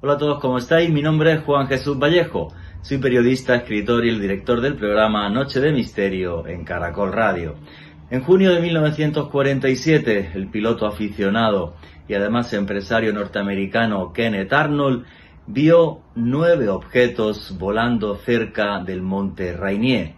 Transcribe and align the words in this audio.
Hola 0.00 0.12
a 0.12 0.18
todos, 0.18 0.38
¿cómo 0.38 0.58
estáis? 0.58 0.92
Mi 0.92 1.02
nombre 1.02 1.32
es 1.32 1.40
Juan 1.42 1.66
Jesús 1.66 1.98
Vallejo. 1.98 2.54
Soy 2.82 2.98
periodista, 2.98 3.56
escritor 3.56 4.06
y 4.06 4.10
el 4.10 4.20
director 4.20 4.60
del 4.60 4.76
programa 4.76 5.28
Noche 5.28 5.58
de 5.58 5.72
Misterio 5.72 6.46
en 6.46 6.64
Caracol 6.64 7.12
Radio. 7.12 7.56
En 8.08 8.22
junio 8.22 8.54
de 8.54 8.60
1947, 8.60 10.30
el 10.36 10.50
piloto 10.50 10.86
aficionado 10.86 11.74
y 12.06 12.14
además 12.14 12.52
empresario 12.52 13.12
norteamericano 13.12 14.12
Kenneth 14.12 14.52
Arnold 14.52 15.04
vio 15.48 16.02
nueve 16.14 16.68
objetos 16.68 17.58
volando 17.58 18.14
cerca 18.18 18.78
del 18.78 19.02
monte 19.02 19.52
Rainier. 19.52 20.14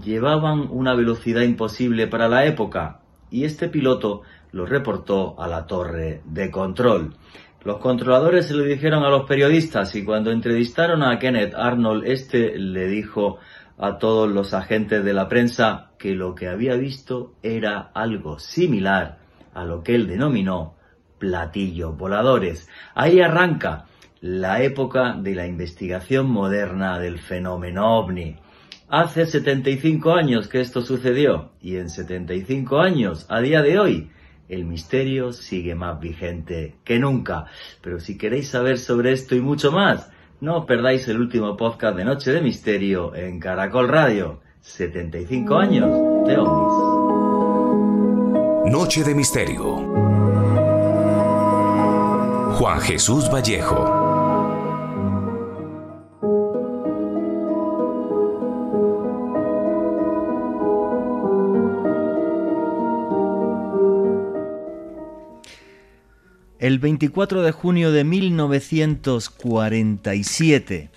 Llevaban 0.00 0.68
una 0.70 0.94
velocidad 0.94 1.42
imposible 1.42 2.06
para 2.06 2.28
la 2.28 2.44
época 2.44 3.00
y 3.32 3.42
este 3.42 3.68
piloto 3.68 4.22
lo 4.52 4.64
reportó 4.64 5.34
a 5.40 5.48
la 5.48 5.66
torre 5.66 6.20
de 6.24 6.52
control. 6.52 7.16
Los 7.64 7.78
controladores 7.78 8.48
se 8.48 8.54
lo 8.54 8.62
dijeron 8.64 9.04
a 9.04 9.08
los 9.08 9.24
periodistas 9.24 9.94
y 9.94 10.04
cuando 10.04 10.30
entrevistaron 10.30 11.02
a 11.02 11.18
Kenneth 11.18 11.54
Arnold, 11.54 12.04
este 12.06 12.58
le 12.58 12.88
dijo 12.88 13.38
a 13.78 13.96
todos 13.96 14.30
los 14.30 14.52
agentes 14.52 15.02
de 15.02 15.14
la 15.14 15.30
prensa 15.30 15.90
que 15.98 16.14
lo 16.14 16.34
que 16.34 16.48
había 16.48 16.74
visto 16.74 17.32
era 17.42 17.90
algo 17.94 18.38
similar 18.38 19.16
a 19.54 19.64
lo 19.64 19.82
que 19.82 19.94
él 19.94 20.06
denominó 20.06 20.74
platillos 21.18 21.96
voladores. 21.96 22.68
Ahí 22.94 23.22
arranca 23.22 23.86
la 24.20 24.62
época 24.62 25.14
de 25.14 25.34
la 25.34 25.46
investigación 25.46 26.30
moderna 26.30 26.98
del 26.98 27.18
fenómeno 27.18 27.98
ovni. 27.98 28.36
Hace 28.90 29.24
75 29.24 30.12
años 30.12 30.48
que 30.48 30.60
esto 30.60 30.82
sucedió 30.82 31.52
y 31.62 31.76
en 31.76 31.88
75 31.88 32.78
años, 32.78 33.26
a 33.30 33.40
día 33.40 33.62
de 33.62 33.78
hoy, 33.78 34.10
el 34.48 34.64
misterio 34.64 35.32
sigue 35.32 35.74
más 35.74 35.98
vigente 36.00 36.76
que 36.84 36.98
nunca. 36.98 37.46
Pero 37.80 38.00
si 38.00 38.18
queréis 38.18 38.48
saber 38.48 38.78
sobre 38.78 39.12
esto 39.12 39.34
y 39.34 39.40
mucho 39.40 39.72
más, 39.72 40.10
no 40.40 40.58
os 40.58 40.66
perdáis 40.66 41.08
el 41.08 41.20
último 41.20 41.56
podcast 41.56 41.96
de 41.96 42.04
Noche 42.04 42.32
de 42.32 42.42
Misterio 42.42 43.14
en 43.14 43.40
Caracol 43.40 43.88
Radio. 43.88 44.40
75 44.60 45.56
años 45.56 45.90
de 46.26 46.38
ovnis. 46.38 46.94
Noche 48.72 49.04
de 49.04 49.14
Misterio. 49.14 49.76
Juan 52.54 52.80
Jesús 52.80 53.30
Vallejo. 53.30 54.03
El 66.64 66.78
24 66.78 67.42
de 67.42 67.52
junio 67.52 67.92
de 67.92 68.04
1947, 68.04 70.90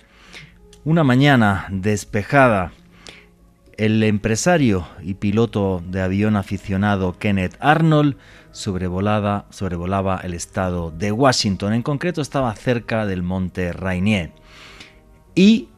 una 0.86 1.04
mañana 1.04 1.66
despejada, 1.70 2.72
el 3.76 4.02
empresario 4.02 4.88
y 5.02 5.12
piloto 5.12 5.82
de 5.86 6.00
avión 6.00 6.36
aficionado 6.36 7.18
Kenneth 7.18 7.58
Arnold 7.60 8.16
sobrevolaba 8.50 9.44
el 10.24 10.32
estado 10.32 10.90
de 10.90 11.12
Washington. 11.12 11.74
En 11.74 11.82
concreto 11.82 12.22
estaba 12.22 12.56
cerca 12.56 13.04
del 13.04 13.22
monte 13.22 13.74
Rainier. 13.74 14.32
Y, 15.34 15.68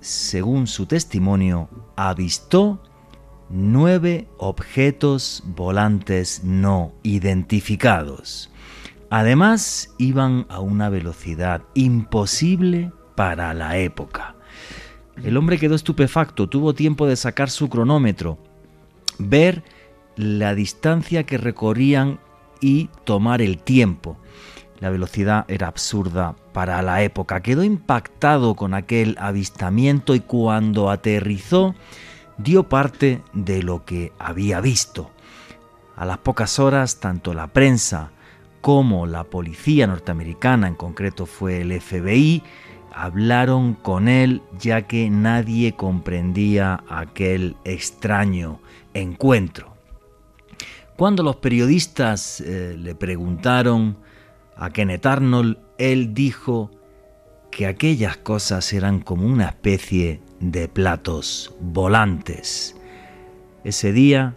según 0.00 0.66
su 0.66 0.86
testimonio, 0.86 1.68
avistó 1.94 2.82
nueve 3.50 4.28
objetos 4.38 5.42
volantes 5.44 6.42
no 6.42 6.94
identificados. 7.02 8.50
Además, 9.10 9.94
iban 9.98 10.46
a 10.48 10.60
una 10.60 10.88
velocidad 10.88 11.62
imposible 11.74 12.92
para 13.14 13.54
la 13.54 13.78
época. 13.78 14.34
El 15.22 15.36
hombre 15.36 15.58
quedó 15.58 15.74
estupefacto, 15.74 16.48
tuvo 16.48 16.74
tiempo 16.74 17.06
de 17.06 17.16
sacar 17.16 17.48
su 17.48 17.68
cronómetro, 17.68 18.38
ver 19.18 19.62
la 20.16 20.54
distancia 20.54 21.24
que 21.24 21.38
recorrían 21.38 22.20
y 22.60 22.88
tomar 23.04 23.42
el 23.42 23.58
tiempo. 23.58 24.18
La 24.80 24.90
velocidad 24.90 25.46
era 25.48 25.68
absurda 25.68 26.36
para 26.52 26.82
la 26.82 27.02
época. 27.02 27.40
Quedó 27.40 27.64
impactado 27.64 28.54
con 28.54 28.74
aquel 28.74 29.16
avistamiento 29.18 30.14
y 30.14 30.20
cuando 30.20 30.90
aterrizó 30.90 31.74
dio 32.36 32.68
parte 32.68 33.22
de 33.32 33.62
lo 33.62 33.84
que 33.84 34.12
había 34.18 34.60
visto. 34.60 35.10
A 35.96 36.04
las 36.04 36.18
pocas 36.18 36.58
horas, 36.58 37.00
tanto 37.00 37.32
la 37.32 37.46
prensa 37.46 38.10
como 38.66 39.06
la 39.06 39.22
policía 39.22 39.86
norteamericana, 39.86 40.66
en 40.66 40.74
concreto 40.74 41.24
fue 41.24 41.60
el 41.60 41.80
FBI, 41.80 42.42
hablaron 42.92 43.74
con 43.74 44.08
él 44.08 44.42
ya 44.58 44.88
que 44.88 45.08
nadie 45.08 45.76
comprendía 45.76 46.82
aquel 46.88 47.54
extraño 47.62 48.58
encuentro. 48.92 49.76
Cuando 50.96 51.22
los 51.22 51.36
periodistas 51.36 52.40
eh, 52.40 52.74
le 52.76 52.96
preguntaron 52.96 53.98
a 54.56 54.70
Kenneth 54.70 55.06
Arnold, 55.06 55.58
él 55.78 56.12
dijo 56.12 56.72
que 57.52 57.68
aquellas 57.68 58.16
cosas 58.16 58.72
eran 58.72 58.98
como 58.98 59.28
una 59.28 59.46
especie 59.46 60.20
de 60.40 60.66
platos 60.66 61.54
volantes. 61.60 62.74
Ese 63.62 63.92
día 63.92 64.34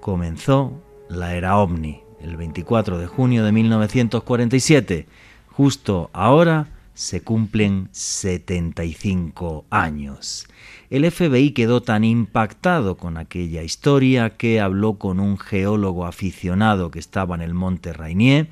comenzó 0.00 0.80
la 1.08 1.34
era 1.34 1.58
ovni 1.58 2.06
el 2.20 2.36
24 2.36 2.98
de 2.98 3.06
junio 3.06 3.44
de 3.44 3.52
1947. 3.52 5.06
Justo 5.48 6.10
ahora 6.12 6.68
se 6.94 7.22
cumplen 7.22 7.88
75 7.92 9.64
años. 9.70 10.48
El 10.90 11.08
FBI 11.08 11.52
quedó 11.52 11.80
tan 11.82 12.02
impactado 12.02 12.96
con 12.96 13.18
aquella 13.18 13.62
historia 13.62 14.30
que 14.36 14.60
habló 14.60 14.94
con 14.94 15.20
un 15.20 15.38
geólogo 15.38 16.06
aficionado 16.06 16.90
que 16.90 16.98
estaba 16.98 17.36
en 17.36 17.42
el 17.42 17.54
monte 17.54 17.92
Rainier 17.92 18.48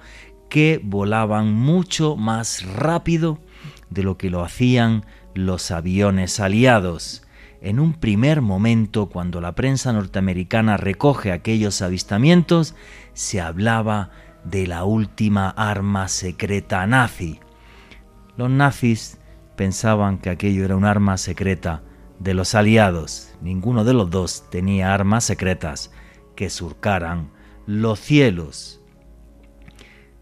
que 0.49 0.81
volaban 0.83 1.53
mucho 1.53 2.15
más 2.15 2.63
rápido 2.63 3.39
de 3.89 4.03
lo 4.03 4.17
que 4.17 4.29
lo 4.29 4.43
hacían 4.43 5.05
los 5.35 5.71
aviones 5.71 6.39
aliados. 6.39 7.23
En 7.61 7.79
un 7.79 7.93
primer 7.93 8.41
momento, 8.41 9.09
cuando 9.09 9.41
la 9.41 9.53
prensa 9.53 9.91
norteamericana 9.91 10.77
recoge 10.77 11.31
aquellos 11.31 11.81
avistamientos, 11.81 12.73
se 13.13 13.41
hablaba 13.41 14.11
de 14.45 14.65
la 14.65 14.85
última 14.85 15.49
arma 15.49 16.07
secreta 16.07 16.87
nazi. 16.87 17.39
Los 18.37 18.49
nazis 18.49 19.19
pensaban 19.57 20.19
que 20.19 20.29
aquello 20.29 20.63
era 20.63 20.77
un 20.77 20.85
arma 20.85 21.17
secreta 21.17 21.81
de 22.19 22.33
los 22.33 22.55
aliados. 22.55 23.28
Ninguno 23.41 23.83
de 23.83 23.93
los 23.93 24.09
dos 24.09 24.49
tenía 24.49 24.93
armas 24.93 25.23
secretas 25.23 25.91
que 26.35 26.49
surcaran 26.49 27.31
los 27.65 27.99
cielos. 27.99 28.81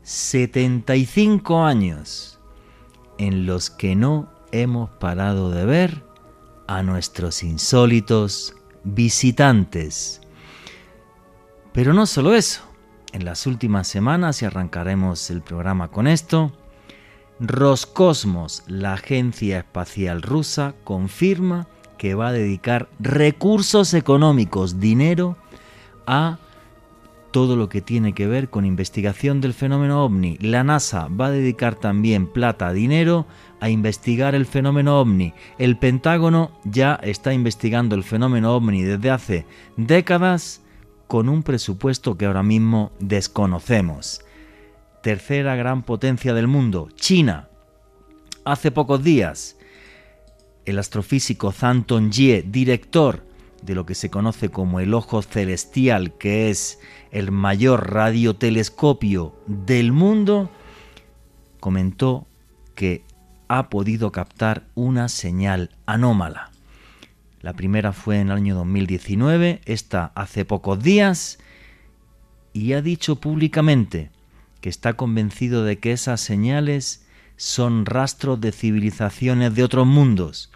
75 0.03 1.63
años 1.63 2.39
en 3.17 3.45
los 3.45 3.69
que 3.69 3.95
no 3.95 4.31
hemos 4.51 4.89
parado 4.91 5.51
de 5.51 5.65
ver 5.65 6.03
a 6.67 6.83
nuestros 6.83 7.43
insólitos 7.43 8.55
visitantes. 8.83 10.21
Pero 11.73 11.93
no 11.93 12.05
solo 12.05 12.33
eso, 12.33 12.61
en 13.13 13.25
las 13.25 13.47
últimas 13.47 13.87
semanas, 13.87 14.41
y 14.41 14.45
arrancaremos 14.45 15.29
el 15.29 15.41
programa 15.41 15.89
con 15.89 16.07
esto, 16.07 16.51
Roscosmos, 17.39 18.63
la 18.67 18.93
agencia 18.93 19.59
espacial 19.59 20.21
rusa, 20.21 20.73
confirma 20.83 21.67
que 21.97 22.15
va 22.15 22.29
a 22.29 22.31
dedicar 22.31 22.89
recursos 22.99 23.93
económicos, 23.93 24.79
dinero, 24.79 25.37
a 26.05 26.37
todo 27.31 27.55
lo 27.55 27.69
que 27.69 27.81
tiene 27.81 28.13
que 28.13 28.25
ver 28.25 28.49
con 28.49 28.65
investigación 28.65 29.41
del 29.41 29.53
fenómeno 29.53 30.03
ovni. 30.03 30.37
La 30.39 30.63
NASA 30.63 31.07
va 31.07 31.27
a 31.27 31.31
dedicar 31.31 31.75
también 31.75 32.27
plata, 32.27 32.71
dinero 32.71 33.27
a 33.59 33.69
investigar 33.69 34.33
el 34.33 34.45
fenómeno 34.45 34.99
ovni. 34.99 35.33
El 35.57 35.77
Pentágono 35.77 36.51
ya 36.63 36.95
está 36.95 37.33
investigando 37.33 37.95
el 37.95 38.03
fenómeno 38.03 38.55
ovni 38.55 38.83
desde 38.83 39.11
hace 39.11 39.45
décadas 39.75 40.61
con 41.07 41.29
un 41.29 41.43
presupuesto 41.43 42.17
que 42.17 42.25
ahora 42.25 42.43
mismo 42.43 42.91
desconocemos. 42.99 44.21
Tercera 45.03 45.55
gran 45.55 45.83
potencia 45.83 46.33
del 46.33 46.47
mundo, 46.47 46.89
China. 46.95 47.49
Hace 48.45 48.71
pocos 48.71 49.03
días, 49.03 49.56
el 50.67 50.79
astrofísico 50.79 51.53
Zhang 51.53 51.85
Tongye, 51.85 52.43
director 52.45 53.25
de 53.63 53.73
lo 53.73 53.85
que 53.85 53.95
se 53.95 54.09
conoce 54.09 54.49
como 54.49 54.81
el 54.81 54.93
Ojo 54.93 55.21
Celestial, 55.21 56.17
que 56.17 56.49
es 56.49 56.79
el 57.11 57.31
mayor 57.31 57.91
radiotelescopio 57.93 59.33
del 59.47 59.93
mundo, 59.93 60.51
comentó 61.61 62.27
que 62.75 63.03
ha 63.47 63.69
podido 63.69 64.11
captar 64.11 64.67
una 64.75 65.07
señal 65.07 65.71
anómala. 65.85 66.51
La 67.41 67.53
primera 67.53 67.93
fue 67.93 68.19
en 68.19 68.27
el 68.27 68.33
año 68.37 68.55
2019, 68.55 69.61
esta 69.65 70.11
hace 70.15 70.43
pocos 70.43 70.83
días, 70.83 71.39
y 72.51 72.73
ha 72.73 72.81
dicho 72.81 73.21
públicamente 73.21 74.11
que 74.59 74.67
está 74.67 74.93
convencido 74.93 75.63
de 75.63 75.79
que 75.79 75.93
esas 75.93 76.19
señales 76.19 77.07
son 77.37 77.85
rastros 77.85 78.41
de 78.41 78.51
civilizaciones 78.51 79.55
de 79.55 79.63
otros 79.63 79.87
mundos. 79.87 80.51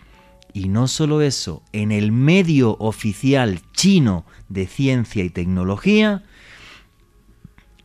Y 0.53 0.67
no 0.67 0.87
solo 0.87 1.21
eso, 1.21 1.63
en 1.71 1.91
el 1.91 2.11
medio 2.11 2.75
oficial 2.79 3.61
chino 3.71 4.25
de 4.49 4.67
ciencia 4.67 5.23
y 5.23 5.29
tecnología, 5.29 6.23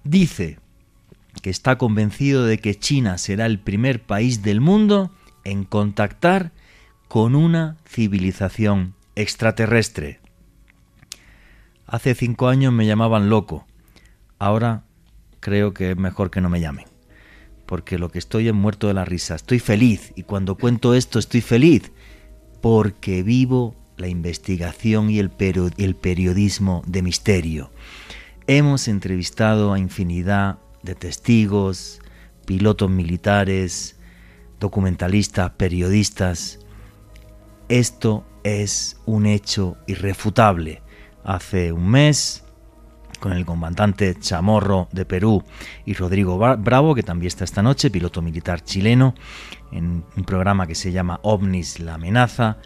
dice 0.03 0.59
que 1.43 1.51
está 1.51 1.79
convencido 1.79 2.45
de 2.45 2.59
que 2.59 2.79
China 2.79 3.19
será 3.19 3.47
el 3.47 3.61
primer 3.61 4.03
país 4.03 4.43
del 4.43 4.61
mundo 4.61 5.13
en 5.45 5.65
contactar 5.65 6.53
con 7.09 7.35
una 7.37 7.77
civilización 7.87 8.95
extraterrestre. 9.15 10.21
Hace 11.87 12.15
cinco 12.15 12.49
años 12.49 12.73
me 12.73 12.87
llamaban 12.87 13.31
loco, 13.31 13.65
ahora 14.41 14.85
creo 15.39 15.73
que 15.73 15.93
es 15.93 15.97
mejor 15.97 16.31
que 16.33 16.41
no 16.41 16.51
me 16.51 16.61
llamen, 16.61 16.87
porque 17.65 17.99
lo 17.99 18.11
que 18.11 18.19
estoy 18.19 18.49
es 18.49 18.55
muerto 18.55 18.89
de 18.89 18.95
la 18.95 19.05
risa, 19.05 19.37
estoy 19.37 19.61
feliz 19.61 20.13
y 20.17 20.25
cuando 20.25 20.57
cuento 20.57 20.95
esto 20.95 21.21
estoy 21.21 21.43
feliz, 21.43 21.93
porque 22.61 23.23
vivo 23.23 23.75
la 23.97 24.09
investigación 24.09 25.11
y 25.11 25.19
el, 25.19 25.31
periodismo 25.31 26.83
de 26.87 27.03
misterio. 27.03 27.71
Hemos 28.47 28.89
entrevistado 28.89 29.73
a 29.73 29.79
infinidad 29.79 30.59
de 30.83 30.95
testigos, 30.95 32.01
pilotos 32.47 32.91
militares, 32.91 33.97
documentalistas, 34.61 35.51
periodistas. 35.53 36.61
Esto 37.69 38.25
es 38.45 38.99
un 39.07 39.27
hecho 39.27 39.77
irrefutable. 39.87 40.83
Hace 41.25 41.73
un 41.73 41.89
mes, 41.89 42.45
con 43.19 43.33
el 43.33 43.45
comandante 43.45 44.15
Chamorro 44.15 44.89
de 44.93 45.05
Perú 45.05 45.43
y 45.85 45.95
Rodrigo 45.95 46.39
Bravo, 46.39 46.95
que 46.95 47.03
también 47.03 47.29
está 47.29 47.45
esta 47.45 47.63
noche, 47.63 47.91
piloto 47.91 48.23
militar 48.23 48.63
chileno, 48.63 49.15
en 49.73 50.05
un 50.17 50.25
programa 50.25 50.67
que 50.67 50.75
se 50.75 50.93
llama 50.93 51.21
OVNIS 51.23 51.81
La 51.81 51.95
amenaza, 51.95 52.59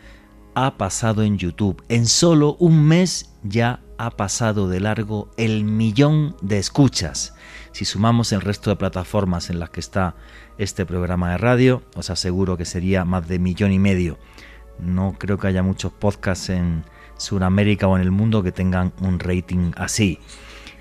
ha 0.55 0.77
pasado 0.77 1.23
en 1.23 1.39
YouTube. 1.39 1.83
En 1.89 2.07
solo 2.07 2.57
un 2.59 2.85
mes 2.85 3.35
ya 3.43 3.81
ha 3.99 4.11
pasado 4.11 4.69
de 4.69 4.81
largo 4.81 5.31
el 5.37 5.65
millón 5.65 6.37
de 6.43 6.59
escuchas. 6.59 7.35
Si 7.73 7.85
sumamos 7.85 8.33
el 8.33 8.41
resto 8.41 8.71
de 8.71 8.77
plataformas 8.77 9.51
en 9.51 9.61
las 9.61 9.71
que 9.71 9.81
está 9.81 10.17
este 10.59 10.85
programa 10.87 11.31
de 11.33 11.39
radio, 11.39 11.83
os 11.95 12.11
aseguro 12.11 12.57
que 12.57 12.65
sería 12.65 13.05
más 13.05 13.29
de 13.29 13.39
millón 13.39 13.73
y 13.73 13.79
medio. 13.79 14.19
No 14.79 15.15
creo 15.19 15.39
que 15.39 15.49
haya 15.49 15.63
muchos 15.63 15.93
podcasts 15.93 16.51
en 16.51 16.85
Sudamérica 17.17 17.87
o 17.87 17.97
en 17.97 18.03
el 18.03 18.11
mundo 18.11 18.43
que 18.43 18.53
tengan 18.53 18.93
un 19.01 19.19
rating 19.19 19.73
así. 19.77 20.19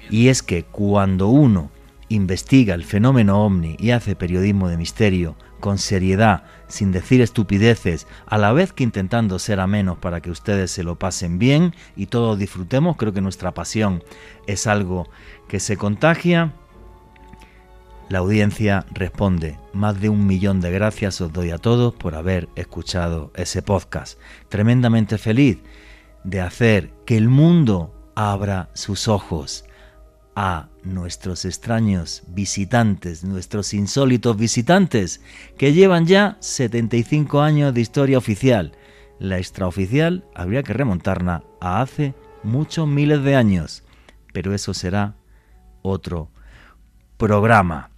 Y 0.10 0.30
es 0.30 0.42
que 0.42 0.64
cuando 0.64 1.28
uno 1.28 1.70
investiga 2.10 2.74
el 2.74 2.84
fenómeno 2.84 3.46
ovni 3.46 3.78
y 3.80 3.92
hace 3.92 4.16
periodismo 4.16 4.68
de 4.68 4.78
misterio 4.78 5.36
con 5.60 5.78
seriedad, 5.78 6.44
sin 6.68 6.92
decir 6.92 7.22
estupideces, 7.22 8.08
a 8.26 8.38
la 8.38 8.52
vez 8.52 8.74
que 8.74 8.84
intentando 8.84 9.40
ser 9.40 9.60
amenos 9.60 9.98
para 9.98 10.22
que 10.22 10.32
ustedes 10.32 10.72
se 10.72 10.84
lo 10.84 10.98
pasen 10.98 11.38
bien 11.38 11.76
y 11.96 12.08
todos 12.08 12.38
disfrutemos. 12.40 12.98
Creo 12.98 13.14
que 13.14 13.22
nuestra 13.22 13.54
pasión 13.54 14.04
es 14.48 14.68
algo 14.68 15.10
que 15.48 15.60
se 15.60 15.78
contagia. 15.78 16.54
La 18.10 18.20
audiencia 18.20 18.86
responde, 18.92 19.60
más 19.74 20.02
de 20.02 20.10
un 20.10 20.26
millón 20.26 20.62
de 20.62 20.72
gracias 20.72 21.22
os 21.22 21.32
doy 21.32 21.52
a 21.52 21.60
todos 21.60 21.94
por 21.94 22.16
haber 22.16 22.50
escuchado 22.56 23.32
ese 23.36 23.62
podcast. 23.62 24.20
Tremendamente 24.50 25.20
feliz 25.20 25.60
de 26.24 26.42
hacer 26.42 26.92
que 27.06 27.18
el 27.18 27.30
mundo 27.30 27.94
abra 28.16 28.72
sus 28.74 29.08
ojos 29.08 29.64
a 30.42 30.70
nuestros 30.84 31.44
extraños 31.44 32.24
visitantes, 32.30 33.26
nuestros 33.26 33.74
insólitos 33.74 34.38
visitantes, 34.38 35.20
que 35.58 35.74
llevan 35.74 36.06
ya 36.06 36.38
75 36.40 37.42
años 37.42 37.74
de 37.74 37.82
historia 37.82 38.18
oficial. 38.18 38.72
La 39.20 39.38
extraoficial 39.38 40.24
habría 40.34 40.64
que 40.64 40.72
remontarla 40.72 41.44
a 41.60 41.82
hace 41.82 42.14
muchos 42.42 42.88
miles 42.88 43.22
de 43.22 43.36
años, 43.36 43.84
pero 44.32 44.54
eso 44.54 44.74
será 44.74 45.18
otro 45.82 46.30
programa. 47.18 47.90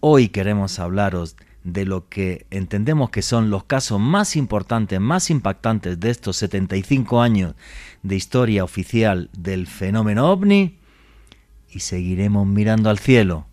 Hoy 0.00 0.30
queremos 0.30 0.78
hablaros 0.78 1.36
de 1.62 1.84
lo 1.84 2.08
que 2.08 2.46
entendemos 2.50 3.10
que 3.10 3.20
son 3.20 3.50
los 3.50 3.64
casos 3.64 4.00
más 4.00 4.34
importantes, 4.34 4.98
más 4.98 5.28
impactantes 5.28 6.00
de 6.00 6.08
estos 6.08 6.38
75 6.38 7.20
años 7.20 7.54
de 8.02 8.16
historia 8.16 8.64
oficial 8.64 9.28
del 9.34 9.66
fenómeno 9.66 10.30
ovni 10.30 10.79
y 11.72 11.80
seguiremos 11.80 12.46
mirando 12.46 12.90
al 12.90 12.98
cielo, 12.98 13.46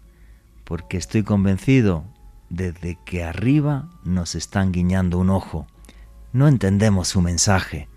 porque 0.64 0.98
estoy 0.98 1.24
convencido 1.24 2.04
desde 2.50 2.98
que 3.06 3.24
arriba 3.24 3.90
nos 4.04 4.36
están 4.36 4.72
guiñando 4.72 5.20
un 5.20 5.30
ojo. 5.30 5.68
No 6.34 6.48
entendemos 6.48 7.08
su 7.08 7.22
mensaje, 7.22 7.88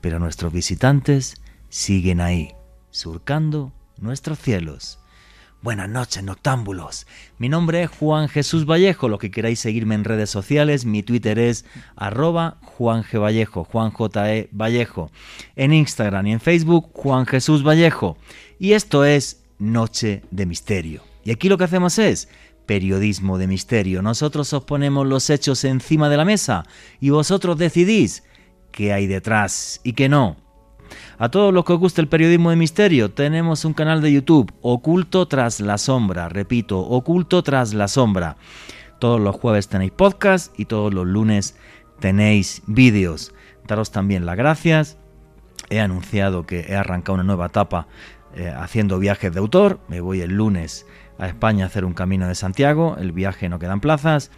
pero 0.00 0.18
nuestros 0.18 0.52
visitantes 0.52 1.36
siguen 1.68 2.20
ahí, 2.20 2.54
surcando 2.90 3.72
nuestros 3.98 4.38
cielos. 4.38 4.98
Buenas 5.62 5.88
noches, 5.88 6.24
noctámbulos. 6.24 7.06
Mi 7.38 7.48
nombre 7.48 7.84
es 7.84 7.90
Juan 7.90 8.28
Jesús 8.28 8.66
Vallejo. 8.66 9.08
Lo 9.08 9.18
que 9.18 9.30
queráis 9.30 9.60
seguirme 9.60 9.94
en 9.94 10.02
redes 10.02 10.28
sociales, 10.28 10.84
mi 10.84 11.04
Twitter 11.04 11.38
es 11.38 11.64
arroba 11.94 12.58
Juan 12.62 13.04
G. 13.04 13.20
Vallejo, 13.20 13.62
Juan 13.62 13.92
J. 13.92 14.34
E. 14.34 14.48
Vallejo. 14.50 15.12
En 15.54 15.72
Instagram 15.72 16.26
y 16.26 16.32
en 16.32 16.40
Facebook, 16.40 16.90
Juan 16.92 17.26
Jesús 17.26 17.64
Vallejo. 17.64 18.16
Y 18.58 18.72
esto 18.72 19.04
es 19.04 19.41
Noche 19.62 20.22
de 20.30 20.44
Misterio. 20.44 21.02
Y 21.24 21.30
aquí 21.30 21.48
lo 21.48 21.56
que 21.56 21.64
hacemos 21.64 21.98
es 21.98 22.28
periodismo 22.66 23.38
de 23.38 23.46
misterio. 23.46 24.02
Nosotros 24.02 24.52
os 24.52 24.64
ponemos 24.64 25.06
los 25.06 25.30
hechos 25.30 25.64
encima 25.64 26.08
de 26.08 26.16
la 26.16 26.24
mesa 26.24 26.64
y 27.00 27.10
vosotros 27.10 27.58
decidís 27.58 28.24
qué 28.72 28.92
hay 28.92 29.06
detrás 29.06 29.80
y 29.84 29.92
qué 29.92 30.08
no. 30.08 30.36
A 31.18 31.30
todos 31.30 31.54
los 31.54 31.64
que 31.64 31.74
os 31.74 31.78
gusta 31.78 32.00
el 32.00 32.08
periodismo 32.08 32.50
de 32.50 32.56
misterio, 32.56 33.12
tenemos 33.12 33.64
un 33.64 33.72
canal 33.72 34.02
de 34.02 34.12
YouTube, 34.12 34.52
Oculto 34.60 35.26
tras 35.28 35.60
la 35.60 35.78
sombra. 35.78 36.28
Repito, 36.28 36.80
Oculto 36.80 37.42
tras 37.42 37.72
la 37.72 37.88
sombra. 37.88 38.36
Todos 38.98 39.20
los 39.20 39.36
jueves 39.36 39.68
tenéis 39.68 39.92
podcast 39.92 40.58
y 40.58 40.64
todos 40.64 40.92
los 40.92 41.06
lunes 41.06 41.56
tenéis 42.00 42.62
vídeos. 42.66 43.32
Daros 43.66 43.92
también 43.92 44.26
las 44.26 44.36
gracias. 44.36 44.98
He 45.70 45.80
anunciado 45.80 46.44
que 46.46 46.66
he 46.68 46.74
arrancado 46.74 47.14
una 47.14 47.22
nueva 47.22 47.46
etapa 47.46 47.86
eh, 48.34 48.52
haciendo 48.56 48.98
viajes 48.98 49.32
de 49.32 49.40
autor. 49.40 49.78
Me 49.88 50.00
voy 50.00 50.20
el 50.22 50.32
lunes 50.32 50.86
a 51.18 51.26
España 51.26 51.64
a 51.64 51.66
hacer 51.66 51.84
un 51.84 51.92
camino 51.92 52.26
de 52.26 52.34
Santiago. 52.34 52.96
El 52.98 53.12
viaje 53.12 53.48
no 53.48 53.58
quedan 53.58 53.80
plazas. 53.80 54.30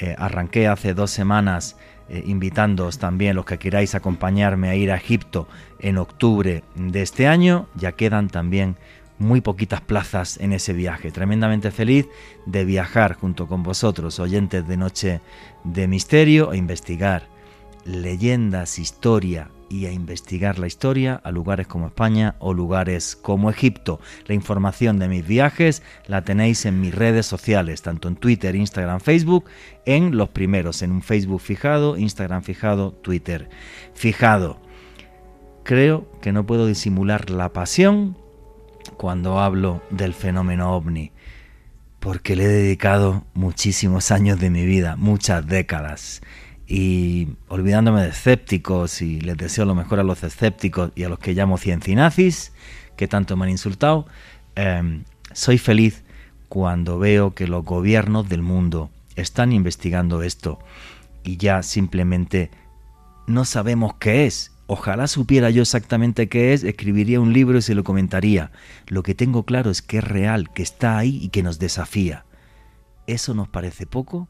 Eh, 0.00 0.14
arranqué 0.18 0.66
hace 0.66 0.94
dos 0.94 1.10
semanas 1.10 1.76
eh, 2.08 2.22
invitándoos 2.26 2.98
también 2.98 3.36
los 3.36 3.44
que 3.44 3.58
queráis 3.58 3.94
acompañarme 3.94 4.70
a 4.70 4.76
ir 4.76 4.90
a 4.90 4.96
Egipto 4.96 5.46
en 5.78 5.98
octubre 5.98 6.62
de 6.74 7.02
este 7.02 7.26
año. 7.26 7.68
Ya 7.74 7.92
quedan 7.92 8.28
también 8.28 8.76
muy 9.18 9.40
poquitas 9.40 9.82
plazas 9.82 10.38
en 10.38 10.52
ese 10.52 10.72
viaje. 10.72 11.10
Tremendamente 11.10 11.70
feliz 11.70 12.08
de 12.46 12.64
viajar 12.64 13.14
junto 13.14 13.46
con 13.46 13.62
vosotros, 13.62 14.20
oyentes 14.20 14.66
de 14.66 14.76
Noche 14.76 15.20
de 15.64 15.86
Misterio, 15.86 16.50
a 16.50 16.56
investigar 16.56 17.24
leyendas, 17.84 18.78
historia 18.78 19.50
y 19.68 19.86
a 19.86 19.92
investigar 19.92 20.58
la 20.58 20.66
historia 20.66 21.20
a 21.22 21.30
lugares 21.30 21.66
como 21.66 21.86
España 21.86 22.36
o 22.38 22.54
lugares 22.54 23.16
como 23.16 23.50
Egipto. 23.50 24.00
La 24.26 24.34
información 24.34 24.98
de 24.98 25.08
mis 25.08 25.26
viajes 25.26 25.82
la 26.06 26.22
tenéis 26.22 26.64
en 26.66 26.80
mis 26.80 26.94
redes 26.94 27.26
sociales, 27.26 27.82
tanto 27.82 28.08
en 28.08 28.16
Twitter, 28.16 28.54
Instagram, 28.54 29.00
Facebook, 29.00 29.44
en 29.84 30.16
los 30.16 30.30
primeros, 30.30 30.82
en 30.82 30.92
un 30.92 31.02
Facebook 31.02 31.40
fijado, 31.40 31.96
Instagram 31.96 32.42
fijado, 32.42 32.92
Twitter 32.92 33.48
fijado. 33.94 34.60
Creo 35.64 36.10
que 36.22 36.32
no 36.32 36.46
puedo 36.46 36.66
disimular 36.66 37.30
la 37.30 37.52
pasión 37.52 38.16
cuando 38.96 39.38
hablo 39.38 39.82
del 39.90 40.14
fenómeno 40.14 40.74
ovni, 40.74 41.12
porque 42.00 42.36
le 42.36 42.44
he 42.44 42.48
dedicado 42.48 43.24
muchísimos 43.34 44.10
años 44.10 44.40
de 44.40 44.50
mi 44.50 44.64
vida, 44.64 44.96
muchas 44.96 45.46
décadas. 45.46 46.22
Y 46.70 47.28
olvidándome 47.48 48.02
de 48.02 48.10
escépticos, 48.10 49.00
y 49.00 49.20
les 49.22 49.38
deseo 49.38 49.64
lo 49.64 49.74
mejor 49.74 50.00
a 50.00 50.02
los 50.02 50.22
escépticos 50.22 50.92
y 50.94 51.04
a 51.04 51.08
los 51.08 51.18
que 51.18 51.32
llamo 51.32 51.56
ciencinazis, 51.56 52.52
que 52.94 53.08
tanto 53.08 53.36
me 53.36 53.44
han 53.44 53.50
insultado, 53.50 54.06
em, 54.54 55.04
soy 55.32 55.56
feliz 55.56 56.04
cuando 56.48 56.98
veo 56.98 57.34
que 57.34 57.46
los 57.46 57.64
gobiernos 57.64 58.28
del 58.28 58.42
mundo 58.42 58.90
están 59.16 59.52
investigando 59.52 60.22
esto 60.22 60.58
y 61.24 61.36
ya 61.38 61.62
simplemente 61.62 62.50
no 63.26 63.44
sabemos 63.44 63.94
qué 63.94 64.26
es. 64.26 64.52
Ojalá 64.66 65.06
supiera 65.06 65.48
yo 65.48 65.62
exactamente 65.62 66.28
qué 66.28 66.52
es, 66.52 66.64
escribiría 66.64 67.20
un 67.20 67.32
libro 67.32 67.58
y 67.58 67.62
se 67.62 67.74
lo 67.74 67.84
comentaría. 67.84 68.50
Lo 68.86 69.02
que 69.02 69.14
tengo 69.14 69.44
claro 69.44 69.70
es 69.70 69.80
que 69.80 69.98
es 69.98 70.04
real, 70.04 70.52
que 70.52 70.62
está 70.62 70.98
ahí 70.98 71.18
y 71.22 71.28
que 71.30 71.42
nos 71.42 71.58
desafía. 71.58 72.26
¿Eso 73.06 73.32
nos 73.32 73.48
parece 73.48 73.86
poco? 73.86 74.28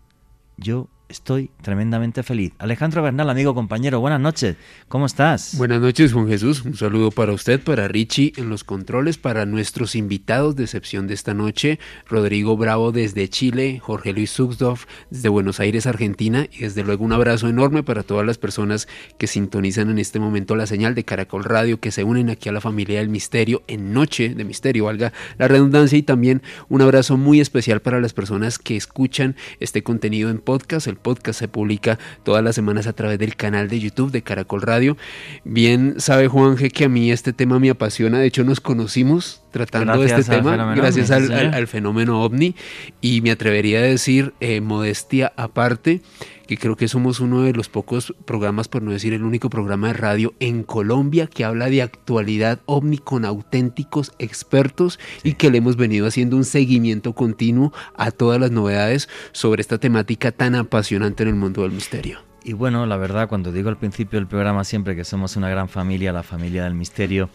Yo 0.57 0.89
estoy 1.09 1.51
tremendamente 1.63 2.23
feliz. 2.23 2.53
Alejandro 2.59 3.03
Bernal, 3.03 3.31
amigo, 3.31 3.55
compañero, 3.55 4.01
buenas 4.01 4.21
noches. 4.21 4.57
¿Cómo 4.89 5.07
estás? 5.07 5.55
Buenas 5.57 5.81
noches, 5.81 6.13
Juan 6.13 6.29
Jesús. 6.29 6.65
Un 6.65 6.77
saludo 6.77 7.11
para 7.11 7.33
usted, 7.33 7.61
para 7.61 7.89
Richie 7.89 8.35
en 8.37 8.51
los 8.51 8.63
controles, 8.63 9.17
para 9.17 9.47
nuestros 9.47 9.95
invitados 9.95 10.55
de 10.57 10.65
excepción 10.65 11.07
de 11.07 11.15
esta 11.15 11.33
noche, 11.33 11.79
Rodrigo 12.07 12.57
Bravo 12.57 12.93
desde 12.93 13.29
Chile, 13.29 13.79
Jorge 13.83 14.13
Luis 14.13 14.33
Zuxdorf 14.33 14.85
desde 15.09 15.31
Buenos 15.31 15.61
Aires, 15.61 15.87
Argentina, 15.87 16.47
y 16.53 16.61
desde 16.61 16.85
luego 16.85 17.05
un 17.05 17.13
abrazo 17.13 17.49
enorme 17.49 17.83
para 17.83 18.03
todas 18.03 18.27
las 18.27 18.37
personas 18.37 18.87
que 19.17 19.27
sintonizan 19.27 19.91
en 19.91 19.99
este 19.99 20.21
momento 20.21 20.57
la 20.57 20.67
señal 20.67 20.95
de 20.95 21.05
Caracol 21.05 21.45
Radio, 21.45 21.81
que 21.81 21.91
se 21.91 22.05
unen 22.05 22.29
aquí 22.29 22.51
a 22.51 22.53
la 22.53 22.61
familia 22.61 22.99
del 22.99 23.09
misterio 23.09 23.63
en 23.67 23.95
Noche 23.95 24.35
de 24.35 24.45
Misterio, 24.45 24.85
valga 24.85 25.15
la 25.39 25.49
redundancia, 25.49 25.97
y 25.97 26.03
también 26.03 26.43
un 26.69 26.83
abrazo 26.83 27.17
muy 27.17 27.41
especial 27.41 27.81
para 27.81 28.01
las 28.01 28.13
personas 28.13 28.59
que 28.59 28.77
escuchan 28.77 29.37
este 29.59 29.83
contenido 29.83 30.29
en 30.29 30.39
podcast, 30.39 30.87
el 30.87 30.98
podcast 30.99 31.39
se 31.39 31.49
publica 31.49 31.99
todas 32.23 32.45
las 32.45 32.55
semanas 32.55 32.87
a 32.87 32.93
través 32.93 33.19
del 33.19 33.37
canal 33.37 33.69
de 33.69 33.81
YouTube 33.81 34.11
de 34.11 34.23
Caracol 34.23 34.63
Radio. 34.63 34.97
Bien 35.45 35.95
sabe 35.99 36.29
Juanje 36.29 36.71
que 36.71 36.85
a 36.85 36.89
mí 36.89 37.11
este 37.11 37.33
tema 37.33 37.59
me 37.59 37.71
apasiona, 37.71 38.19
de 38.19 38.27
hecho 38.27 38.45
nos 38.45 38.61
conocimos 38.61 39.43
tratando 39.51 40.03
este 40.03 40.25
tema 40.25 40.75
gracias 40.75 41.11
al, 41.11 41.67
fenómeno 41.67 42.23
ovni. 42.23 42.55
Y 43.01 43.21
me 43.21 43.31
atrevería 43.31 43.79
a 43.79 43.83
decir 43.83 44.35
eh, 44.41 44.61
modestia 44.61 45.33
aparte 45.37 46.03
que 46.49 46.57
creo 46.57 46.77
que 46.77 46.89
somos 46.89 47.21
uno 47.21 47.43
de 47.43 47.53
los 47.53 47.69
pocos 47.69 48.15
programas, 48.25 48.69
por 48.69 48.83
no 48.83 48.91
decir 48.91 49.13
el 49.13 49.23
único 49.23 49.51
programa 49.51 49.89
de 49.89 49.93
radio 49.93 50.35
en 50.41 50.63
Colombia 50.63 51.27
que 51.27 51.45
habla 51.45 51.69
de 51.69 51.83
actualidad 51.83 52.61
ovni 52.65 52.97
con 52.97 53.27
auténticos 53.27 54.13
expertos 54.19 54.99
y 55.23 55.35
que 55.35 55.51
le 55.51 55.59
hemos 55.59 55.77
venido 55.77 56.07
haciendo 56.07 56.37
un 56.37 56.45
seguimiento 56.45 57.13
continuo 57.13 57.73
a 57.95 58.11
todas 58.11 58.41
las 58.41 58.51
novedades 58.51 59.11
sobre 59.33 59.61
esta 59.61 59.77
temática 59.79 60.33
tan 60.33 60.55
apasionante 60.55 61.23
en 61.23 61.29
el 61.29 61.35
mundo 61.35 61.63
del 61.63 61.73
misterio. 61.73 62.21
Y 62.45 62.55
bueno, 62.55 62.87
la 62.87 62.97
verdad, 62.97 63.29
cuando 63.29 63.53
digo 63.53 63.69
al 63.69 63.77
principio 63.77 64.19
del 64.19 64.27
programa 64.27 64.65
siempre 64.65 64.97
que 64.97 65.05
somos 65.05 65.37
una 65.37 65.51
gran 65.51 65.69
familia, 65.69 66.13
la 66.13 66.23
familia 66.23 66.65
del 66.65 66.75
misterio, 66.75 67.29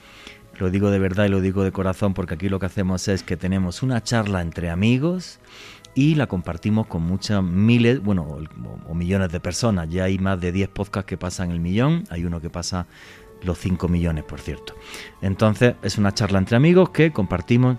lo 0.57 0.69
digo 0.69 0.91
de 0.91 1.00
verdad 1.00 1.25
y 1.25 1.29
lo 1.29 1.41
digo 1.41 1.63
de 1.63 1.72
corazón 1.72 2.13
porque 2.13 2.36
aquí 2.36 2.50
lo 2.50 2.60
que 2.60 2.67
hacemos 2.67 3.07
es 3.07 3.24
que 3.24 3.38
tenemos 3.38 3.83
una 3.83 4.03
charla 4.03 4.41
entre 4.41 4.69
amigos 4.69 5.39
y 5.95 6.15
la 6.15 6.27
compartimos 6.27 6.88
con 6.88 7.03
muchas 7.03 7.43
miles, 7.43 8.01
bueno, 8.01 8.39
o, 8.88 8.95
millones 8.95 9.31
de 9.31 9.39
personas. 9.39 9.89
Ya 9.89 10.05
hay 10.05 10.17
más 10.17 10.39
de 10.41 10.51
10 10.51 10.69
podcasts 10.69 11.07
que 11.07 11.17
pasan 11.17 11.51
el 11.51 11.60
millón, 11.60 12.03
hay 12.10 12.25
uno 12.25 12.41
que 12.41 12.50
pasa 12.50 12.88
los 13.43 13.60
5 13.60 13.88
millones, 13.88 14.24
por 14.24 14.39
cierto. 14.39 14.74
Entonces, 15.22 15.75
es 15.83 15.98
una 15.98 16.13
charla 16.13 16.39
entre 16.39 16.57
amigos 16.57 16.89
que 16.89 17.12
compartimos 17.12 17.77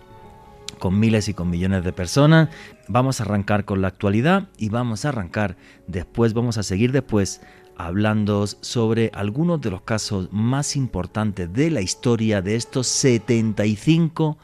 con 0.78 0.98
miles 0.98 1.28
y 1.28 1.34
con 1.34 1.50
millones 1.50 1.84
de 1.84 1.92
personas. 1.92 2.50
Vamos 2.88 3.20
a 3.20 3.24
arrancar 3.24 3.64
con 3.64 3.80
la 3.80 3.88
actualidad 3.88 4.48
y 4.58 4.68
vamos 4.68 5.04
a 5.04 5.08
arrancar 5.08 5.56
después, 5.86 6.34
vamos 6.34 6.58
a 6.58 6.62
seguir 6.62 6.92
después 6.92 7.40
hablando 7.76 8.46
sobre 8.46 9.10
algunos 9.14 9.60
de 9.60 9.70
los 9.70 9.82
casos 9.82 10.28
más 10.32 10.76
importantes 10.76 11.52
de 11.52 11.70
la 11.70 11.80
historia 11.80 12.42
de 12.42 12.56
estos 12.56 12.86
75 12.86 14.38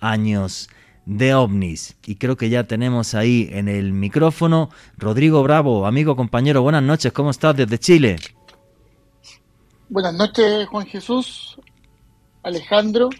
años 0.00 0.68
de 1.06 1.34
ovnis. 1.34 1.96
Y 2.06 2.16
creo 2.16 2.36
que 2.36 2.48
ya 2.48 2.64
tenemos 2.64 3.14
ahí 3.14 3.48
en 3.52 3.68
el 3.68 3.92
micrófono 3.92 4.70
Rodrigo 4.96 5.42
Bravo, 5.42 5.86
amigo, 5.86 6.16
compañero, 6.16 6.62
buenas 6.62 6.82
noches, 6.82 7.12
¿cómo 7.12 7.30
estás 7.30 7.56
desde 7.56 7.78
Chile? 7.78 8.16
Buenas 9.88 10.14
noches, 10.14 10.66
Juan 10.68 10.86
Jesús, 10.86 11.58
Alejandro 12.42 13.10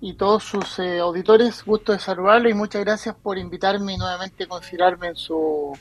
y 0.00 0.14
todos 0.14 0.44
sus 0.44 0.78
eh, 0.78 0.98
auditores, 0.98 1.64
gusto 1.64 1.92
de 1.92 1.98
saludarlo 1.98 2.48
y 2.48 2.54
muchas 2.54 2.84
gracias 2.84 3.14
por 3.14 3.38
invitarme 3.38 3.94
y 3.94 3.96
nuevamente 3.96 4.46
considerarme 4.46 5.08
en 5.08 5.16
su 5.16 5.72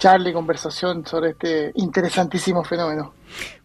charla 0.00 0.30
y 0.30 0.32
conversación 0.32 1.06
sobre 1.06 1.30
este 1.30 1.70
interesantísimo 1.76 2.64
fenómeno. 2.64 3.12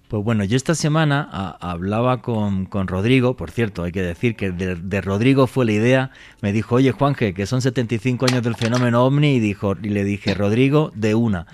Pues 0.07 0.23
bueno, 0.23 0.43
yo 0.43 0.55
esta 0.55 0.75
semana 0.75 1.57
hablaba 1.59 2.21
con, 2.21 2.67
Rodrigo, 2.69 3.35
por 3.35 3.49
cierto, 3.49 3.83
hay 3.83 3.91
que 3.91 4.03
decir 4.03 4.35
que 4.35 4.51
de, 4.51 5.01
Rodrigo 5.01 5.47
fue 5.47 5.65
la 5.65 5.71
idea, 5.71 6.11
me 6.41 6.53
dijo, 6.53 6.75
oye 6.75 6.91
Juanje, 6.91 7.33
que 7.33 7.47
son 7.47 7.63
75 7.63 8.27
años 8.29 8.43
del 8.43 8.55
fenómeno 8.55 9.03
ovni, 9.03 9.37
y, 9.37 9.39
dijo, 9.39 9.75
y 9.81 9.89
le 9.89 10.03
dije, 10.03 10.35
Rodrigo, 10.35 10.91
de 10.93 11.15
una, 11.15 11.47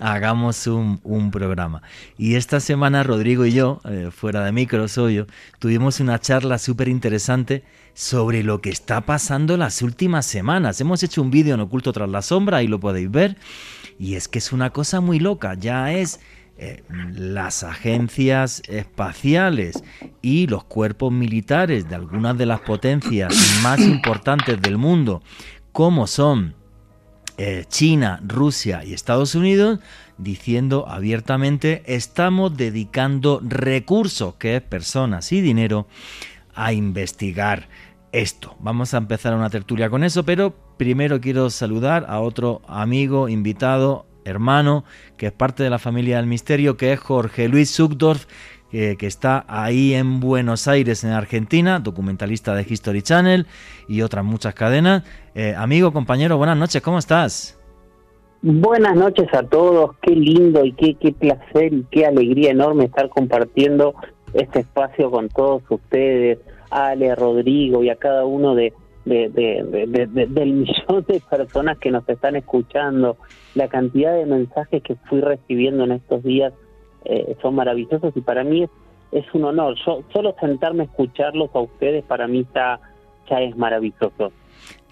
hagamos 0.00 0.66
un, 0.66 1.30
programa. 1.30 1.82
Y 2.18 2.34
esta 2.34 2.58
semana 2.58 3.04
Rodrigo 3.04 3.46
y 3.46 3.52
yo, 3.52 3.80
eh, 3.84 4.10
fuera 4.10 4.44
de 4.44 4.50
micro, 4.50 4.88
soy 4.88 5.24
tuvimos 5.60 6.00
una 6.00 6.18
charla 6.18 6.58
súper 6.58 6.88
interesante 6.88 7.62
sobre 7.94 8.42
lo 8.42 8.60
que 8.60 8.70
está 8.70 9.02
pasando 9.02 9.56
las 9.56 9.80
últimas 9.80 10.26
semanas. 10.26 10.80
Hemos 10.80 11.04
hecho 11.04 11.22
un 11.22 11.30
vídeo 11.30 11.54
en 11.54 11.60
Oculto 11.60 11.92
tras 11.92 12.08
la 12.08 12.22
sombra, 12.22 12.58
ahí 12.58 12.66
lo 12.66 12.80
podéis 12.80 13.10
ver, 13.10 13.36
y 13.98 14.14
es 14.14 14.28
que 14.28 14.38
es 14.38 14.52
una 14.52 14.70
cosa 14.70 15.00
muy 15.00 15.18
loca, 15.18 15.54
ya 15.54 15.92
es 15.92 16.20
eh, 16.58 16.82
las 17.14 17.64
agencias 17.64 18.62
espaciales 18.68 19.82
y 20.20 20.46
los 20.46 20.64
cuerpos 20.64 21.10
militares 21.10 21.88
de 21.88 21.94
algunas 21.94 22.36
de 22.36 22.46
las 22.46 22.60
potencias 22.60 23.34
más 23.62 23.80
importantes 23.80 24.60
del 24.60 24.78
mundo, 24.78 25.22
como 25.72 26.06
son 26.06 26.54
eh, 27.38 27.64
China, 27.68 28.20
Rusia 28.22 28.84
y 28.84 28.92
Estados 28.92 29.34
Unidos, 29.34 29.80
diciendo 30.18 30.86
abiertamente 30.88 31.82
estamos 31.86 32.56
dedicando 32.56 33.40
recursos, 33.42 34.34
que 34.34 34.56
es 34.56 34.62
personas 34.62 35.32
y 35.32 35.40
dinero, 35.40 35.88
a 36.54 36.72
investigar 36.72 37.68
esto. 38.12 38.54
Vamos 38.60 38.92
a 38.94 38.98
empezar 38.98 39.34
una 39.34 39.50
tertulia 39.50 39.88
con 39.88 40.04
eso, 40.04 40.22
pero 40.22 40.54
primero 40.82 41.20
quiero 41.20 41.48
saludar 41.48 42.06
a 42.08 42.18
otro 42.18 42.60
amigo 42.66 43.28
invitado 43.28 44.04
hermano, 44.24 44.82
que 45.16 45.26
es 45.26 45.32
parte 45.32 45.62
de 45.62 45.70
la 45.70 45.78
familia 45.78 46.16
del 46.16 46.26
misterio, 46.26 46.76
que 46.76 46.92
es 46.92 46.98
Jorge 46.98 47.48
Luis 47.48 47.72
Zuckdorf, 47.72 48.26
que 48.72 49.06
está 49.06 49.44
ahí 49.48 49.94
en 49.94 50.18
Buenos 50.18 50.66
Aires, 50.66 51.04
en 51.04 51.10
Argentina, 51.10 51.78
documentalista 51.78 52.54
de 52.54 52.66
History 52.68 53.02
Channel 53.02 53.46
y 53.86 54.02
otras 54.02 54.24
muchas 54.24 54.54
cadenas. 54.54 55.04
Eh, 55.36 55.54
amigo, 55.56 55.92
compañero, 55.92 56.36
buenas 56.36 56.56
noches, 56.56 56.82
¿cómo 56.82 56.98
estás? 56.98 57.60
Buenas 58.40 58.96
noches 58.96 59.28
a 59.34 59.44
todos, 59.44 59.94
qué 60.02 60.16
lindo 60.16 60.64
y 60.64 60.72
qué, 60.72 60.94
qué 60.94 61.12
placer 61.12 61.72
y 61.72 61.84
qué 61.92 62.06
alegría 62.06 62.50
enorme 62.50 62.86
estar 62.86 63.08
compartiendo 63.08 63.94
este 64.34 64.60
espacio 64.60 65.12
con 65.12 65.28
todos 65.28 65.62
ustedes, 65.68 66.38
Ale, 66.70 67.14
Rodrigo 67.14 67.84
y 67.84 67.90
a 67.90 67.96
cada 67.96 68.24
uno 68.24 68.56
de, 68.56 68.72
de, 69.04 69.28
del 70.28 70.52
millón 70.52 71.04
de 71.08 71.20
personas 71.28 71.78
que 71.78 71.90
nos 71.90 72.08
están 72.08 72.36
escuchando, 72.36 73.16
la 73.54 73.68
cantidad 73.68 74.14
de 74.14 74.26
mensajes 74.26 74.82
que 74.82 74.94
fui 75.08 75.20
recibiendo 75.20 75.84
en 75.84 75.92
estos 75.92 76.22
días 76.22 76.52
eh, 77.04 77.36
son 77.42 77.54
maravillosos 77.54 78.16
y 78.16 78.20
para 78.20 78.44
mí 78.44 78.66
es, 79.10 79.24
un 79.34 79.44
honor. 79.44 79.76
Yo, 79.84 80.02
solo 80.12 80.34
sentarme 80.40 80.84
a 80.84 80.86
escucharlos 80.86 81.50
a 81.54 81.60
ustedes 81.60 82.04
para 82.04 82.26
mí 82.28 82.40
está, 82.40 82.80
ya 83.28 83.40
es 83.40 83.56
maravilloso. 83.56 84.32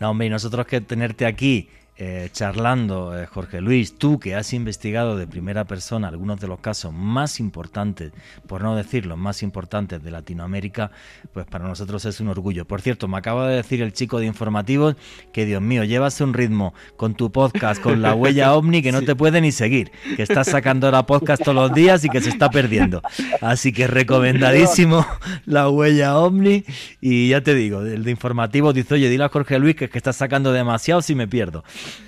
No, 0.01 0.11
hombre, 0.11 0.27
y 0.27 0.31
nosotros 0.31 0.67
que 0.67 0.81
tenerte 0.81 1.27
aquí 1.27 1.69
eh, 2.03 2.31
charlando, 2.33 3.15
eh, 3.15 3.27
Jorge 3.27 3.61
Luis, 3.61 3.99
tú 3.99 4.19
que 4.19 4.35
has 4.35 4.55
investigado 4.55 5.19
de 5.19 5.27
primera 5.27 5.67
persona 5.67 6.09
algunos 6.09 6.41
de 6.41 6.49
los 6.49 6.59
casos 6.59 6.95
más 6.95 7.41
importantes, 7.41 8.13
por 8.47 8.63
no 8.63 8.75
decir 8.75 9.05
los 9.05 9.19
más 9.19 9.43
importantes 9.43 10.03
de 10.03 10.11
Latinoamérica, 10.11 10.93
pues 11.35 11.45
para 11.45 11.69
nosotros 11.69 12.07
es 12.07 12.19
un 12.21 12.29
orgullo. 12.29 12.65
Por 12.65 12.81
cierto, 12.81 13.07
me 13.07 13.19
acaba 13.19 13.51
de 13.51 13.57
decir 13.57 13.83
el 13.83 13.93
chico 13.93 14.19
de 14.19 14.25
informativos 14.25 14.97
que, 15.31 15.45
Dios 15.45 15.61
mío, 15.61 15.85
llevas 15.85 16.19
un 16.23 16.33
ritmo 16.33 16.73
con 16.97 17.15
tu 17.15 17.31
podcast, 17.31 17.83
con 17.83 18.01
la 18.01 18.15
huella 18.15 18.55
ovni, 18.55 18.81
que 18.81 18.93
no 18.93 19.03
te 19.03 19.15
puede 19.15 19.43
ni 19.43 19.53
seguir, 19.53 19.93
que 20.17 20.23
estás 20.23 20.47
sacando 20.47 20.91
la 20.91 21.05
podcast 21.05 21.43
todos 21.43 21.55
los 21.55 21.75
días 21.75 22.03
y 22.07 22.09
que 22.09 22.23
se 22.23 22.31
está 22.31 22.49
perdiendo. 22.49 23.03
Así 23.43 23.75
que 23.75 23.87
recomendadísimo 23.87 25.07
la 25.45 25.69
huella 25.69 26.17
ovni. 26.17 26.65
Y 27.03 27.29
ya 27.29 27.43
te 27.43 27.55
digo, 27.55 27.83
el 27.83 28.05
de 28.05 28.11
informativos 28.11 28.73
dice, 28.73 28.95
oye, 28.95 29.11
dile 29.11 29.25
a 29.25 29.29
Jorge 29.29 29.59
Luis 29.59 29.77
que, 29.77 29.91
que 29.91 29.99
estás 29.99 30.17
sacando 30.17 30.51
demasiado 30.51 31.03
si 31.03 31.15
me 31.15 31.29
pierdo. 31.29 31.63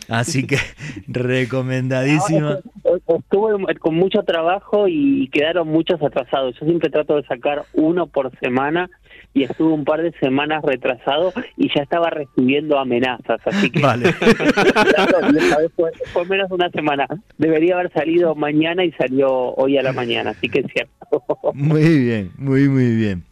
Así 0.08 0.46
que 0.46 0.58
recomendadísima. 1.06 2.58
Estuve 2.84 3.74
con 3.78 3.94
mucho 3.94 4.22
trabajo 4.24 4.86
y 4.88 5.28
quedaron 5.28 5.68
muchos 5.68 6.02
atrasados. 6.02 6.54
Yo 6.60 6.66
siempre 6.66 6.90
trato 6.90 7.16
de 7.16 7.24
sacar 7.24 7.64
uno 7.72 8.06
por 8.06 8.30
semana 8.38 8.90
y 9.34 9.44
estuve 9.44 9.72
un 9.72 9.84
par 9.84 10.02
de 10.02 10.12
semanas 10.20 10.62
retrasado 10.62 11.32
y 11.56 11.68
ya 11.74 11.82
estaba 11.82 12.10
recibiendo 12.10 12.78
amenazas, 12.78 13.40
así 13.44 13.70
que 13.70 13.80
Vale. 13.80 14.12
fue, 15.76 15.90
fue 16.12 16.24
menos 16.26 16.48
de 16.50 16.54
una 16.54 16.70
semana. 16.70 17.06
Debería 17.38 17.74
haber 17.74 17.92
salido 17.92 18.34
mañana 18.34 18.84
y 18.84 18.92
salió 18.92 19.54
hoy 19.54 19.78
a 19.78 19.82
la 19.82 19.92
mañana, 19.92 20.30
así 20.30 20.48
que 20.48 20.60
es 20.60 20.66
cierto. 20.72 20.92
Muy 21.54 21.98
bien, 21.98 22.32
muy, 22.36 22.68
muy 22.68 22.94
bien. 22.94 23.24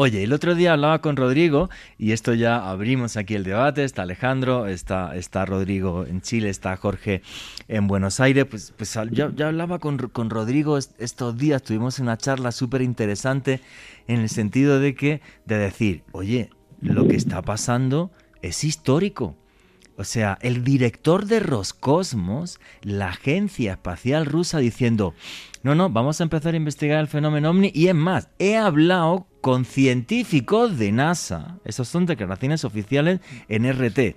Oye, 0.00 0.22
el 0.22 0.32
otro 0.32 0.54
día 0.54 0.74
hablaba 0.74 1.00
con 1.00 1.16
Rodrigo 1.16 1.70
y 1.98 2.12
esto 2.12 2.32
ya 2.32 2.70
abrimos 2.70 3.16
aquí 3.16 3.34
el 3.34 3.42
debate. 3.42 3.82
Está 3.82 4.02
Alejandro, 4.02 4.68
está, 4.68 5.16
está 5.16 5.44
Rodrigo 5.44 6.06
en 6.06 6.20
Chile, 6.20 6.50
está 6.50 6.76
Jorge 6.76 7.20
en 7.66 7.88
Buenos 7.88 8.20
Aires. 8.20 8.44
Pues, 8.44 8.72
pues 8.76 8.96
ya, 9.10 9.32
ya 9.34 9.48
hablaba 9.48 9.80
con, 9.80 9.98
con 9.98 10.30
Rodrigo 10.30 10.78
est- 10.78 10.94
estos 11.00 11.36
días, 11.36 11.64
tuvimos 11.64 11.98
una 11.98 12.16
charla 12.16 12.52
súper 12.52 12.82
interesante 12.82 13.60
en 14.06 14.20
el 14.20 14.28
sentido 14.28 14.78
de 14.78 14.94
que, 14.94 15.20
de 15.46 15.58
decir, 15.58 16.04
oye, 16.12 16.50
lo 16.80 17.08
que 17.08 17.16
está 17.16 17.42
pasando 17.42 18.12
es 18.40 18.62
histórico. 18.62 19.36
O 19.96 20.04
sea, 20.04 20.38
el 20.42 20.62
director 20.62 21.26
de 21.26 21.40
Roscosmos, 21.40 22.60
la 22.82 23.08
agencia 23.08 23.72
espacial 23.72 24.26
rusa, 24.26 24.58
diciendo, 24.58 25.12
no, 25.64 25.74
no, 25.74 25.90
vamos 25.90 26.20
a 26.20 26.22
empezar 26.22 26.54
a 26.54 26.56
investigar 26.56 27.00
el 27.00 27.08
fenómeno 27.08 27.50
ovni. 27.50 27.72
Y 27.74 27.88
es 27.88 27.96
más, 27.96 28.28
he 28.38 28.56
hablado 28.56 29.26
con 29.40 29.64
científicos 29.64 30.78
de 30.78 30.92
NASA. 30.92 31.58
Esas 31.64 31.88
son 31.88 32.06
declaraciones 32.06 32.64
oficiales 32.64 33.20
en 33.48 33.64
RT. 33.70 34.16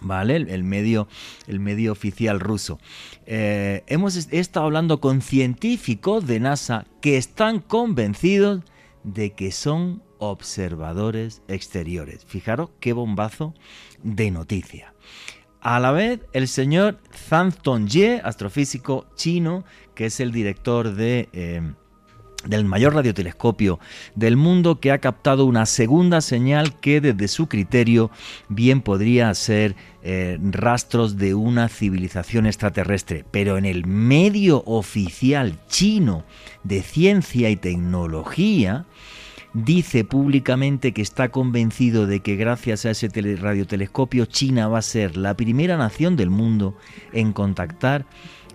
¿Vale? 0.00 0.36
El, 0.36 0.62
medio, 0.64 1.08
el 1.48 1.60
medio 1.60 1.90
oficial 1.92 2.38
ruso. 2.40 2.78
Eh, 3.26 3.82
hemos 3.88 4.16
est- 4.16 4.32
he 4.32 4.38
estado 4.38 4.66
hablando 4.66 5.00
con 5.00 5.22
científicos 5.22 6.26
de 6.26 6.38
NASA 6.40 6.86
que 7.00 7.16
están 7.16 7.58
convencidos 7.60 8.60
de 9.02 9.32
que 9.32 9.50
son 9.50 10.02
observadores 10.18 11.42
exteriores. 11.48 12.24
Fijaros 12.26 12.70
qué 12.80 12.92
bombazo 12.92 13.54
de 14.02 14.30
noticia. 14.30 14.94
A 15.60 15.80
la 15.80 15.90
vez, 15.90 16.20
el 16.32 16.46
señor 16.48 17.00
Zhang 17.28 17.52
Tongye, 17.52 18.20
astrofísico 18.22 19.06
chino, 19.16 19.64
que 19.94 20.06
es 20.06 20.20
el 20.20 20.30
director 20.32 20.94
de, 20.94 21.28
eh, 21.32 21.62
del 22.44 22.64
mayor 22.64 22.94
radiotelescopio 22.94 23.80
del 24.14 24.36
mundo, 24.36 24.78
que 24.80 24.92
ha 24.92 24.98
captado 24.98 25.44
una 25.44 25.66
segunda 25.66 26.20
señal 26.20 26.78
que 26.78 27.00
desde 27.00 27.26
su 27.28 27.48
criterio 27.48 28.10
bien 28.48 28.80
podría 28.80 29.34
ser 29.34 29.74
eh, 30.02 30.38
rastros 30.40 31.16
de 31.16 31.34
una 31.34 31.68
civilización 31.68 32.46
extraterrestre. 32.46 33.24
Pero 33.30 33.58
en 33.58 33.64
el 33.64 33.86
medio 33.86 34.62
oficial 34.66 35.58
chino 35.68 36.24
de 36.62 36.82
ciencia 36.82 37.50
y 37.50 37.56
tecnología, 37.56 38.86
dice 39.52 40.04
públicamente 40.04 40.92
que 40.92 41.02
está 41.02 41.30
convencido 41.30 42.06
de 42.06 42.20
que 42.20 42.36
gracias 42.36 42.86
a 42.86 42.90
ese 42.90 43.08
tele- 43.08 43.36
radiotelescopio 43.36 44.26
China 44.26 44.68
va 44.68 44.78
a 44.78 44.82
ser 44.82 45.16
la 45.16 45.34
primera 45.34 45.76
nación 45.76 46.16
del 46.16 46.30
mundo 46.30 46.76
en 47.12 47.32
contactar 47.32 48.06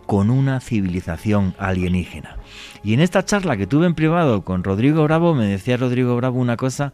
con 0.06 0.30
una 0.30 0.60
civilización 0.60 1.56
alienígena. 1.58 2.38
Y 2.84 2.94
en 2.94 3.00
esta 3.00 3.26
charla 3.26 3.58
que 3.58 3.68
tuve 3.68 3.86
en 3.86 3.96
privado 3.96 4.44
con 4.44 4.64
Rodrigo 4.64 5.04
Bravo, 5.04 5.34
me 5.34 5.46
decía 5.46 5.78
Rodrigo 5.78 6.16
Bravo 6.16 6.40
una 6.40 6.58
cosa 6.58 6.94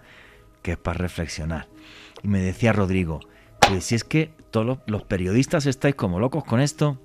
que 0.62 0.74
es 0.74 0.78
para 0.78 0.98
reflexionar. 0.98 1.68
Y 2.24 2.28
me 2.28 2.40
decía 2.40 2.74
Rodrigo, 2.74 3.20
pues 3.60 3.86
si 3.86 3.96
es 3.96 4.04
que 4.04 4.32
todos 4.52 4.80
los 4.88 5.04
periodistas 5.04 5.66
estáis 5.66 5.96
como 5.96 6.20
locos 6.20 6.44
con 6.44 6.60
esto, 6.60 6.98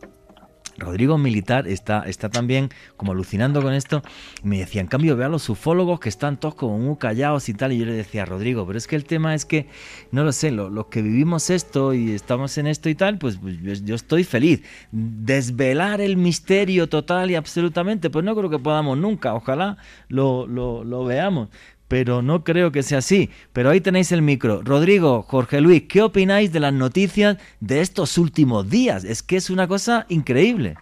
Rodrigo 0.77 1.19
Militar 1.19 1.69
está, 1.69 2.03
está 2.09 2.29
también 2.29 2.71
como 2.97 3.13
alucinando 3.13 3.63
con 3.63 3.73
esto. 3.75 4.03
Me 4.43 4.59
decía, 4.59 4.81
en 4.81 4.87
cambio, 4.89 5.17
ve 5.17 5.25
a 5.25 5.29
los 5.29 5.49
ufólogos 5.49 6.01
que 6.01 6.09
están 6.09 6.39
todos 6.39 6.55
como 6.55 6.79
muy 6.79 6.97
callados 6.97 7.49
y 7.49 7.55
tal. 7.55 7.73
Y 7.73 7.79
yo 7.79 7.87
le 7.87 7.93
decía, 7.93 8.25
Rodrigo, 8.25 8.67
pero 8.67 8.77
es 8.79 8.87
que 8.87 8.97
el 8.97 9.05
tema 9.05 9.35
es 9.35 9.45
que, 9.45 9.69
no 10.11 10.25
lo 10.25 10.33
sé, 10.33 10.51
lo- 10.51 10.71
los 10.71 10.87
que 10.87 11.03
vivimos 11.03 11.51
esto 11.51 11.95
y 11.95 12.11
estamos 12.13 12.59
en 12.59 12.67
esto 12.67 12.89
y 12.89 12.95
tal, 12.95 13.19
pues, 13.19 13.39
pues, 13.39 13.61
yo, 13.63 13.73
yo 13.85 13.95
estoy 13.95 14.25
feliz. 14.25 14.63
Desvelar 14.91 16.01
el 16.01 16.17
misterio 16.17 16.89
total 16.89 17.31
y 17.31 17.35
absolutamente, 17.35 18.11
pues 18.11 18.25
no 18.25 18.35
creo 18.35 18.51
que 18.51 18.59
podamos 18.59 18.99
nunca. 18.99 19.35
Ojalá 19.35 19.77
lo, 20.09 20.47
lo, 20.47 20.85
lo 20.85 21.05
veamos. 21.05 21.49
Pero 21.95 22.23
no 22.23 22.43
creo 22.43 22.73
que 22.73 22.83
sea 22.83 22.99
así. 22.99 23.31
Pero 23.53 23.71
ahí 23.71 23.81
tenéis 23.81 24.11
el 24.11 24.21
micro. 24.21 24.63
Rodrigo, 24.65 25.23
Jorge 25.23 25.61
Luis, 25.61 25.85
¿qué 25.85 26.03
opináis 26.03 26.53
de 26.53 26.59
las 26.59 26.73
noticias 26.73 27.37
de 27.61 27.83
estos 27.83 28.19
últimos 28.19 28.69
días? 28.69 29.05
Es 29.05 29.23
que 29.23 29.37
es 29.37 29.49
una 29.49 29.69
cosa 29.69 30.05
increíble. 30.09 30.75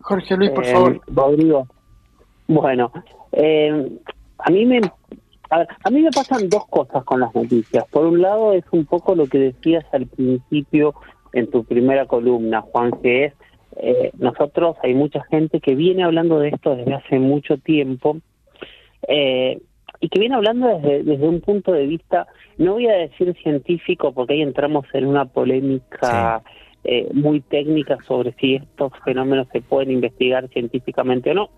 Jorge 0.00 0.38
Luis, 0.38 0.48
por 0.52 0.64
Eh, 0.64 0.72
favor. 0.72 1.00
Rodrigo. 1.08 1.68
Bueno, 2.46 2.90
eh, 3.32 3.90
a 4.38 4.50
mí 4.50 4.64
me 4.64 4.80
a, 5.50 5.58
ver, 5.58 5.68
a 5.84 5.90
mí 5.90 6.00
me 6.00 6.10
pasan 6.12 6.48
dos 6.48 6.66
cosas 6.68 7.04
con 7.04 7.20
las 7.20 7.34
noticias. 7.34 7.84
Por 7.90 8.06
un 8.06 8.22
lado 8.22 8.54
es 8.54 8.64
un 8.70 8.86
poco 8.86 9.14
lo 9.14 9.26
que 9.26 9.38
decías 9.38 9.84
al 9.92 10.06
principio 10.06 10.94
en 11.34 11.50
tu 11.50 11.62
primera 11.64 12.06
columna, 12.06 12.62
Juan, 12.62 12.92
que 13.02 13.26
es 13.26 13.34
eh, 13.76 14.12
nosotros 14.16 14.76
hay 14.82 14.94
mucha 14.94 15.22
gente 15.24 15.60
que 15.60 15.74
viene 15.74 16.04
hablando 16.04 16.38
de 16.38 16.48
esto 16.48 16.74
desde 16.74 16.94
hace 16.94 17.18
mucho 17.18 17.58
tiempo 17.58 18.16
eh, 19.06 19.60
y 20.00 20.08
que 20.08 20.20
viene 20.20 20.36
hablando 20.36 20.68
desde, 20.68 21.02
desde 21.02 21.28
un 21.28 21.40
punto 21.40 21.72
de 21.72 21.86
vista, 21.86 22.26
no 22.56 22.74
voy 22.74 22.86
a 22.86 22.94
decir 22.94 23.34
científico 23.42 24.12
porque 24.12 24.34
ahí 24.34 24.42
entramos 24.42 24.86
en 24.92 25.06
una 25.06 25.24
polémica 25.24 26.42
eh, 26.84 27.08
muy 27.12 27.40
técnica 27.40 27.98
sobre 28.06 28.32
si 28.34 28.54
estos 28.54 28.92
fenómenos 29.04 29.48
se 29.52 29.60
pueden 29.60 29.90
investigar 29.90 30.48
científicamente 30.48 31.32
o 31.32 31.34
no. 31.34 31.50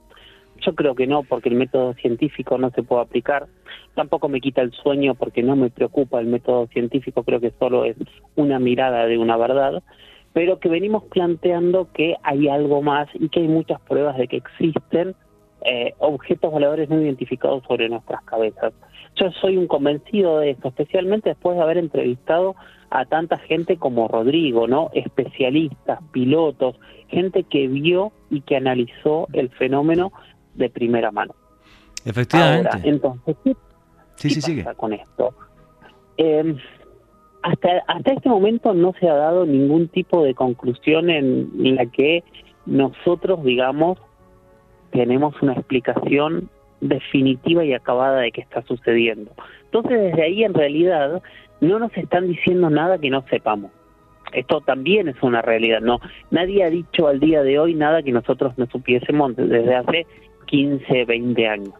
Yo 0.66 0.74
creo 0.74 0.94
que 0.94 1.06
no, 1.06 1.22
porque 1.22 1.48
el 1.48 1.54
método 1.54 1.94
científico 1.94 2.58
no 2.58 2.70
se 2.70 2.82
puede 2.82 3.02
aplicar. 3.02 3.46
Tampoco 3.94 4.28
me 4.28 4.40
quita 4.40 4.60
el 4.62 4.72
sueño 4.72 5.14
porque 5.14 5.42
no 5.42 5.56
me 5.56 5.70
preocupa 5.70 6.20
el 6.20 6.26
método 6.26 6.66
científico, 6.68 7.22
creo 7.22 7.40
que 7.40 7.52
solo 7.58 7.84
es 7.84 7.96
una 8.36 8.58
mirada 8.58 9.06
de 9.06 9.18
una 9.18 9.36
verdad, 9.36 9.82
pero 10.32 10.58
que 10.58 10.68
venimos 10.68 11.04
planteando 11.04 11.92
que 11.92 12.16
hay 12.22 12.48
algo 12.48 12.82
más 12.82 13.08
y 13.14 13.28
que 13.28 13.40
hay 13.40 13.48
muchas 13.48 13.80
pruebas 13.82 14.16
de 14.16 14.28
que 14.28 14.36
existen 14.36 15.14
eh, 15.62 15.94
objetos 15.98 16.50
voladores 16.50 16.88
no 16.88 17.00
identificados 17.00 17.62
sobre 17.66 17.88
nuestras 17.88 18.22
cabezas. 18.24 18.72
Yo 19.16 19.30
soy 19.40 19.56
un 19.56 19.66
convencido 19.66 20.38
de 20.38 20.50
esto, 20.50 20.68
especialmente 20.68 21.30
después 21.30 21.56
de 21.56 21.62
haber 21.62 21.78
entrevistado 21.78 22.54
a 22.90 23.04
tanta 23.04 23.38
gente 23.38 23.76
como 23.76 24.08
Rodrigo, 24.08 24.66
¿no? 24.66 24.90
Especialistas, 24.94 26.00
pilotos, 26.12 26.76
gente 27.08 27.44
que 27.44 27.68
vio 27.68 28.12
y 28.30 28.40
que 28.40 28.56
analizó 28.56 29.28
el 29.32 29.50
fenómeno 29.50 30.12
de 30.54 30.70
primera 30.70 31.10
mano. 31.10 31.34
Efectivamente. 32.04 32.68
Ahora, 32.72 32.80
entonces, 32.84 33.36
¿qué, 33.44 33.54
sí, 34.16 34.28
qué 34.28 34.34
sí, 34.34 34.40
sigue. 34.40 34.64
pasa 34.64 34.76
con 34.76 34.92
esto? 34.92 35.34
Eh, 36.16 36.56
hasta, 37.42 37.68
hasta 37.86 38.12
este 38.12 38.28
momento 38.28 38.74
no 38.74 38.92
se 38.98 39.08
ha 39.08 39.14
dado 39.14 39.46
ningún 39.46 39.88
tipo 39.88 40.22
de 40.22 40.34
conclusión 40.34 41.10
en 41.10 41.76
la 41.76 41.86
que 41.86 42.24
nosotros, 42.66 43.42
digamos, 43.44 43.98
tenemos 44.90 45.40
una 45.42 45.54
explicación 45.54 46.48
definitiva 46.80 47.64
y 47.64 47.74
acabada 47.74 48.20
de 48.20 48.32
qué 48.32 48.40
está 48.40 48.62
sucediendo. 48.62 49.32
Entonces, 49.64 50.00
desde 50.00 50.22
ahí, 50.22 50.44
en 50.44 50.54
realidad, 50.54 51.22
no 51.60 51.78
nos 51.78 51.96
están 51.96 52.28
diciendo 52.28 52.70
nada 52.70 52.98
que 52.98 53.10
no 53.10 53.22
sepamos. 53.28 53.70
Esto 54.32 54.60
también 54.60 55.08
es 55.08 55.20
una 55.22 55.42
realidad, 55.42 55.80
¿no? 55.80 56.00
Nadie 56.30 56.64
ha 56.64 56.70
dicho 56.70 57.08
al 57.08 57.20
día 57.20 57.42
de 57.42 57.58
hoy 57.58 57.74
nada 57.74 58.02
que 58.02 58.12
nosotros 58.12 58.56
no 58.56 58.66
supiésemos 58.66 59.34
desde 59.36 59.74
hace 59.74 60.06
15, 60.46 61.04
20 61.04 61.48
años. 61.48 61.74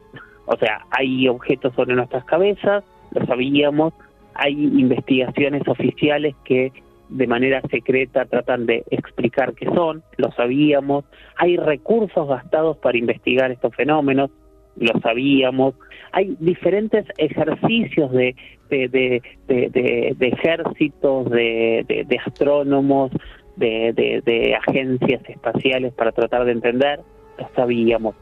O 0.46 0.56
sea, 0.56 0.84
hay 0.90 1.28
objetos 1.28 1.72
sobre 1.74 1.94
nuestras 1.94 2.24
cabezas, 2.24 2.82
lo 3.12 3.24
sabíamos, 3.26 3.94
hay 4.34 4.52
investigaciones 4.52 5.66
oficiales 5.68 6.34
que 6.44 6.72
de 7.10 7.26
manera 7.26 7.60
secreta 7.70 8.24
tratan 8.24 8.66
de 8.66 8.84
explicar 8.90 9.54
qué 9.54 9.66
son, 9.66 10.02
lo 10.16 10.30
sabíamos, 10.32 11.04
hay 11.36 11.56
recursos 11.56 12.28
gastados 12.28 12.76
para 12.78 12.98
investigar 12.98 13.50
estos 13.50 13.74
fenómenos, 13.74 14.30
lo 14.76 14.98
sabíamos, 15.00 15.74
hay 16.12 16.36
diferentes 16.38 17.04
ejercicios 17.18 18.12
de, 18.12 18.36
de, 18.70 18.88
de, 18.88 19.22
de, 19.48 20.14
de, 20.16 20.28
ejércitos, 20.28 21.28
de, 21.30 21.84
de, 22.08 22.18
astrónomos, 22.24 23.10
de 23.56 24.58
agencias 24.66 25.22
espaciales 25.28 25.92
para 25.92 26.12
tratar 26.12 26.44
de 26.44 26.52
entender, 26.52 27.00
lo 27.38 27.48
sabíamos. 27.54 28.14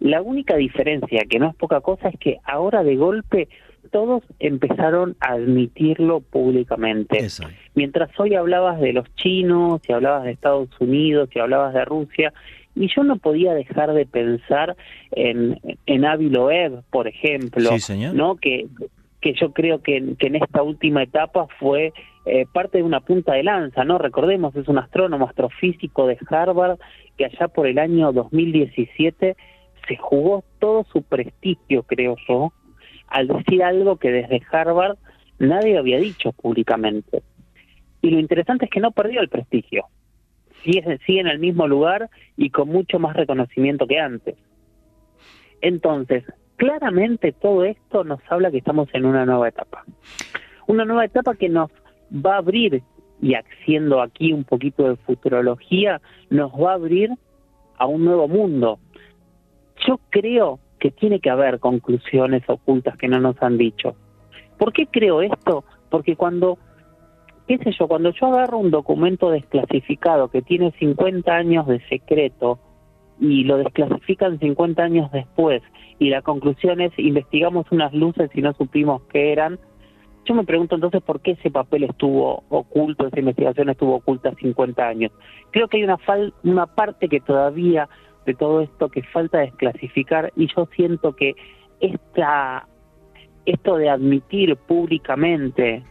La 0.00 0.22
única 0.22 0.56
diferencia, 0.56 1.24
que 1.28 1.38
no 1.38 1.50
es 1.50 1.54
poca 1.56 1.82
cosa, 1.82 2.08
es 2.08 2.18
que 2.18 2.38
ahora 2.44 2.82
de 2.82 2.96
golpe 2.96 3.48
todos 3.90 4.22
empezaron 4.38 5.16
a 5.20 5.32
admitirlo 5.32 6.20
públicamente. 6.20 7.18
Eso. 7.18 7.44
Mientras 7.74 8.10
hoy 8.18 8.34
hablabas 8.34 8.80
de 8.80 8.92
los 8.92 9.12
chinos, 9.16 9.80
y 9.88 9.92
hablabas 9.92 10.24
de 10.24 10.32
Estados 10.32 10.68
Unidos, 10.80 11.28
y 11.34 11.38
hablabas 11.38 11.74
de 11.74 11.84
Rusia, 11.84 12.32
y 12.74 12.88
yo 12.94 13.02
no 13.02 13.16
podía 13.16 13.52
dejar 13.52 13.92
de 13.92 14.06
pensar 14.06 14.76
en, 15.12 15.60
en 15.86 16.04
Avi 16.04 16.30
Loeb, 16.30 16.82
por 16.90 17.08
ejemplo, 17.08 17.70
Sí, 17.70 17.80
señor. 17.80 18.14
¿no? 18.14 18.36
Que, 18.36 18.66
que 19.20 19.34
yo 19.34 19.52
creo 19.52 19.82
que, 19.82 20.14
que 20.18 20.28
en 20.28 20.36
esta 20.36 20.62
última 20.62 21.02
etapa 21.02 21.46
fue 21.58 21.92
eh, 22.26 22.46
parte 22.52 22.78
de 22.78 22.84
una 22.84 23.00
punta 23.00 23.34
de 23.34 23.42
lanza, 23.42 23.84
¿no? 23.84 23.98
Recordemos, 23.98 24.54
es 24.54 24.68
un 24.68 24.78
astrónomo, 24.78 25.26
astrofísico 25.26 26.06
de 26.06 26.18
Harvard, 26.28 26.78
que 27.16 27.24
allá 27.24 27.48
por 27.48 27.66
el 27.66 27.78
año 27.78 28.12
2017 28.12 29.36
se 29.88 29.96
jugó 29.96 30.44
todo 30.58 30.84
su 30.92 31.02
prestigio, 31.02 31.82
creo 31.82 32.16
yo, 32.28 32.52
al 33.10 33.28
decir 33.28 33.62
algo 33.62 33.96
que 33.96 34.10
desde 34.10 34.42
Harvard 34.50 34.96
nadie 35.38 35.76
había 35.76 35.98
dicho 35.98 36.32
públicamente. 36.32 37.22
Y 38.02 38.10
lo 38.10 38.18
interesante 38.18 38.64
es 38.64 38.70
que 38.70 38.80
no 38.80 38.92
perdió 38.92 39.20
el 39.20 39.28
prestigio. 39.28 39.86
Sigue, 40.62 40.98
sigue 41.06 41.20
en 41.20 41.26
el 41.26 41.38
mismo 41.38 41.66
lugar 41.66 42.08
y 42.36 42.50
con 42.50 42.68
mucho 42.68 42.98
más 42.98 43.14
reconocimiento 43.16 43.86
que 43.86 43.98
antes. 43.98 44.36
Entonces, 45.60 46.24
claramente 46.56 47.32
todo 47.32 47.64
esto 47.64 48.04
nos 48.04 48.20
habla 48.28 48.50
que 48.50 48.58
estamos 48.58 48.88
en 48.92 49.04
una 49.04 49.26
nueva 49.26 49.48
etapa. 49.48 49.84
Una 50.66 50.84
nueva 50.84 51.04
etapa 51.04 51.34
que 51.34 51.48
nos 51.48 51.70
va 52.14 52.34
a 52.34 52.38
abrir, 52.38 52.82
y 53.20 53.34
haciendo 53.34 54.00
aquí 54.00 54.32
un 54.32 54.44
poquito 54.44 54.88
de 54.88 54.96
futurología, 54.96 56.00
nos 56.30 56.52
va 56.52 56.72
a 56.72 56.74
abrir 56.74 57.10
a 57.76 57.86
un 57.86 58.04
nuevo 58.04 58.28
mundo. 58.28 58.78
Yo 59.86 59.98
creo 60.10 60.58
que 60.80 60.90
tiene 60.90 61.20
que 61.20 61.30
haber 61.30 61.60
conclusiones 61.60 62.42
ocultas 62.48 62.96
que 62.96 63.08
no 63.08 63.20
nos 63.20 63.40
han 63.42 63.58
dicho. 63.58 63.94
¿Por 64.58 64.72
qué 64.72 64.86
creo 64.86 65.22
esto? 65.22 65.64
Porque 65.90 66.16
cuando, 66.16 66.58
qué 67.46 67.58
sé 67.58 67.72
yo, 67.78 67.86
cuando 67.86 68.10
yo 68.10 68.26
agarro 68.26 68.58
un 68.58 68.70
documento 68.70 69.30
desclasificado 69.30 70.28
que 70.28 70.42
tiene 70.42 70.72
50 70.78 71.32
años 71.32 71.66
de 71.66 71.80
secreto 71.88 72.58
y 73.20 73.44
lo 73.44 73.58
desclasifican 73.58 74.38
50 74.38 74.82
años 74.82 75.12
después 75.12 75.62
y 75.98 76.08
la 76.08 76.22
conclusión 76.22 76.80
es 76.80 76.92
investigamos 76.98 77.66
unas 77.70 77.92
luces 77.92 78.30
y 78.34 78.40
no 78.40 78.54
supimos 78.54 79.02
qué 79.12 79.32
eran, 79.32 79.58
yo 80.24 80.34
me 80.34 80.44
pregunto 80.44 80.74
entonces 80.74 81.02
por 81.02 81.20
qué 81.20 81.32
ese 81.32 81.50
papel 81.50 81.84
estuvo 81.84 82.44
oculto, 82.50 83.06
esa 83.06 83.18
investigación 83.18 83.70
estuvo 83.70 83.96
oculta 83.96 84.34
50 84.34 84.86
años. 84.86 85.12
Creo 85.50 85.68
que 85.68 85.78
hay 85.78 85.84
una, 85.84 85.98
fal 85.98 86.34
una 86.44 86.66
parte 86.66 87.08
que 87.08 87.20
todavía 87.20 87.88
de 88.26 88.34
todo 88.34 88.60
esto 88.60 88.88
que 88.88 89.02
falta 89.02 89.38
desclasificar 89.38 90.32
y 90.36 90.48
yo 90.54 90.68
siento 90.76 91.14
que 91.14 91.34
esta, 91.80 92.66
esto 93.46 93.76
de 93.76 93.88
admitir 93.88 94.56
públicamente 94.56 95.82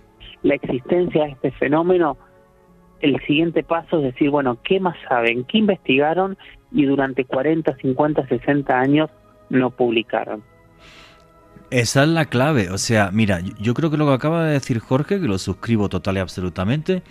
la 0.44 0.56
existencia 0.56 1.26
de 1.26 1.32
este 1.32 1.52
fenómeno, 1.52 2.18
el 3.02 3.20
siguiente 3.26 3.64
paso 3.64 3.98
es 3.98 4.14
decir, 4.14 4.30
bueno, 4.30 4.58
¿qué 4.64 4.80
más 4.80 4.98
saben? 5.08 5.44
¿Qué 5.46 5.58
investigaron? 5.58 6.38
Y 6.72 6.86
durante 6.86 7.26
40, 7.26 7.76
50, 7.78 8.28
60 8.28 8.80
años 8.80 9.10
no 9.50 9.72
publicaron. 9.72 10.44
Esa 11.72 12.04
es 12.04 12.10
la 12.10 12.26
clave. 12.26 12.70
O 12.72 12.78
sea, 12.78 13.12
mira, 13.12 13.42
yo 13.60 13.74
creo 13.74 13.92
que 13.92 13.98
lo 13.98 14.08
que 14.08 14.14
acaba 14.14 14.46
de 14.46 14.54
decir 14.54 14.80
Jorge, 14.80 15.20
que 15.20 15.28
lo 15.28 15.38
suscribo 15.38 15.90
total 15.90 16.18
y 16.18 16.20
absolutamente. 16.20 17.04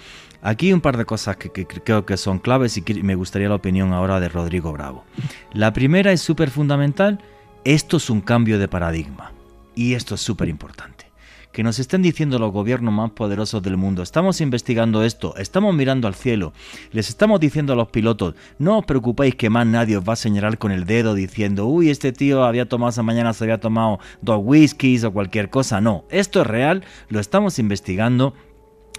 Aquí 0.42 0.72
un 0.72 0.80
par 0.80 0.96
de 0.96 1.04
cosas 1.04 1.36
que, 1.36 1.50
creo 1.50 2.06
que 2.06 2.16
son 2.16 2.38
claves 2.38 2.76
y 2.76 3.02
me 3.02 3.14
gustaría 3.14 3.48
la 3.48 3.56
opinión 3.56 3.92
ahora 3.92 4.20
de 4.20 4.28
Rodrigo 4.28 4.72
Bravo. 4.72 5.04
La 5.52 5.72
primera 5.72 6.12
es 6.12 6.20
súper 6.20 6.50
fundamental. 6.50 7.20
Esto 7.64 7.96
es 7.96 8.08
un 8.10 8.20
cambio 8.20 8.58
de 8.58 8.68
paradigma. 8.68 9.32
Y 9.74 9.94
esto 9.94 10.14
es 10.14 10.20
súper 10.20 10.48
importante 10.48 11.07
que 11.52 11.62
nos 11.62 11.78
estén 11.78 12.02
diciendo 12.02 12.38
los 12.38 12.52
gobiernos 12.52 12.92
más 12.92 13.10
poderosos 13.10 13.62
del 13.62 13.76
mundo, 13.76 14.02
estamos 14.02 14.40
investigando 14.40 15.02
esto, 15.02 15.36
estamos 15.36 15.74
mirando 15.74 16.06
al 16.06 16.14
cielo, 16.14 16.52
les 16.92 17.08
estamos 17.08 17.40
diciendo 17.40 17.72
a 17.72 17.76
los 17.76 17.88
pilotos, 17.88 18.34
no 18.58 18.78
os 18.78 18.84
preocupéis 18.84 19.34
que 19.34 19.50
más 19.50 19.66
nadie 19.66 19.96
os 19.96 20.08
va 20.08 20.12
a 20.12 20.16
señalar 20.16 20.58
con 20.58 20.72
el 20.72 20.84
dedo 20.84 21.14
diciendo, 21.14 21.66
uy, 21.66 21.90
este 21.90 22.12
tío 22.12 22.44
había 22.44 22.68
tomado 22.68 22.90
esa 22.90 23.02
mañana, 23.02 23.32
se 23.32 23.44
había 23.44 23.60
tomado 23.60 23.98
dos 24.20 24.40
whiskies 24.42 25.04
o 25.04 25.12
cualquier 25.12 25.50
cosa, 25.50 25.80
no, 25.80 26.04
esto 26.10 26.40
es 26.42 26.46
real, 26.46 26.84
lo 27.08 27.20
estamos 27.20 27.58
investigando 27.58 28.34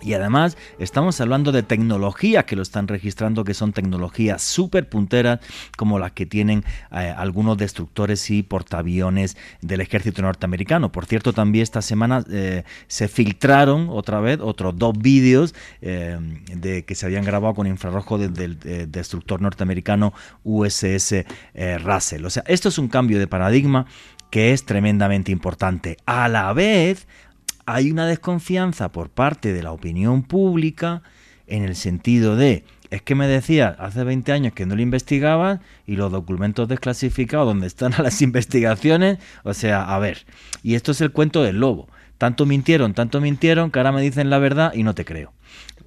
y 0.01 0.13
además 0.13 0.57
estamos 0.79 1.19
hablando 1.21 1.51
de 1.51 1.63
tecnologías 1.63 2.45
que 2.45 2.55
lo 2.55 2.61
están 2.61 2.87
registrando, 2.87 3.43
que 3.43 3.53
son 3.53 3.73
tecnologías 3.73 4.41
súper 4.41 4.89
punteras, 4.89 5.39
como 5.77 5.99
las 5.99 6.11
que 6.11 6.25
tienen 6.25 6.63
eh, 6.91 7.13
algunos 7.15 7.57
destructores 7.57 8.29
y 8.29 8.43
portaaviones 8.43 9.37
del 9.61 9.81
ejército 9.81 10.21
norteamericano. 10.21 10.91
Por 10.91 11.05
cierto, 11.05 11.33
también 11.33 11.63
esta 11.63 11.81
semana 11.81 12.23
eh, 12.31 12.63
se 12.87 13.07
filtraron 13.07 13.87
otra 13.89 14.19
vez 14.19 14.39
otros 14.41 14.77
dos 14.77 14.97
vídeos 14.97 15.53
eh, 15.81 16.17
de 16.53 16.85
que 16.85 16.95
se 16.95 17.05
habían 17.05 17.25
grabado 17.25 17.53
con 17.53 17.67
infrarrojo 17.67 18.17
del 18.17 18.59
destructor 18.91 19.41
norteamericano 19.41 20.13
USS 20.43 21.25
Russell. 21.83 22.25
O 22.25 22.29
sea, 22.29 22.43
esto 22.47 22.69
es 22.69 22.77
un 22.77 22.87
cambio 22.87 23.19
de 23.19 23.27
paradigma 23.27 23.85
que 24.29 24.53
es 24.53 24.65
tremendamente 24.65 25.31
importante. 25.31 25.97
A 26.05 26.27
la 26.27 26.53
vez, 26.53 27.07
hay 27.71 27.91
una 27.91 28.07
desconfianza 28.07 28.91
por 28.91 29.09
parte 29.09 29.53
de 29.53 29.61
la 29.61 29.71
opinión 29.71 30.23
pública 30.23 31.03
en 31.45 31.63
el 31.63 31.75
sentido 31.75 32.35
de, 32.35 32.63
es 32.89 33.03
que 33.03 33.13
me 33.13 33.27
decías 33.27 33.75
hace 33.79 34.03
20 34.03 34.31
años 34.31 34.53
que 34.53 34.65
no 34.65 34.75
lo 34.75 34.81
investigabas 34.81 35.59
y 35.85 35.95
los 35.95 36.11
documentos 36.11 36.67
desclasificados 36.67 37.47
donde 37.47 37.67
están 37.67 37.93
las 38.03 38.23
investigaciones, 38.23 39.19
o 39.43 39.53
sea, 39.53 39.83
a 39.83 39.99
ver, 39.99 40.25
y 40.63 40.73
esto 40.73 40.91
es 40.91 41.01
el 41.01 41.11
cuento 41.11 41.43
del 41.43 41.59
lobo. 41.59 41.87
Tanto 42.17 42.45
mintieron, 42.45 42.93
tanto 42.93 43.21
mintieron, 43.21 43.71
que 43.71 43.79
ahora 43.79 43.93
me 43.93 44.01
dicen 44.01 44.29
la 44.29 44.39
verdad 44.39 44.73
y 44.73 44.83
no 44.83 44.93
te 44.93 45.05
creo. 45.05 45.31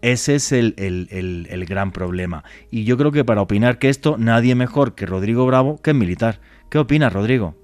Ese 0.01 0.37
es 0.37 0.51
el, 0.53 0.75
el, 0.79 1.67
gran 1.67 1.93
problema. 1.93 2.43
Y 2.71 2.85
yo 2.85 2.97
creo 2.97 3.13
que 3.13 3.25
para 3.25 3.43
opinar 3.43 3.79
que 3.79 3.91
esto, 3.91 4.17
nadie 4.19 4.55
mejor 4.55 4.95
que 4.95 5.05
Rodrigo 5.05 5.45
Bravo, 5.47 5.81
que 5.83 5.91
es 5.91 5.97
militar. 5.97 6.41
¿Qué 6.71 6.79
opinas, 6.79 7.13
Rodrigo? 7.13 7.55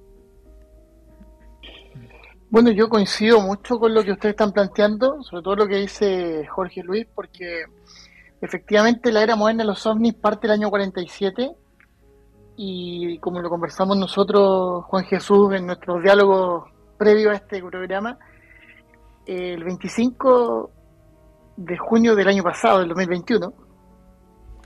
Bueno, 2.51 2.71
yo 2.71 2.89
coincido 2.89 3.39
mucho 3.41 3.77
con 3.79 3.93
lo 3.93 4.03
que 4.03 4.11
ustedes 4.11 4.33
están 4.33 4.51
planteando, 4.51 5.21
sobre 5.21 5.43
todo 5.43 5.55
lo 5.55 5.67
que 5.67 5.77
dice 5.77 6.47
Jorge 6.47 6.81
Luis, 6.81 7.05
porque 7.13 7.65
efectivamente 8.41 9.11
la 9.11 9.21
era 9.21 9.35
moderna 9.35 9.63
de 9.63 9.67
los 9.67 9.85
ovnis 9.85 10.15
parte 10.15 10.47
del 10.47 10.57
año 10.57 10.71
47 10.71 11.51
y 12.57 13.19
como 13.19 13.39
lo 13.39 13.49
conversamos 13.49 13.97
nosotros, 13.97 14.83
Juan 14.85 15.05
Jesús, 15.05 15.53
en 15.53 15.67
nuestros 15.67 16.01
diálogos 16.01 16.71
previos 16.97 17.33
a 17.33 17.35
este 17.35 17.61
programa, 17.61 18.17
el 19.27 19.63
25 19.63 20.71
de 21.55 21.77
junio 21.77 22.15
del 22.15 22.29
año 22.29 22.41
pasado, 22.41 22.79
del 22.79 22.89
2021, 22.89 23.53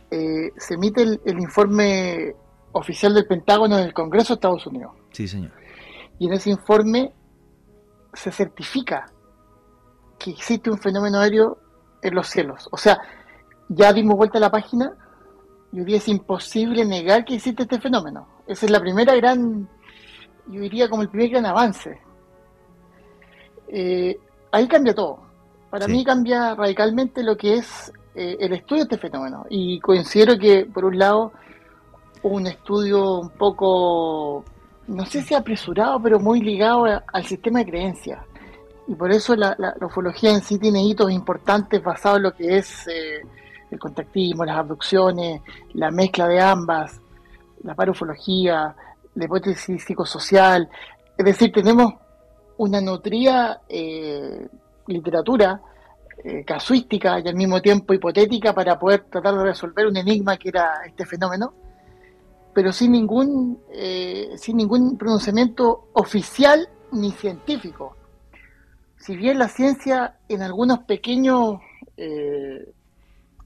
eh, 0.10 0.52
se 0.56 0.76
emite 0.76 1.02
el, 1.02 1.22
el 1.26 1.38
informe 1.38 2.34
oficial 2.72 3.13
del 3.13 3.28
Pentágono 3.28 3.76
del 3.76 3.93
Congreso 3.93 4.34
de 4.34 4.36
Estados 4.36 4.65
Unidos. 4.67 4.93
Sí, 5.12 5.28
señor. 5.28 5.52
Y 6.17 6.28
en 6.28 6.34
ese 6.34 6.50
informe 6.50 7.12
se 8.13 8.32
certifica 8.32 9.12
que 10.19 10.32
existe 10.32 10.69
un 10.69 10.78
fenómeno 10.78 11.19
aéreo 11.19 11.58
en 12.02 12.15
los 12.15 12.28
cielos. 12.28 12.67
O 12.71 12.78
sea, 12.78 12.99
ya 13.69 13.91
dimos 13.93 14.15
vuelta 14.15 14.38
a 14.38 14.41
la 14.41 14.52
página 14.52 14.93
y 15.71 15.80
hoy 15.80 15.86
día 15.86 15.97
es 15.97 16.08
imposible 16.08 16.86
negar 16.86 17.26
que 17.26 17.36
existe 17.36 17.63
este 17.63 17.80
fenómeno. 17.80 18.28
Esa 18.47 18.65
es 18.65 18.71
la 18.71 18.80
primera 18.80 19.15
gran, 19.15 19.67
yo 20.47 20.62
diría 20.62 20.89
como 20.89 21.02
el 21.02 21.10
primer 21.10 21.30
gran 21.30 21.45
avance. 21.45 21.99
Eh, 23.67 24.19
ahí 24.52 24.67
cambia 24.67 24.93
todo. 24.93 25.19
Para 25.69 25.88
mí 25.88 26.04
cambia 26.04 26.54
radicalmente 26.54 27.23
lo 27.23 27.36
que 27.36 27.56
es 27.56 27.91
eh, 28.13 28.38
el 28.39 28.54
estudio 28.54 28.86
de 28.86 28.95
este 28.95 29.10
fenómeno. 29.10 29.45
Y 29.49 29.80
considero 29.80 30.38
que, 30.38 30.65
por 30.65 30.86
un 30.86 30.99
lado, 30.99 31.32
un 32.21 32.45
estudio 32.45 33.19
un 33.19 33.30
poco 33.32 34.45
no 34.88 35.06
sé 35.06 35.22
si 35.22 35.34
apresurado, 35.34 36.02
pero 36.02 36.19
muy 36.19 36.41
ligado 36.41 36.86
al 36.86 37.26
sistema 37.26 37.60
de 37.60 37.65
creencias. 37.65 38.19
Y 38.88 38.96
por 38.96 39.12
eso 39.12 39.36
la, 39.36 39.56
ufología 39.82 40.32
en 40.32 40.41
sí 40.41 40.60
tiene 40.60 40.84
hitos 40.84 41.12
importantes 41.12 41.82
basados 41.82 42.17
en 42.17 42.24
lo 42.24 42.34
que 42.34 42.58
es 42.58 42.88
eh, 42.88 43.22
el 43.72 43.80
contactismo, 43.80 44.43
las 44.43 44.58
abducciones, 44.58 45.41
la 45.74 45.89
mezcla 45.89 46.28
de 46.28 46.41
ambas, 46.41 47.00
la 47.63 47.76
parufología, 47.76 48.76
la 49.15 49.26
hipótesis 49.26 49.84
psicosocial. 49.84 50.69
Es 51.17 51.26
decir, 51.26 51.52
tenemos 51.52 51.93
una 52.58 52.82
nutría 52.82 53.62
eh, 53.69 54.48
literatura 54.88 55.62
eh, 56.24 56.43
casuística 56.46 57.19
y 57.19 57.28
al 57.28 57.36
mismo 57.36 57.62
tiempo 57.62 57.93
hipotética 57.93 58.54
para 58.54 58.78
poder 58.78 59.06
tratar 59.10 59.36
de 59.36 59.43
resolver 59.43 59.88
un 59.88 59.98
enigma 59.98 60.38
que 60.38 60.50
era 60.50 60.82
este 60.86 61.06
fenómeno 61.06 61.54
pero 62.54 62.72
sin 62.72 62.92
ningún, 62.92 63.60
eh, 63.72 64.36
sin 64.38 64.58
ningún 64.58 64.98
pronunciamiento 64.98 65.89
oficial 65.94 66.70
ni 66.92 67.12
científico. 67.12 67.96
Si 68.98 69.16
bien 69.18 69.39
la 69.39 69.50
ciencia 69.50 70.18
en 70.30 70.44
algunos 70.44 70.80
pequeños 70.80 71.60
eh, 71.98 72.72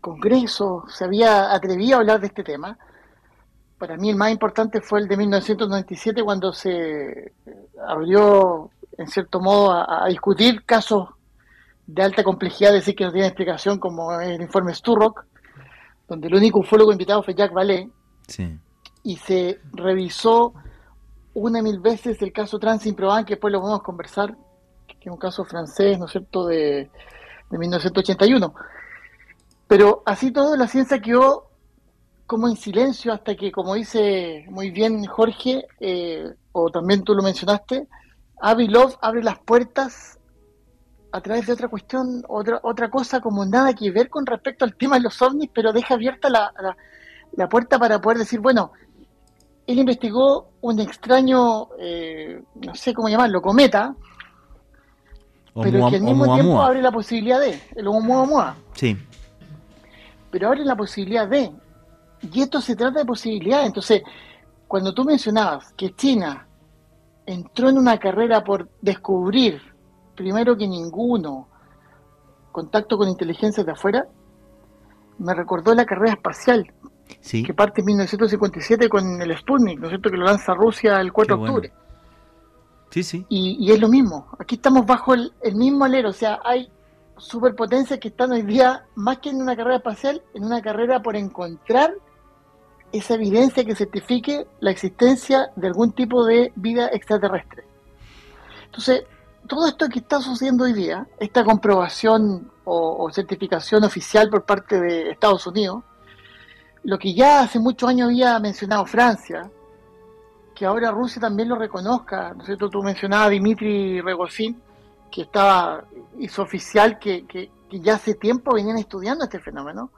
congresos 0.02 0.94
se 0.94 1.06
había 1.06 1.54
atrevido 1.54 1.96
a 1.96 2.00
hablar 2.00 2.20
de 2.20 2.28
este 2.28 2.44
tema, 2.44 2.78
para 3.78 3.96
mí 3.96 4.10
el 4.10 4.16
más 4.16 4.32
importante 4.32 4.82
fue 4.82 5.00
el 5.00 5.08
de 5.08 5.18
1997 5.18 6.24
cuando 6.24 6.52
se 6.52 7.34
abrió 7.88 8.70
en 8.98 9.08
cierto 9.08 9.40
modo 9.40 9.72
a, 9.72 10.08
discutir 10.10 10.64
casos 10.66 11.10
de 11.86 12.02
alta 12.02 12.24
complejidad, 12.24 12.74
decir 12.74 12.96
que 12.96 13.06
no 13.06 13.12
tienen 13.12 13.30
explicación 13.30 13.80
como 13.80 14.20
el 14.20 14.42
informe 14.42 14.74
Sturrock, 14.74 15.26
donde 16.08 16.28
el 16.28 16.36
único 16.36 16.60
ufólogo 16.60 16.92
invitado 16.92 17.24
fue 17.24 17.36
Jacques 17.36 17.56
Vallée. 17.56 17.90
Sí 18.28 18.58
y 19.08 19.16
se 19.16 19.62
revisó 19.72 20.54
una 21.34 21.62
mil 21.62 21.80
veces 21.80 22.22
el 22.22 22.34
caso 22.34 22.60
Transimproban, 22.60 23.24
que 23.24 23.36
después 23.36 23.54
lo 23.54 23.62
vamos 23.62 23.80
a 23.80 23.84
conversar, 23.84 24.36
que 24.86 24.98
es 25.00 25.08
un 25.08 25.18
caso 25.18 25.46
francés, 25.46 25.98
¿no 25.98 26.06
es 26.06 26.12
cierto?, 26.12 26.46
de, 26.46 26.90
de 27.50 27.58
1981. 27.58 28.54
Pero 29.66 30.04
así 30.06 30.32
todo, 30.32 30.58
la 30.58 30.68
ciencia 30.68 31.00
quedó 31.00 31.48
como 32.26 32.50
en 32.50 32.58
silencio 32.58 33.14
hasta 33.14 33.36
que, 33.36 33.50
como 33.50 33.76
dice 33.76 34.46
muy 34.50 34.72
bien 34.72 35.06
Jorge, 35.06 35.66
eh, 35.80 36.26
o 36.52 36.70
también 36.70 37.04
tú 37.04 37.16
lo 37.16 37.24
mencionaste, 37.24 37.88
Avi 38.42 38.68
Love 38.68 38.98
abre 39.02 39.24
las 39.24 39.40
puertas 39.40 40.20
a 41.14 41.22
través 41.22 41.48
de 41.48 41.54
otra 41.54 41.70
cuestión, 41.70 42.24
otra, 42.28 42.60
otra 42.62 42.90
cosa 42.90 43.22
como 43.22 43.46
nada 43.46 43.74
que 43.74 43.90
ver 43.90 44.10
con 44.10 44.26
respecto 44.26 44.66
al 44.66 44.76
tema 44.76 44.98
de 44.98 45.04
los 45.04 45.22
ovnis, 45.22 45.50
pero 45.54 45.72
deja 45.72 45.94
abierta 45.94 46.30
la, 46.30 46.52
la, 47.32 47.48
puerta 47.48 47.80
para 47.80 48.02
poder 48.02 48.18
decir, 48.18 48.42
bueno, 48.42 48.74
él 49.68 49.80
investigó 49.80 50.50
un 50.62 50.80
extraño, 50.80 51.68
eh, 51.78 52.42
no 52.56 52.74
sé 52.74 52.94
cómo 52.94 53.10
llamarlo, 53.10 53.42
cometa, 53.42 53.94
pero 55.54 55.90
que 55.90 55.98
al 55.98 56.04
mismo 56.04 56.34
tiempo 56.36 56.62
abre 56.62 56.82
la 56.82 56.92
posibilidad 56.92 57.40
de, 57.40 57.62
el 57.76 57.88
Oumuamua. 57.88 58.56
Sí. 58.74 58.98
Pero 60.32 60.48
abre 60.48 60.64
la 60.64 60.76
posibilidad 60.76 61.28
de, 61.28 61.52
y 62.22 62.42
esto 62.42 62.62
se 62.62 62.76
trata 62.76 63.00
de 63.00 63.06
posibilidades. 63.06 63.68
Entonces, 63.68 64.04
cuando 64.68 64.94
tú 64.94 65.04
mencionabas 65.04 65.74
que 65.74 65.94
China 65.94 66.48
entró 67.26 67.70
en 67.70 67.78
una 67.78 67.98
carrera 67.98 68.44
por 68.44 68.70
descubrir, 68.82 69.62
primero 70.16 70.56
que 70.56 70.68
ninguno, 70.68 71.50
contacto 72.54 72.98
con 72.98 73.10
inteligencias 73.10 73.66
de 73.66 73.74
afuera, 73.74 74.08
me 75.18 75.34
recordó 75.34 75.74
la 75.76 75.86
carrera 75.86 76.14
espacial, 76.14 76.74
sí. 77.22 77.44
que 77.44 77.54
parte 77.54 77.82
en 77.82 77.86
1957 77.86 78.90
con 78.90 79.22
el 79.22 79.38
Sputnik, 79.38 79.80
¿no 79.80 79.88
es 79.88 79.92
cierto?, 79.92 80.10
que 80.10 80.18
lo 80.18 80.26
lanza 80.26 80.54
Rusia 80.54 81.00
el 81.00 81.12
4 81.12 81.36
de 81.36 81.44
octubre. 81.44 81.74
Sí, 82.90 83.04
sí. 83.04 83.26
Y, 83.30 83.72
es 83.72 83.80
lo 83.80 83.90
mismo, 83.90 84.28
aquí 84.40 84.56
estamos 84.56 84.86
bajo 84.86 85.14
el, 85.14 85.34
el 85.42 85.56
mismo 85.56 85.86
alero, 85.86 86.10
o 86.10 86.14
sea, 86.14 86.40
hay 86.44 86.70
superpotencias 87.18 88.00
que 88.00 88.10
están 88.10 88.32
hoy 88.32 88.44
día, 88.44 88.86
más 88.96 89.20
que 89.20 89.30
en 89.30 89.42
una 89.42 89.56
carrera 89.56 89.78
espacial, 89.78 90.22
en 90.34 90.46
una 90.46 90.62
carrera 90.62 91.02
por 91.02 91.16
encontrar 91.16 91.94
esa 92.92 93.16
evidencia 93.16 93.66
que 93.66 93.76
certifique 93.76 94.48
la 94.60 94.72
existencia 94.72 95.52
de 95.56 95.68
algún 95.68 95.92
tipo 95.92 96.26
de 96.26 96.52
vida 96.56 96.88
extraterrestre. 96.88 97.64
Entonces, 98.66 99.04
todo 99.48 99.68
esto 99.68 99.88
que 99.90 100.00
está 100.00 100.22
sucediendo 100.22 100.66
hoy 100.66 100.74
día, 100.74 101.08
esta 101.20 101.44
comprobación 101.44 102.52
o, 102.64 103.10
certificación 103.12 103.84
oficial 103.86 104.30
por 104.30 104.44
parte 104.44 104.80
de 104.80 105.12
Estados 105.12 105.48
Unidos, 105.48 105.84
lo 106.88 106.98
que 106.98 107.14
ya 107.14 107.42
hace 107.42 107.60
muchos 107.60 107.90
años 107.90 108.08
había 108.08 108.40
mencionado 108.40 108.86
Francia, 108.86 109.52
que 110.56 110.66
ahora 110.66 110.90
Rusia 110.90 111.20
también 111.20 111.50
lo 111.50 111.58
reconozca, 111.58 112.34
¿no 112.34 112.46
es? 112.46 112.58
Tú 112.58 112.82
mencionabas 112.82 113.28
a 113.28 113.30
Regosin, 113.30 114.58
que 115.12 115.24
estaba, 115.24 115.84
hizo 116.18 116.42
oficial 116.42 116.98
que, 116.98 117.28
que 117.28 117.52
ya 117.72 117.96
hace 117.96 118.14
tiempo 118.14 118.54
venían 118.54 118.78
estudiando 118.78 119.26
este 119.26 119.42
fenómeno, 119.42 119.92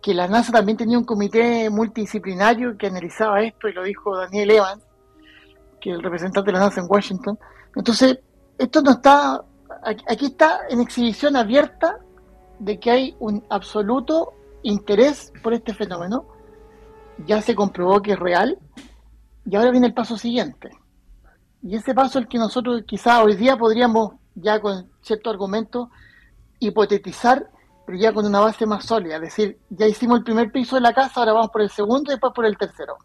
que 0.00 0.14
la 0.14 0.26
NASA 0.26 0.50
también 0.50 0.78
tenía 0.78 0.96
un 0.96 1.04
comité 1.04 1.68
multidisciplinario 1.68 2.78
que 2.78 2.86
analizaba 2.86 3.42
esto 3.42 3.68
y 3.68 3.74
lo 3.74 3.82
dijo 3.82 4.16
Daniel 4.16 4.50
Evans, 4.50 4.82
que 5.78 5.90
es 5.90 5.96
el 5.96 6.02
representante 6.02 6.50
de 6.50 6.58
la 6.58 6.64
NASA 6.64 6.80
en 6.80 6.86
Washington. 6.88 7.38
Entonces, 7.76 8.18
esto 8.56 8.80
no 8.80 8.92
está, 8.92 9.44
aquí 9.82 10.24
está 10.24 10.60
en 10.70 10.80
exhibición 10.80 11.36
abierta 11.36 11.98
de 12.60 12.80
que 12.80 12.90
hay 12.90 13.16
un 13.18 13.44
absoluto 13.50 14.32
interés 14.62 15.32
por 15.42 15.54
este 15.54 15.74
fenómeno, 15.74 16.26
ya 17.26 17.42
se 17.42 17.54
comprobó 17.54 18.00
que 18.02 18.12
es 18.12 18.18
real, 18.18 18.58
y 19.44 19.56
ahora 19.56 19.70
viene 19.70 19.88
el 19.88 19.94
paso 19.94 20.16
siguiente. 20.16 20.70
Y 21.62 21.76
ese 21.76 21.94
paso 21.94 22.18
es 22.18 22.24
el 22.24 22.28
que 22.28 22.38
nosotros 22.38 22.82
quizá 22.86 23.22
hoy 23.22 23.34
día 23.36 23.56
podríamos, 23.56 24.12
ya 24.34 24.60
con 24.60 24.88
cierto 25.02 25.30
argumento, 25.30 25.90
hipotetizar 26.60 27.50
pero 27.88 27.96
ya 27.96 28.12
con 28.12 28.26
una 28.26 28.40
base 28.40 28.66
más 28.66 28.84
sólida. 28.84 29.14
Es 29.14 29.22
decir, 29.22 29.56
ya 29.70 29.86
hicimos 29.86 30.18
el 30.18 30.24
primer 30.24 30.52
piso 30.52 30.76
de 30.76 30.82
la 30.82 30.92
casa, 30.92 31.20
ahora 31.20 31.32
vamos 31.32 31.48
por 31.50 31.62
el 31.62 31.70
segundo 31.70 32.10
y 32.10 32.16
después 32.16 32.34
por 32.34 32.44
el 32.44 32.54
tercero. 32.58 32.98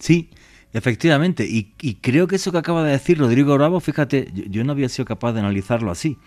Sí, 0.00 0.30
efectivamente. 0.72 1.46
Y, 1.48 1.94
creo 2.00 2.26
que 2.26 2.34
eso 2.34 2.50
que 2.50 2.58
acaba 2.58 2.82
de 2.82 2.90
decir 2.90 3.20
Rodrigo 3.20 3.54
Bravo, 3.54 3.78
fíjate, 3.78 4.32
yo, 4.34 4.64
no 4.64 4.72
había 4.72 4.88
sido 4.88 5.04
capaz 5.04 5.32
de 5.32 5.38
analizarlo 5.38 5.92
así. 5.92 6.18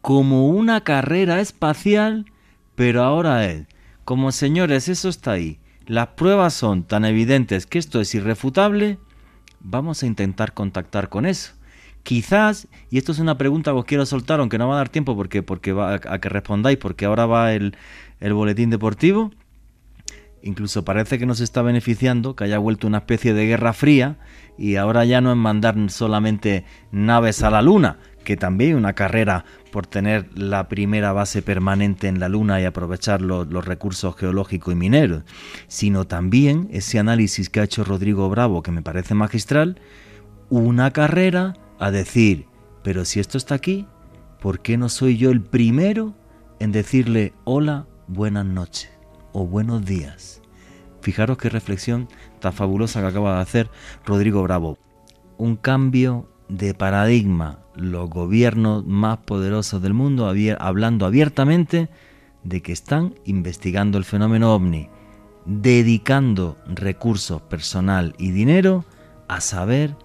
Como 0.00 0.48
una 0.48 0.80
carrera 0.80 1.40
espacial, 1.40 2.26
pero 2.74 3.04
ahora 3.04 3.46
es, 3.46 3.68
como 4.04 4.32
señores, 4.32 4.88
eso 4.88 5.08
está 5.08 5.32
ahí. 5.32 5.58
Las 5.86 6.08
pruebas 6.08 6.54
son 6.54 6.84
tan 6.84 7.04
evidentes 7.04 7.66
que 7.66 7.78
esto 7.78 8.00
es 8.00 8.14
irrefutable, 8.14 8.98
vamos 9.60 10.02
a 10.02 10.06
intentar 10.06 10.52
contactar 10.54 11.08
con 11.08 11.26
eso. 11.26 11.52
Quizás, 12.02 12.68
y 12.90 12.98
esto 12.98 13.12
es 13.12 13.20
una 13.20 13.38
pregunta 13.38 13.70
que 13.72 13.78
os 13.78 13.84
quiero 13.84 14.06
soltar, 14.06 14.40
aunque 14.40 14.58
no 14.58 14.68
va 14.68 14.74
a 14.74 14.78
dar 14.78 14.88
tiempo 14.88 15.14
porque, 15.14 15.42
porque 15.42 15.72
va 15.72 15.94
a, 15.94 16.18
que 16.20 16.28
respondáis, 16.28 16.78
porque 16.78 17.04
ahora 17.04 17.26
va 17.26 17.52
el, 17.52 17.76
el 18.20 18.34
boletín 18.34 18.70
deportivo. 18.70 19.30
Incluso 20.42 20.84
parece 20.84 21.18
que 21.18 21.26
nos 21.26 21.40
está 21.40 21.62
beneficiando 21.62 22.34
que 22.34 22.44
haya 22.44 22.58
vuelto 22.58 22.88
una 22.88 22.98
especie 22.98 23.32
de 23.32 23.46
guerra 23.46 23.72
fría 23.72 24.18
y 24.58 24.74
ahora 24.74 25.04
ya 25.04 25.20
no 25.20 25.30
es 25.30 25.36
mandar 25.36 25.76
solamente 25.88 26.64
naves 26.90 27.44
a 27.44 27.50
la 27.50 27.62
Luna, 27.62 27.98
que 28.22 28.36
también 28.36 28.76
una 28.76 28.94
carrera 28.94 29.44
por 29.70 29.86
tener 29.86 30.26
la 30.36 30.68
primera 30.68 31.12
base 31.12 31.42
permanente 31.42 32.08
en 32.08 32.20
la 32.20 32.28
Luna 32.28 32.60
y 32.60 32.64
aprovechar 32.64 33.22
los, 33.22 33.48
los 33.48 33.64
recursos 33.64 34.16
geológicos 34.16 34.72
y 34.72 34.76
mineros, 34.76 35.24
sino 35.68 36.06
también 36.06 36.68
ese 36.70 36.98
análisis 36.98 37.48
que 37.48 37.60
ha 37.60 37.64
hecho 37.64 37.84
Rodrigo 37.84 38.28
Bravo, 38.28 38.62
que 38.62 38.70
me 38.70 38.82
parece 38.82 39.14
magistral, 39.14 39.80
una 40.50 40.90
carrera 40.90 41.54
a 41.78 41.90
decir, 41.90 42.46
pero 42.82 43.04
si 43.04 43.20
esto 43.20 43.38
está 43.38 43.54
aquí, 43.54 43.86
¿por 44.40 44.60
qué 44.60 44.76
no 44.76 44.88
soy 44.88 45.16
yo 45.16 45.30
el 45.30 45.40
primero 45.40 46.14
en 46.60 46.72
decirle 46.72 47.32
hola, 47.44 47.86
buenas 48.06 48.44
noches 48.44 48.90
o 49.32 49.46
buenos 49.46 49.84
días? 49.84 50.42
Fijaros 51.00 51.38
qué 51.38 51.48
reflexión 51.48 52.08
tan 52.38 52.52
fabulosa 52.52 53.00
que 53.00 53.06
acaba 53.06 53.36
de 53.36 53.42
hacer 53.42 53.70
Rodrigo 54.04 54.42
Bravo. 54.42 54.78
Un 55.38 55.56
cambio 55.56 56.28
de 56.48 56.74
paradigma. 56.74 57.61
Los 57.74 58.10
gobiernos 58.10 58.84
más 58.84 59.18
poderosos 59.18 59.82
del 59.82 59.94
mundo 59.94 60.32
hablando 60.58 61.06
abiertamente 61.06 61.88
de 62.44 62.62
que 62.62 62.72
están 62.72 63.14
investigando 63.24 63.98
el 63.98 64.04
fenómeno 64.04 64.54
ovni, 64.54 64.88
dedicando 65.46 66.58
recursos 66.66 67.40
personal 67.42 68.14
y 68.18 68.30
dinero 68.30 68.84
a 69.28 69.40
saber 69.40 69.96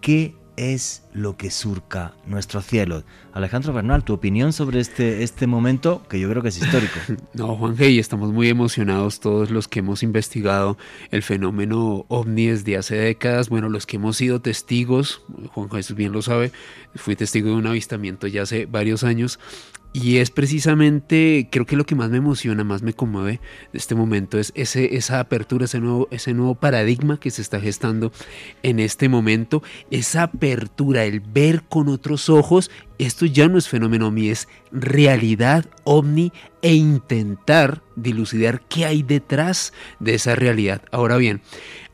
qué 0.00 0.34
es 0.56 1.06
lo 1.12 1.36
que 1.36 1.50
surca 1.50 2.14
nuestro 2.26 2.62
cielo. 2.62 3.04
Alejandro 3.36 3.74
Bernal, 3.74 4.02
tu 4.02 4.14
opinión 4.14 4.54
sobre 4.54 4.80
este, 4.80 5.22
este 5.22 5.46
momento 5.46 6.02
que 6.08 6.18
yo 6.18 6.30
creo 6.30 6.42
que 6.42 6.48
es 6.48 6.56
histórico. 6.56 6.94
No, 7.34 7.54
Juan 7.54 7.74
Hey, 7.76 7.98
estamos 7.98 8.32
muy 8.32 8.48
emocionados 8.48 9.20
todos 9.20 9.50
los 9.50 9.68
que 9.68 9.80
hemos 9.80 10.02
investigado 10.02 10.78
el 11.10 11.22
fenómeno 11.22 12.06
ovni 12.08 12.46
desde 12.46 12.78
hace 12.78 12.96
décadas. 12.96 13.50
Bueno, 13.50 13.68
los 13.68 13.84
que 13.84 13.96
hemos 13.96 14.16
sido 14.16 14.40
testigos, 14.40 15.20
Juan 15.52 15.70
Jesús 15.70 15.94
bien 15.94 16.12
lo 16.12 16.22
sabe, 16.22 16.50
fui 16.94 17.14
testigo 17.14 17.50
de 17.50 17.56
un 17.56 17.66
avistamiento 17.66 18.26
ya 18.26 18.40
hace 18.40 18.64
varios 18.64 19.04
años 19.04 19.38
y 19.98 20.18
es 20.18 20.30
precisamente, 20.30 21.48
creo 21.50 21.64
que 21.64 21.74
lo 21.74 21.86
que 21.86 21.94
más 21.94 22.10
me 22.10 22.18
emociona, 22.18 22.64
más 22.64 22.82
me 22.82 22.92
conmueve 22.92 23.40
de 23.72 23.78
este 23.78 23.94
momento 23.94 24.38
es 24.38 24.52
ese, 24.54 24.94
esa 24.94 25.20
apertura, 25.20 25.64
ese 25.64 25.80
nuevo, 25.80 26.06
ese 26.10 26.34
nuevo 26.34 26.54
paradigma 26.54 27.18
que 27.18 27.30
se 27.30 27.40
está 27.40 27.60
gestando 27.60 28.12
en 28.62 28.78
este 28.78 29.08
momento, 29.08 29.62
esa 29.90 30.24
apertura, 30.24 31.06
el 31.06 31.20
ver 31.20 31.62
con 31.62 31.88
otros 31.88 32.28
ojos, 32.28 32.70
esto 32.98 33.24
ya 33.24 33.48
no 33.48 33.56
es 33.56 33.68
fenómeno 33.68 34.08
ovni, 34.08 34.28
es 34.28 34.48
realidad 34.70 35.64
ovni 35.84 36.30
e 36.60 36.74
intentar 36.74 37.80
dilucidar 37.94 38.60
qué 38.68 38.84
hay 38.84 39.02
detrás 39.02 39.72
de 39.98 40.14
esa 40.14 40.34
realidad. 40.34 40.82
Ahora 40.92 41.16
bien, 41.16 41.40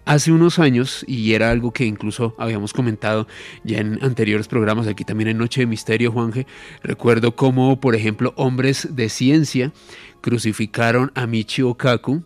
Hace 0.04 0.32
unos 0.32 0.58
años, 0.58 1.04
y 1.06 1.34
era 1.34 1.50
algo 1.50 1.72
que 1.72 1.84
incluso 1.84 2.34
habíamos 2.38 2.72
comentado 2.72 3.28
ya 3.62 3.78
en 3.78 4.02
anteriores 4.02 4.48
programas, 4.48 4.88
aquí 4.88 5.04
también 5.04 5.28
en 5.28 5.38
Noche 5.38 5.60
de 5.60 5.66
Misterio, 5.66 6.10
Juanje, 6.10 6.46
recuerdo 6.82 7.36
cómo, 7.36 7.80
por 7.80 7.94
ejemplo, 7.94 8.32
hombres 8.36 8.88
de 8.90 9.08
ciencia 9.08 9.72
crucificaron 10.20 11.12
a 11.14 11.26
Michio 11.26 11.74
Kaku 11.74 12.24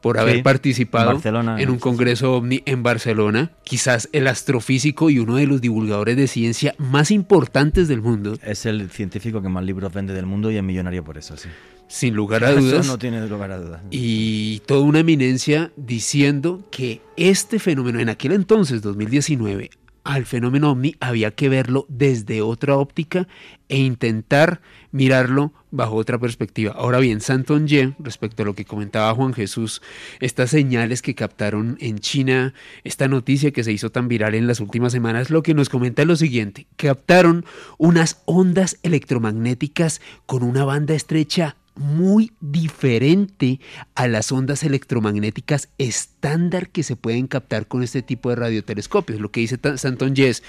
por 0.00 0.18
haber 0.18 0.42
participado 0.42 1.20
en, 1.58 1.70
un 1.70 1.78
congreso 1.78 2.32
ovni 2.34 2.62
en 2.66 2.82
Barcelona, 2.82 3.52
quizás 3.64 4.08
el 4.12 4.26
astrofísico 4.26 5.10
y 5.10 5.18
uno 5.18 5.36
de 5.36 5.46
los 5.46 5.60
divulgadores 5.60 6.16
de 6.16 6.26
ciencia 6.26 6.74
más 6.78 7.10
importantes 7.10 7.86
del 7.88 8.00
mundo. 8.00 8.36
Es 8.42 8.66
el 8.66 8.90
científico 8.90 9.42
que 9.42 9.48
más 9.48 9.64
libros 9.64 9.92
vende 9.92 10.14
del 10.14 10.26
mundo 10.26 10.50
y 10.50 10.56
es 10.56 10.62
millonario 10.62 11.04
por 11.04 11.18
eso, 11.18 11.36
sí. 11.36 11.48
Sin 11.90 12.14
lugar 12.14 12.44
a 12.44 12.52
dudas. 12.52 12.86
no 12.86 12.98
tiene 12.98 13.26
lugar 13.26 13.50
a 13.50 13.58
dudas. 13.58 13.82
Y 13.90 14.60
toda 14.60 14.82
una 14.82 15.00
eminencia 15.00 15.72
diciendo 15.76 16.64
que 16.70 17.00
este 17.16 17.58
fenómeno 17.58 17.98
en 17.98 18.08
aquel 18.08 18.30
entonces, 18.30 18.80
2019, 18.80 19.70
al 20.04 20.24
fenómeno 20.24 20.70
ovni 20.70 20.94
había 21.00 21.32
que 21.32 21.48
verlo 21.48 21.86
desde 21.88 22.42
otra 22.42 22.76
óptica 22.76 23.26
e 23.68 23.78
intentar 23.78 24.60
mirarlo 24.92 25.52
bajo 25.72 25.96
otra 25.96 26.16
perspectiva. 26.18 26.72
Ahora 26.76 27.00
bien, 27.00 27.20
Santonye, 27.20 27.94
respecto 27.98 28.44
a 28.44 28.46
lo 28.46 28.54
que 28.54 28.64
comentaba 28.64 29.12
Juan 29.14 29.34
Jesús, 29.34 29.82
estas 30.20 30.50
señales 30.50 31.02
que 31.02 31.16
captaron 31.16 31.76
en 31.80 31.98
China, 31.98 32.54
esta 32.84 33.08
noticia 33.08 33.50
que 33.50 33.64
se 33.64 33.72
hizo 33.72 33.90
tan 33.90 34.06
viral 34.06 34.36
en 34.36 34.46
las 34.46 34.60
últimas 34.60 34.92
semanas, 34.92 35.28
lo 35.28 35.42
que 35.42 35.54
nos 35.54 35.68
comenta 35.68 36.02
es 36.02 36.08
lo 36.08 36.16
siguiente, 36.16 36.68
captaron 36.76 37.44
unas 37.78 38.22
ondas 38.26 38.78
electromagnéticas 38.84 40.00
con 40.26 40.44
una 40.44 40.64
banda 40.64 40.94
estrecha 40.94 41.56
muy 41.74 42.32
diferente 42.40 43.60
a 43.94 44.08
las 44.08 44.32
ondas 44.32 44.62
electromagnéticas 44.62 45.68
estándar 45.78 46.68
que 46.68 46.82
se 46.82 46.96
pueden 46.96 47.26
captar 47.26 47.66
con 47.66 47.82
este 47.82 48.02
tipo 48.02 48.30
de 48.30 48.36
radiotelescopios. 48.36 49.20
Lo 49.20 49.30
que 49.30 49.40
dice 49.40 49.58
Santon 49.76 50.14
Yes, 50.14 50.42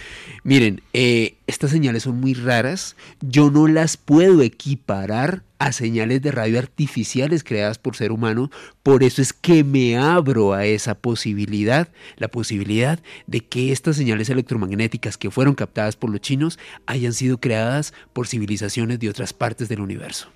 miren, 0.43 0.81
eh, 0.93 1.35
estas 1.47 1.71
señales 1.71 2.03
son 2.03 2.19
muy 2.19 2.33
raras, 2.33 2.95
yo 3.21 3.51
no 3.51 3.67
las 3.67 3.97
puedo 3.97 4.41
equiparar 4.41 5.43
a 5.59 5.71
señales 5.71 6.23
de 6.23 6.31
radio 6.31 6.57
artificiales 6.57 7.43
creadas 7.43 7.77
por 7.77 7.95
ser 7.95 8.11
humano, 8.11 8.49
por 8.81 9.03
eso 9.03 9.21
es 9.21 9.31
que 9.31 9.63
me 9.63 9.95
abro 9.95 10.53
a 10.53 10.65
esa 10.65 10.95
posibilidad, 10.95 11.87
la 12.17 12.29
posibilidad 12.29 12.99
de 13.27 13.41
que 13.41 13.71
estas 13.71 13.95
señales 13.95 14.29
electromagnéticas 14.29 15.17
que 15.17 15.29
fueron 15.29 15.53
captadas 15.53 15.95
por 15.95 16.09
los 16.09 16.21
chinos 16.21 16.57
hayan 16.87 17.13
sido 17.13 17.37
creadas 17.37 17.93
por 18.11 18.27
civilizaciones 18.27 18.99
de 18.99 19.09
otras 19.09 19.33
partes 19.33 19.69
del 19.69 19.81
universo. 19.81 20.29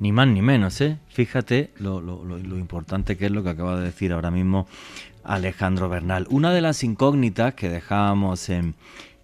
Ni 0.00 0.12
más 0.12 0.26
ni 0.28 0.40
menos, 0.40 0.80
¿eh? 0.80 0.96
Fíjate 1.08 1.70
lo, 1.78 2.00
importante 2.58 3.18
que 3.18 3.26
es 3.26 3.30
lo 3.30 3.42
que 3.44 3.50
acaba 3.50 3.78
de 3.78 3.84
decir 3.84 4.14
ahora 4.14 4.30
mismo 4.30 4.66
Alejandro 5.24 5.90
Bernal. 5.90 6.26
Una 6.30 6.52
de 6.54 6.62
las 6.62 6.82
incógnitas 6.82 7.52
que 7.52 7.68
dejábamos 7.68 8.48
en, 8.48 8.74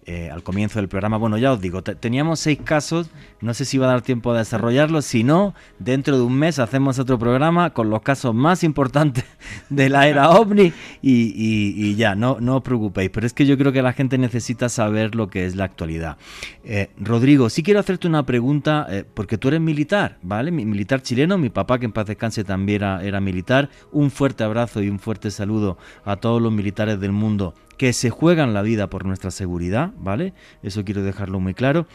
eh, 0.09 0.29
al 0.31 0.41
comienzo 0.41 0.79
del 0.79 0.87
programa. 0.87 1.17
Bueno, 1.17 1.37
ya 1.37 1.51
os 1.51 1.59
digo, 1.59 1.83
teníamos 1.83 2.39
seis 2.39 2.59
casos, 2.63 3.09
no 3.41 3.53
sé 3.53 3.65
si 3.65 3.77
va 3.77 3.87
a 3.87 3.89
dar 3.89 4.01
tiempo 4.01 4.31
a 4.31 4.37
desarrollarlos, 4.37 5.03
si 5.03 5.25
no, 5.25 5.53
dentro 5.79 6.15
de 6.15 6.23
un 6.23 6.33
mes 6.33 6.59
hacemos 6.59 6.97
otro 6.97 7.19
programa 7.19 7.71
con 7.73 7.89
los 7.89 8.01
casos 8.03 8.33
más 8.33 8.63
importantes 8.63 9.25
de 9.69 9.89
la 9.89 10.07
era 10.07 10.29
ovni 10.29 10.71
y, 11.01 11.95
ya, 11.95 12.15
no, 12.15 12.37
no 12.39 12.55
os 12.55 12.63
preocupéis, 12.63 13.09
pero 13.09 13.27
es 13.27 13.33
que 13.33 13.45
yo 13.45 13.57
creo 13.57 13.73
que 13.73 13.81
la 13.81 13.91
gente 13.91 14.17
necesita 14.17 14.69
saber 14.69 15.13
lo 15.13 15.29
que 15.29 15.45
es 15.45 15.57
la 15.57 15.65
actualidad. 15.65 16.15
Eh, 16.63 16.89
Rodrigo, 16.97 17.49
sí 17.49 17.61
quiero 17.61 17.81
hacerte 17.81 18.07
una 18.07 18.25
pregunta, 18.25 18.87
eh, 18.89 19.03
porque 19.13 19.37
tú 19.37 19.49
eres 19.49 19.59
militar, 19.59 20.19
¿vale? 20.21 20.51
militar 20.51 21.01
chileno, 21.01 21.37
mi 21.37 21.49
papá 21.49 21.79
que 21.79 21.85
en 21.85 21.91
paz 21.91 22.05
descanse 22.05 22.45
también 22.45 22.81
era, 22.81 23.03
era 23.03 23.19
militar, 23.19 23.69
un 23.91 24.09
fuerte 24.09 24.45
abrazo 24.45 24.81
y 24.81 24.87
un 24.87 24.99
fuerte 24.99 25.31
saludo 25.31 25.77
a 26.05 26.15
todos 26.15 26.41
los 26.41 26.53
militares 26.53 26.97
del 26.97 27.11
mundo 27.11 27.53
que 27.77 27.93
se 27.93 28.09
juegan 28.09 28.53
la 28.53 28.61
vida 28.61 28.89
por 28.89 29.05
nuestra 29.05 29.31
seguridad, 29.31 29.91
¿vale? 29.97 30.33
Eso 30.63 30.83
quiero 30.83 31.03
dejarlo 31.03 31.39
muy 31.39 31.53
claro. 31.53 31.87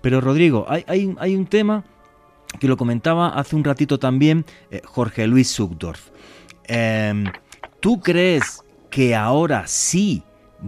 Pero 0.00 0.20
Rodrigo, 0.20 0.66
hay, 0.68 0.84
hay, 0.86 1.36
un 1.36 1.46
tema 1.46 1.84
que 2.58 2.68
lo 2.68 2.76
comentaba 2.76 3.28
hace 3.28 3.54
un 3.54 3.64
ratito 3.64 3.98
también 3.98 4.44
eh, 4.70 4.80
Jorge 4.84 5.26
Luis 5.26 5.48
Sugdorf. 5.48 6.10
Em, 6.64 7.24
¿Tú 7.80 8.00
crees 8.00 8.62
que 8.90 9.14
ahora 9.14 9.66
sí 9.66 10.22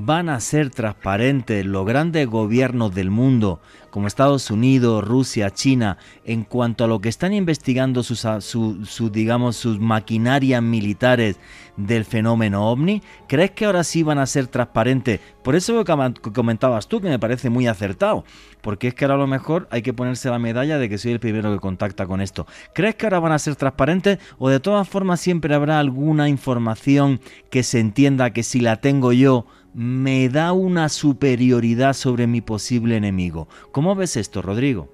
van 0.04 0.28
a 0.28 0.40
ser 0.40 0.70
transparentes 0.70 1.66
los 1.66 1.84
grandes 1.84 2.26
gobiernos 2.26 2.94
del 2.94 3.10
mundo, 3.10 3.60
como 3.90 4.06
Estados 4.06 4.50
Unidos, 4.50 5.04
Rusia, 5.04 5.50
China, 5.50 5.98
en 6.24 6.44
cuanto 6.44 6.84
a 6.84 6.86
lo 6.86 7.00
que 7.00 7.08
están 7.08 7.32
investigando 7.32 8.02
sus, 8.02 9.12
digamos, 9.12 9.56
sus 9.56 9.80
maquinarias 9.80 10.62
militares 10.62 11.38
del 11.76 12.04
fenómeno 12.04 12.70
ovni? 12.70 13.02
¿Crees 13.28 13.52
que 13.52 13.64
ahora 13.64 13.82
sí 13.82 14.02
van 14.02 14.18
a 14.18 14.26
ser 14.26 14.46
transparentes? 14.46 15.20
Por 15.42 15.56
eso 15.56 15.82
que 15.84 16.32
comentabas 16.32 16.88
tú, 16.88 17.00
que 17.00 17.08
me 17.08 17.18
parece 17.18 17.50
muy 17.50 17.66
acertado, 17.66 18.24
porque 18.60 18.88
es 18.88 18.94
que 18.94 19.04
ahora 19.04 19.14
a 19.14 19.18
lo 19.18 19.26
mejor 19.26 19.66
hay 19.70 19.82
que 19.82 19.94
ponerse 19.94 20.28
la 20.30 20.38
medalla 20.38 20.78
de 20.78 20.88
que 20.88 20.98
soy 20.98 21.12
el 21.12 21.20
primero 21.20 21.52
que 21.52 21.60
contacta 21.60 22.06
con 22.06 22.20
esto. 22.20 22.46
¿Crees 22.74 22.94
que 22.94 23.06
ahora 23.06 23.20
van 23.20 23.32
a 23.32 23.38
ser 23.38 23.56
transparentes 23.56 24.18
o 24.38 24.48
de 24.48 24.60
todas 24.60 24.88
formas 24.88 25.20
siempre 25.20 25.54
habrá 25.54 25.78
alguna 25.78 26.28
información 26.28 27.20
que 27.50 27.62
se 27.62 27.80
entienda 27.80 28.32
que 28.32 28.42
si 28.42 28.60
la 28.60 28.76
tengo 28.76 29.12
yo, 29.12 29.46
me 29.74 30.28
da 30.28 30.52
una 30.52 30.88
superioridad 30.88 31.92
sobre 31.92 32.26
mi 32.26 32.40
posible 32.40 32.96
enemigo. 32.96 33.48
¿Cómo 33.72 33.94
ves 33.94 34.16
esto, 34.16 34.42
Rodrigo? 34.42 34.88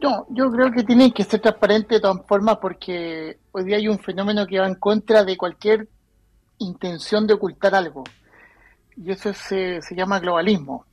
No, 0.00 0.26
yo 0.30 0.50
creo 0.50 0.72
que 0.72 0.82
tiene 0.82 1.12
que 1.12 1.24
ser 1.24 1.40
transparente 1.40 1.96
de 1.96 2.00
todas 2.00 2.26
formas 2.26 2.56
porque 2.56 3.38
hoy 3.52 3.64
día 3.64 3.76
hay 3.76 3.88
un 3.88 3.98
fenómeno 3.98 4.46
que 4.46 4.58
va 4.58 4.66
en 4.66 4.76
contra 4.76 5.24
de 5.24 5.36
cualquier 5.36 5.88
intención 6.58 7.26
de 7.26 7.34
ocultar 7.34 7.74
algo. 7.74 8.04
Y 8.96 9.10
eso 9.10 9.32
se, 9.34 9.82
se 9.82 9.94
llama 9.94 10.20
globalismo. 10.20 10.86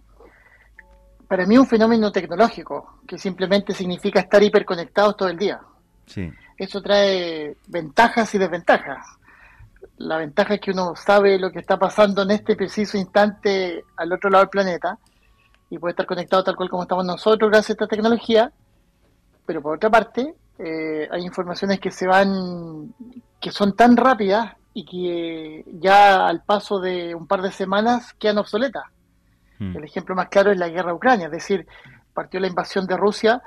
Para 1.28 1.46
mí 1.46 1.56
es 1.56 1.62
un 1.62 1.68
fenómeno 1.68 2.12
tecnológico, 2.12 3.00
que 3.08 3.18
simplemente 3.18 3.74
significa 3.74 4.20
estar 4.20 4.42
hiperconectados 4.44 5.18
todo 5.18 5.30
el 5.30 5.38
día. 5.38 5.60
Sí. 6.06 6.32
Eso 6.58 6.82
trae 6.82 7.58
ventajas 7.68 8.34
y 8.36 8.38
desventajas 8.38 9.18
la 9.98 10.18
ventaja 10.18 10.56
es 10.56 10.62
que 10.62 10.72
uno 10.72 10.96
sabe 10.96 11.40
lo 11.40 11.52
que 11.52 11.60
está 11.60 11.78
pasando 11.78 12.22
en 12.22 12.32
este 12.32 12.56
preciso 12.56 12.98
instante 12.98 13.84
al 13.96 14.12
otro 14.14 14.30
lado 14.30 14.44
del 14.44 14.50
planeta 14.50 14.98
y 15.70 15.80
puede 15.80 15.92
estar 15.92 16.06
conectado 16.06 16.44
tal 16.44 16.56
cual 16.56 16.70
como 16.70 16.84
estamos 16.84 17.06
nosotros 17.06 17.50
gracias 17.50 17.72
a 17.72 17.74
esta 17.74 17.88
tecnología, 17.88 18.52
pero 19.46 19.62
por 19.62 19.76
otra 19.76 19.90
parte 19.90 20.36
eh, 20.60 21.08
hay 21.12 21.24
informaciones 21.24 21.80
que 21.80 21.92
se 21.92 22.08
van, 22.08 22.94
que 23.40 23.52
son 23.52 23.76
tan 23.76 23.98
rápidas 23.98 24.54
y 24.74 24.86
que 24.86 25.66
ya 25.80 26.28
al 26.28 26.44
paso 26.44 26.80
de 26.80 27.16
un 27.16 27.26
par 27.26 27.42
de 27.42 27.52
semanas 27.52 28.14
quedan 28.14 28.38
obsoletas. 28.38 28.84
Hmm. 29.58 29.76
El 29.76 29.84
ejemplo 29.84 30.16
más 30.16 30.30
claro 30.30 30.52
es 30.52 30.58
la 30.58 30.70
guerra 30.70 30.94
Ucrania, 30.94 31.26
es 31.26 31.32
decir, 31.32 31.66
partió 32.14 32.40
la 32.40 32.48
invasión 32.48 32.86
de 32.86 32.96
Rusia, 32.96 33.42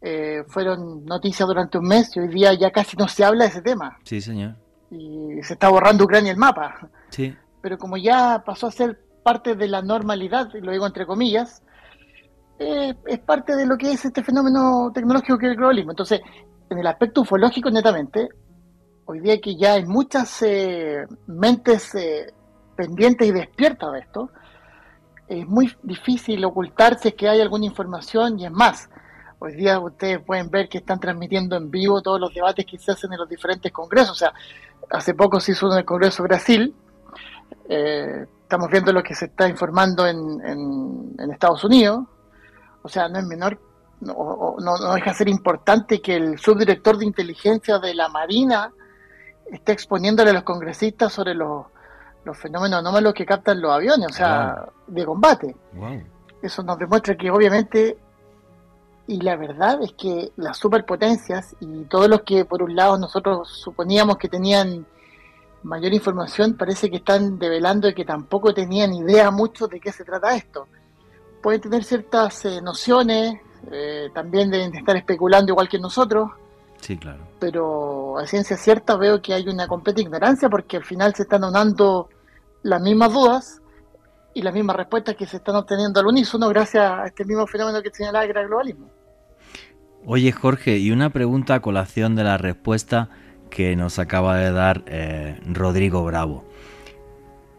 eh, 0.00 0.42
fueron 0.48 1.04
noticias 1.04 1.46
durante 1.46 1.78
un 1.78 1.86
mes 1.86 2.16
y 2.16 2.20
hoy 2.20 2.28
día 2.28 2.54
ya 2.54 2.70
casi 2.70 2.96
no 2.96 3.06
se 3.08 3.24
habla 3.24 3.44
de 3.44 3.50
ese 3.50 3.62
tema. 3.62 3.98
Sí, 4.04 4.20
señor 4.22 4.56
y 4.92 5.42
se 5.42 5.54
está 5.54 5.70
borrando 5.70 6.04
Ucrania 6.04 6.32
el 6.32 6.38
mapa. 6.38 6.88
Sí. 7.08 7.34
Pero 7.62 7.78
como 7.78 7.96
ya 7.96 8.42
pasó 8.44 8.66
a 8.66 8.70
ser 8.70 9.00
parte 9.22 9.54
de 9.54 9.68
la 9.68 9.80
normalidad, 9.80 10.54
y 10.54 10.60
lo 10.60 10.72
digo 10.72 10.86
entre 10.86 11.06
comillas, 11.06 11.62
eh, 12.58 12.94
es 13.06 13.18
parte 13.20 13.56
de 13.56 13.66
lo 13.66 13.78
que 13.78 13.92
es 13.92 14.04
este 14.04 14.22
fenómeno 14.22 14.90
tecnológico 14.92 15.38
que 15.38 15.46
es 15.46 15.52
el 15.52 15.56
globalismo. 15.56 15.92
Entonces, 15.92 16.20
en 16.68 16.78
el 16.78 16.86
aspecto 16.86 17.22
ufológico, 17.22 17.70
netamente, 17.70 18.28
hoy 19.06 19.20
día 19.20 19.40
que 19.40 19.56
ya 19.56 19.74
hay 19.74 19.86
muchas 19.86 20.42
eh, 20.42 21.06
mentes 21.26 21.94
eh, 21.94 22.26
pendientes 22.76 23.26
y 23.26 23.32
despiertas 23.32 23.92
de 23.92 23.98
esto, 24.00 24.30
es 25.26 25.46
muy 25.46 25.72
difícil 25.82 26.44
ocultarse 26.44 27.14
que 27.14 27.28
hay 27.28 27.40
alguna 27.40 27.64
información 27.64 28.38
y 28.38 28.44
es 28.44 28.52
más. 28.52 28.90
Hoy 29.38 29.54
día 29.54 29.80
ustedes 29.80 30.20
pueden 30.20 30.50
ver 30.50 30.68
que 30.68 30.78
están 30.78 31.00
transmitiendo 31.00 31.56
en 31.56 31.70
vivo 31.70 32.00
todos 32.02 32.20
los 32.20 32.32
debates 32.32 32.64
que 32.64 32.78
se 32.78 32.92
hacen 32.92 33.12
en 33.12 33.18
los 33.18 33.28
diferentes 33.28 33.72
congresos. 33.72 34.10
O 34.10 34.14
sea, 34.14 34.32
hace 34.92 35.14
poco 35.14 35.40
se 35.40 35.52
hizo 35.52 35.72
en 35.72 35.78
el 35.78 35.84
Congreso 35.84 36.22
Brasil. 36.22 36.74
Eh, 37.68 38.26
estamos 38.42 38.70
viendo 38.70 38.92
lo 38.92 39.02
que 39.02 39.14
se 39.14 39.26
está 39.26 39.48
informando 39.48 40.06
en, 40.06 41.16
Estados 41.30 41.64
Unidos. 41.64 42.04
O 42.82 42.88
sea, 42.88 43.08
no 43.08 43.18
es 43.18 43.26
menor, 43.26 43.58
no, 44.00 44.56
no, 44.58 44.94
deja 44.94 45.10
de 45.10 45.16
ser 45.16 45.28
importante 45.28 46.02
que 46.02 46.16
el 46.16 46.38
subdirector 46.38 46.98
de 46.98 47.06
inteligencia 47.06 47.78
de 47.78 47.94
la 47.94 48.08
Marina 48.08 48.72
esté 49.50 49.72
exponiéndole 49.72 50.30
a 50.30 50.34
los 50.34 50.42
congresistas 50.42 51.12
sobre 51.12 51.34
los, 51.34 51.66
fenómenos 52.34 52.80
anómalos 52.80 53.14
que 53.14 53.24
captan 53.24 53.60
los 53.60 53.72
aviones, 53.72 54.08
o 54.10 54.12
sea, 54.12 54.68
de 54.86 55.04
combate. 55.04 55.56
Eso 56.42 56.62
nos 56.62 56.78
demuestra 56.78 57.16
que 57.16 57.30
obviamente 57.30 57.96
y 59.12 59.20
la 59.20 59.36
verdad 59.36 59.82
es 59.82 59.92
que 59.92 60.32
las 60.36 60.56
superpotencias 60.56 61.54
y 61.60 61.84
todos 61.84 62.08
los 62.08 62.22
que 62.22 62.46
por 62.46 62.62
un 62.62 62.74
lado 62.74 62.96
nosotros 62.96 63.46
suponíamos 63.46 64.16
que 64.16 64.26
tenían 64.26 64.86
mayor 65.64 65.92
información 65.92 66.56
parece 66.56 66.90
que 66.90 66.96
están 66.96 67.38
develando 67.38 67.92
que 67.94 68.06
tampoco 68.06 68.54
tenían 68.54 68.94
idea 68.94 69.30
mucho 69.30 69.68
de 69.68 69.80
qué 69.80 69.92
se 69.92 70.02
trata 70.02 70.34
esto. 70.34 70.66
Pueden 71.42 71.60
tener 71.60 71.84
ciertas 71.84 72.42
eh, 72.46 72.62
nociones, 72.62 73.34
eh, 73.70 74.08
también 74.14 74.50
deben 74.50 74.74
estar 74.74 74.96
especulando 74.96 75.52
igual 75.52 75.68
que 75.68 75.78
nosotros. 75.78 76.30
Sí, 76.80 76.96
claro. 76.96 77.20
Pero 77.38 78.18
a 78.18 78.26
ciencia 78.26 78.56
cierta 78.56 78.96
veo 78.96 79.20
que 79.20 79.34
hay 79.34 79.46
una 79.46 79.68
completa 79.68 80.00
ignorancia 80.00 80.48
porque 80.48 80.78
al 80.78 80.84
final 80.84 81.14
se 81.14 81.24
están 81.24 81.42
donando 81.42 82.08
las 82.62 82.80
mismas 82.80 83.12
dudas 83.12 83.60
y 84.32 84.40
las 84.40 84.54
mismas 84.54 84.76
respuestas 84.76 85.16
que 85.16 85.26
se 85.26 85.36
están 85.36 85.56
obteniendo 85.56 86.00
al 86.00 86.06
unísono 86.06 86.48
gracias 86.48 86.90
a 86.90 87.04
este 87.04 87.26
mismo 87.26 87.46
fenómeno 87.46 87.82
que 87.82 87.90
señalaba 87.90 88.24
el 88.24 88.32
globalismo. 88.32 89.01
Oye 90.04 90.32
Jorge, 90.32 90.78
y 90.78 90.90
una 90.90 91.10
pregunta 91.10 91.54
a 91.54 91.62
colación 91.62 92.16
de 92.16 92.24
la 92.24 92.36
respuesta 92.36 93.08
que 93.50 93.76
nos 93.76 94.00
acaba 94.00 94.36
de 94.36 94.50
dar 94.50 94.82
eh, 94.86 95.38
Rodrigo 95.46 96.02
Bravo. 96.04 96.44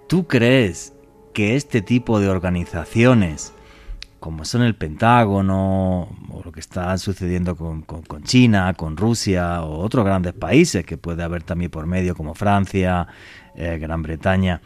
¿Tú 0.10 0.28
crees 0.28 0.94
que 1.34 1.56
este 1.56 1.82
tipo 1.82 2.20
de 2.20 2.28
organizaciones, 2.28 3.54
como 4.20 4.44
son 4.44 4.62
el 4.62 4.76
Pentágono, 4.76 6.10
o 6.30 6.42
lo 6.44 6.52
que 6.52 6.60
está 6.60 6.98
sucediendo 6.98 7.56
con, 7.56 7.86
China, 8.24 8.74
con 8.74 8.98
Rusia, 8.98 9.64
o 9.64 9.80
otros 9.80 10.04
grandes 10.04 10.34
países 10.34 10.86
que 10.86 10.98
puede 10.98 11.24
haber 11.24 11.44
también 11.44 11.72
por 11.72 11.88
medio, 11.88 12.14
como 12.14 12.34
Francia, 12.34 13.08
eh, 13.56 13.78
Gran 13.80 14.02
Bretaña, 14.02 14.62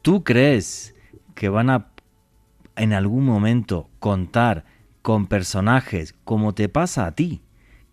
¿tú 0.00 0.24
crees 0.24 0.94
que 1.34 1.50
van 1.50 1.68
a 1.68 1.88
en 2.74 2.94
algún 2.94 3.26
momento 3.26 3.90
contar 3.98 4.64
con 5.06 5.28
personajes 5.28 6.16
como 6.24 6.52
te 6.52 6.68
pasa 6.68 7.06
a 7.06 7.12
ti, 7.12 7.40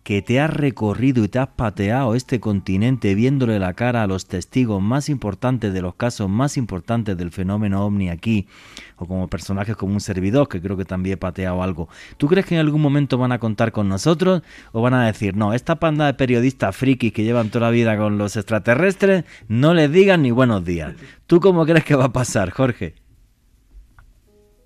que 0.02 0.20
te 0.20 0.40
has 0.40 0.50
recorrido 0.52 1.22
y 1.22 1.28
te 1.28 1.38
has 1.38 1.46
pateado 1.46 2.16
este 2.16 2.40
continente 2.40 3.14
viéndole 3.14 3.60
la 3.60 3.74
cara 3.74 4.02
a 4.02 4.08
los 4.08 4.26
testigos 4.26 4.82
más 4.82 5.08
importantes 5.08 5.72
de 5.72 5.80
los 5.80 5.94
casos 5.94 6.28
más 6.28 6.56
importantes 6.56 7.16
del 7.16 7.30
fenómeno 7.30 7.86
ovni 7.86 8.10
aquí, 8.10 8.48
o 8.96 9.06
como 9.06 9.28
personajes 9.28 9.76
como 9.76 9.92
un 9.92 10.00
servidor, 10.00 10.48
que 10.48 10.60
creo 10.60 10.76
que 10.76 10.84
también 10.84 11.14
he 11.14 11.16
pateado 11.16 11.62
algo. 11.62 11.88
¿Tú 12.16 12.26
crees 12.26 12.46
que 12.46 12.56
en 12.56 12.60
algún 12.60 12.82
momento 12.82 13.16
van 13.16 13.30
a 13.30 13.38
contar 13.38 13.70
con 13.70 13.88
nosotros 13.88 14.42
o 14.72 14.82
van 14.82 14.94
a 14.94 15.06
decir, 15.06 15.36
no, 15.36 15.52
esta 15.52 15.76
panda 15.76 16.06
de 16.06 16.14
periodistas 16.14 16.74
frikis 16.74 17.12
que 17.12 17.22
llevan 17.22 17.50
toda 17.50 17.66
la 17.66 17.70
vida 17.70 17.96
con 17.96 18.18
los 18.18 18.36
extraterrestres, 18.36 19.24
no 19.46 19.72
les 19.72 19.88
digan 19.92 20.22
ni 20.22 20.32
buenos 20.32 20.64
días? 20.64 20.96
¿Tú 21.28 21.38
cómo 21.38 21.64
crees 21.64 21.84
que 21.84 21.94
va 21.94 22.06
a 22.06 22.12
pasar, 22.12 22.50
Jorge? 22.50 22.96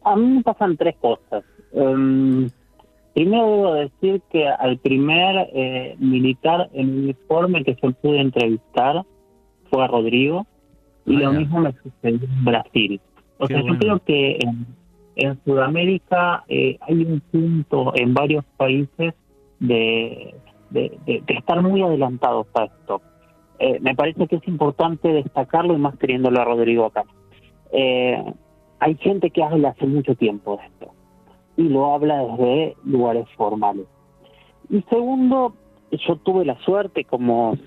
A 0.02 0.16
mí 0.16 0.28
me 0.28 0.42
pasan 0.42 0.78
tres 0.78 0.96
cosas. 0.96 1.44
Em, 1.72 2.48
primero 3.14 3.46
debo 3.46 3.74
decir 3.74 4.22
que 4.30 4.48
al 4.48 4.78
primer 4.78 5.48
eh, 5.52 5.96
militar 5.98 6.68
en 6.72 6.98
uniforme 6.98 7.64
que 7.64 7.76
yo 7.82 7.92
pude 7.92 8.20
entrevistar 8.20 9.04
fue 9.70 9.84
a 9.84 9.86
Rodrigo 9.86 10.46
y 11.04 11.16
lo 11.16 11.32
mismo 11.32 11.60
me 11.60 11.72
sucedió 11.72 12.28
en 12.28 12.44
Brasil. 12.44 13.00
O 13.38 13.46
sea, 13.46 13.60
yo 13.62 13.78
creo 13.78 13.98
que 14.00 14.38
en, 15.16 15.38
Sudamérica 15.44 16.44
eh, 16.48 16.78
hay 16.80 17.04
un 17.04 17.20
punto 17.20 17.92
en 17.96 18.14
varios 18.14 18.44
países 18.56 19.14
de, 19.58 20.34
de, 20.70 21.22
estar 21.26 21.60
muy 21.62 21.82
adelantados 21.82 22.46
a 22.54 22.64
esto. 22.64 23.00
Eh, 23.58 23.78
me 23.80 23.96
parece 23.96 24.28
que 24.28 24.36
es 24.36 24.46
importante 24.46 25.08
destacarlo 25.08 25.74
y 25.74 25.78
más 25.78 25.98
teniéndolo 25.98 26.40
a 26.40 26.44
Rodrigo 26.44 26.86
acá. 26.86 27.04
Eh, 27.72 28.22
hay 28.78 28.94
gente 28.96 29.30
que 29.30 29.42
habla 29.42 29.70
hace 29.70 29.86
mucho 29.86 30.14
tiempo 30.14 30.56
de 30.56 30.66
esto 30.66 30.97
y 31.58 31.68
lo 31.68 31.92
habla 31.92 32.22
desde 32.22 32.76
lugares 32.84 33.26
formales. 33.36 33.86
Y 34.70 34.80
segundo, 34.82 35.54
yo 35.90 36.16
tuve 36.16 36.44
la 36.44 36.56
suerte, 36.60 37.04
como 37.04 37.58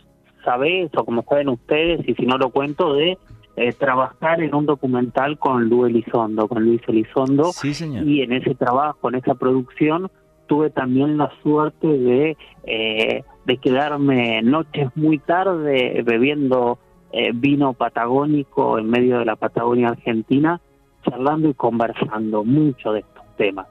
sabés 0.45 0.89
o 0.95 1.03
como 1.03 1.23
saben 1.23 1.49
ustedes, 1.49 1.99
y 2.07 2.15
si 2.15 2.25
no 2.25 2.37
lo 2.37 2.51
cuento, 2.51 2.93
de 2.93 3.17
eh, 3.57 3.73
trabajar 3.73 4.41
en 4.41 4.55
un 4.55 4.65
documental 4.65 5.37
con 5.37 5.67
Luis 5.67 5.91
Elizondo, 5.91 6.47
con 6.47 6.63
Luis 6.63 6.81
Elizondo. 6.87 7.51
Sí, 7.51 7.73
señor. 7.73 8.07
Y 8.07 8.21
en 8.21 8.31
ese 8.31 8.55
trabajo, 8.55 9.09
en 9.09 9.15
esa 9.15 9.35
producción, 9.35 10.09
tuve 10.47 10.69
también 10.69 11.17
la 11.17 11.29
suerte 11.43 11.87
de, 11.87 12.37
eh, 12.63 13.23
de 13.45 13.57
quedarme 13.57 14.41
noches 14.41 14.89
muy 14.95 15.19
tarde 15.19 16.01
bebiendo 16.05 16.79
eh, 17.11 17.31
vino 17.33 17.73
patagónico 17.73 18.79
en 18.79 18.89
medio 18.89 19.19
de 19.19 19.25
la 19.25 19.35
Patagonia 19.35 19.89
Argentina 19.89 20.61
charlando 21.03 21.49
y 21.49 21.53
conversando 21.55 22.45
mucho 22.45 22.93
de 22.93 22.99
estos 23.01 23.25
temas. 23.35 23.67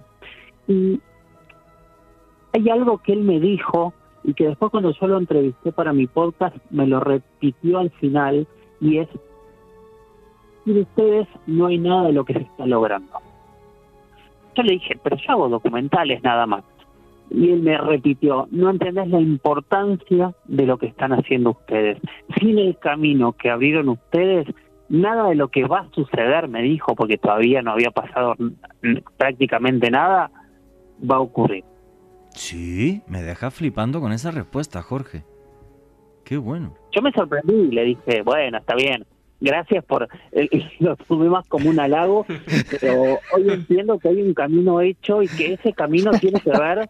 Y 0.71 1.01
hay 2.53 2.71
algo 2.71 2.99
que 2.99 3.13
él 3.13 3.23
me 3.23 3.41
dijo 3.41 3.93
y 4.23 4.35
que 4.35 4.47
después 4.47 4.71
cuando 4.71 4.93
yo 4.93 5.07
lo 5.09 5.19
entrevisté 5.19 5.73
para 5.73 5.93
mi 5.93 6.07
podcast 6.07 6.57
me 6.71 6.87
lo 6.87 7.01
repitió 7.01 7.79
al 7.79 7.91
final 7.91 8.47
y 8.81 8.99
es, 8.99 9.09
sin 10.65 10.79
ustedes 10.79 11.27
no 11.49 11.67
hay 11.67 11.79
nada 11.79 12.05
de 12.05 12.13
lo 12.13 12.25
que 12.25 12.35
se 12.35 12.41
está 12.43 12.67
logrando. 12.67 13.19
Yo 14.55 14.63
le 14.63 14.75
dije, 14.75 14.97
pero 15.03 15.17
yo 15.17 15.33
hago 15.33 15.49
documentales 15.49 16.23
nada 16.23 16.47
más. 16.47 16.63
Y 17.31 17.51
él 17.51 17.63
me 17.63 17.77
repitió, 17.77 18.47
no 18.53 18.71
entendés 18.71 19.09
la 19.09 19.21
importancia 19.21 20.35
de 20.45 20.67
lo 20.67 20.79
que 20.79 20.87
están 20.87 21.13
haciendo 21.13 21.51
ustedes. 21.51 21.99
Sin 22.39 22.59
el 22.59 22.79
camino 22.79 23.33
que 23.33 23.51
abrieron 23.51 23.89
ustedes, 23.89 24.47
nada 24.89 25.29
de 25.29 25.35
lo 25.35 25.49
que 25.49 25.65
va 25.65 25.81
a 25.81 25.91
suceder, 25.91 26.49
me 26.49 26.63
dijo, 26.63 26.95
porque 26.95 27.19
todavía 27.19 27.63
no 27.63 27.73
había 27.73 27.91
pasado 27.91 28.37
prácticamente 29.17 29.91
nada, 29.91 30.31
va 31.09 31.17
a 31.17 31.21
ocurrir. 31.21 31.65
Sí, 32.31 33.03
me 33.07 33.23
deja 33.23 33.51
flipando 33.51 34.01
con 34.01 34.13
esa 34.13 34.31
respuesta, 34.31 34.83
Jorge. 34.83 35.25
Qué 36.25 36.37
bueno. 36.37 36.75
Yo 36.93 37.03
me 37.03 37.13
sorprendí 37.13 37.55
y 37.55 37.71
le 37.73 37.85
dije, 37.85 38.23
bueno, 38.23 38.59
está 38.59 38.75
bien, 38.75 39.05
gracias 39.41 39.85
por... 39.85 40.09
lo 40.79 40.97
tuve 40.97 41.29
más 41.29 41.47
como 41.49 41.71
un 41.71 41.81
halago, 41.81 42.25
pero 42.81 43.19
hoy 43.35 43.49
entiendo 43.49 43.99
que 43.99 44.09
hay 44.09 44.23
un 44.23 44.35
camino 44.35 44.81
hecho 44.81 45.23
y 45.23 45.29
que 45.29 45.55
ese 45.55 45.73
camino 45.73 46.13
tiene 46.13 46.41
que 46.41 46.51
ver 46.51 46.89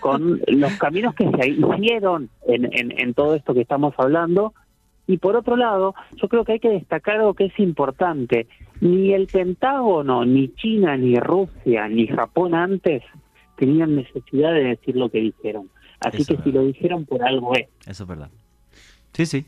con 0.00 0.40
los 0.46 0.72
caminos 0.78 1.14
que 1.14 1.30
se 1.30 1.48
hicieron 1.48 2.30
en, 2.46 2.64
en, 2.72 2.98
en 2.98 3.14
todo 3.14 3.34
esto 3.34 3.52
que 3.52 3.60
estamos 3.60 3.94
hablando 3.98 4.54
y 5.08 5.16
por 5.16 5.36
otro 5.36 5.56
lado, 5.56 5.94
yo 6.16 6.28
creo 6.28 6.44
que 6.44 6.52
hay 6.52 6.60
que 6.60 6.68
destacar 6.68 7.16
algo 7.16 7.32
que 7.32 7.46
es 7.46 7.58
importante. 7.58 8.46
Ni 8.82 9.14
el 9.14 9.26
Pentágono, 9.26 10.26
ni 10.26 10.54
China, 10.54 10.98
ni 10.98 11.18
Rusia, 11.18 11.88
ni 11.88 12.06
Japón 12.06 12.54
antes 12.54 13.02
tenían 13.58 13.96
necesidad 13.96 14.52
de 14.52 14.64
decir 14.64 14.96
lo 14.96 15.10
que 15.10 15.18
dijeron. 15.18 15.70
Así 16.00 16.24
que 16.24 16.40
si 16.42 16.52
lo 16.52 16.64
dijeron 16.64 17.04
por 17.04 17.22
algo 17.22 17.54
es. 17.54 17.66
Eso 17.86 18.04
es 18.04 18.08
verdad. 18.08 18.30
Sí, 19.12 19.26
sí, 19.26 19.46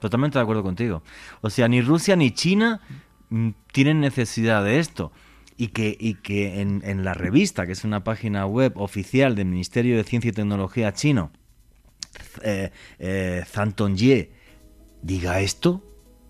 totalmente 0.00 0.38
de 0.38 0.42
acuerdo 0.42 0.62
contigo. 0.62 1.02
O 1.42 1.50
sea, 1.50 1.68
ni 1.68 1.80
Rusia 1.80 2.16
ni 2.16 2.32
China 2.32 2.80
mm, 3.30 3.50
tienen 3.72 4.00
necesidad 4.00 4.64
de 4.64 4.78
esto. 4.78 5.12
Y 5.56 5.68
que, 5.68 5.96
y 6.00 6.14
que 6.14 6.60
en, 6.60 6.82
en 6.84 7.04
la 7.04 7.14
revista, 7.14 7.66
que 7.66 7.72
es 7.72 7.84
una 7.84 8.02
página 8.02 8.46
web 8.46 8.72
oficial 8.76 9.36
del 9.36 9.46
Ministerio 9.46 9.96
de 9.96 10.02
Ciencia 10.02 10.30
y 10.30 10.32
Tecnología 10.32 10.92
chino, 10.92 11.30
eh, 12.42 12.70
eh, 12.98 13.44
diga 15.02 15.40
esto, 15.40 15.82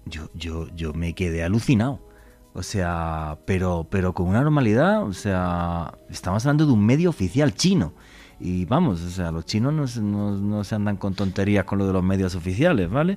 yo, 0.06 0.28
yo, 0.34 0.68
yo 0.74 0.92
me 0.92 1.14
quedé 1.14 1.44
alucinado. 1.44 2.11
O 2.54 2.62
sea, 2.62 3.38
pero, 3.46 3.86
pero 3.90 4.12
con 4.12 4.28
una 4.28 4.42
normalidad, 4.42 5.02
o 5.04 5.12
sea, 5.12 5.94
estamos 6.10 6.44
hablando 6.44 6.66
de 6.66 6.72
un 6.72 6.84
medio 6.84 7.10
oficial 7.10 7.54
chino. 7.54 7.94
Y 8.38 8.64
vamos, 8.64 9.00
o 9.02 9.10
sea, 9.10 9.30
los 9.30 9.46
chinos 9.46 9.72
no, 9.72 10.02
no, 10.02 10.36
no 10.36 10.64
se 10.64 10.74
andan 10.74 10.96
con 10.96 11.14
tonterías 11.14 11.64
con 11.64 11.78
lo 11.78 11.86
de 11.86 11.92
los 11.92 12.02
medios 12.02 12.34
oficiales, 12.34 12.90
¿vale? 12.90 13.16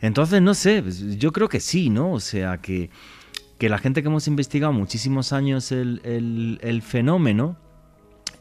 Entonces, 0.00 0.42
no 0.42 0.52
sé, 0.54 0.82
pues, 0.82 1.18
yo 1.18 1.32
creo 1.32 1.48
que 1.48 1.60
sí, 1.60 1.88
¿no? 1.88 2.12
O 2.12 2.20
sea, 2.20 2.58
que, 2.58 2.90
que 3.58 3.68
la 3.68 3.78
gente 3.78 4.02
que 4.02 4.08
hemos 4.08 4.28
investigado 4.28 4.72
muchísimos 4.72 5.32
años 5.32 5.72
el, 5.72 6.00
el, 6.04 6.58
el 6.62 6.82
fenómeno, 6.82 7.56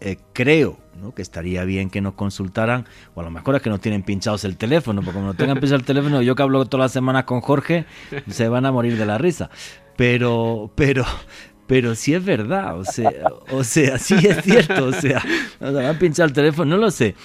eh, 0.05 0.17
creo 0.33 0.77
¿no? 1.01 1.15
que 1.15 1.21
estaría 1.21 1.63
bien 1.63 1.89
que 1.89 2.01
nos 2.01 2.13
consultaran, 2.15 2.85
o 3.15 3.21
a 3.21 3.23
lo 3.23 3.31
mejor 3.31 3.55
es 3.55 3.61
que 3.61 3.69
nos 3.69 3.79
tienen 3.79 4.03
pinchados 4.03 4.43
el 4.43 4.57
teléfono, 4.57 5.01
porque 5.01 5.13
como 5.13 5.27
no 5.27 5.33
tengan 5.33 5.57
pinchado 5.59 5.77
el 5.79 5.85
teléfono, 5.85 6.21
yo 6.21 6.35
que 6.35 6.43
hablo 6.43 6.65
todas 6.65 6.85
las 6.85 6.91
semanas 6.91 7.23
con 7.23 7.39
Jorge, 7.39 7.85
se 8.29 8.49
van 8.49 8.65
a 8.65 8.71
morir 8.73 8.97
de 8.97 9.05
la 9.05 9.17
risa. 9.17 9.49
Pero, 9.95 10.69
pero, 10.75 11.05
pero 11.67 11.95
sí 11.95 12.13
es 12.13 12.25
verdad, 12.25 12.77
o 12.77 12.83
sea, 12.83 13.11
o 13.51 13.63
sea, 13.63 13.97
sí 13.97 14.15
es 14.15 14.43
cierto, 14.43 14.87
o 14.87 14.91
sea, 14.91 15.23
nos 15.61 15.75
han 15.75 15.97
pinchado 15.97 16.27
el 16.27 16.33
teléfono, 16.33 16.75
no 16.75 16.81
lo 16.81 16.91
sé. 16.91 17.15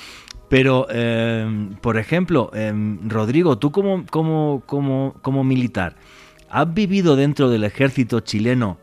Pero, 0.49 0.89
em, 0.89 1.75
por 1.75 1.99
ejemplo, 1.99 2.51
em, 2.55 3.09
Rodrigo, 3.09 3.59
tú 3.59 3.73
como, 3.73 4.07
como, 4.07 4.63
como, 4.67 5.17
como 5.21 5.43
militar, 5.43 5.97
¿has 6.49 6.73
vivido 6.73 7.17
dentro 7.17 7.51
del 7.51 7.65
ejército 7.65 8.21
chileno 8.21 8.79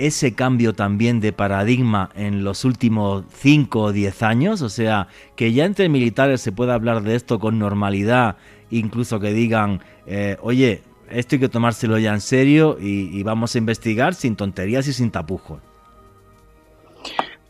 ese 0.00 0.34
cambio 0.34 0.72
también 0.72 1.20
de 1.20 1.32
paradigma 1.32 2.10
en 2.14 2.42
los 2.42 2.64
últimos 2.64 3.24
5 3.34 3.80
o 3.80 3.92
10 3.92 4.22
años? 4.22 4.62
O 4.62 4.68
sea, 4.68 5.08
que 5.36 5.52
ya 5.52 5.64
entre 5.64 5.88
militares 5.88 6.40
se 6.40 6.52
pueda 6.52 6.74
hablar 6.74 7.02
de 7.02 7.14
esto 7.14 7.38
con 7.38 7.58
normalidad, 7.58 8.36
incluso 8.70 9.20
que 9.20 9.32
digan, 9.32 9.82
eh, 10.06 10.38
oye, 10.40 10.82
esto 11.10 11.36
hay 11.36 11.40
que 11.40 11.48
tomárselo 11.48 11.98
ya 11.98 12.14
en 12.14 12.20
serio 12.20 12.76
y, 12.80 13.22
vamos 13.22 13.54
a 13.54 13.58
investigar 13.58 14.14
sin 14.14 14.36
tonterías 14.36 14.86
y 14.88 14.92
sin 14.92 15.10
tapujos. 15.10 15.60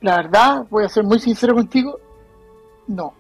La 0.00 0.16
verdad, 0.16 0.66
voy 0.70 0.84
a 0.84 0.88
ser 0.88 1.04
muy 1.04 1.20
sincero 1.20 1.54
contigo, 1.54 1.98
no. 2.88 3.14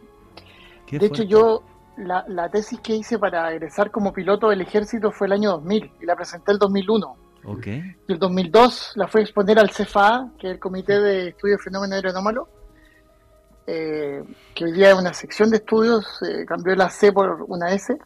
De 0.90 1.06
hecho, 1.06 1.22
yo 1.22 1.62
la, 1.96 2.24
la, 2.26 2.48
tesis 2.48 2.80
que 2.80 2.96
hice 2.96 3.18
para 3.18 3.52
egresar 3.52 3.90
como 3.90 4.12
piloto 4.12 4.48
del 4.48 4.62
ejército 4.62 5.12
fue 5.12 5.28
el 5.28 5.34
año 5.34 5.50
2000 5.50 5.92
y 6.00 6.06
la 6.06 6.16
presenté 6.16 6.52
el 6.52 6.58
2001. 6.58 7.29
Okay. 7.44 7.96
Y 8.06 8.12
el 8.12 8.18
2002 8.18 8.92
la 8.96 9.08
fue 9.08 9.20
a 9.20 9.24
exponer 9.24 9.58
al 9.58 9.70
CFA, 9.70 10.30
que 10.38 10.48
es 10.48 10.52
el 10.54 10.58
Comité 10.58 11.00
de 11.00 11.28
Estudios 11.28 11.58
de 11.58 11.64
Fenómenos 11.64 11.96
Aeronómalos, 11.96 12.48
eh, 13.66 14.22
que 14.54 14.64
hoy 14.64 14.72
día 14.72 14.90
es 14.90 14.98
una 14.98 15.14
sección 15.14 15.50
de 15.50 15.58
estudios, 15.58 16.06
eh, 16.22 16.44
cambió 16.46 16.74
la 16.74 16.90
C 16.90 17.12
por 17.12 17.44
una 17.48 17.72
S, 17.72 17.96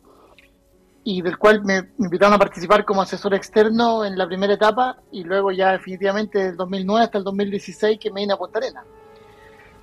y 1.04 1.20
del 1.20 1.36
cual 1.36 1.62
me, 1.64 1.90
invitaron 1.98 2.34
a 2.34 2.38
participar 2.38 2.84
como 2.84 3.02
asesor 3.02 3.34
externo 3.34 4.04
en 4.04 4.16
la 4.16 4.26
primera 4.26 4.54
etapa 4.54 4.96
y 5.12 5.22
luego 5.22 5.52
ya 5.52 5.72
definitivamente 5.72 6.38
del 6.38 6.56
2009 6.56 7.04
hasta 7.04 7.18
el 7.18 7.24
2016 7.24 7.98
que 7.98 8.10
me 8.10 8.22
vine 8.22 8.32
a 8.32 8.38
Punta 8.38 8.58
Arena. 8.58 8.84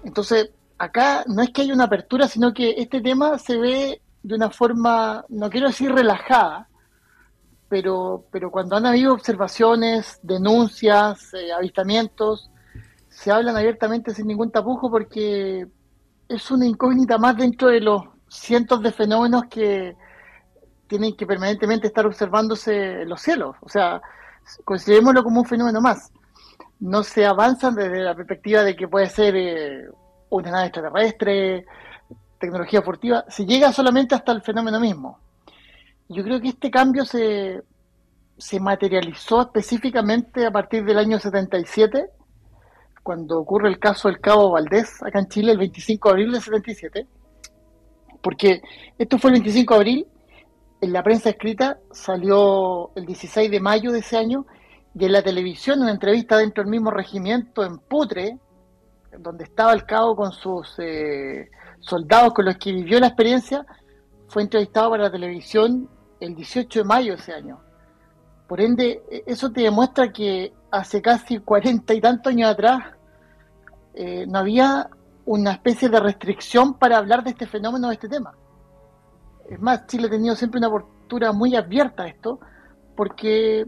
Entonces, 0.04 0.50
acá 0.80 1.24
no 1.28 1.44
es 1.44 1.52
que 1.52 1.62
haya 1.62 1.76
una 1.76 1.84
apertura, 1.84 2.28
sino 2.28 2.54
que 2.54 2.72
este 2.78 3.02
tema 3.02 3.38
se 3.38 3.58
ve 3.58 4.02
de 4.24 4.36
una 4.36 4.50
forma, 4.50 5.24
no 5.30 5.50
quiero 5.50 5.68
decir 5.68 5.94
relajada, 5.94 6.68
pero, 7.72 8.26
pero 8.30 8.52
cuando 8.52 8.76
han 8.76 8.86
habido 8.86 9.14
observaciones, 9.14 10.20
denuncias, 10.22 11.34
eh, 11.34 11.54
avistamientos, 11.54 12.52
se 13.08 13.32
hablan 13.32 13.56
abiertamente 13.56 14.14
sin 14.14 14.28
ningún 14.28 14.52
tapujo 14.52 14.92
porque 14.92 15.66
es 16.28 16.52
una 16.52 16.66
incógnita 16.66 17.18
más 17.18 17.38
dentro 17.38 17.70
de 17.70 17.80
los 17.80 18.04
cientos 18.28 18.84
de 18.84 18.92
fenómenos 18.92 19.44
que 19.50 19.96
tienen 20.86 21.16
que 21.16 21.26
permanentemente 21.26 21.88
estar 21.88 22.06
observándose 22.06 23.04
en 23.04 23.08
los 23.08 23.22
cielos. 23.22 23.56
O 23.62 23.70
sea, 23.70 24.02
considerémoslo 24.66 25.24
como 25.24 25.40
un 25.40 25.46
fenómeno 25.46 25.80
más. 25.80 26.12
No 26.82 27.04
se 27.04 27.26
avanzan 27.26 27.74
desde 27.74 28.02
la 28.02 28.14
perspectiva 28.14 28.64
de 28.64 28.76
que 28.76 28.90
puede 28.90 29.08
ser 29.08 29.34
eh, 29.38 29.86
una 30.30 30.52
nave 30.52 30.66
extraterrestre, 30.66 31.66
tecnología 32.38 32.82
furtiva, 32.82 33.24
se 33.30 33.46
llega 33.46 33.72
solamente 33.72 34.14
hasta 34.14 34.34
el 34.34 34.42
fenómeno 34.42 34.78
mismo. 34.78 35.31
Yo 36.14 36.24
creo 36.24 36.42
que 36.42 36.50
este 36.50 36.70
cambio 36.70 37.06
se, 37.06 37.64
se 38.38 38.60
materializó 38.60 39.44
específicamente 39.44 40.46
a 40.46 40.52
partir 40.52 40.84
del 40.84 40.98
año 40.98 41.18
77, 41.18 42.10
cuando 43.02 43.40
ocurre 43.40 43.70
el 43.70 43.80
caso 43.80 44.10
del 44.10 44.20
Cabo 44.20 44.52
Valdés, 44.52 45.02
acá 45.04 45.20
en 45.20 45.30
Chile, 45.30 45.54
el 45.54 45.58
25 45.58 46.10
de 46.10 46.12
abril 46.12 46.32
del 46.34 46.42
77, 46.42 47.08
porque 48.22 48.62
esto 48.98 49.18
fue 49.20 49.30
el 49.30 49.36
25 49.36 49.74
de 49.74 49.80
abril, 49.80 50.08
en 50.82 50.92
la 50.92 51.02
prensa 51.02 51.30
escrita 51.30 51.80
salió 51.92 52.92
el 52.96 53.06
16 53.06 53.50
de 53.50 53.60
mayo 53.62 53.94
de 53.94 54.00
ese 54.00 54.18
año, 54.18 54.46
y 54.94 55.06
en 55.06 55.14
la 55.14 55.22
televisión, 55.22 55.82
una 55.82 55.92
entrevista 55.92 56.38
dentro 56.38 56.62
del 56.62 56.72
mismo 56.72 56.92
regimiento 56.92 57.64
en 57.64 57.78
Putre, 57.78 58.38
donde 59.18 59.46
estaba 59.46 59.72
el 59.72 59.86
cabo 59.86 60.18
con 60.18 60.34
sus 60.34 60.78
eh, 60.80 61.50
soldados 61.80 62.34
con 62.34 62.44
los 62.44 62.58
que 62.58 62.74
vivió 62.74 63.00
la 63.00 63.08
experiencia, 63.08 63.66
fue 64.28 64.42
entrevistado 64.42 64.90
para 64.90 65.04
la 65.04 65.12
televisión 65.12 65.90
el 66.22 66.36
18 66.36 66.80
de 66.80 66.86
mayo 66.86 67.14
de 67.16 67.22
ese 67.22 67.34
año. 67.34 67.60
Por 68.48 68.62
ende, 68.62 69.04
e, 69.10 69.24
eso 69.26 69.52
te 69.52 69.62
demuestra 69.62 70.12
que 70.14 70.54
hace 70.72 71.02
casi 71.02 71.40
cuarenta 71.40 71.94
y 71.94 72.00
tantos 72.00 72.32
años 72.32 72.52
atrás 72.52 72.84
eh, 73.94 74.26
no 74.28 74.40
había 74.40 74.90
una 75.26 75.52
especie 75.52 75.90
de 75.90 76.00
restricción 76.00 76.76
para 76.76 76.98
hablar 76.98 77.24
de 77.24 77.32
este 77.32 77.46
fenómeno, 77.46 77.90
de 77.90 77.96
este 77.96 78.08
tema. 78.08 78.34
Es 79.50 79.60
más, 79.60 79.86
Chile 79.88 80.08
ha 80.08 80.10
tenido 80.10 80.36
siempre 80.36 80.60
una 80.60 80.70
postura 80.70 81.34
muy 81.34 81.56
abierta 81.56 82.04
a 82.04 82.08
esto, 82.08 82.40
porque, 82.96 83.66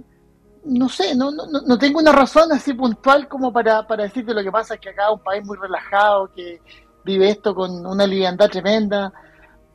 no 0.66 0.88
sé, 0.88 1.16
no, 1.16 1.32
no, 1.32 1.45
no 1.45 1.78
tengo 1.78 1.99
una 1.99 2.12
razón 2.12 2.51
así 2.51 2.74
puntual 2.74 3.28
como 3.28 3.51
para, 3.51 3.86
para 3.86 4.04
decirte 4.04 4.34
lo 4.34 4.43
que 4.43 4.51
pasa, 4.51 4.76
es 4.76 4.80
que 4.80 4.89
acá 4.89 5.08
es 5.08 5.14
un 5.14 5.24
país 5.24 5.45
muy 5.45 5.58
relajado, 5.58 6.32
que 6.32 6.62
vive 7.04 7.30
esto 7.30 7.54
con 7.54 7.86
una 7.86 8.08
liviandad 8.08 8.49
tremenda, 8.49 9.12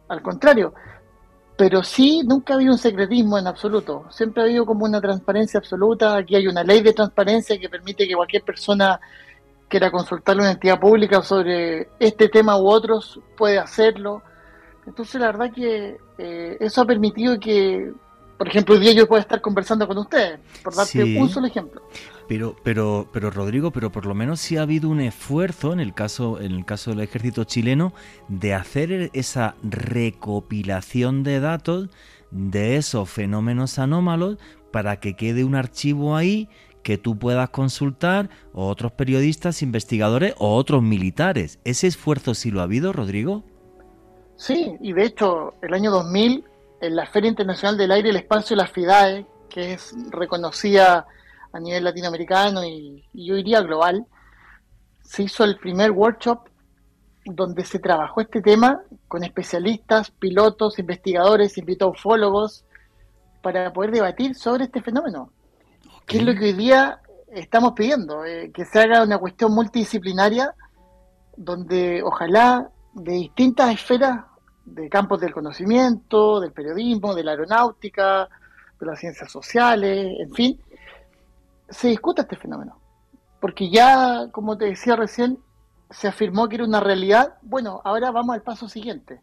al 0.09 0.23
contrario, 0.23 0.73
pero 1.59 1.83
sí 1.83 2.23
nunca 2.25 2.53
ha 2.53 2.57
habido 2.57 2.71
un 2.71 2.79
secretismo 2.79 3.37
en 3.37 3.49
absoluto, 3.49 4.07
siempre 4.11 4.43
ha 4.43 4.47
habido 4.47 4.65
como 4.65 4.85
una 4.85 5.01
transparencia 5.01 5.59
absoluta, 5.59 6.17
aquí 6.17 6.37
hay 6.37 6.47
una 6.47 6.63
ley 6.63 6.83
de 6.83 6.93
transparencia 6.93 7.59
que 7.59 7.69
permite 7.69 8.07
que 8.07 8.15
cualquier 8.15 8.45
persona 8.45 9.01
quiera 9.67 9.91
consultar 9.91 10.37
a 10.37 10.43
una 10.43 10.53
entidad 10.53 10.79
pública 10.79 11.21
sobre 11.21 11.89
este 11.99 12.29
tema 12.29 12.57
u 12.57 12.69
otros, 12.69 13.19
puede 13.37 13.59
hacerlo. 13.59 14.23
Entonces 14.87 15.21
la 15.21 15.27
verdad 15.33 15.53
que 15.53 15.97
eh, 16.17 16.57
eso 16.61 16.83
ha 16.83 16.87
permitido 16.87 17.41
que, 17.41 17.93
por 18.39 18.47
ejemplo, 18.47 18.77
hoy 18.77 18.81
día 18.81 18.93
yo 18.93 19.09
pueda 19.09 19.23
estar 19.23 19.41
conversando 19.41 19.89
con 19.89 19.99
ustedes, 19.99 20.39
por 20.63 20.77
darte 20.77 21.03
un 21.03 21.29
solo 21.29 21.49
ejemplo. 21.49 21.83
Pero, 22.29 22.55
pero, 22.63 23.09
pero 23.11 23.31
Rodrigo, 23.31 23.71
pero 23.71 23.91
por 23.91 24.05
lo 24.05 24.15
menos 24.15 24.41
sí 24.41 24.59
ha 24.59 24.63
habido 24.63 24.91
un 24.91 25.01
esfuerzo 25.01 25.73
en 25.73 25.81
el 25.81 25.95
caso, 25.95 26.41
en 26.41 26.53
el 26.53 26.65
caso 26.67 26.91
del 26.91 27.01
ejército 27.01 27.45
chileno, 27.45 27.95
de 28.29 28.53
hacer 28.53 29.11
esa 29.15 29.55
recopilación 29.63 31.23
de 31.23 31.41
datos 31.41 31.89
de 32.31 32.77
esos 32.77 33.09
fenómenos 33.09 33.79
anómalos 33.79 34.37
para 34.71 35.01
que 35.01 35.17
quede 35.17 35.45
un 35.45 35.55
archivo 35.55 36.17
ahí 36.17 36.49
que 36.83 36.99
tú 36.99 37.19
puedas 37.19 37.51
consultar 37.51 38.31
o 38.53 38.69
otros 38.69 38.93
periodistas, 38.93 39.63
investigadores 39.63 40.35
o 40.39 40.55
otros 40.55 40.83
militares. 40.83 41.59
¿Ese 41.65 41.87
esfuerzo 41.87 42.35
sí 42.35 42.51
lo 42.51 42.61
ha 42.61 42.65
habido, 42.65 42.93
Rodrigo? 42.93 43.45
Sí, 44.37 44.77
y 44.81 44.93
de 44.93 45.05
hecho, 45.05 45.55
el 45.63 45.75
año 45.75 45.91
2000, 45.91 46.45
en 46.81 46.97
la 46.97 47.07
Feria 47.07 47.29
Internacional 47.29 47.77
del 47.77 47.91
Aire 47.91 48.09
y 48.09 48.11
el 48.11 48.17
Espacio 48.17 48.57
de 48.57 48.63
la 48.63 48.69
FIDAE, 48.69 49.27
que 49.49 49.73
es 49.73 49.95
reconocida 50.11 51.07
a 51.53 51.61
nivel 51.61 51.85
latinoamericano 51.85 52.65
y, 52.65 53.05
yo 53.13 53.35
diría 53.35 53.61
global, 53.61 54.07
se 55.03 55.23
hizo 55.25 55.45
el 55.45 55.59
primer 55.59 55.91
workshop 55.91 56.49
donde 57.25 57.65
se 57.65 57.79
trabajó 57.79 58.21
este 58.21 58.41
tema 58.41 58.83
con 59.07 59.25
especialistas, 59.25 60.11
pilotos, 60.11 60.79
investigadores, 60.79 61.59
invitó 61.59 61.91
ufólogos, 61.91 62.65
para 63.43 63.73
poder 63.73 63.91
debatir 63.93 64.35
sobre 64.35 64.65
este 64.65 64.83
fenómeno. 64.83 65.31
¿Qué 66.07 66.19
es 66.19 66.25
lo 66.25 66.35
que 66.35 66.47
hoy 66.47 66.53
día 66.53 67.01
estamos 67.29 67.73
pidiendo? 67.73 68.25
Eh, 68.25 68.51
que 68.53 68.65
se 68.65 68.81
haga 68.81 69.03
una 69.03 69.19
cuestión 69.19 69.55
multidisciplinaria 69.55 70.55
donde 71.37 72.03
ojalá 72.03 72.69
de 72.95 73.13
distintas 73.13 73.73
esferas 73.73 74.25
de 74.65 74.89
campos 74.89 75.21
del 75.21 75.33
conocimiento, 75.33 76.41
del 76.41 76.53
periodismo, 76.53 77.15
de 77.15 77.25
la 77.25 77.33
aeronáutica, 77.33 78.29
de 78.79 78.87
las 78.87 78.99
ciencias 78.99 79.31
sociales, 79.31 80.17
en 80.19 80.33
fin, 80.35 80.61
se 81.69 81.89
discuta 81.89 82.23
este 82.23 82.37
fenómeno. 82.37 82.81
Porque 83.41 83.71
ya, 83.71 84.29
como 84.33 84.57
te 84.57 84.67
decía 84.67 84.97
recién, 84.97 85.39
se 85.91 86.09
afirmó 86.09 86.49
que 86.49 86.57
era 86.57 86.65
una 86.65 86.81
realidad. 86.81 87.35
Bueno, 87.43 87.81
ahora 87.85 88.11
vamos 88.11 88.35
al 88.35 88.43
paso 88.43 88.69
siguiente. 88.69 89.21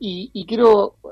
Y, 0.00 0.46
quiero 0.46 0.94
eh, 1.04 1.08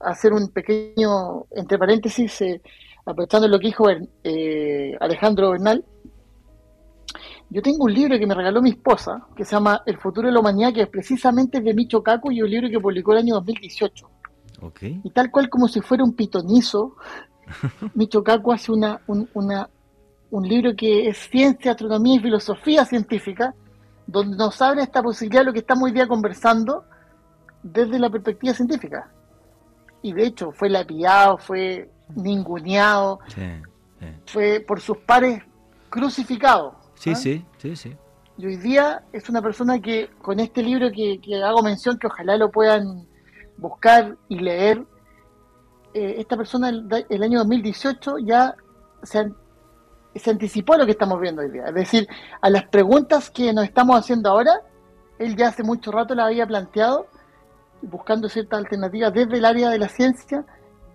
hacer 0.00 0.32
un 0.32 0.48
pequeño, 0.48 1.46
entre 1.50 1.76
paréntesis, 1.76 2.40
eh, 2.42 2.62
aprovechando 3.04 3.48
lo 3.48 3.58
que 3.58 3.66
dijo 3.66 3.86
eh, 4.22 4.96
Alejandro 5.00 5.50
Bernal. 5.50 5.84
Yo 7.50 7.62
tengo 7.62 7.84
un 7.84 7.94
libro 7.94 8.18
que 8.18 8.26
me 8.26 8.34
regaló 8.34 8.60
mi 8.60 8.70
esposa, 8.70 9.26
que 9.34 9.44
se 9.44 9.52
llama 9.52 9.82
El 9.86 9.98
futuro 9.98 10.28
de 10.28 10.34
la 10.34 10.40
humanidad, 10.40 10.72
que 10.72 10.82
es 10.82 10.88
precisamente 10.88 11.60
de 11.60 11.74
Micho 11.74 12.02
Kaku 12.02 12.30
y 12.30 12.42
un 12.42 12.50
libro 12.50 12.68
que 12.68 12.78
publicó 12.78 13.12
el 13.12 13.18
año 13.18 13.34
2018. 13.36 14.10
Y 14.80 15.10
tal 15.10 15.30
cual 15.30 15.48
como 15.48 15.66
si 15.66 15.80
fuera 15.80 16.04
un 16.04 16.14
pitonizo, 16.14 16.96
Micho 17.94 18.22
Kaku 18.22 18.52
hace 18.52 18.70
una, 18.70 19.00
una, 19.06 19.68
un 20.30 20.46
libro 20.46 20.74
que 20.76 21.08
es 21.08 21.16
Ciencia, 21.30 21.72
Astronomía 21.72 22.16
y 22.16 22.20
Filosofía 22.20 22.84
Científica, 22.84 23.54
donde 24.06 24.36
nos 24.36 24.60
abre 24.60 24.82
esta 24.82 25.02
posibilidad 25.02 25.42
de 25.42 25.46
lo 25.46 25.52
que 25.52 25.60
estamos 25.60 25.84
hoy 25.84 25.92
día 25.92 26.06
conversando 26.06 26.84
desde 27.62 27.98
la 27.98 28.10
perspectiva 28.10 28.54
científica. 28.54 29.10
Y 30.02 30.12
de 30.12 30.26
hecho 30.26 30.52
fue 30.52 30.68
lapidado, 30.68 31.38
fue 31.38 31.90
ninguneado, 32.14 33.20
fue 34.26 34.64
por 34.66 34.80
sus 34.80 34.98
pares 34.98 35.42
crucificado. 35.90 36.74
Sí, 36.94 37.10
¿ah? 37.10 37.14
sí, 37.14 37.44
sí, 37.58 37.76
sí. 37.76 37.96
Y 38.36 38.46
hoy 38.46 38.56
día 38.56 39.02
es 39.12 39.28
una 39.28 39.42
persona 39.42 39.80
que 39.80 40.10
con 40.22 40.38
este 40.38 40.62
libro 40.62 40.90
que, 40.92 41.20
hago 41.42 41.62
mención, 41.62 41.98
que 41.98 42.06
ojalá 42.06 42.36
lo 42.36 42.50
puedan 42.50 43.06
buscar 43.56 44.16
y 44.28 44.38
leer, 44.38 44.84
eh, 45.92 46.16
esta 46.18 46.36
persona 46.36 46.68
el, 46.68 46.86
el 47.08 47.22
año 47.22 47.38
2018 47.40 48.18
ya 48.18 48.54
se, 49.02 49.32
se 50.14 50.30
anticipó 50.30 50.76
lo 50.76 50.84
que 50.84 50.92
estamos 50.92 51.20
viendo 51.20 51.42
hoy 51.42 51.50
día. 51.50 51.66
Es 51.68 51.74
decir, 51.74 52.08
a 52.40 52.50
las 52.50 52.64
preguntas 52.64 53.30
que 53.30 53.52
nos 53.52 53.64
estamos 53.64 53.98
haciendo 53.98 54.30
ahora, 54.30 54.62
él 55.18 55.36
ya 55.36 55.48
hace 55.48 55.62
mucho 55.62 55.90
rato 55.92 56.14
la 56.14 56.26
había 56.26 56.46
planteado, 56.46 57.06
buscando 57.82 58.28
ciertas 58.28 58.58
alternativas 58.60 59.12
desde 59.12 59.38
el 59.38 59.44
área 59.44 59.70
de 59.70 59.78
la 59.78 59.88
ciencia, 59.88 60.44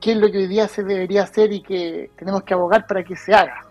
qué 0.02 0.12
es 0.12 0.18
lo 0.18 0.32
que 0.32 0.40
hoy 0.40 0.48
día 0.48 0.68
se 0.68 0.84
debería 0.84 1.24
hacer 1.24 1.54
y 1.54 1.62
que 1.62 2.12
tenemos 2.18 2.44
que 2.44 2.54
abogar 2.54 2.86
para 2.88 3.04
que 3.04 3.16
se 3.16 3.34
haga. 3.34 3.66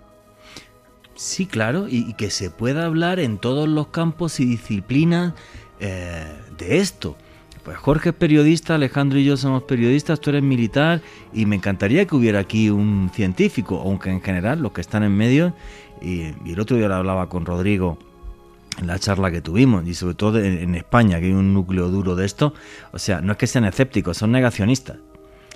Sí, 1.15 1.47
claro, 1.47 1.87
y, 1.89 2.15
que 2.15 2.31
se 2.31 2.51
pueda 2.51 2.87
hablar 2.87 3.21
en 3.21 3.39
todos 3.39 3.69
los 3.69 3.89
campos 3.89 4.41
y 4.41 4.47
disciplinas 4.47 5.35
eh, 5.79 6.27
de 6.57 6.79
esto. 6.79 7.17
Pues 7.65 7.77
Jorge 7.77 8.09
es 8.09 8.15
periodista, 8.17 8.75
Alejandro 8.75 9.19
y 9.21 9.25
yo 9.25 9.37
somos 9.37 9.63
periodistas, 9.63 10.21
tú 10.21 10.31
eres 10.31 10.43
militar 10.43 11.01
y 11.33 11.47
me 11.47 11.57
encantaría 11.57 12.07
que 12.07 12.17
hubiera 12.17 12.41
aquí 12.41 12.71
un 12.71 13.11
científico, 13.15 13.81
aunque 13.85 14.11
en 14.11 14.21
general 14.21 14.61
los 14.61 14.73
que 14.73 14.81
están 14.81 15.05
en 15.05 15.17
medio, 15.17 15.55
y, 16.01 16.35
el 16.45 16.59
otro 16.59 16.77
día 16.77 16.89
lo 16.89 16.97
hablaba 16.97 17.29
con 17.29 17.47
Rodrigo 17.47 17.99
en 18.79 18.89
la 18.89 18.99
charla 18.99 19.31
que 19.31 19.41
tuvimos, 19.41 19.87
y 19.87 19.95
sobre 19.95 20.15
todo 20.15 20.41
en, 20.41 20.75
España, 20.75 21.21
que 21.21 21.27
hay 21.27 21.33
un 21.33 21.55
núcleo 21.55 21.89
duro 21.89 22.17
de 22.17 22.27
esto, 22.27 22.53
o 22.91 22.99
sea, 22.99 23.21
no 23.21 23.33
es 23.33 23.39
que 23.39 23.47
sean 23.47 23.65
escépticos, 23.65 24.17
son 24.17 24.33
negacionistas. 24.33 24.97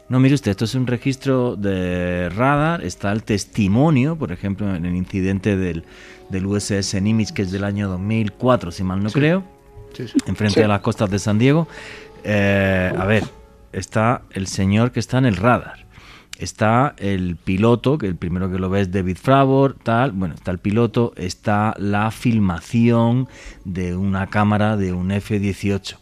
No, 0.09 0.21
mire 0.21 0.37
usted, 0.37 0.53
esto 0.53 0.67
es 0.67 0.77
un 0.77 0.87
registro 0.87 1.57
de 1.57 2.29
radar, 2.29 2.85
está 2.85 3.11
el 3.11 3.25
testimonio, 3.25 4.15
por 4.15 4.31
ejemplo, 4.31 4.73
en 4.73 4.87
el 4.87 4.95
incidente 4.95 5.57
del, 5.57 5.83
del 6.31 6.47
USS 6.47 7.03
Nimitz, 7.03 7.33
que 7.33 7.43
es 7.43 7.51
del 7.51 7.65
año 7.65 7.89
2004, 7.89 8.71
si 8.71 8.85
mal 8.85 9.03
no 9.03 9.11
creo, 9.11 9.56
enfrente 10.27 10.61
de 10.61 10.69
las 10.69 10.81
costas 10.81 11.11
de 11.11 11.19
San 11.19 11.39
Diego. 11.39 11.69
Eh, 12.25 12.93
a 12.97 13.05
ver, 13.05 13.25
está 13.73 14.23
el 14.31 14.47
señor 14.47 14.93
que 14.93 15.01
está 15.01 15.19
en 15.19 15.27
el 15.27 15.37
radar. 15.37 15.87
Está 16.39 16.95
el 16.99 17.37
piloto, 17.37 17.97
que 17.97 18.07
el 18.07 18.17
primero 18.17 18.51
que 18.51 18.59
lo 18.59 18.69
ve 18.69 18.83
es 18.83 18.93
David 18.93 19.17
Fravor, 19.17 19.75
tal. 19.83 20.13
Bueno, 20.13 20.35
está 20.35 20.51
el 20.51 20.59
piloto, 20.59 21.15
está 21.17 21.75
la 21.79 22.11
filmación 22.11 23.27
de 23.65 23.97
una 23.97 24.27
cámara 24.27 24.77
de 24.77 24.93
un 24.93 25.13
F-18. 25.13 25.97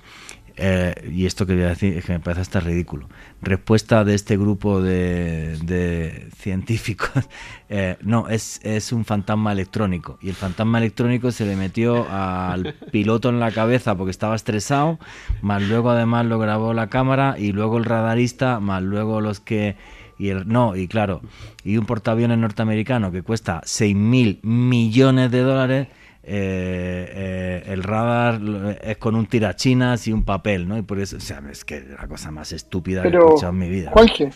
Eh, 0.56 1.10
y 1.12 1.26
esto 1.26 1.46
que 1.46 1.54
voy 1.54 1.64
a 1.64 1.68
decir 1.68 1.96
es 1.96 2.04
que 2.04 2.12
me 2.12 2.20
parece 2.20 2.42
hasta 2.42 2.60
ridículo. 2.60 3.08
Respuesta 3.44 4.04
de 4.04 4.14
este 4.14 4.36
grupo 4.36 4.80
de, 4.80 6.28
científicos, 6.36 7.10
eh, 7.68 7.96
no, 8.02 8.28
es, 8.28 8.60
es, 8.62 8.92
un 8.92 9.04
fantasma 9.04 9.52
electrónico. 9.52 10.18
Y 10.22 10.30
el 10.30 10.34
fantasma 10.34 10.78
electrónico 10.78 11.30
se 11.30 11.44
le 11.44 11.54
metió 11.54 12.06
al 12.10 12.74
piloto 12.90 13.28
en 13.28 13.40
la 13.40 13.50
cabeza 13.50 13.94
porque 13.96 14.10
estaba 14.10 14.34
estresado, 14.34 14.98
más 15.42 15.62
luego 15.62 15.90
además 15.90 16.26
lo 16.26 16.38
grabó 16.38 16.72
la 16.72 16.88
cámara 16.88 17.36
y 17.38 17.52
luego 17.52 17.78
el 17.78 17.84
radarista, 17.84 18.60
más 18.60 18.82
luego 18.82 19.20
los 19.20 19.40
que 19.40 19.76
y 20.18 20.28
el 20.28 20.48
no, 20.48 20.76
y 20.76 20.88
claro, 20.88 21.20
y 21.64 21.76
un 21.76 21.86
portaaviones 21.86 22.38
norteamericano 22.38 23.10
que 23.10 23.22
cuesta 23.22 23.60
6 23.64 23.96
mil 23.96 24.40
millones 24.42 25.30
de 25.30 25.40
dólares, 25.40 25.88
eh, 26.26 27.62
eh, 27.66 27.72
el 27.72 27.82
radar 27.82 28.40
es 28.82 28.96
con 28.98 29.14
un 29.14 29.26
tirachinas 29.26 30.06
y 30.08 30.12
un 30.12 30.24
papel, 30.24 30.66
¿no? 30.68 30.76
Y 30.78 30.82
por 30.82 30.98
eso, 30.98 31.16
o 31.16 31.20
sea, 31.20 31.42
es 31.50 31.64
que 31.64 31.76
es 31.78 31.88
la 31.90 32.06
cosa 32.08 32.30
más 32.30 32.52
estúpida 32.52 33.02
que 33.02 33.08
he 33.08 33.18
escuchado 33.18 33.52
en 33.52 33.58
mi 33.58 33.68
vida. 33.68 33.90
Jorge, 33.94 34.30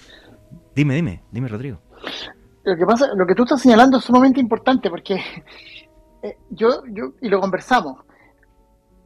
Dime, 0.75 0.95
dime, 0.95 1.23
dime, 1.33 1.49
Rodrigo. 1.49 1.81
lo 2.65 2.77
que 2.77 2.87
pasa, 2.87 3.09
lo 3.17 3.27
que 3.27 3.35
tú 3.35 3.43
estás 3.45 3.61
señalando 3.63 3.99
es 3.99 4.05
sumamente 4.05 4.39
importante 4.41 4.89
porque 4.91 5.15
eh, 6.23 6.37
yo, 6.51 6.83
yo, 6.93 7.13
y 7.21 7.29
lo 7.29 7.41
conversamos, 7.41 8.01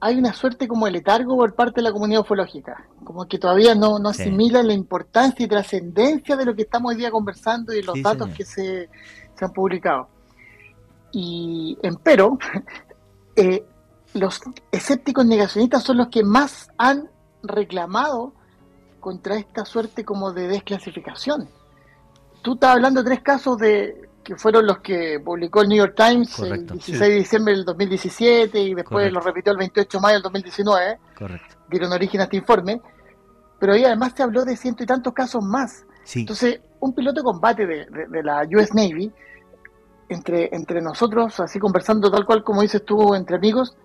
hay 0.00 0.18
una 0.18 0.32
suerte 0.32 0.66
como 0.66 0.86
de 0.86 0.92
letargo 0.92 1.36
por 1.36 1.54
parte 1.54 1.76
de 1.76 1.82
la 1.82 1.92
comunidad 1.92 2.22
ufológica, 2.22 2.86
como 3.04 3.24
que 3.26 3.38
todavía 3.38 3.74
no, 3.74 3.98
no 4.00 4.12
Sí. 4.12 4.22
asimila 4.22 4.62
la 4.62 4.72
importancia 4.72 5.44
y 5.46 5.48
trascendencia 5.48 6.36
de 6.36 6.44
lo 6.44 6.54
que 6.56 6.62
estamos 6.62 6.90
hoy 6.92 6.96
día 6.98 7.10
conversando 7.10 7.72
y 7.72 7.82
los 7.82 7.94
Sí, 7.94 8.02
datos 8.02 8.22
señor. 8.24 8.36
que 8.36 8.44
se, 8.44 8.88
se 9.38 9.44
han 9.44 9.52
publicado. 9.52 10.08
Y 11.12 11.78
empero, 11.82 12.38
eh, 13.36 13.64
los 14.14 14.40
escépticos 14.70 15.24
negacionistas 15.26 15.82
son 15.82 15.98
los 15.98 16.08
que 16.08 16.22
más 16.24 16.70
han 16.78 17.08
reclamado 17.42 18.32
contra 19.00 19.36
esta 19.36 19.64
suerte 19.64 20.04
como 20.04 20.32
de 20.32 20.48
desclasificación. 20.48 21.48
Tú 22.42 22.54
estás 22.54 22.70
hablando 22.70 23.02
de 23.02 23.10
tres 23.10 23.20
casos 23.22 23.58
de 23.58 24.08
que 24.22 24.36
fueron 24.36 24.66
los 24.66 24.78
que 24.78 25.18
publicó 25.18 25.62
el 25.62 25.68
New 25.68 25.78
York 25.78 25.94
Times 25.96 26.36
Correcto, 26.36 26.74
el 26.74 26.78
16 26.78 27.00
de 27.00 27.14
diciembre 27.16 27.54
del 27.54 27.64
2017 27.64 28.60
y 28.60 28.74
después 28.74 28.84
Correcto. 29.10 29.14
lo 29.14 29.20
repitió 29.20 29.52
el 29.52 29.58
28 29.58 29.98
de 29.98 30.02
mayo 30.02 30.14
del 30.14 30.22
2019, 30.22 30.98
Correcto. 31.18 31.54
dieron 31.68 31.92
origen 31.92 32.20
a 32.20 32.24
este 32.24 32.36
informe, 32.36 32.80
pero 33.58 33.72
ahí 33.72 33.84
además 33.84 34.12
se 34.16 34.22
habló 34.22 34.44
de 34.44 34.56
ciento 34.56 34.84
y 34.84 34.86
tantos 34.86 35.12
casos 35.12 35.42
más. 35.44 35.84
Sí, 36.04 36.20
Entonces, 36.20 36.60
un 36.80 36.92
piloto 36.94 37.20
de 37.20 37.24
combate 37.24 37.66
de, 37.66 37.86
de- 37.86 38.06
de 38.08 38.22
la 38.22 38.42
US 38.56 38.72
Navy, 38.74 39.10
entre, 40.12 40.54
entre 40.54 40.80
nosotros, 40.80 41.38
así 41.40 41.58
conversando 41.58 42.10
tal 42.10 42.24
cual 42.24 42.42
como 42.44 42.62
dices 42.62 42.84
tú, 42.84 43.14
entre 43.14 43.36
amigos, 43.36 43.76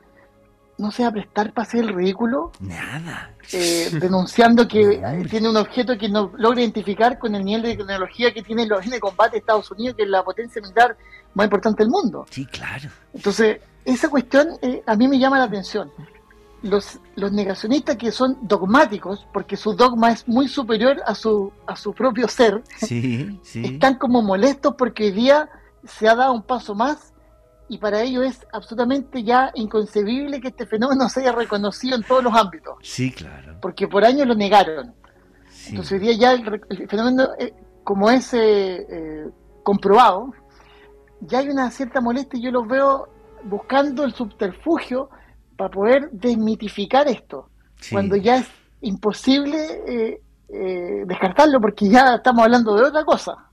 no 0.78 0.92
se 0.92 1.02
va 1.04 1.10
a 1.10 1.12
prestar 1.12 1.54
para 1.54 1.68
hacer 1.68 1.86
el 1.86 1.94
ridículo, 1.94 2.52
nada. 2.60 3.32
eh, 3.52 3.90
denunciando 4.00 4.68
que 4.68 5.02
tiene 5.30 5.50
un 5.50 5.58
objeto 5.58 5.98
que 5.98 6.08
no 6.08 6.32
logra 6.38 6.62
identificar 6.62 7.18
con 7.18 7.34
el 7.34 7.44
nivel 7.44 7.64
de 7.64 7.76
tecnología 7.78 8.32
que 8.34 8.44
tiene 8.44 8.68
los 8.68 8.88
de 8.88 9.00
combate 9.00 9.32
de 9.32 9.38
Estados 9.40 9.72
Unidos, 9.72 9.96
que 9.98 10.04
es 10.04 10.10
la 10.10 10.24
potencia 10.24 10.62
militar 10.62 10.96
más 11.34 11.46
importante 11.46 11.84
del 11.84 11.90
mundo. 11.90 12.26
Sí, 12.30 12.46
claro. 12.46 12.90
Entonces, 13.14 13.60
esa 13.86 14.10
cuestión 14.10 14.50
eh, 14.62 14.84
a 14.86 14.96
mí 14.96 15.08
me 15.08 15.18
llama 15.18 15.40
la 15.40 15.46
atención. 15.46 15.92
Los, 16.64 17.00
los 17.16 17.32
negacionistas 17.32 17.96
que 17.98 18.12
son 18.12 18.38
dogmáticos, 18.42 19.28
porque 19.32 19.56
su 19.56 19.74
dogma 19.76 20.12
es 20.12 20.28
muy 20.28 20.48
superior 20.48 20.98
a 21.06 21.14
su, 21.16 21.52
a 21.68 21.76
su 21.76 21.94
propio 21.94 22.28
ser, 22.28 22.64
Sí, 22.78 23.40
sí. 23.44 23.64
están 23.66 23.96
como 23.96 24.22
molestos 24.24 24.74
porque 24.78 25.06
hoy 25.06 25.12
día 25.12 25.50
se 25.88 26.08
ha 26.08 26.16
dado 26.16 26.34
un 26.34 26.44
paso 26.44 26.76
más 26.76 27.14
y 27.70 27.78
para 27.80 28.02
ellos 28.02 28.26
es 28.26 28.48
absolutamente 28.54 29.24
ya 29.24 29.52
inconcebible 29.56 30.40
que 30.40 30.50
este 30.50 30.66
fenómeno 30.66 31.10
se 31.10 31.20
haya 31.22 31.34
reconocido 31.34 31.98
en 31.98 32.04
todos 32.04 32.24
los 32.24 32.34
ámbitos, 32.34 32.76
Sí, 32.82 33.12
claro. 33.12 33.58
porque 33.62 33.88
por 33.88 34.06
años 34.06 34.26
lo 34.28 34.36
negaron. 34.36 34.94
Sí. 35.50 35.72
Entonces 35.72 35.94
hoy 35.94 36.00
día 36.00 36.14
ya 36.14 36.32
el, 36.34 36.62
el 36.70 36.88
fenómeno, 36.88 37.30
eh, 37.40 37.54
como 37.84 38.10
es 38.10 38.34
eh, 38.34 38.86
eh, 38.90 39.30
comprobado, 39.64 40.32
ya 41.22 41.40
hay 41.40 41.50
una 41.50 41.70
cierta 41.72 42.00
molestia 42.00 42.40
y 42.40 42.44
yo 42.44 42.52
los 42.52 42.68
veo 42.68 43.10
buscando 43.44 44.04
el 44.06 44.14
subterfugio 44.14 45.10
para 45.58 45.70
poder 45.72 46.10
desmitificar 46.12 47.08
esto, 47.08 47.50
Sí. 47.80 47.94
cuando 47.94 48.16
ya 48.16 48.38
es 48.38 48.48
imposible 48.82 50.20
descartarlo 51.06 51.60
porque 51.60 51.90
ya 51.90 52.16
estamos 52.16 52.44
hablando 52.44 52.76
de 52.76 52.84
otra 52.84 53.04
cosa. 53.04 53.47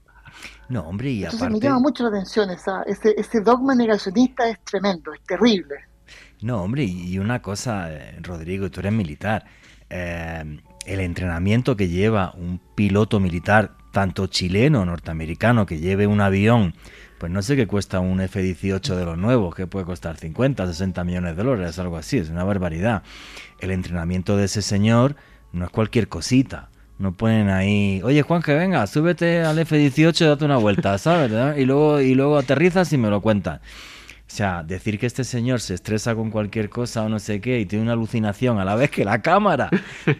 No, 0.69 0.81
hombre, 0.83 1.11
y 1.11 1.25
Entonces 1.25 1.51
me 1.51 1.61
llama 1.61 1.81
mucho 1.81 2.05
la 2.05 2.11
atención 2.11 2.51
esa, 2.51 2.83
ese, 2.85 3.15
ese 3.17 3.41
dogma 3.41 3.75
negacionista 3.75 4.49
es 4.49 4.59
tremendo, 4.65 5.13
es 5.13 5.21
terrible. 5.25 5.75
No, 6.43 6.63
hombre, 6.63 6.85
y 6.85 7.19
una 7.19 7.41
cosa, 7.43 7.93
eh, 7.93 8.19
Rodrigo, 8.21 8.71
tú 8.71 8.81
eres 8.81 8.93
militar. 8.93 9.45
eh, 9.91 10.59
el 10.87 11.01
entrenamiento 11.01 11.77
que 11.77 11.89
lleva 11.89 12.33
un 12.37 12.61
piloto 12.75 13.21
militar, 13.21 13.73
tanto 13.93 14.27
chileno 14.27 14.83
o 14.83 14.85
norteamericano, 14.85 15.67
que 15.67 15.79
lleve 15.79 16.07
un 16.07 16.21
avión, 16.21 16.75
pues 17.19 17.33
no 17.33 17.43
sé 17.43 17.57
qué 17.57 17.67
cuesta 17.67 18.01
un 18.01 18.21
F-18 18.21 18.95
de 18.95 19.05
los 19.05 19.17
nuevos, 19.17 19.55
que 19.55 19.67
puede 19.67 19.87
costar 19.87 20.17
50, 20.19 20.67
60 20.67 21.05
millones 21.05 21.37
de 21.37 21.43
dólares, 21.43 21.79
algo 21.79 21.97
así, 21.97 22.19
es 22.19 22.29
una 22.29 22.45
barbaridad. 22.45 23.03
El 23.61 23.71
entrenamiento 23.71 24.37
de 24.37 24.45
ese 24.45 24.63
señor 24.63 25.17
no 25.53 25.65
es 25.65 25.71
cualquier 25.71 26.09
cosita. 26.09 26.69
No 26.99 27.13
ponen 27.13 27.49
ahí, 27.49 28.01
oye 28.05 28.23
Juan, 28.23 28.41
que 28.41 28.55
venga, 28.55 28.87
súbete 28.87 29.43
al 29.43 29.59
F-18 29.59 30.21
y 30.21 30.25
date 30.27 30.45
una 30.45 30.59
vuelta, 30.59 30.97
¿sabes? 30.99 31.33
Y 31.59 31.65
luego, 31.65 32.01
y 32.01 32.15
luego 32.15 32.39
aterrizas 32.39 32.93
y 32.93 32.99
me 32.99 33.11
lo 33.11 33.21
cuentas. 33.21 33.61
O 34.27 34.37
sea, 34.37 34.65
decir 34.65 34.99
que 34.99 35.07
este 35.07 35.23
señor 35.23 35.61
se 35.61 35.75
estresa 35.75 36.15
con 36.15 36.31
cualquier 36.31 36.71
cosa 36.71 37.03
o 37.03 37.09
no 37.09 37.19
sé 37.19 37.41
qué 37.41 37.61
y 37.61 37.67
tiene 37.67 37.85
una 37.85 37.93
alucinación 37.93 38.59
a 38.59 38.65
la 38.65 38.75
vez 38.75 38.91
que 38.91 39.05
la 39.05 39.21
cámara 39.23 39.69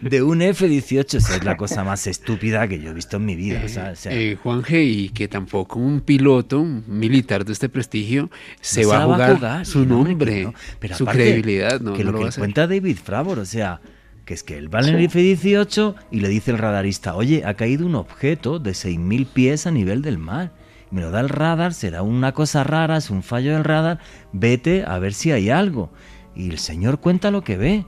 de 0.01 0.21
un 0.21 0.41
F-18 0.41 1.15
esa 1.15 1.35
es 1.35 1.43
la 1.43 1.57
cosa 1.57 1.83
más 1.83 2.05
estúpida 2.07 2.67
que 2.67 2.79
yo 2.79 2.91
he 2.91 2.93
visto 2.93 3.17
en 3.17 3.25
mi 3.25 3.35
vida. 3.35 3.61
Eh. 3.61 3.65
O 3.65 3.67
sea, 3.67 3.93
eh, 4.05 4.37
Juanje, 4.41 4.83
y 4.83 5.09
que 5.09 5.27
tampoco 5.27 5.79
un 5.79 6.01
piloto, 6.01 6.61
un 6.61 6.85
militar 6.87 7.43
de 7.43 7.53
este 7.53 7.67
prestigio, 7.67 8.29
se 8.61 8.83
no 8.83 8.89
va 8.89 9.03
a 9.03 9.35
jugar, 9.35 9.65
su 9.65 9.85
nombre, 9.85 10.43
no. 10.43 10.53
Pero 10.79 10.95
su 10.95 11.03
aparte, 11.03 11.23
credibilidad, 11.23 11.81
no, 11.81 11.93
que 11.93 12.03
lo 12.03 12.11
lo 12.11 12.29
que 12.29 12.37
cuenta 12.37 12.67
David 12.67 12.97
Fravor, 13.03 13.39
o 13.39 13.45
sea, 13.45 13.81
que 14.25 14.33
es 14.33 14.43
que 14.43 14.57
él 14.57 14.73
va 14.73 14.79
en 14.81 14.95
el 14.95 15.03
F-18 15.05 15.95
y 16.11 16.19
le 16.19 16.29
dice 16.29 16.51
el 16.51 16.57
radarista, 16.57 17.15
oye, 17.15 17.43
ha 17.45 17.53
caído 17.53 17.85
un 17.85 17.95
objeto 17.95 18.59
de 18.59 18.71
6.000 18.71 19.27
pies 19.27 19.67
a 19.67 19.71
nivel 19.71 20.01
del 20.01 20.17
mar. 20.17 20.51
Me 20.91 21.01
lo 21.01 21.11
da 21.11 21.19
el 21.19 21.29
radar, 21.29 21.73
será 21.73 22.01
una 22.03 22.31
cosa 22.31 22.63
rara, 22.63 22.97
es 22.97 23.09
un 23.09 23.21
fallo 23.23 23.53
del 23.53 23.63
radar, 23.63 23.99
vete 24.33 24.83
a 24.85 24.97
ver 24.99 25.13
si 25.13 25.31
hay 25.31 25.49
algo. 25.49 25.89
Y 26.35 26.49
el 26.49 26.57
señor 26.57 26.99
cuenta 26.99 27.31
lo 27.31 27.41
que 27.41 27.57
ve. 27.57 27.85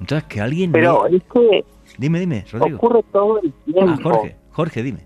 Entonces, 0.00 0.24
que 0.28 0.40
alguien... 0.40 0.72
Pero 0.72 1.04
ve- 1.04 1.16
es 1.16 1.22
que 1.32 1.64
Dime, 1.96 2.20
dime, 2.20 2.44
Rodrigo. 2.52 2.76
ocurre 2.76 3.02
todo 3.12 3.40
el 3.40 3.52
tiempo. 3.64 3.90
Ah, 3.90 3.98
Jorge, 4.02 4.36
Jorge, 4.50 4.82
dime. 4.82 5.00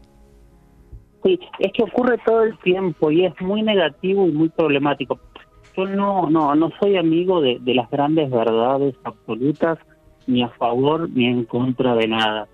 Sí, 1.25 1.39
es 1.61 1.73
que 1.73 1.83
ocurre 1.85 2.19
todo 2.27 2.43
el 2.43 2.59
tiempo 2.61 3.11
y 3.11 3.25
es 3.25 3.33
muy 3.41 3.63
negativo 3.63 4.27
y 4.27 4.33
muy 4.33 4.49
problemático. 4.49 5.21
Yo 5.77 5.87
no, 5.87 6.29
no, 6.29 6.55
no 6.55 6.71
soy 6.81 6.97
amigo 6.97 7.41
de, 7.41 7.59
de 7.61 7.75
las 7.75 7.89
grandes 7.91 8.31
verdades 8.31 8.95
absolutas, 9.05 9.79
ni 10.27 10.43
a 10.43 10.49
favor 10.51 11.09
ni 11.11 11.27
en 11.27 11.45
contra 11.45 11.95
de 11.95 12.09
nada. 12.09 12.49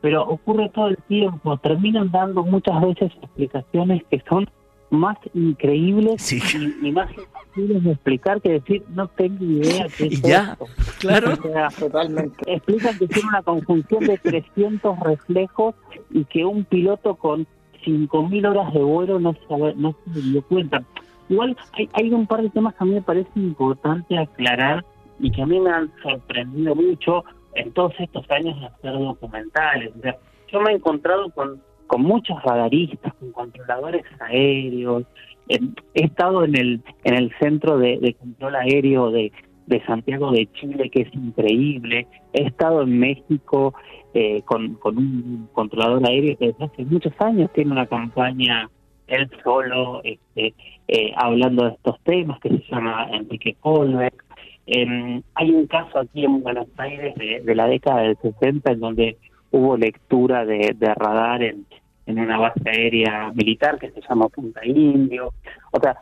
Pero 0.00 0.22
ocurre 0.26 0.68
todo 0.74 0.88
el 0.88 0.96
tiempo. 1.08 1.56
Terminan 1.58 2.10
dando 2.10 2.42
muchas 2.44 2.80
veces 2.80 3.12
explicaciones 3.22 4.02
que 4.10 4.22
son 4.28 4.48
más 4.90 5.16
increíbles 5.34 6.22
Sí. 6.22 6.38
y, 6.80 6.86
y 6.88 6.92
más 6.92 7.10
imposibles 7.10 7.82
de 7.82 7.90
explicar 7.92 8.40
que 8.40 8.52
decir 8.52 8.84
no 8.94 9.08
tengo 9.08 9.44
idea 9.44 9.86
qué 9.98 10.06
es 10.06 10.22
ya, 10.22 10.52
esto. 10.52 10.66
claro. 11.00 11.32
O 11.32 11.42
sea, 11.42 11.68
Totalmente. 11.70 12.52
explican 12.54 12.96
que 12.98 13.08
tiene 13.08 13.28
una 13.28 13.42
conjunción 13.42 14.04
de 14.04 14.16
300 14.18 15.00
reflejos 15.00 15.74
y 16.10 16.24
que 16.26 16.44
un 16.44 16.64
piloto 16.64 17.16
con 17.16 17.46
5.000 17.84 18.48
horas 18.48 18.72
de 18.74 18.80
vuelo 18.82 19.18
no 19.18 19.32
se, 19.32 19.74
no 19.74 19.94
se 20.14 20.20
dio 20.20 20.42
cuenta. 20.42 20.84
Igual 21.28 21.56
hay, 21.72 21.88
hay 21.94 22.12
un 22.12 22.26
par 22.28 22.42
de 22.42 22.50
temas 22.50 22.74
que 22.74 22.84
a 22.84 22.86
mí 22.86 22.94
me 22.94 23.02
parece 23.02 23.30
importante 23.34 24.16
aclarar 24.16 24.84
y 25.18 25.30
que 25.30 25.42
a 25.42 25.46
mí 25.46 25.58
me 25.60 25.70
han 25.70 25.90
sorprendido 26.02 26.74
mucho 26.74 27.24
en 27.54 27.72
todos 27.72 27.94
estos 27.98 28.28
años 28.30 28.58
de 28.60 28.66
hacer 28.66 28.92
documentales. 28.92 29.92
O 29.96 30.00
sea, 30.00 30.16
yo 30.52 30.60
me 30.60 30.72
he 30.72 30.74
encontrado 30.74 31.30
con, 31.30 31.62
con 31.86 32.02
muchos 32.02 32.42
radaristas, 32.42 33.14
con 33.14 33.32
controladores 33.32 34.04
aéreos. 34.20 35.04
He 35.48 35.60
estado 35.94 36.44
en 36.44 36.56
el, 36.56 36.80
en 37.04 37.14
el 37.14 37.32
centro 37.40 37.78
de, 37.78 37.98
de 37.98 38.14
control 38.14 38.56
aéreo 38.56 39.10
de, 39.10 39.32
de 39.66 39.84
Santiago 39.86 40.32
de 40.32 40.48
Chile, 40.52 40.90
que 40.90 41.02
es 41.02 41.14
increíble. 41.14 42.06
He 42.32 42.42
estado 42.44 42.82
en 42.82 42.98
México 42.98 43.74
eh, 44.12 44.42
con, 44.44 44.74
con 44.74 44.98
un 44.98 45.48
controlador 45.52 46.06
aéreo 46.06 46.36
que 46.36 46.48
desde 46.48 46.64
hace 46.64 46.84
muchos 46.84 47.12
años 47.20 47.50
tiene 47.52 47.72
una 47.72 47.86
campaña 47.86 48.68
él 49.06 49.30
solo 49.44 50.00
este, 50.04 50.54
eh, 50.88 51.12
hablando 51.16 51.64
de 51.64 51.70
estos 51.72 52.00
temas 52.02 52.40
que 52.40 52.48
se 52.50 52.64
llama 52.70 53.08
Enrique 53.12 53.56
Colbeck. 53.60 54.24
Eh, 54.66 55.22
hay 55.34 55.50
un 55.50 55.66
caso 55.66 55.98
aquí 55.98 56.24
en 56.24 56.42
Buenos 56.42 56.68
Aires 56.76 57.14
de, 57.16 57.54
la 57.54 57.66
década 57.66 58.02
del 58.02 58.16
60 58.16 58.72
en 58.72 58.80
donde 58.80 59.16
hubo 59.52 59.76
lectura 59.76 60.44
de, 60.44 60.74
radar 60.96 61.42
en, 61.42 61.66
en 62.06 62.18
una 62.18 62.38
base 62.38 62.68
aérea 62.68 63.32
militar 63.34 63.78
que 63.78 63.90
se 63.90 64.00
llama 64.00 64.28
Punta 64.28 64.64
Indio. 64.64 65.32
O 65.70 65.80
sea, 65.80 65.96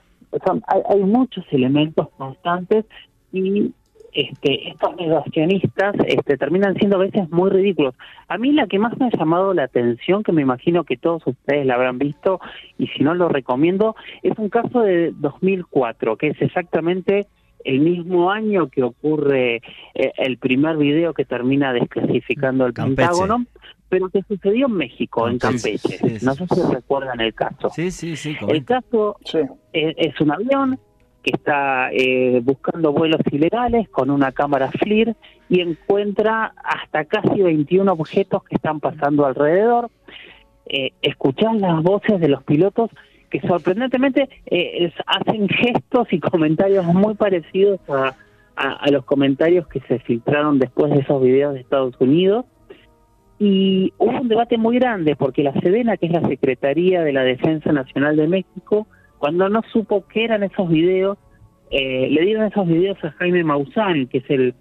hay 0.88 1.00
muchos 1.00 1.44
elementos 1.52 2.08
constantes 2.16 2.86
y 3.32 3.72
este, 4.14 4.68
estos 4.68 4.94
negacionistas 4.96 5.96
este, 6.06 6.36
terminan 6.36 6.76
siendo 6.76 6.96
a 6.96 7.00
veces 7.00 7.28
muy 7.30 7.50
ridículos. 7.50 7.94
A 8.28 8.38
mí 8.38 8.52
la 8.52 8.68
que 8.68 8.78
más 8.78 8.96
me 8.98 9.06
ha 9.06 9.10
llamado 9.10 9.52
la 9.54 9.64
atención, 9.64 10.22
que 10.22 10.32
me 10.32 10.42
imagino 10.42 10.84
que 10.84 10.96
todos 10.96 11.26
ustedes 11.26 11.66
la 11.66 11.74
habrán 11.74 11.98
visto, 11.98 12.40
y 12.78 12.86
si 12.88 13.02
no 13.02 13.14
lo 13.14 13.28
recomiendo, 13.28 13.96
es 14.22 14.38
un 14.38 14.50
caso 14.50 14.80
de 14.80 15.12
2004, 15.16 16.16
que 16.16 16.28
es 16.28 16.40
exactamente 16.40 17.26
el 17.64 17.80
mismo 17.80 18.30
año 18.30 18.68
que 18.68 18.82
ocurre 18.82 19.56
eh, 19.94 20.12
el 20.18 20.38
primer 20.38 20.76
video 20.76 21.14
que 21.14 21.24
termina 21.24 21.72
desclasificando 21.72 22.66
el 22.66 22.72
Campeche. 22.72 23.08
Pentágono, 23.08 23.46
pero 23.88 24.08
que 24.10 24.22
sucedió 24.28 24.66
en 24.66 24.74
México, 24.74 25.28
en 25.28 25.38
Campeche. 25.38 25.98
sí, 25.98 26.18
sí. 26.18 26.24
No 26.24 26.34
sé 26.34 26.46
si 26.46 26.60
recuerdan 26.72 27.20
el 27.20 27.34
caso. 27.34 27.70
Sí, 27.70 27.90
sí, 27.90 28.16
sí. 28.16 28.36
El 28.48 28.64
caso 28.64 29.16
Sí. 29.24 29.38
es, 29.72 29.94
es 29.96 30.20
un 30.20 30.32
avión 30.32 30.78
que 31.22 31.30
está 31.32 31.90
eh, 31.90 32.40
buscando 32.44 32.92
vuelos 32.92 33.20
ilegales 33.32 33.88
con 33.88 34.10
una 34.10 34.30
cámara 34.32 34.70
FLIR 34.70 35.16
y 35.48 35.60
encuentra 35.60 36.52
hasta 36.62 37.06
casi 37.06 37.40
21 37.40 37.90
objetos 37.92 38.44
que 38.44 38.56
están 38.56 38.78
pasando 38.80 39.24
alrededor. 39.24 39.90
Eh, 40.66 40.92
escuchás 41.00 41.56
las 41.56 41.82
voces 41.82 42.20
de 42.20 42.28
los 42.28 42.42
pilotos 42.42 42.90
que 43.30 43.40
sorprendentemente 43.40 44.28
eh, 44.46 44.92
hacen 45.06 45.48
gestos 45.48 46.12
y 46.12 46.20
comentarios 46.20 46.84
muy 46.86 47.14
parecidos 47.14 47.80
a 47.88 48.90
los 48.90 49.04
comentarios 49.04 49.66
que 49.66 49.80
se 49.80 49.98
filtraron 49.98 50.58
después 50.58 50.92
de 50.92 51.00
esos 51.00 51.20
videos 51.20 51.54
de 51.54 51.60
Estados 51.60 51.94
Unidos. 51.98 52.44
Y 53.38 53.92
hubo 53.98 54.20
un 54.20 54.28
debate 54.28 54.56
muy 54.58 54.78
grande 54.78 55.16
porque 55.16 55.42
la 55.42 55.52
SEDENA, 55.52 55.96
que 55.96 56.06
es 56.06 56.12
la 56.12 56.26
Secretaría 56.28 57.02
de 57.02 57.12
la 57.12 57.22
Defensa 57.22 57.72
Nacional 57.72 58.16
de 58.16 58.28
México, 58.28 58.86
cuando 59.18 59.48
no 59.48 59.62
supo 59.72 60.06
qué 60.06 60.24
eran 60.24 60.44
esos 60.44 60.68
videos, 60.68 61.18
eh, 61.70 62.08
le 62.10 62.22
dieron 62.22 62.44
esos 62.44 62.66
videos 62.66 63.02
a 63.02 63.10
Jaime 63.12 63.42
Maussan, 63.42 64.06
que 64.06 64.18
es 64.18 64.30
el, 64.30 64.54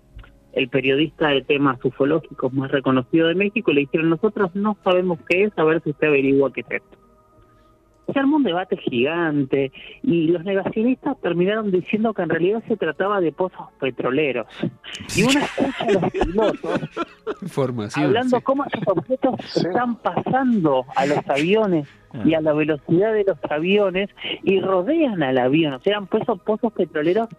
el 0.54 0.70
periodista 0.70 1.30
de 1.30 1.44
temas 1.44 1.84
ufológicos 1.84 2.52
más 2.54 2.72
reconocido 2.72 3.28
de 3.28 3.36
México, 3.36 3.72
y 3.72 3.76
le 3.76 3.82
dijeron, 3.82 4.10
nosotros 4.10 4.56
no 4.56 4.78
sabemos 4.84 5.20
qué 5.30 5.44
es, 5.44 5.52
a 5.58 5.64
ver 5.64 5.82
si 5.84 5.92
usted 5.92 6.08
averigua 6.08 6.52
qué 6.52 6.62
es 6.62 6.72
esto. 6.72 6.98
Se 8.12 8.20
armó 8.20 8.36
un 8.38 8.44
debate 8.44 8.76
gigante 8.78 9.72
y 10.04 10.28
los 10.28 10.44
negacionistas 10.44 11.16
terminaron 11.22 11.72
diciendo 11.72 12.14
que 12.14 12.22
en 12.24 12.30
realidad 12.30 12.62
se 12.68 12.76
trataba 12.76 13.22
de 13.22 13.32
pozos 13.32 13.68
petroleros. 13.80 14.48
Y 15.16 15.24
uno 15.24 15.40
escucha 15.40 15.86
a 15.86 15.92
los 15.92 16.12
pilotos 16.12 16.82
Información. 17.42 18.06
hablando 18.06 18.38
sí. 18.38 18.44
cómo 18.44 18.66
esos 18.66 18.84
objetos 18.88 19.36
Sí. 19.46 19.60
están 19.68 19.96
pasando 19.96 20.86
a 20.96 21.06
los 21.06 21.20
aviones 21.30 21.88
y 22.26 22.34
a 22.36 22.42
la 22.42 22.54
velocidad 22.54 23.14
de 23.14 23.24
los 23.24 23.38
aviones 23.50 24.10
y 24.44 24.60
rodean 24.60 25.24
al 25.24 25.38
avión. 25.38 25.74
O 25.74 25.80
sea, 25.80 25.92
eran 25.92 26.08
pozos, 26.08 26.40
pozos 26.42 26.72
petroleros 26.74 27.30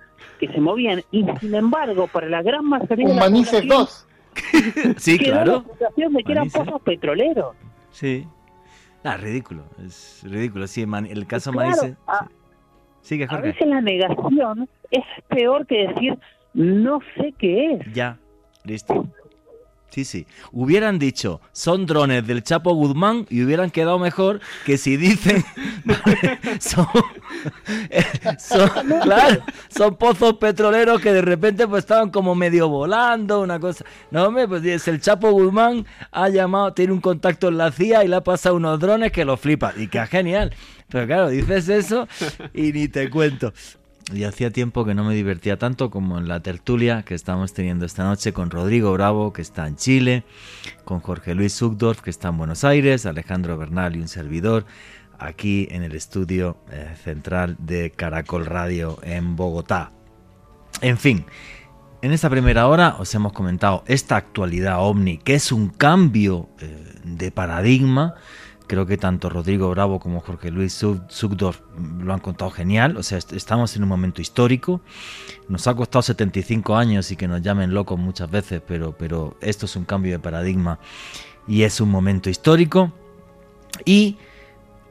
que 0.40 0.48
se 0.48 0.60
movían. 0.60 1.02
Y 1.12 1.24
sin 1.40 1.54
embargo, 1.54 2.08
para 2.08 2.28
la 2.28 2.42
gran 2.42 2.64
mayoría 2.64 2.96
de 3.06 3.12
Un 3.12 3.16
la 3.16 3.22
Manises 3.22 3.62
población, 3.62 3.68
2. 3.68 4.06
Sí, 4.96 5.18
la 5.18 5.24
claro. 5.24 5.64
sensación 5.68 6.12
de 6.14 6.24
que 6.24 6.32
eran 6.32 6.50
pozos 6.50 6.80
petroleros. 6.82 7.54
Sí. 7.90 8.26
Ah, 9.04 9.16
ridículo. 9.18 9.64
Es 9.84 10.22
ridículo. 10.24 10.66
Sí, 10.66 10.86
man- 10.86 11.06
el 11.06 11.26
caso 11.26 11.52
Claro, 11.52 11.68
Manises. 11.70 11.96
a- 12.06 12.26
Sigue, 13.02 13.24
A 13.24 13.28
Jorge. 13.28 13.48
veces 13.48 13.66
la 13.68 13.80
negación 13.82 14.68
es 14.90 15.04
peor 15.28 15.66
que 15.66 15.88
decir 15.88 16.18
no 16.54 17.00
sé 17.16 17.34
qué 17.38 17.74
es. 17.74 17.92
Ya, 17.92 18.18
listo. 18.64 19.06
Sí, 19.94 20.04
sí. 20.04 20.26
Hubieran 20.50 20.98
dicho, 20.98 21.40
son 21.52 21.86
drones 21.86 22.26
del 22.26 22.42
Chapo 22.42 22.74
Guzmán 22.74 23.26
y 23.30 23.44
hubieran 23.44 23.70
quedado 23.70 24.00
mejor 24.00 24.40
que 24.66 24.76
si 24.76 24.96
dicen, 24.96 25.44
son, 26.58 26.88
eh, 27.90 28.02
son- 29.68 29.94
pozos 29.96 30.34
petroleros 30.34 31.00
que 31.00 31.12
de 31.12 31.22
repente 31.22 31.68
pues 31.68 31.84
estaban 31.84 32.10
como 32.10 32.34
medio 32.34 32.68
volando, 32.68 33.40
una 33.40 33.60
cosa. 33.60 33.84
No, 34.10 34.24
hombre, 34.24 34.48
pues 34.48 34.64
es 34.64 34.88
el 34.88 35.00
Chapo 35.00 35.30
Guzmán 35.30 35.86
ha 36.10 36.28
llamado, 36.28 36.72
tiene 36.72 36.92
un 36.92 37.00
contacto 37.00 37.46
en 37.46 37.58
la 37.58 37.70
CIA 37.70 38.04
y 38.04 38.08
le 38.08 38.16
ha 38.16 38.20
pasado 38.24 38.56
unos 38.56 38.80
drones 38.80 39.12
que 39.12 39.24
lo 39.24 39.36
flipa. 39.36 39.74
Y 39.76 39.86
que 39.86 40.04
genial. 40.08 40.52
Pero 40.88 41.06
claro, 41.06 41.28
dices 41.28 41.68
eso 41.68 42.08
y 42.52 42.72
ni 42.72 42.88
te 42.88 43.08
cuento. 43.10 43.52
Y 44.12 44.24
hacía 44.24 44.50
tiempo 44.50 44.84
que 44.84 44.94
no 44.94 45.04
me 45.04 45.14
divertía 45.14 45.58
tanto 45.58 45.90
como 45.90 46.18
en 46.18 46.28
la 46.28 46.40
tertulia 46.40 47.04
que 47.04 47.14
estamos 47.14 47.54
teniendo 47.54 47.86
esta 47.86 48.04
noche 48.04 48.32
con 48.32 48.50
Rodrigo 48.50 48.92
Bravo, 48.92 49.32
que 49.32 49.40
está 49.40 49.66
en 49.66 49.76
Chile, 49.76 50.24
con 50.84 51.00
Jorge 51.00 51.34
Luis 51.34 51.54
Sugdorf, 51.54 52.02
que 52.02 52.10
está 52.10 52.28
en 52.28 52.36
Buenos 52.36 52.64
Aires, 52.64 53.06
Alejandro 53.06 53.56
Bernal 53.56 53.96
y 53.96 54.00
un 54.00 54.08
servidor, 54.08 54.66
aquí 55.18 55.68
en 55.70 55.82
el 55.82 55.94
estudio 55.94 56.58
eh, 56.70 56.94
central 57.02 57.56
de 57.58 57.90
Caracol 57.90 58.44
Radio 58.44 58.98
en 59.02 59.36
Bogotá. 59.36 59.90
En 60.82 60.98
fin, 60.98 61.24
en 62.02 62.12
esta 62.12 62.28
primera 62.28 62.68
hora 62.68 62.96
os 62.98 63.14
hemos 63.14 63.32
comentado 63.32 63.84
esta 63.86 64.16
actualidad 64.16 64.80
ovni, 64.80 65.16
que 65.16 65.34
es 65.34 65.50
un 65.50 65.68
cambio 65.68 66.50
eh, 66.60 67.00
de 67.04 67.30
paradigma. 67.30 68.16
Creo 68.66 68.86
que 68.86 68.96
tanto 68.96 69.28
Rodrigo 69.28 69.68
Bravo 69.70 70.00
como 70.00 70.20
Jorge 70.20 70.50
Luis 70.50 70.72
Sug- 70.82 71.04
Sugdorf 71.08 71.60
lo 71.98 72.14
han 72.14 72.20
contado 72.20 72.50
genial. 72.50 72.96
O 72.96 73.02
sea, 73.02 73.18
est- 73.18 73.32
estamos 73.34 73.76
en 73.76 73.82
un 73.82 73.88
momento 73.90 74.22
histórico. 74.22 74.80
Nos 75.48 75.66
ha 75.66 75.74
costado 75.74 76.02
75 76.02 76.74
años 76.76 77.10
y 77.10 77.16
que 77.16 77.28
nos 77.28 77.42
llamen 77.42 77.74
locos 77.74 77.98
muchas 77.98 78.30
veces, 78.30 78.62
pero, 78.66 78.92
pero 78.92 79.36
esto 79.42 79.66
es 79.66 79.76
un 79.76 79.84
cambio 79.84 80.12
de 80.12 80.18
paradigma 80.18 80.78
y 81.46 81.62
es 81.64 81.80
un 81.80 81.90
momento 81.90 82.30
histórico. 82.30 82.90
Y 83.84 84.16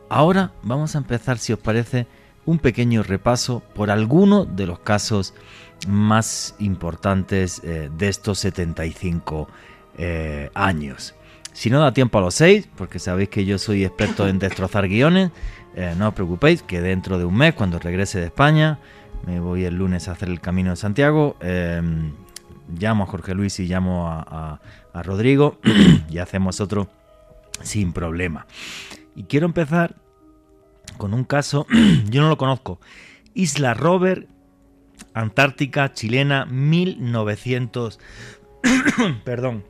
ahora 0.09 0.51
vamos 0.61 0.93
a 0.95 0.99
empezar, 0.99 1.39
si 1.39 1.53
os 1.53 1.59
parece, 1.59 2.05
un 2.45 2.59
pequeño 2.59 3.01
repaso 3.03 3.61
por 3.73 3.89
alguno 3.89 4.45
de 4.45 4.67
los 4.67 4.79
casos 4.79 5.33
más 5.87 6.55
importantes 6.59 7.61
eh, 7.63 7.89
de 7.97 8.07
estos 8.09 8.37
75 8.39 9.47
eh, 9.97 10.49
años. 10.53 11.15
Si 11.53 11.69
no 11.69 11.79
da 11.79 11.93
tiempo 11.93 12.17
a 12.17 12.21
los 12.21 12.33
seis, 12.35 12.67
porque 12.75 12.99
sabéis 12.99 13.29
que 13.29 13.45
yo 13.45 13.57
soy 13.57 13.85
experto 13.85 14.27
en 14.27 14.39
destrozar 14.39 14.87
guiones, 14.87 15.31
eh, 15.75 15.93
no 15.97 16.09
os 16.09 16.13
preocupéis, 16.13 16.61
que 16.63 16.81
dentro 16.81 17.17
de 17.17 17.25
un 17.25 17.35
mes, 17.35 17.53
cuando 17.53 17.79
regrese 17.79 18.19
de 18.19 18.25
España, 18.25 18.79
me 19.25 19.39
voy 19.39 19.63
el 19.65 19.75
lunes 19.75 20.07
a 20.07 20.13
hacer 20.13 20.29
el 20.29 20.41
camino 20.41 20.71
de 20.71 20.75
Santiago, 20.75 21.37
eh, 21.41 21.81
llamo 22.77 23.03
a 23.03 23.07
Jorge 23.07 23.33
Luis 23.35 23.59
y 23.59 23.67
llamo 23.67 24.09
a, 24.09 24.21
a- 24.21 24.61
a 24.93 25.03
Rodrigo 25.03 25.59
y 26.09 26.17
hacemos 26.19 26.59
otro 26.61 26.89
sin 27.61 27.93
problema. 27.93 28.45
Y 29.15 29.23
quiero 29.23 29.45
empezar 29.45 29.95
con 30.97 31.13
un 31.13 31.23
caso, 31.23 31.65
yo 32.09 32.21
no 32.21 32.29
lo 32.29 32.37
conozco, 32.37 32.79
Isla 33.33 33.73
Robert, 33.73 34.27
Antártica 35.13 35.93
chilena, 35.93 36.45
1900, 36.45 37.99
perdón, 39.23 39.63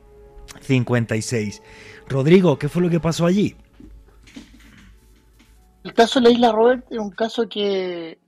56. 0.64 1.62
Rodrigo, 2.08 2.58
¿qué 2.58 2.68
fue 2.68 2.82
lo 2.82 2.90
que 2.90 3.00
pasó 3.00 3.26
allí? 3.26 3.56
El 5.84 5.92
caso 5.92 6.18
de 6.18 6.24
la 6.28 6.30
isla 6.32 6.52
Robert 6.52 6.84
es 6.90 6.98
un 6.98 7.10
caso 7.10 7.48
que 7.48 8.18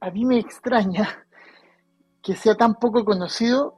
a 0.00 0.10
mí 0.10 0.24
me 0.24 0.38
extraña 0.38 1.24
que 2.22 2.34
sea 2.36 2.54
tan 2.54 2.74
poco 2.76 3.04
conocido, 3.04 3.74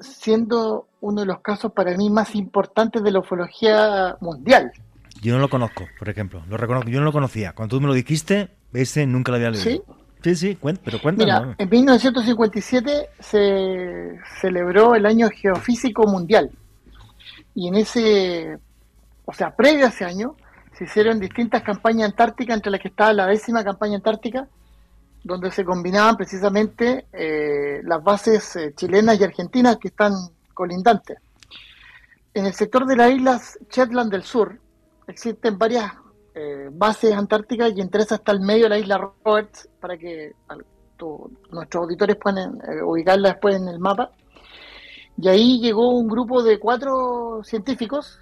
siendo 0.00 0.88
uno 1.00 1.20
de 1.22 1.26
los 1.26 1.40
casos 1.40 1.72
para 1.72 1.96
mí 1.96 2.10
más 2.10 2.34
importantes 2.34 3.02
de 3.02 3.10
la 3.10 3.20
ufología 3.20 4.16
mundial. 4.20 4.72
Yo 5.22 5.34
no 5.34 5.40
lo 5.40 5.48
conozco, 5.50 5.86
por 5.98 6.08
ejemplo, 6.08 6.42
lo 6.48 6.56
reconozco, 6.56 6.88
yo 6.90 6.98
no 7.00 7.04
lo 7.06 7.12
conocía. 7.12 7.52
Cuando 7.52 7.76
tú 7.76 7.80
me 7.80 7.88
lo 7.88 7.94
dijiste, 7.94 8.50
ese 8.72 9.06
nunca 9.06 9.32
lo 9.32 9.36
había 9.36 9.50
leído. 9.50 9.64
¿Sí? 9.64 9.82
Sí, 10.22 10.34
sí, 10.36 10.58
cuen- 10.60 10.78
pero 10.84 11.00
cuéntanos. 11.00 11.42
Mira, 11.42 11.54
en 11.58 11.68
1957 11.68 13.08
se 13.20 14.18
celebró 14.40 14.94
el 14.94 15.06
año 15.06 15.28
geofísico 15.30 16.06
mundial 16.06 16.50
y 17.60 17.68
en 17.68 17.74
ese, 17.74 18.58
o 19.26 19.34
sea, 19.34 19.54
previo 19.54 19.84
a 19.84 19.90
ese 19.90 20.06
año, 20.06 20.34
se 20.72 20.84
hicieron 20.84 21.20
distintas 21.20 21.62
campañas 21.62 22.08
antárticas, 22.08 22.56
entre 22.56 22.72
las 22.72 22.80
que 22.80 22.88
estaba 22.88 23.12
la 23.12 23.26
décima 23.26 23.62
campaña 23.62 23.96
antártica, 23.96 24.48
donde 25.22 25.50
se 25.50 25.62
combinaban 25.62 26.16
precisamente 26.16 27.04
eh, 27.12 27.82
las 27.84 28.02
bases 28.02 28.56
eh, 28.56 28.72
chilenas 28.74 29.20
y 29.20 29.24
argentinas 29.24 29.76
que 29.76 29.88
están 29.88 30.14
colindantes. 30.54 31.18
En 32.32 32.46
el 32.46 32.54
sector 32.54 32.86
de 32.86 32.96
las 32.96 33.10
islas 33.10 33.58
Shetland 33.70 34.10
del 34.10 34.22
Sur 34.22 34.58
existen 35.06 35.58
varias 35.58 35.92
eh, 36.34 36.70
bases 36.72 37.12
antárticas 37.12 37.72
y 37.76 37.82
entre 37.82 38.04
esas 38.04 38.20
está 38.20 38.32
el 38.32 38.40
medio 38.40 38.64
de 38.64 38.68
la 38.70 38.78
isla 38.78 38.96
Roberts 38.96 39.68
para 39.78 39.98
que 39.98 40.32
nuestros 41.50 41.82
auditores 41.82 42.16
puedan 42.16 42.58
ubicarla 42.84 43.32
después 43.32 43.56
en 43.56 43.68
el 43.68 43.78
mapa. 43.78 44.12
Y 45.22 45.28
ahí 45.28 45.60
llegó 45.60 45.90
un 45.90 46.08
grupo 46.08 46.42
de 46.42 46.58
cuatro 46.58 47.42
científicos, 47.44 48.18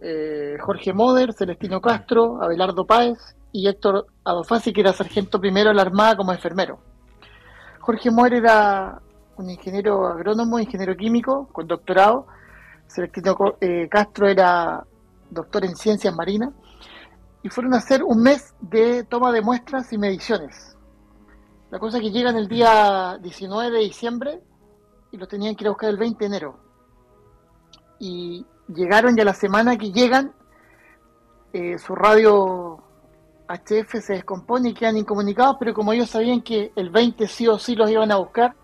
eh, 0.00 0.56
Jorge 0.60 0.92
Moder, 0.92 1.32
Celestino 1.32 1.80
Castro, 1.80 2.40
Abelardo 2.40 2.86
Páez 2.86 3.18
y 3.50 3.66
Héctor 3.66 4.06
Adofasi, 4.22 4.72
que 4.72 4.82
era 4.82 4.92
sargento 4.92 5.40
primero 5.40 5.70
de 5.70 5.74
la 5.74 5.82
Armada 5.82 6.16
como 6.16 6.32
enfermero. 6.32 6.78
Jorge 7.80 8.12
Moder 8.12 8.34
era 8.34 9.02
un 9.36 9.50
ingeniero 9.50 10.06
agrónomo, 10.06 10.60
ingeniero 10.60 10.96
químico, 10.96 11.48
con 11.50 11.66
doctorado. 11.66 12.28
Celestino 12.86 13.34
eh, 13.60 13.88
Castro 13.90 14.28
era 14.28 14.86
doctor 15.28 15.64
en 15.64 15.74
ciencias 15.74 16.14
marinas. 16.14 16.50
Y 17.42 17.48
fueron 17.48 17.74
a 17.74 17.78
hacer 17.78 18.04
un 18.04 18.22
mes 18.22 18.54
de 18.60 19.02
toma 19.02 19.32
de 19.32 19.42
muestras 19.42 19.92
y 19.92 19.98
mediciones. 19.98 20.76
La 21.72 21.80
cosa 21.80 21.96
es 21.96 22.04
que 22.04 22.12
llegan 22.12 22.36
el 22.36 22.46
día 22.46 23.18
19 23.20 23.72
de 23.72 23.78
diciembre 23.80 24.40
y 25.12 25.16
los 25.16 25.28
tenían 25.28 25.54
que 25.54 25.64
ir 25.64 25.68
a 25.68 25.70
buscar 25.70 25.90
el 25.90 25.98
20 25.98 26.18
de 26.18 26.26
enero. 26.26 26.58
Y 28.00 28.44
llegaron 28.74 29.16
ya 29.16 29.24
la 29.24 29.34
semana 29.34 29.78
que 29.78 29.92
llegan, 29.92 30.32
eh, 31.52 31.78
su 31.78 31.94
radio 31.94 32.82
HF 33.48 34.00
se 34.00 34.14
descompone 34.14 34.70
y 34.70 34.74
quedan 34.74 34.96
incomunicados, 34.96 35.56
pero 35.58 35.74
como 35.74 35.92
ellos 35.92 36.10
sabían 36.10 36.40
que 36.40 36.72
el 36.74 36.90
20 36.90 37.28
sí 37.28 37.46
o 37.46 37.58
sí 37.58 37.76
los 37.76 37.90
iban 37.90 38.10
a 38.10 38.16
buscar, 38.16 38.54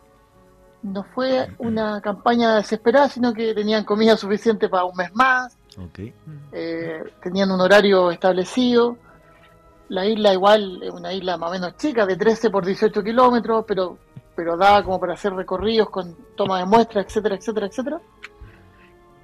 no 0.82 1.05
fue 1.05 1.49
una 1.59 2.01
campaña 2.01 2.57
desesperada, 2.57 3.09
sino 3.09 3.32
que 3.34 3.55
tenían 3.55 3.84
comida 3.84 4.16
suficiente 4.16 4.68
para 4.68 4.84
un 4.84 4.96
mes 4.96 5.14
más, 5.14 5.57
eh, 6.53 7.03
tenían 7.22 7.51
un 7.51 7.61
horario 7.61 8.11
establecido. 8.11 8.96
La 9.88 10.07
isla 10.07 10.34
igual 10.34 10.82
es 10.82 10.90
una 10.90 11.12
isla 11.12 11.36
más 11.36 11.51
o 11.51 11.53
menos 11.53 11.76
chica, 11.76 12.05
de 12.05 12.16
13 12.16 12.51
por 12.51 12.64
18 12.64 13.03
kilómetros, 13.03 13.64
pero, 13.66 13.99
pero 14.39 14.57
daba 14.57 14.84
como 14.84 15.01
para 15.01 15.14
hacer 15.14 15.32
recorridos 15.32 15.91
con 15.91 16.14
toma 16.36 16.61
de 16.61 16.64
muestras, 16.64 17.07
etcétera, 17.07 17.34
etcétera, 17.34 17.66
etcétera. 17.66 18.01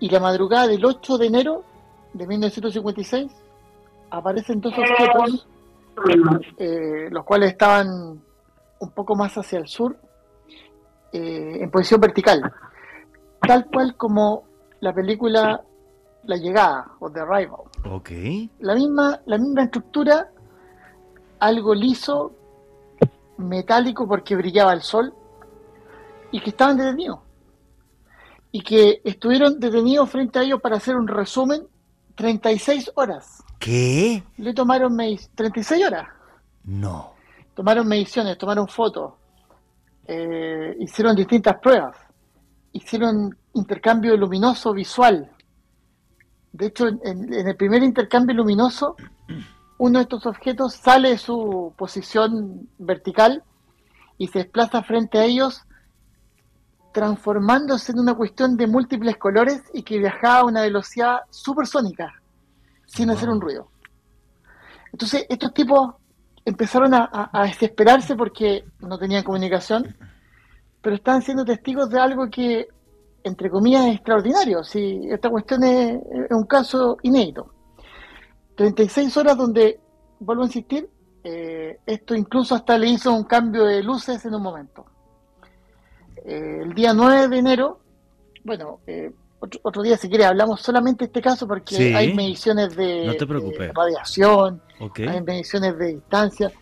Y 0.01 0.09
la 0.09 0.19
madrugada 0.19 0.67
del 0.67 0.85
8 0.85 1.19
de 1.19 1.27
enero 1.27 1.63
de 2.13 2.27
1956 2.27 3.31
aparecen 4.11 4.61
dos 4.61 4.75
objetos, 4.77 5.47
eh, 6.59 7.07
los 7.13 7.25
cuales 7.25 7.53
estaban 7.53 8.21
un 8.81 8.91
poco 8.91 9.15
más 9.15 9.33
hacia 9.39 9.61
el 9.61 9.69
sur, 9.69 9.97
eh, 11.13 11.59
en 11.61 11.71
posición 11.71 12.01
vertical, 12.01 12.53
tal 13.41 13.67
cual 13.67 13.95
como 13.97 14.43
la 14.81 14.93
película 14.93 15.63
La 16.25 16.37
Llegada 16.37 16.91
o 16.99 17.09
The 17.09 17.21
Arrival. 17.21 17.61
Ok. 17.89 18.11
La 18.59 18.75
misma, 18.75 19.21
la 19.27 19.39
misma 19.39 19.63
estructura, 19.63 20.29
algo 21.39 21.73
liso, 21.73 22.33
metálico 23.39 24.07
porque 24.07 24.37
brillaba 24.37 24.73
el 24.73 24.83
sol, 24.83 25.15
y 26.31 26.41
que 26.41 26.51
estaban 26.51 26.77
detenidos. 26.77 27.21
Y 28.53 28.61
que 28.63 29.01
estuvieron 29.05 29.59
detenidos 29.59 30.09
frente 30.11 30.39
a 30.39 30.43
ellos 30.43 30.61
para 30.61 30.77
hacer 30.77 30.97
un 30.97 31.09
resumen 31.09 31.67
36 32.15 32.93
horas. 32.95 33.43
¿Qué? 33.59 34.23
Le 34.37 34.53
tomaron 34.55 34.93
medic- 34.95 35.29
36 35.35 35.85
horas. 35.87 36.09
No. 36.65 37.13
tomaron 37.55 37.87
mediciones, 37.87 38.37
tomaron 38.37 38.67
fotos, 38.67 39.13
eh, 40.07 40.77
hicieron 40.81 41.15
distintas 41.15 41.57
pruebas, 41.61 41.97
hicieron 42.73 43.37
intercambio 43.53 44.17
luminoso 44.17 44.73
visual. 44.73 45.31
De 46.53 46.67
hecho, 46.67 46.89
en, 46.89 47.33
en 47.33 47.47
el 47.49 47.55
primer 47.57 47.83
intercambio 47.85 48.35
luminoso, 48.35 48.97
uno 49.85 49.99
de 49.99 50.05
estos 50.05 50.25
objetos 50.25 50.75
sale 50.75 51.11
de 51.11 51.19
su 51.19 51.75
posición 51.77 52.69
vertical 52.79 53.43
y 54.17 54.29
se 54.29 54.39
desplaza 54.39 54.83
frente 54.83 55.19
a 55.19 55.25
ellos, 55.25 55.63
transformándose 56.93 57.93
en 57.93 57.99
una 57.99 58.15
cuestión 58.15 58.57
de 58.57 58.67
múltiples 58.67 59.17
colores 59.19 59.63
y 59.75 59.83
que 59.83 59.99
viajaba 59.99 60.39
a 60.41 60.45
una 60.45 60.63
velocidad 60.63 61.19
supersónica, 61.29 62.15
sin 62.87 63.11
hacer 63.11 63.29
un 63.29 63.41
ruido. 63.43 63.69
Entonces, 64.93 65.27
estos 65.29 65.53
tipos 65.53 65.95
empezaron 66.47 66.95
a, 66.95 67.09
a- 67.13 67.31
a 67.33 67.43
desesperarse 67.45 68.15
porque 68.17 68.65
no 68.81 68.97
tenían 68.99 69.23
comunicación, 69.25 69.95
pero 70.81 70.97
estaban 70.97 71.21
siendo 71.21 71.45
testigos 71.45 71.91
de 71.91 71.99
algo 72.01 72.31
que, 72.31 72.69
entre 73.23 73.51
comillas, 73.51 73.87
es 73.87 73.97
extraordinario. 73.97 74.65
Si 74.65 75.01
esta 75.11 75.29
cuestión 75.29 75.63
es, 75.65 76.01
es 76.31 76.31
un 76.31 76.45
caso 76.47 76.97
inédito. 77.03 77.54
36 78.57 79.17
horas 79.17 79.37
donde, 79.37 79.81
vuelvo 80.21 80.43
a 80.43 80.47
insistir, 80.47 80.89
eh, 81.25 81.79
esto 81.87 82.15
incluso 82.15 82.55
hasta 82.55 82.77
le 82.79 82.89
hizo 82.89 83.13
un 83.13 83.25
cambio 83.25 83.65
de 83.65 83.83
luces 83.83 84.25
en 84.25 84.35
un 84.35 84.43
momento. 84.43 84.85
Eh, 86.25 86.61
el 86.63 86.75
día 86.75 86.93
9 86.93 87.29
de 87.29 87.39
enero, 87.39 87.81
bueno, 88.45 88.81
eh, 88.87 89.11
otro, 89.41 89.61
otro 89.63 89.83
día 89.83 89.97
si 89.97 90.09
quiere 90.09 90.25
hablamos 90.25 90.61
solamente 90.61 91.05
de 91.05 91.07
este 91.07 91.21
caso 91.21 91.47
porque 91.47 91.75
Sí. 91.77 91.95
hay 91.95 92.15
mediciones 92.15 92.75
de, 92.77 93.07
No 93.07 93.13
de 93.13 93.73
radiación, 93.75 94.63
hay 95.09 95.21
mediciones 95.23 95.77
de 95.79 95.87
distancia. 95.95 96.53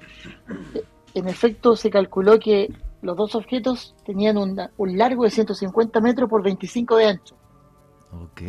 En 1.15 1.29
efecto, 1.29 1.77
se 1.77 1.91
calculó 1.91 2.39
que 2.39 2.73
los 3.03 3.17
dos 3.17 3.35
objetos 3.35 3.95
tenían 4.07 4.37
una- 4.39 4.71
un 4.79 4.97
largo 4.97 5.25
de 5.25 5.31
150 5.31 6.01
metros 6.01 6.29
por 6.31 6.43
25 6.43 6.97
de 6.97 7.07
ancho 7.07 7.37
Ok. 8.13 8.43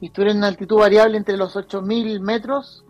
Y 0.00 0.06
estuvieron 0.06 0.36
en 0.36 0.38
una 0.38 0.48
altitud 0.48 0.76
variable 0.78 1.16
entre 1.16 1.36
los 1.36 1.56
8.000 1.56 2.20
metros 2.20 2.84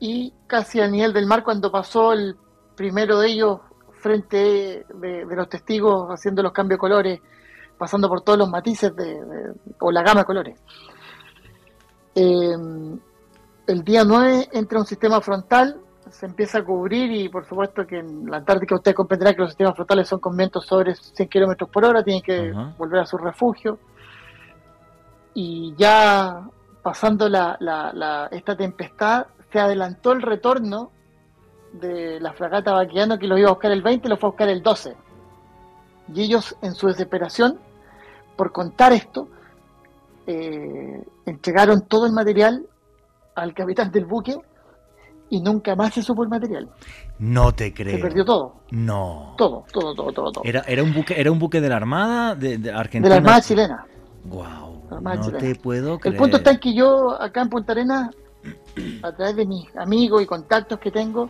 y 0.00 0.32
casi 0.46 0.80
al 0.80 0.90
nivel 0.92 1.12
del 1.12 1.26
mar 1.26 1.44
cuando 1.44 1.70
pasó 1.70 2.12
el 2.12 2.36
primero 2.76 3.18
de 3.20 3.28
ellos 3.28 3.60
frente 3.92 4.84
de, 4.94 5.24
de 5.26 5.36
los 5.36 5.48
testigos 5.48 6.08
haciendo 6.10 6.42
los 6.42 6.52
cambios 6.52 6.76
de 6.78 6.80
colores, 6.80 7.20
pasando 7.78 8.08
por 8.08 8.22
todos 8.22 8.38
los 8.38 8.48
matices 8.50 8.94
de, 8.96 9.04
de- 9.24 9.52
o 9.78 9.92
la 9.92 10.02
gama 10.02 10.20
de 10.22 10.24
colores. 10.26 10.58
Eh, 12.14 12.56
el 13.68 13.84
día 13.84 14.04
9 14.04 14.48
entra 14.52 14.78
un 14.80 14.86
sistema 14.86 15.20
frontal, 15.20 15.80
se 16.10 16.26
empieza 16.26 16.58
a 16.58 16.64
cubrir 16.64 17.10
y 17.12 17.28
por 17.28 17.46
supuesto 17.46 17.86
que 17.86 18.00
en 18.00 18.28
la 18.28 18.38
Antártica 18.38 18.74
usted 18.74 18.94
comprenderá 18.94 19.32
que 19.34 19.40
los 19.42 19.50
sistemas 19.50 19.74
frontales 19.76 20.08
son 20.08 20.18
con 20.18 20.36
vientos 20.36 20.66
sobre 20.66 20.94
100 20.94 21.28
kilómetros 21.28 21.70
por 21.70 21.84
hora, 21.84 22.02
tienen 22.02 22.22
que 22.22 22.50
volver 22.76 23.00
a 23.00 23.06
su 23.06 23.16
refugio. 23.16 23.78
Y 25.34 25.74
ya 25.76 26.42
pasando 26.82 27.28
la, 27.28 27.56
la- 27.60 27.92
la- 27.92 28.28
esta 28.32 28.56
tempestad, 28.56 29.26
se 29.52 29.58
adelantó 29.60 30.12
el 30.12 30.22
retorno 30.22 30.90
de 31.72 32.20
la 32.20 32.32
fragata 32.32 32.72
Baquiano 32.72 33.18
que 33.18 33.26
lo 33.26 33.38
iba 33.38 33.48
a 33.48 33.52
buscar 33.52 33.70
el 33.70 33.82
20 33.82 34.08
lo 34.08 34.16
fue 34.16 34.28
a 34.28 34.30
buscar 34.32 34.48
el 34.48 34.62
12. 34.62 34.94
Y 36.14 36.22
ellos, 36.22 36.56
en 36.60 36.74
su 36.74 36.88
desesperación, 36.88 37.58
por 38.36 38.52
contar 38.52 38.92
esto, 38.92 39.28
eh, 40.26 41.02
entregaron 41.26 41.82
todo 41.82 42.06
el 42.06 42.12
material 42.12 42.66
al 43.34 43.54
capitán 43.54 43.90
del 43.90 44.04
buque 44.04 44.36
y 45.30 45.40
nunca 45.40 45.74
más 45.74 45.94
se 45.94 46.02
supo 46.02 46.22
el 46.24 46.28
material. 46.28 46.68
No 47.18 47.52
te 47.52 47.66
Se 47.68 47.74
creo. 47.74 48.00
perdió 48.00 48.24
todo, 48.24 48.54
No. 48.70 49.34
todo, 49.38 49.64
todo, 49.72 49.94
todo, 49.94 50.12
todo. 50.12 50.32
todo. 50.32 50.44
Era, 50.44 50.60
era 50.66 50.82
un 50.82 50.92
buque, 50.92 51.18
era 51.18 51.30
un 51.32 51.38
buque 51.38 51.60
de 51.60 51.68
la 51.70 51.76
Armada 51.76 52.34
de, 52.34 52.58
de 52.58 52.58
de 52.58 52.72
Argentina. 52.72 53.08
la 53.14 53.16
Armada 53.16 53.40
chilena. 53.40 53.86
Wow. 54.24 54.72
No 55.00 55.38
te 55.38 55.54
puedo 55.54 55.98
creer. 55.98 56.14
El 56.14 56.18
punto 56.18 56.36
está 56.36 56.52
en 56.52 56.58
que 56.58 56.74
yo 56.74 57.20
acá 57.20 57.42
en 57.42 57.48
Punta 57.48 57.72
Arenas, 57.72 58.14
a 59.02 59.12
través 59.12 59.36
de 59.36 59.46
mis 59.46 59.74
amigos 59.76 60.22
y 60.22 60.26
contactos 60.26 60.78
que 60.78 60.90
tengo, 60.90 61.28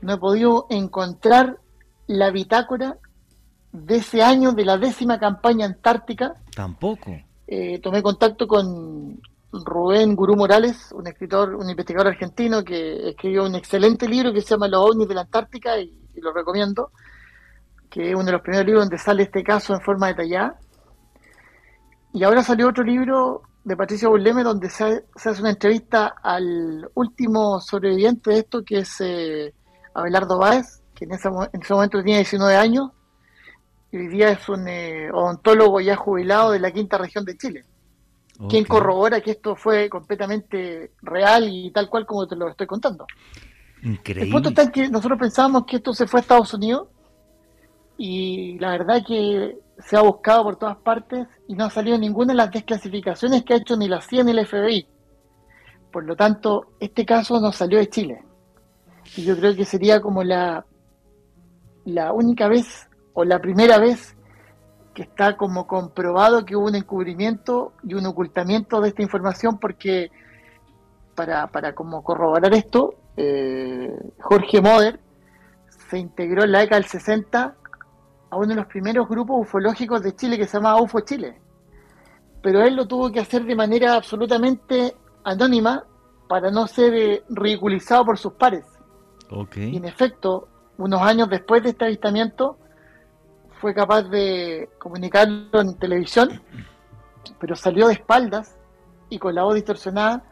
no 0.00 0.14
he 0.14 0.18
podido 0.18 0.66
encontrar 0.68 1.58
la 2.06 2.30
bitácora 2.30 2.98
de 3.72 3.96
ese 3.96 4.22
año 4.22 4.52
de 4.52 4.64
la 4.64 4.78
décima 4.78 5.18
campaña 5.18 5.66
antártica. 5.66 6.34
Tampoco. 6.54 7.10
Eh, 7.46 7.80
tomé 7.80 8.02
contacto 8.02 8.46
con 8.46 9.20
Rubén 9.52 10.14
Gurú 10.14 10.36
Morales, 10.36 10.92
un 10.92 11.06
escritor, 11.06 11.54
un 11.54 11.68
investigador 11.68 12.08
argentino 12.08 12.62
que 12.62 13.10
escribió 13.10 13.44
un 13.44 13.54
excelente 13.54 14.08
libro 14.08 14.32
que 14.32 14.40
se 14.40 14.48
llama 14.48 14.68
Los 14.68 14.90
ovnis 14.90 15.08
de 15.08 15.14
la 15.14 15.22
Antártica 15.22 15.78
y, 15.78 15.92
y 16.14 16.20
lo 16.20 16.32
recomiendo, 16.32 16.90
que 17.90 18.10
es 18.10 18.14
uno 18.14 18.24
de 18.24 18.32
los 18.32 18.42
primeros 18.42 18.66
libros 18.66 18.84
donde 18.84 18.98
sale 18.98 19.24
este 19.24 19.42
caso 19.42 19.74
en 19.74 19.80
forma 19.80 20.08
detallada. 20.08 20.58
Y 22.14 22.24
ahora 22.24 22.42
salió 22.42 22.68
otro 22.68 22.82
libro 22.82 23.42
de 23.64 23.76
Patricia 23.76 24.08
Burleme 24.08 24.42
donde 24.42 24.70
se, 24.70 25.04
se 25.16 25.28
hace 25.28 25.40
una 25.40 25.50
entrevista 25.50 26.14
al 26.22 26.88
último 26.94 27.60
sobreviviente 27.60 28.30
de 28.30 28.38
esto, 28.38 28.64
que 28.64 28.78
es 28.78 29.00
eh, 29.00 29.52
Abelardo 29.92 30.38
Báez, 30.38 30.80
que 30.94 31.04
en 31.04 31.12
ese, 31.12 31.28
en 31.28 31.60
ese 31.60 31.74
momento 31.74 31.98
tenía 31.98 32.16
19 32.18 32.56
años, 32.56 32.90
y 33.90 33.98
hoy 33.98 34.08
día 34.08 34.30
es 34.30 34.48
un 34.48 34.66
eh, 34.66 35.10
odontólogo 35.12 35.80
ya 35.80 35.96
jubilado 35.96 36.52
de 36.52 36.60
la 36.60 36.70
quinta 36.70 36.96
región 36.96 37.24
de 37.24 37.36
Chile 37.36 37.64
quien 38.48 38.64
Ok. 38.64 38.68
corrobora 38.68 39.20
que 39.20 39.32
esto 39.32 39.54
fue 39.54 39.88
completamente 39.88 40.92
real 41.02 41.46
y 41.48 41.70
tal 41.70 41.88
cual 41.88 42.04
como 42.06 42.26
te 42.26 42.36
lo 42.36 42.48
estoy 42.48 42.66
contando. 42.66 43.06
Increíble. 43.82 44.24
El 44.24 44.30
punto 44.30 44.48
está 44.48 44.62
en 44.62 44.70
que 44.70 44.88
nosotros 44.88 45.18
pensábamos 45.18 45.64
que 45.66 45.76
esto 45.76 45.92
se 45.92 46.06
fue 46.06 46.20
a 46.20 46.22
Estados 46.22 46.54
Unidos 46.54 46.88
y 47.96 48.58
la 48.58 48.70
verdad 48.70 49.02
que 49.06 49.58
se 49.78 49.96
ha 49.96 50.02
buscado 50.02 50.44
por 50.44 50.56
todas 50.56 50.76
partes 50.76 51.26
y 51.48 51.54
no 51.54 51.64
ha 51.64 51.70
salido 51.70 51.98
ninguna 51.98 52.32
de 52.32 52.36
las 52.36 52.50
desclasificaciones 52.50 53.44
que 53.44 53.54
ha 53.54 53.58
hecho 53.58 53.76
ni 53.76 53.88
la 53.88 54.00
CIA 54.00 54.24
ni 54.24 54.32
el 54.32 54.46
FBI. 54.46 54.86
Por 55.92 56.04
lo 56.04 56.16
tanto, 56.16 56.72
este 56.80 57.04
caso 57.04 57.40
no 57.40 57.52
salió 57.52 57.78
de 57.78 57.88
Chile. 57.88 58.24
Y 59.16 59.24
yo 59.24 59.36
creo 59.36 59.54
que 59.54 59.64
sería 59.64 60.00
como 60.00 60.24
la, 60.24 60.64
la 61.84 62.12
única 62.12 62.48
vez 62.48 62.88
o 63.12 63.24
la 63.24 63.38
primera 63.40 63.78
vez 63.78 64.16
que 64.94 65.02
está 65.02 65.36
como 65.36 65.66
comprobado 65.66 66.44
que 66.44 66.56
hubo 66.56 66.66
un 66.66 66.76
encubrimiento 66.76 67.72
y 67.82 67.94
un 67.94 68.06
ocultamiento 68.06 68.80
de 68.80 68.88
esta 68.88 69.02
información 69.02 69.58
porque 69.58 70.10
para, 71.14 71.48
para 71.48 71.74
como 71.74 72.02
corroborar 72.02 72.54
esto, 72.54 72.94
eh, 73.16 73.92
Jorge 74.20 74.60
Moder 74.60 75.00
se 75.90 75.98
integró 75.98 76.44
en 76.44 76.52
la 76.52 76.60
década 76.60 76.80
del 76.80 76.90
60 76.90 77.56
a 78.34 78.36
uno 78.36 78.48
de 78.48 78.56
los 78.56 78.66
primeros 78.66 79.08
grupos 79.08 79.42
ufológicos 79.42 80.02
de 80.02 80.16
Chile 80.16 80.36
que 80.36 80.46
se 80.46 80.56
llamaba 80.56 80.82
UFO 80.82 81.00
Chile. 81.00 81.40
Pero 82.42 82.62
él 82.62 82.74
lo 82.74 82.86
tuvo 82.86 83.12
que 83.12 83.20
hacer 83.20 83.44
de 83.44 83.54
manera 83.54 83.94
absolutamente 83.94 84.96
anónima 85.22 85.84
para 86.28 86.50
no 86.50 86.66
ser 86.66 86.94
eh, 86.94 87.24
ridiculizado 87.28 88.04
por 88.04 88.18
sus 88.18 88.32
pares. 88.32 88.66
Ok. 89.30 89.56
Y 89.58 89.76
en 89.76 89.84
efecto, 89.84 90.48
unos 90.78 91.00
años 91.02 91.30
después 91.30 91.62
de 91.62 91.70
este 91.70 91.84
avistamiento, 91.84 92.58
fue 93.60 93.72
capaz 93.72 94.02
de 94.02 94.68
comunicarlo 94.78 95.60
en 95.60 95.78
televisión, 95.78 96.42
pero 97.38 97.54
salió 97.54 97.86
de 97.86 97.94
espaldas 97.94 98.56
y 99.08 99.18
con 99.18 99.34
la 99.34 99.44
voz 99.44 99.54
distorsionada 99.54 100.24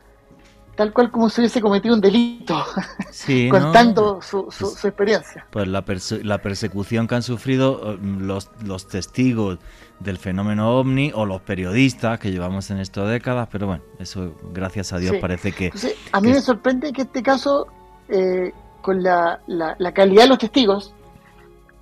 tal 0.76 0.92
cual 0.92 1.10
como 1.10 1.28
si 1.28 1.40
hubiese 1.42 1.60
cometido 1.60 1.94
un 1.94 2.00
delito, 2.00 2.64
Sí, 3.10 3.48
¿no? 3.52 3.58
contando 3.60 4.20
su, 4.22 4.48
su, 4.50 4.66
su 4.70 4.86
experiencia. 4.88 5.46
Pues 5.50 5.68
la, 5.68 5.84
perse- 5.84 6.22
la 6.22 6.38
persecución 6.38 7.06
que 7.06 7.14
han 7.16 7.22
sufrido 7.22 7.92
eh, 7.94 7.98
los, 8.02 8.50
los 8.64 8.88
testigos 8.88 9.58
del 10.00 10.18
fenómeno 10.18 10.78
ovni 10.78 11.12
o 11.14 11.26
los 11.26 11.42
periodistas 11.42 12.18
que 12.18 12.30
llevamos 12.30 12.70
en 12.70 12.78
estas 12.78 13.08
décadas, 13.08 13.48
pero 13.52 13.66
bueno, 13.66 13.82
eso 13.98 14.34
gracias 14.52 14.92
a 14.92 14.98
Dios 14.98 15.12
Sí. 15.12 15.18
parece 15.20 15.52
que... 15.52 15.66
Entonces, 15.66 15.94
a 16.10 16.20
mí 16.20 16.28
que- 16.28 16.34
me 16.34 16.40
sorprende 16.40 16.92
que 16.92 17.02
este 17.02 17.22
caso, 17.22 17.66
eh, 18.08 18.52
con 18.80 19.02
la, 19.02 19.40
la, 19.46 19.76
la 19.78 19.92
calidad 19.92 20.22
de 20.24 20.28
los 20.30 20.38
testigos, 20.38 20.92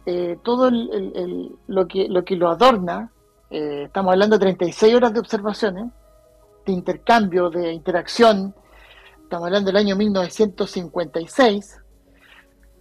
eh, 0.07 0.37
todo 0.43 0.69
el- 0.69 0.91
el- 0.93 1.13
el- 1.17 1.57
lo, 1.69 1.87
que, 1.87 2.09
lo 2.09 2.25
que 2.25 2.37
lo 2.37 2.51
adorna, 2.51 3.11
eh, 3.51 3.85
estamos 3.87 4.13
hablando 4.13 4.37
de 4.37 4.41
36 4.41 4.95
horas 4.95 5.13
de 5.15 5.21
observaciones, 5.21 5.87
de 6.67 6.73
intercambio, 6.73 7.49
de 7.51 7.73
interacción, 7.73 8.55
estamos 9.31 9.47
hablando 9.47 9.69
del 9.69 9.77
año 9.77 9.95
1956, 9.95 11.77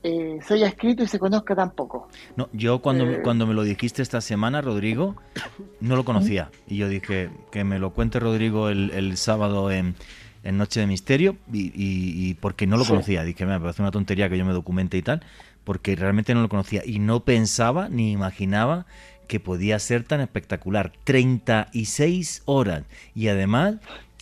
eh, 0.02 0.40
se 0.48 0.54
haya 0.56 0.68
escrito 0.68 1.04
y 1.04 1.08
se 1.08 1.20
conozca 1.20 1.56
tan 1.56 1.70
poco. 1.76 2.08
No, 2.36 2.50
yo 2.54 2.80
cuando, 2.82 3.06
me- 3.06 3.16
Eh. 3.18 3.22
cuando 3.24 3.46
me 3.46 3.54
lo 3.54 3.62
dijiste 3.62 4.02
esta 4.02 4.20
semana, 4.20 4.60
Rodrigo, 4.62 5.16
no 5.80 5.96
lo 5.96 6.04
conocía. 6.06 6.50
Y 6.68 6.78
yo 6.78 6.90
dije 6.90 7.30
que 7.52 7.64
me 7.64 7.78
lo 7.78 7.92
cuente 7.94 8.20
Rodrigo 8.20 8.70
el, 8.70 8.90
el 8.92 9.16
sábado 9.18 9.70
en, 9.70 9.94
en 10.44 10.58
Noche 10.58 10.80
de 10.80 10.88
Misterio, 10.88 11.38
y, 11.54 11.68
y- 11.68 12.30
y 12.30 12.34
porque 12.34 12.66
no 12.66 12.78
lo 12.78 12.84
Sí. 12.84 12.90
conocía. 12.92 13.24
Dije, 13.24 13.46
me 13.46 13.60
parece 13.60 13.84
una 13.84 13.92
tontería 13.92 14.28
que 14.28 14.38
yo 14.38 14.46
me 14.46 14.54
documente 14.54 14.98
y 14.98 15.04
tal, 15.04 15.22
porque 15.66 15.96
realmente 15.96 16.34
no 16.34 16.42
lo 16.42 16.50
conocía. 16.50 16.82
Y 16.84 16.98
no 16.98 17.20
pensaba 17.26 17.90
ni 17.90 18.12
imaginaba 18.12 18.88
que 19.28 19.40
podía 19.40 19.78
ser 19.78 20.04
tan 20.04 20.20
espectacular. 20.22 20.94
36 21.04 22.42
horas. 22.46 22.86
Y 23.14 23.28
además, 23.28 23.76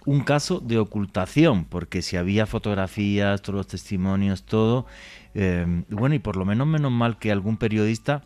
un 0.08 0.22
caso 0.22 0.62
de 0.62 0.78
ocultación, 0.80 1.66
porque 1.66 2.02
si 2.02 2.16
había 2.16 2.46
fotografías, 2.46 3.42
todos 3.42 3.58
los 3.58 3.68
testimonios, 3.68 4.44
todo. 4.44 4.86
eh, 5.36 5.84
bueno, 5.90 6.16
y 6.16 6.20
por 6.20 6.38
lo 6.38 6.46
menos 6.46 6.66
menos 6.66 6.92
mal 6.94 7.18
que 7.20 7.30
algún 7.32 7.58
periodista 7.58 8.24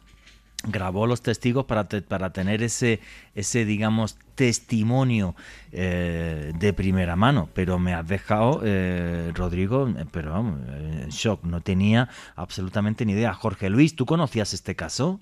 grabó 0.63 1.07
los 1.07 1.23
testigos 1.23 1.65
para, 1.65 1.85
te- 1.87 2.03
para 2.03 2.29
tener 2.33 2.61
ese, 2.61 2.99
ese, 3.33 3.65
digamos, 3.65 4.19
testimonio 4.35 5.33
eh, 5.71 6.51
de 6.59 6.71
primera 6.73 7.15
mano. 7.15 7.49
Pero 7.55 7.79
me 7.79 7.95
has 7.95 8.07
dejado, 8.07 8.61
eh, 8.63 9.31
Rodrigo, 9.33 9.87
eh, 9.89 10.05
pero 10.11 10.33
vamos, 10.33 10.59
eh, 10.69 11.01
en 11.05 11.09
shock. 11.09 11.43
No 11.45 11.61
tenía 11.61 12.09
absolutamente 12.35 13.05
ni 13.07 13.13
idea. 13.13 13.33
Jorge 13.33 13.71
Luis, 13.71 13.95
¿tú 13.95 14.05
conocías 14.05 14.53
este 14.53 14.75
caso? 14.75 15.19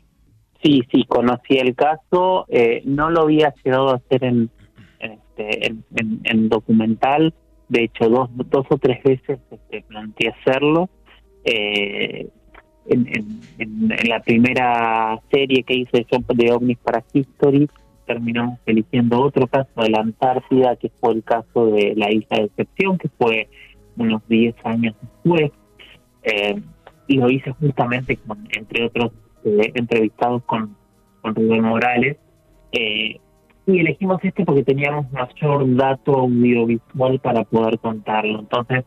Sí, 0.62 0.82
sí, 0.92 1.06
conocí 1.08 1.56
el 1.58 1.74
caso, 1.74 2.46
eh, 2.50 2.82
no 2.84 3.10
lo 3.10 3.22
había 3.22 3.54
llegado 3.64 3.92
a 3.92 3.96
hacer 3.96 4.26
en, 4.26 4.50
este, 5.00 5.68
en, 5.68 5.84
en- 5.96 6.20
en 6.24 6.50
documental, 6.50 7.34
de 7.70 7.84
hecho 7.84 8.10
dos, 8.10 8.30
dos 8.50 8.66
o 8.70 8.78
tres 8.78 9.02
veces 9.04 9.40
este, 9.52 9.82
planteé 9.84 10.30
hacerlo. 10.30 10.90
Eh, 11.44 12.28
en, 12.88 13.08
en- 13.08 13.42
en- 13.60 14.10
la 14.10 14.22
primera 14.22 15.20
serie 15.32 15.64
que 15.64 15.76
hice 15.76 16.06
de 16.36 16.52
OVNIs 16.52 16.78
para 16.80 17.04
History, 17.14 17.70
terminamos 18.06 18.60
eligiendo 18.66 19.22
otro 19.22 19.46
caso 19.48 19.70
de 19.82 19.90
la 19.92 20.00
Antártida, 20.00 20.76
que 20.76 20.90
fue 21.00 21.14
el 21.14 21.24
caso 21.24 21.68
de 21.68 21.94
la 21.96 22.12
isla 22.12 22.38
de 22.38 22.44
Excepción, 22.46 22.98
que 22.98 23.10
fue 23.10 23.48
unos 23.98 24.28
10 24.28 24.56
años 24.64 24.96
después. 25.02 25.52
Eh, 26.24 26.60
y 27.08 27.18
lo 27.18 27.30
hice 27.30 27.52
justamente 27.52 28.18
con, 28.18 28.48
entre 28.52 28.86
otros 28.86 29.12
eh, 29.46 29.72
entrevistados 29.76 30.44
con, 30.44 30.76
con 31.22 31.36
Rubén 31.36 31.64
Morales. 31.64 32.18
Eh, 32.72 33.20
y 33.74 33.80
elegimos 33.80 34.20
este 34.24 34.46
porque 34.46 34.64
teníamos 34.64 35.12
mayor 35.12 35.76
dato 35.76 36.20
audiovisual 36.20 37.20
para 37.20 37.44
poder 37.44 37.80
contarlo. 37.80 38.40
Entonces, 38.40 38.86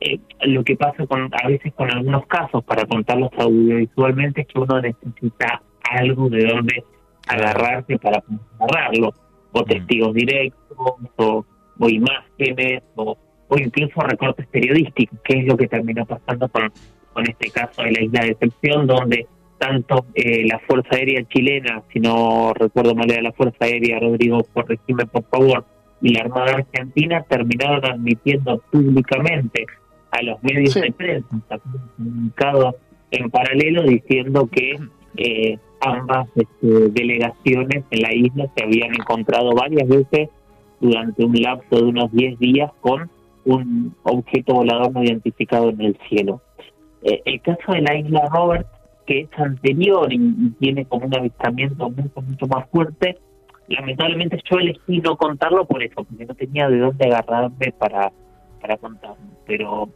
eh, 0.00 0.18
lo 0.42 0.64
que 0.64 0.76
pasa 0.76 1.06
con 1.06 1.30
a 1.32 1.48
veces 1.48 1.72
con 1.74 1.90
algunos 1.90 2.26
casos 2.26 2.62
para 2.64 2.84
contarlos 2.86 3.30
audiovisualmente 3.38 4.42
es 4.42 4.46
que 4.48 4.58
uno 4.58 4.80
necesita 4.80 5.62
algo 5.90 6.28
de 6.28 6.44
donde 6.46 6.84
agarrarse 7.28 7.98
para 7.98 8.22
narrarlo, 8.58 9.12
o 9.52 9.60
Mm. 9.60 9.64
testigos 9.64 10.14
directos, 10.14 10.76
o, 11.16 11.44
o 11.78 11.88
imágenes, 11.88 12.82
o, 12.96 13.16
o 13.48 13.58
incluso 13.58 14.00
recortes 14.00 14.46
periodísticos, 14.48 15.18
que 15.24 15.38
es 15.40 15.46
lo 15.46 15.56
que 15.56 15.68
terminó 15.68 16.04
pasando 16.04 16.48
con, 16.48 16.72
con 17.12 17.24
este 17.28 17.50
caso 17.50 17.82
de 17.82 17.92
la 17.92 18.02
isla 18.02 18.20
de 18.20 18.30
Excepción, 18.32 18.86
donde 18.86 19.26
tanto 19.64 20.06
eh, 20.14 20.46
la 20.46 20.58
Fuerza 20.60 20.96
Aérea 20.96 21.24
chilena, 21.28 21.82
si 21.92 21.98
no 22.00 22.52
recuerdo 22.54 22.94
mal 22.94 23.10
era 23.10 23.22
la 23.22 23.32
Fuerza 23.32 23.64
Aérea, 23.64 23.98
Rodrigo, 23.98 24.42
corregime 24.52 25.06
por 25.06 25.24
favor, 25.24 25.64
y 26.02 26.10
la 26.10 26.20
Armada 26.20 26.54
Argentina 26.56 27.24
terminaron 27.28 27.84
admitiendo 27.84 28.58
públicamente 28.70 29.66
a 30.10 30.22
los 30.22 30.42
medios 30.42 30.72
Sí. 30.74 30.80
de 30.80 30.92
prensa 30.92 31.58
comunicado 31.96 32.76
en 33.10 33.30
paralelo 33.30 33.82
diciendo 33.84 34.48
que 34.52 34.78
eh, 35.16 35.58
ambas 35.80 36.28
este, 36.34 36.90
delegaciones 36.90 37.84
en 37.90 38.02
la 38.02 38.14
isla 38.14 38.46
se 38.54 38.64
habían 38.64 38.94
encontrado 38.94 39.54
varias 39.54 39.88
veces 39.88 40.28
durante 40.80 41.24
un 41.24 41.40
lapso 41.40 41.76
de 41.76 41.82
unos 41.84 42.12
10 42.12 42.38
días 42.38 42.70
con 42.80 43.10
un 43.46 43.94
objeto 44.02 44.54
volador 44.54 44.92
no 44.92 45.02
identificado 45.02 45.70
en 45.70 45.80
el 45.80 45.98
cielo. 46.08 46.42
Eh, 47.02 47.22
el 47.24 47.40
caso 47.40 47.72
de 47.72 47.82
la 47.82 47.96
isla 47.96 48.28
Robert, 48.32 48.66
que 49.06 49.20
es 49.20 49.38
anterior 49.38 50.12
y, 50.12 50.16
y 50.16 50.50
tiene 50.58 50.84
como 50.86 51.06
un 51.06 51.16
avistamiento 51.16 51.90
mucho, 51.90 52.22
mucho 52.22 52.46
más 52.46 52.68
fuerte, 52.70 53.18
lamentablemente 53.68 54.40
yo 54.50 54.58
elegí 54.58 55.00
no 55.00 55.16
contarlo 55.16 55.64
por 55.66 55.82
eso, 55.82 56.04
porque 56.04 56.26
no 56.26 56.34
tenía 56.34 56.68
de 56.68 56.78
dónde 56.78 57.06
agarrarme 57.06 57.72
para, 57.78 58.12
para 58.60 58.76
contarlo. 58.76 59.24
Pero 59.46 59.88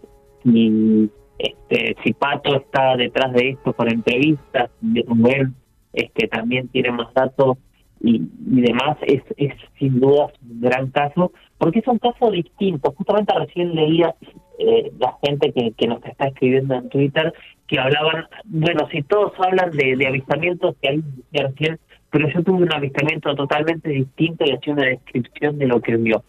si, 0.42 1.10
este, 1.38 1.96
si 2.02 2.12
Pato 2.14 2.56
está 2.56 2.96
detrás 2.96 3.32
de 3.32 3.50
esto 3.50 3.72
con 3.72 3.88
entrevistas, 3.88 4.70
y 4.82 5.02
Rubén 5.02 5.54
este, 5.92 6.28
también 6.28 6.68
tiene 6.68 6.92
más 6.92 7.12
datos 7.14 7.58
y, 8.00 8.22
y 8.46 8.60
demás, 8.60 8.96
es, 9.02 9.22
es 9.36 9.52
sin 9.78 9.98
duda 9.98 10.30
un 10.48 10.60
gran 10.60 10.90
caso, 10.90 11.32
porque 11.58 11.80
es 11.80 11.88
un 11.88 11.98
caso 11.98 12.30
distinto. 12.30 12.92
Justamente 12.96 13.34
recién 13.34 13.74
leía 13.74 14.14
eh, 14.58 14.92
la 14.98 15.16
gente 15.22 15.52
que, 15.52 15.72
que 15.72 15.86
nos 15.88 16.04
está 16.04 16.28
escribiendo 16.28 16.74
en 16.74 16.88
Twitter 16.88 17.32
que 17.68 17.78
hablaban, 17.78 18.26
bueno, 18.44 18.88
si 18.90 19.02
todos 19.02 19.32
hablan 19.38 19.70
de, 19.70 20.06
avistamientos, 20.06 20.74
que 20.80 20.96
decía 20.96 21.48
recién, 21.48 21.78
pero 22.10 22.28
yo 22.30 22.42
tuve 22.42 22.62
un 22.62 22.72
avistamiento 22.72 23.34
totalmente 23.34 23.90
distinto 23.90 24.44
y 24.46 24.52
hacía 24.52 24.72
una 24.72 24.86
descripción 24.86 25.58
de 25.58 25.66
lo 25.66 25.80
que 25.80 25.96
vio. 25.96 26.24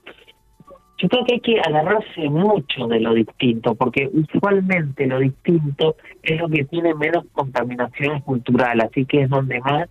Yo 0.97 1.07
creo 1.07 1.25
que 1.25 1.35
hay 1.35 1.39
que 1.39 1.61
agarrarse 1.61 2.29
mucho 2.29 2.87
de 2.87 2.99
lo 2.99 3.13
distinto, 3.13 3.73
porque 3.73 4.09
usualmente 4.11 5.07
lo 5.07 5.19
distinto 5.19 5.95
es 6.21 6.41
lo 6.41 6.49
que 6.49 6.65
tiene 6.65 6.93
menos 6.93 7.23
contaminación 7.31 8.19
cultural, 8.19 8.81
así 8.81 9.05
que 9.05 9.21
es 9.21 9.29
donde 9.29 9.61
más 9.61 9.87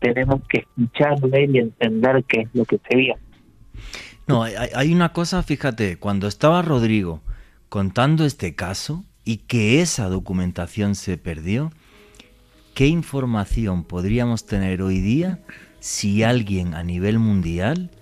tenemos 0.00 0.42
que 0.48 0.58
escuchar, 0.58 1.18
ver 1.28 1.48
y 1.48 1.58
entender 1.60 2.22
qué 2.24 2.42
es 2.42 2.48
lo 2.52 2.66
que 2.66 2.78
se 2.86 2.96
vio. 2.96 3.14
No, 4.26 4.42
hay, 4.42 4.52
hay 4.74 4.92
una 4.92 5.14
cosa, 5.14 5.42
fíjate, 5.42 5.98
cuando 5.98 6.26
estaba 6.26 6.60
Rodrigo 6.60 7.22
contando 7.70 8.26
este 8.26 8.54
caso 8.54 9.04
y 9.30 9.36
que 9.36 9.80
esa 9.80 10.08
documentación 10.08 10.96
se 10.96 11.16
perdió, 11.16 11.70
¿qué 12.74 12.88
información 12.88 13.84
podríamos 13.84 14.44
tener 14.44 14.82
hoy 14.82 14.98
día 14.98 15.38
si 15.78 16.24
alguien 16.24 16.74
a 16.74 16.82
nivel 16.82 17.20
mundial, 17.20 17.92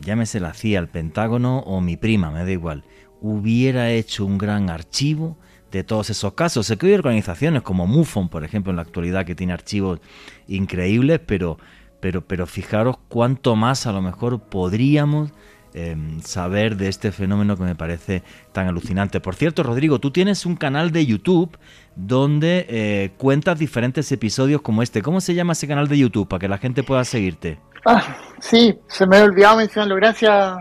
llámese 0.00 0.38
la 0.38 0.54
CIA, 0.54 0.78
el 0.78 0.86
Pentágono 0.86 1.58
o 1.58 1.80
mi 1.80 1.96
prima, 1.96 2.30
me 2.30 2.44
da 2.44 2.52
igual, 2.52 2.84
hubiera 3.20 3.90
hecho 3.90 4.24
un 4.24 4.38
gran 4.38 4.70
archivo 4.70 5.36
de 5.72 5.82
todos 5.82 6.10
esos 6.10 6.34
casos? 6.34 6.68
Sé 6.68 6.76
que 6.76 6.86
hay 6.86 6.92
organizaciones 6.92 7.62
como 7.62 7.88
MUFON, 7.88 8.28
por 8.28 8.44
ejemplo, 8.44 8.70
en 8.70 8.76
la 8.76 8.82
actualidad, 8.82 9.26
que 9.26 9.34
tiene 9.34 9.54
archivos 9.54 9.98
increíbles, 10.46 11.18
pero, 11.18 11.58
pero, 11.98 12.24
pero 12.24 12.46
fijaros 12.46 12.96
cuánto 13.08 13.56
más 13.56 13.88
a 13.88 13.92
lo 13.92 14.02
mejor 14.02 14.38
podríamos 14.38 15.32
eh, 15.78 15.94
saber 16.24 16.76
de 16.76 16.88
este 16.88 17.12
fenómeno 17.12 17.54
que 17.54 17.62
me 17.62 17.74
parece 17.74 18.22
tan 18.52 18.66
alucinante. 18.66 19.20
Por 19.20 19.34
cierto, 19.34 19.62
Rodrigo, 19.62 19.98
tú 19.98 20.10
tienes 20.10 20.46
un 20.46 20.56
canal 20.56 20.90
de 20.90 21.04
YouTube 21.04 21.56
donde 21.94 22.64
eh, 22.70 23.12
cuentas 23.18 23.58
diferentes 23.58 24.10
episodios 24.10 24.62
como 24.62 24.82
este. 24.82 25.02
¿Cómo 25.02 25.20
se 25.20 25.34
llama 25.34 25.52
ese 25.52 25.68
canal 25.68 25.86
de 25.86 25.98
YouTube 25.98 26.28
para 26.28 26.40
que 26.40 26.48
la 26.48 26.56
gente 26.56 26.82
pueda 26.82 27.04
seguirte? 27.04 27.60
Ah, 27.84 28.16
sí, 28.40 28.78
se 28.88 29.06
me 29.06 29.16
había 29.16 29.28
olvidado 29.28 29.58
mencionarlo. 29.58 29.96
Gracias, 29.96 30.56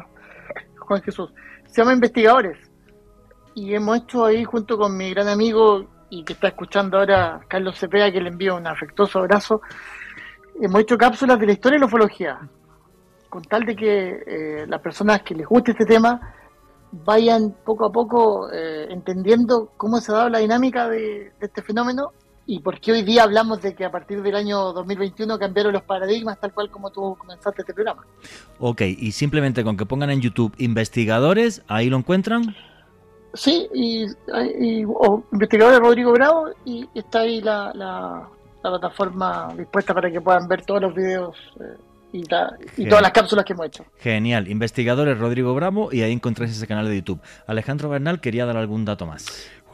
Juan 0.80 1.02
Jesús. 1.02 1.32
Se 1.68 1.82
llama 1.82 1.94
Investigadores. 1.94 2.58
Y 3.56 3.74
hemos 3.74 4.00
hecho 4.00 4.26
ahí, 4.26 4.44
junto 4.44 4.78
con 4.78 4.98
mi 4.98 5.12
gran 5.12 5.30
amigo 5.30 5.88
y 6.10 6.26
que 6.26 6.34
está 6.34 6.50
escuchando 6.50 6.98
ahora, 6.98 7.40
Carlos 7.48 7.80
Cepeda, 7.80 8.12
que 8.12 8.20
le 8.20 8.30
envío 8.30 8.58
un 8.58 8.68
afectuoso 8.68 9.20
abrazo, 9.20 9.62
hemos 10.62 10.82
hecho 10.82 10.98
cápsulas 10.98 11.40
de 11.40 11.46
la 11.46 11.54
historia 11.54 11.78
y 11.78 11.80
la 11.80 11.86
ufología. 11.86 12.40
Con 13.30 13.44
tal 13.44 13.66
de 13.66 13.76
que 13.76 14.24
eh, 14.26 14.66
las 14.68 14.82
personas 14.82 15.22
que 15.22 15.36
les 15.36 15.48
guste 15.48 15.72
este 15.72 15.86
tema 15.86 16.34
vayan 16.92 17.56
poco 17.66 17.86
a 17.86 17.92
poco 17.92 18.52
eh, 18.52 18.88
entendiendo 18.90 19.72
cómo 19.78 20.00
se 20.00 20.12
ha 20.12 20.16
dado 20.16 20.30
la 20.30 20.40
dinámica 20.40 20.88
de, 20.88 21.34
de 21.40 21.46
este 21.46 21.62
fenómeno 21.62 22.14
y 22.48 22.60
por 22.60 22.80
qué 22.80 22.92
hoy 22.92 23.02
día 23.02 23.24
hablamos 23.24 23.62
de 23.62 23.74
que 23.74 23.86
a 23.86 23.92
partir 23.92 24.22
del 24.22 24.36
año 24.36 24.72
2021 24.74 25.40
cambiaron 25.40 25.74
los 25.74 25.82
paradigmas, 25.84 26.40
tal 26.40 26.54
cual 26.54 26.70
como 26.70 26.92
tú 26.92 27.16
comenzaste 27.18 27.62
este 27.62 27.74
programa. 27.74 28.06
Ok, 28.60 28.82
y 28.82 29.12
simplemente 29.12 29.64
con 29.64 29.78
que 29.78 29.86
pongan 29.86 30.12
en 30.12 30.22
YouTube 30.22 30.54
investigadores, 30.60 31.64
ahí 31.68 31.90
lo 31.90 31.98
encuentran. 31.98 32.56
Sí, 33.34 33.68
y, 33.74 34.06
y 34.60 34.86
investigador 35.32 35.82
Rodrigo 35.82 36.14
Bravo 36.14 36.50
y 36.64 36.88
está 36.94 37.22
ahí 37.22 37.42
la, 37.42 37.72
la, 37.74 38.30
plataforma 38.62 39.54
dispuesta 39.56 39.94
para 39.94 40.10
que 40.10 40.22
puedan 40.22 40.48
ver 40.48 40.66
todos 40.66 40.82
los 40.82 40.96
videos 40.96 41.36
eh, 41.60 41.78
y, 42.16 42.82
y 42.84 42.88
todas 42.88 43.02
las 43.02 43.12
cápsulas 43.12 43.46
que 43.46 43.54
hemos 43.54 43.68
hecho. 43.68 43.86
Genial, 44.00 44.48
investigadores 44.48 45.18
Rodrigo 45.18 45.54
Bravo 45.54 45.90
y 45.92 46.02
ahí 46.02 46.12
encontráis 46.12 46.52
ese 46.52 46.68
canal 46.68 46.88
de 46.88 46.96
YouTube. 46.96 47.22
Alejandro 47.48 47.90
Bernal 47.90 48.22
quería 48.22 48.46
dar 48.46 48.58
algún 48.58 48.86
dato 48.86 49.06
más. 49.06 49.26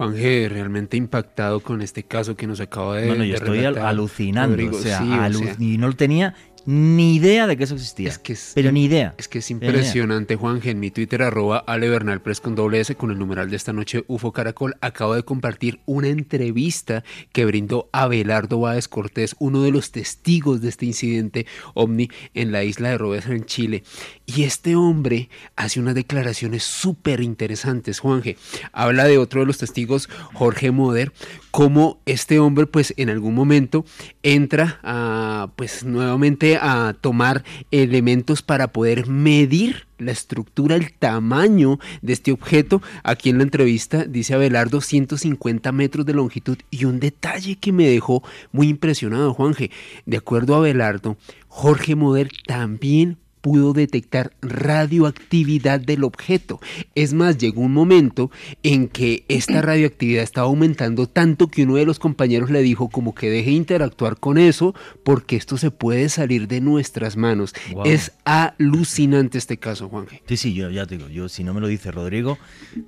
Juan 0.02 0.16
G, 0.16 0.50
realmente 0.50 0.98
impactado 0.98 1.60
con 1.60 1.82
este 1.82 2.04
caso 2.04 2.36
que 2.36 2.48
nos 2.48 2.60
acaba 2.60 2.98
de. 2.98 3.08
No, 3.08 3.16
no, 3.16 3.24
yo 3.24 3.36
estoy 3.36 3.64
alucinando. 3.64 4.70
o 4.72 4.74
sea, 4.74 5.30
y 5.60 5.78
no 5.78 5.88
lo 5.88 5.94
tenía 5.94 6.34
ni 6.66 7.16
idea 7.16 7.48
de 7.48 7.58
que 7.58 7.64
eso 7.64 7.76
existía. 7.76 8.10
Es 8.10 8.20
que 8.20 8.38
pero 8.54 8.72
ni 8.72 8.86
idea. 8.86 9.16
Es 9.18 9.28
que 9.28 9.40
es 9.40 9.52
impresionante, 9.52 10.36
Juan 10.36 10.62
En 10.64 10.80
mi 10.80 10.92
Twitter, 10.92 11.24
arroba 11.24 11.58
Ale 11.60 11.90
Bernal 11.90 12.22
Press 12.22 12.40
con 12.40 12.56
doble 12.56 12.80
S, 12.80 12.96
con 12.96 13.12
el 13.12 13.20
numeral 13.20 13.50
de 13.50 13.56
esta 13.56 13.74
noche, 13.74 14.04
UFO 14.08 14.32
Caracol, 14.32 14.76
acabo 14.82 15.16
de 15.16 15.24
compartir 15.24 15.80
una 15.86 16.08
entrevista 16.08 17.04
que 17.32 17.46
brindó 17.46 17.90
Abelardo 17.92 18.60
Báez 18.60 18.88
Cortés, 18.88 19.36
uno 19.40 19.64
de 19.64 19.72
los 19.72 19.92
testigos 19.92 20.62
de 20.62 20.70
este 20.70 20.86
incidente 20.86 21.46
ovni 21.74 22.10
en 22.34 22.52
la 22.52 22.64
isla 22.64 22.90
de 22.90 22.98
Robesa, 22.98 23.32
en 23.32 23.46
Chile. 23.46 23.84
Y 24.26 24.44
este 24.44 24.76
hombre 24.76 25.30
hace 25.56 25.80
unas 25.80 25.96
declaraciones 25.96 26.64
súper 26.64 27.22
interesantes, 27.22 28.00
Juanje. 28.00 28.38
Habla 28.72 29.06
de 29.06 29.18
otro 29.18 29.42
de 29.42 29.48
los 29.48 29.58
testigos, 29.58 30.10
Jorge 30.34 30.72
Moder, 30.72 31.12
cómo 31.52 32.02
este 32.06 32.40
hombre, 32.40 32.66
pues 32.66 32.94
en 32.98 33.10
algún 33.10 33.36
momento 33.36 33.86
entra 34.24 34.80
a, 34.84 35.52
pues 35.56 35.84
nuevamente 35.84 36.51
a 36.60 36.96
tomar 37.00 37.44
elementos 37.72 38.42
para 38.42 38.72
poder 38.72 39.08
medir 39.08 39.88
la 39.98 40.12
estructura, 40.12 40.76
el 40.76 40.94
tamaño 40.94 41.80
de 42.02 42.14
este 42.14 42.32
objeto. 42.32 42.82
Aquí 43.04 43.30
en 43.30 43.38
la 43.38 43.44
entrevista 43.44 44.06
dice 44.06 44.34
Abelardo 44.34 44.82
150 44.82 45.72
metros 45.72 46.06
de 46.06 46.14
longitud 46.14 46.58
y 46.70 46.86
un 46.86 47.00
detalle 47.00 47.56
que 47.56 47.72
me 47.72 47.88
dejó 47.88 48.24
muy 48.52 48.68
impresionado, 48.68 49.34
Juanje. 49.34 49.72
De 50.06 50.18
acuerdo 50.18 50.56
a 50.56 50.58
Abelardo, 50.58 51.18
Jorge 51.48 51.96
Moder 51.96 52.30
también 52.48 53.18
pudo 53.42 53.74
detectar 53.74 54.32
radioactividad 54.42 55.80
del 55.80 56.04
objeto. 56.04 56.60
Es 56.96 57.14
más, 57.14 57.38
llegó 57.38 57.62
un 57.62 57.74
momento 57.74 58.32
en 58.64 58.88
que 58.88 59.26
esta 59.28 59.62
radioactividad 59.62 60.24
estaba 60.24 60.48
aumentando 60.48 61.08
tanto 61.08 61.48
que 61.48 61.64
uno 61.64 61.76
de 61.76 61.86
los 61.86 62.00
compañeros 62.00 62.50
le 62.50 62.62
dijo 62.62 62.90
como 62.90 63.14
que 63.14 63.30
deje 63.30 63.50
de 63.50 63.56
interactuar 63.56 64.18
con 64.18 64.38
eso 64.38 64.74
porque 65.04 65.36
esto 65.36 65.58
se 65.58 65.72
puede 65.72 66.10
salir 66.10 66.48
de 66.48 66.62
nuestras 66.62 67.18
manos. 67.18 67.54
Es 67.86 68.14
alucinante 68.24 69.38
este 69.38 69.58
caso, 69.58 69.90
Juan. 69.90 70.06
Sí, 70.28 70.38
sí, 70.38 70.54
yo 70.54 70.70
ya 70.70 70.86
te 70.86 70.98
digo, 70.98 71.10
yo 71.10 71.30
si 71.30 71.44
no 71.44 71.54
me 71.54 71.62
lo 71.62 71.68
dice 71.68 71.92
Rodrigo, 71.92 72.38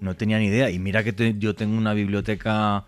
no 0.01 0.15
tenía 0.15 0.39
ni 0.39 0.45
idea. 0.45 0.69
Y 0.69 0.79
mira 0.79 1.03
que 1.03 1.35
yo 1.37 1.55
tengo 1.55 1.77
una 1.77 1.93
biblioteca 1.93 2.85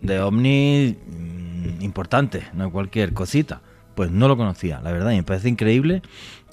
de 0.00 0.20
ovni 0.20 0.96
mm, 1.06 1.82
importante, 1.82 2.44
no 2.54 2.70
cualquier 2.70 3.12
cosita. 3.12 3.60
Pues 3.94 4.12
no 4.12 4.28
lo 4.28 4.36
conocía, 4.36 4.80
la 4.80 4.92
verdad, 4.92 5.10
y 5.10 5.16
me 5.16 5.24
parece 5.24 5.48
increíble 5.48 6.02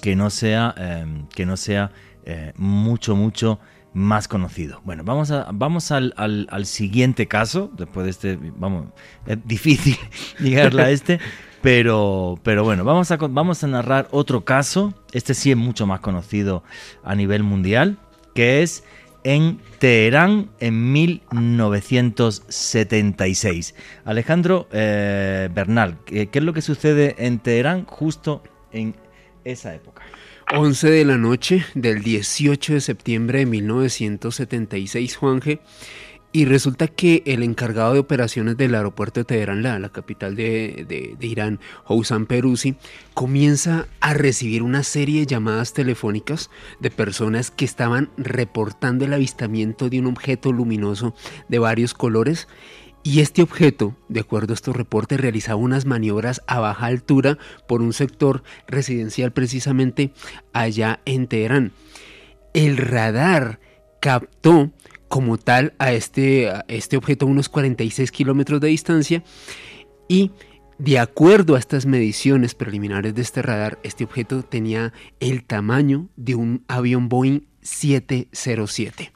que 0.06 0.16
no 0.16 0.30
sea, 0.30 0.74
em, 0.78 1.26
que 1.30 1.48
no 1.48 1.58
sea 1.58 1.90
eh, 2.26 2.54
mucho, 2.58 3.16
mucho 3.16 3.60
más 3.92 4.28
conocido. 4.28 4.80
Bueno, 4.84 5.04
vamos, 5.04 5.32
a, 5.32 5.48
vamos 5.52 5.92
al, 5.92 6.14
al, 6.16 6.66
siguiente 6.68 7.28
caso. 7.28 7.72
Después 7.76 8.04
de 8.04 8.12
este, 8.12 8.38
vamos, 8.56 8.90
es 9.26 9.40
difícil 9.46 9.98
llegarle 10.40 10.84
a 10.84 10.92
este, 10.92 11.20
pero, 11.64 12.40
pero 12.44 12.64
bueno, 12.64 12.84
vamos 12.84 13.10
a, 13.10 13.18
vamos 13.18 13.64
a 13.64 13.68
narrar 13.68 14.08
otro 14.12 14.46
caso. 14.46 14.94
Este 15.12 15.34
sí 15.34 15.50
es 15.50 15.58
mucho 15.58 15.88
más 15.88 16.02
conocido 16.02 16.62
a 17.04 17.16
nivel 17.16 17.42
mundial, 17.42 17.98
que 18.36 18.62
es 18.62 18.84
en 19.24 19.60
Teherán 19.80 20.52
en 20.60 20.92
1976. 20.92 23.74
Alejandro 24.06 24.68
eh, 24.72 25.50
Bernal, 25.52 25.98
¿qué, 26.06 26.28
¿qué 26.28 26.38
es 26.38 26.46
lo 26.46 26.54
que 26.54 26.62
sucede 26.62 27.16
en 27.18 27.40
Teherán 27.40 27.86
justo 27.86 28.44
en 28.72 28.94
esa 29.46 29.74
época. 29.74 30.04
11 30.54 30.90
de 30.90 31.06
la 31.06 31.18
noche 31.18 31.66
del 31.74 32.04
18 32.04 32.74
de 32.74 32.82
septiembre 32.82 33.40
de 33.40 33.46
1976, 33.46 35.16
Juanje, 35.16 35.62
y 36.36 36.44
resulta 36.44 36.90
que 36.90 37.24
el 37.26 37.44
encargado 37.44 37.94
de 37.94 38.00
operaciones 38.00 38.58
del 38.58 38.76
aeropuerto 38.76 39.22
de 39.22 39.24
Teherán, 39.24 39.64
la, 39.64 39.90
capital 39.90 40.36
de, 40.36 40.86
de, 41.18 41.26
Irán, 41.26 41.62
Houssam 41.86 42.26
Perusi, 42.26 42.76
comienza 43.14 43.88
a 44.02 44.14
recibir 44.14 44.62
una 44.62 44.84
serie 44.84 45.22
de 45.22 45.28
llamadas 45.28 45.72
telefónicas 45.72 46.50
de 46.82 46.92
personas 46.92 47.52
que 47.52 47.64
estaban 47.64 48.10
reportando 48.18 49.06
el 49.06 49.14
avistamiento 49.14 49.90
de 49.90 50.00
un 50.02 50.08
objeto 50.08 50.52
luminoso 50.52 51.16
de 51.48 51.60
varios 51.60 51.94
colores 51.94 52.50
y 53.06 53.20
este 53.20 53.44
objeto, 53.44 53.96
de 54.10 54.22
acuerdo 54.22 54.52
a 54.52 54.56
estos 54.56 54.76
reportes, 54.76 55.22
realizaba 55.22 55.58
unas 55.58 55.86
maniobras 55.86 56.42
a 56.48 56.60
baja 56.60 56.88
altura 56.88 57.38
por 57.68 57.84
un 57.84 57.94
sector 57.94 58.42
residencial 58.68 59.32
precisamente 59.32 60.12
allá 60.54 61.02
en 61.06 61.28
Teherán. 61.28 61.72
El 62.56 62.78
radar 62.78 63.60
captó 64.02 64.72
como 65.08 65.38
tal 65.38 65.76
a 65.78 65.94
este, 65.94 66.52
este 66.68 66.98
objeto 66.98 67.28
a 67.28 67.30
unos 67.30 67.48
46 67.48 68.12
kilómetros 68.12 68.60
de 68.60 68.70
distancia 68.70 69.24
y 70.08 70.32
de 70.80 70.98
acuerdo 70.98 71.54
a 71.54 71.60
estas 71.60 71.86
mediciones 71.86 72.56
preliminares 72.56 73.14
de 73.14 73.22
este 73.22 73.44
radar, 73.44 73.78
este 73.84 74.04
objeto 74.04 74.42
tenía 74.42 74.94
el 75.20 75.44
tamaño 75.44 76.10
de 76.16 76.34
un 76.34 76.64
avión 76.68 77.08
Boeing 77.08 77.42
707. 77.62 79.12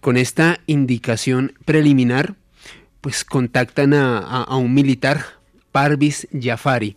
Con 0.00 0.16
esta 0.16 0.60
indicación 0.66 1.52
preliminar, 1.66 2.39
pues 3.00 3.24
contactan 3.24 3.94
a, 3.94 4.56
un 4.56 4.74
militar, 4.74 5.24
Parvis 5.72 6.28
Jafari, 6.38 6.96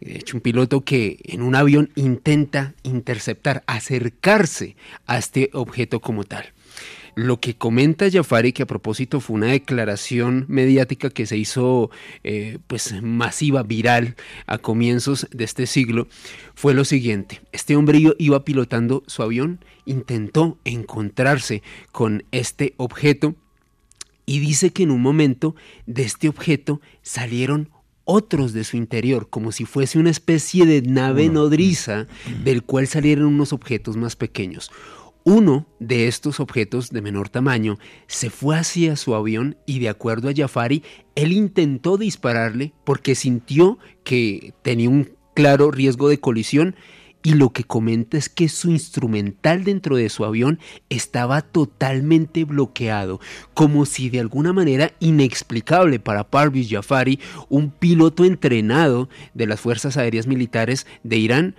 de 0.00 0.16
hecho 0.16 0.36
un 0.36 0.40
piloto 0.40 0.82
que 0.82 1.18
en 1.24 1.42
un 1.42 1.54
avión 1.54 1.90
intenta 1.94 2.74
interceptar, 2.82 3.62
acercarse 3.66 4.76
a 5.06 5.18
este 5.18 5.50
objeto 5.52 6.00
como 6.00 6.24
tal. 6.24 6.52
Lo 7.14 7.40
que 7.40 7.54
comenta 7.54 8.10
Jafari, 8.10 8.54
que 8.54 8.62
a 8.62 8.66
propósito 8.66 9.20
fue 9.20 9.36
una 9.36 9.48
declaración 9.48 10.46
mediática 10.48 11.10
que 11.10 11.26
se 11.26 11.36
hizo 11.36 11.90
eh, 12.24 12.58
pues 12.66 13.02
masiva, 13.02 13.62
viral 13.62 14.16
a 14.46 14.56
comienzos 14.56 15.26
de 15.30 15.44
este 15.44 15.66
siglo, 15.66 16.08
fue 16.54 16.72
lo 16.72 16.86
siguiente. 16.86 17.42
Este 17.52 17.76
hombre 17.76 18.00
iba 18.16 18.44
pilotando 18.44 19.02
su 19.06 19.22
avión, 19.22 19.62
intentó 19.84 20.58
encontrarse 20.64 21.62
con 21.90 22.24
este 22.30 22.72
objeto 22.78 23.34
y 24.32 24.38
dice 24.40 24.70
que 24.70 24.84
en 24.84 24.90
un 24.90 25.02
momento 25.02 25.54
de 25.84 26.04
este 26.04 26.26
objeto 26.26 26.80
salieron 27.02 27.68
otros 28.04 28.54
de 28.54 28.64
su 28.64 28.78
interior, 28.78 29.28
como 29.28 29.52
si 29.52 29.66
fuese 29.66 29.98
una 29.98 30.08
especie 30.08 30.64
de 30.64 30.80
nave 30.80 31.28
nodriza 31.28 32.06
del 32.42 32.62
cual 32.62 32.86
salieron 32.86 33.26
unos 33.26 33.52
objetos 33.52 33.98
más 33.98 34.16
pequeños. 34.16 34.70
Uno 35.22 35.66
de 35.80 36.08
estos 36.08 36.40
objetos 36.40 36.88
de 36.88 37.02
menor 37.02 37.28
tamaño 37.28 37.78
se 38.06 38.30
fue 38.30 38.56
hacia 38.56 38.96
su 38.96 39.14
avión 39.14 39.58
y 39.66 39.80
de 39.80 39.90
acuerdo 39.90 40.30
a 40.30 40.34
Jafari, 40.34 40.82
él 41.14 41.32
intentó 41.32 41.98
dispararle 41.98 42.72
porque 42.84 43.14
sintió 43.14 43.78
que 44.02 44.54
tenía 44.62 44.88
un 44.88 45.10
claro 45.34 45.70
riesgo 45.70 46.08
de 46.08 46.20
colisión 46.20 46.74
y 47.22 47.34
lo 47.34 47.50
que 47.50 47.64
comenta 47.64 48.16
es 48.16 48.28
que 48.28 48.48
su 48.48 48.70
instrumental 48.70 49.64
dentro 49.64 49.96
de 49.96 50.08
su 50.08 50.24
avión 50.24 50.58
estaba 50.88 51.42
totalmente 51.42 52.44
bloqueado, 52.44 53.20
como 53.54 53.86
si 53.86 54.10
de 54.10 54.20
alguna 54.20 54.52
manera 54.52 54.92
inexplicable 55.00 56.00
para 56.00 56.28
Parviz 56.28 56.68
Jafari, 56.70 57.20
un 57.48 57.70
piloto 57.70 58.24
entrenado 58.24 59.08
de 59.34 59.46
las 59.46 59.60
Fuerzas 59.60 59.96
Aéreas 59.96 60.26
Militares 60.26 60.86
de 61.02 61.16
Irán, 61.16 61.56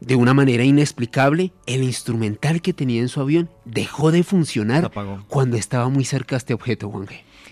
de 0.00 0.14
una 0.14 0.32
manera 0.32 0.62
inexplicable, 0.62 1.52
el 1.66 1.82
instrumental 1.82 2.62
que 2.62 2.72
tenía 2.72 3.00
en 3.00 3.08
su 3.08 3.20
avión 3.20 3.50
dejó 3.64 4.12
de 4.12 4.22
funcionar 4.22 4.92
cuando 5.26 5.56
estaba 5.56 5.88
muy 5.88 6.04
cerca 6.04 6.36
de 6.36 6.38
este 6.38 6.54
objeto, 6.54 6.88
Juan 6.88 7.08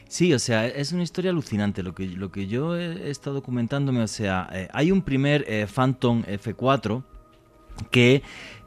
Sí, 0.09 0.33
o 0.33 0.39
sea, 0.39 0.69
es 0.69 0.93
una 0.93 1.03
historia 1.03 1.33
alucinante 1.33 1.83
lo 1.83 1.93
que, 1.93 2.07
lo 2.07 2.31
que 2.31 2.47
yo 2.47 2.77
he 2.77 3.11
estado 3.11 3.35
documentándome. 3.35 4.03
O 4.03 4.07
sea, 4.07 4.49
eh, 4.53 4.69
hay 4.73 4.93
un 4.93 5.03
primer 5.03 5.45
eh, 5.49 5.67
Phantom 5.67 6.23
F4 6.23 7.03
que 7.91 8.23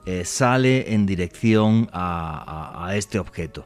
eh, 0.06 0.26
sale 0.26 0.94
en 0.94 1.06
dirección 1.06 1.90
a, 1.94 2.92
este 2.96 3.20
objeto. 3.20 3.66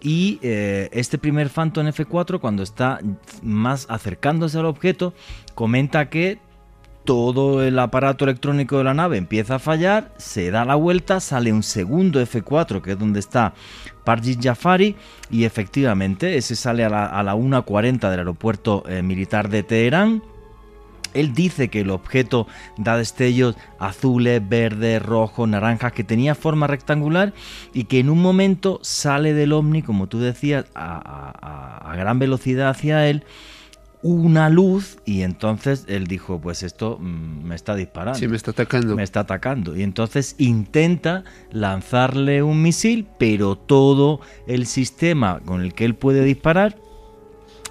Y 0.00 0.38
eh, 0.42 0.88
este 0.92 1.18
primer 1.18 1.48
Phantom 1.48 1.86
F4, 1.86 2.40
cuando 2.40 2.62
está 2.62 3.00
más 3.42 3.86
acercándose 3.88 4.58
al 4.58 4.66
objeto, 4.66 5.14
comenta 5.54 6.10
que 6.10 6.38
todo 7.04 7.62
el 7.62 7.78
aparato 7.78 8.26
electrónico 8.26 8.76
de 8.76 8.84
la 8.84 8.92
nave 8.92 9.16
empieza 9.16 9.54
a 9.54 9.58
fallar, 9.58 10.12
se 10.18 10.50
da 10.50 10.66
la 10.66 10.74
vuelta, 10.74 11.20
sale 11.20 11.54
un 11.54 11.62
segundo 11.62 12.20
F4, 12.20 12.82
que 12.82 12.92
es 12.92 12.98
donde 12.98 13.18
está 13.18 13.54
Parjit 14.04 14.44
Jafari, 14.44 14.94
y 15.30 15.44
efectivamente 15.44 16.36
ese 16.36 16.54
sale 16.54 16.84
a 16.84 16.90
la, 16.90 17.34
1.40 17.34 18.10
del 18.10 18.18
aeropuerto 18.18 18.84
eh, 18.86 19.00
militar 19.00 19.48
de 19.48 19.62
Teherán 19.62 20.22
Él 21.14 21.34
dice 21.34 21.68
que 21.68 21.80
el 21.80 21.90
objeto 21.90 22.46
da 22.76 22.96
destellos 22.96 23.56
azules, 23.78 24.46
verdes, 24.46 25.02
rojos, 25.02 25.48
naranjas, 25.48 25.92
que 25.92 26.04
tenía 26.04 26.34
forma 26.34 26.66
rectangular 26.66 27.32
y 27.72 27.84
que 27.84 28.00
en 28.00 28.10
un 28.10 28.20
momento 28.20 28.80
sale 28.82 29.34
del 29.34 29.52
ovni, 29.52 29.82
como 29.82 30.06
tú 30.06 30.18
decías, 30.18 30.66
a, 30.74 31.94
gran 31.96 32.18
velocidad 32.18 32.68
hacia 32.68 33.08
él 33.08 33.24
una 34.00 34.48
luz 34.48 34.98
y 35.04 35.22
entonces 35.22 35.84
él 35.88 36.06
dijo, 36.06 36.40
pues 36.40 36.62
esto 36.62 36.98
mm, 37.00 37.44
me 37.44 37.56
está 37.56 37.74
disparando. 37.74 38.18
Sí, 38.18 38.28
me 38.28 38.36
está 38.36 38.52
atacando. 38.52 38.94
Me 38.94 39.02
está 39.02 39.20
atacando. 39.20 39.76
Y 39.76 39.82
entonces 39.82 40.36
intenta 40.38 41.24
lanzarle 41.50 42.44
un 42.44 42.62
misil, 42.62 43.08
pero 43.18 43.56
todo 43.56 44.20
el 44.46 44.66
sistema 44.66 45.40
con 45.44 45.62
el 45.62 45.74
que 45.74 45.84
él 45.84 45.96
puede 45.96 46.22
disparar 46.22 46.76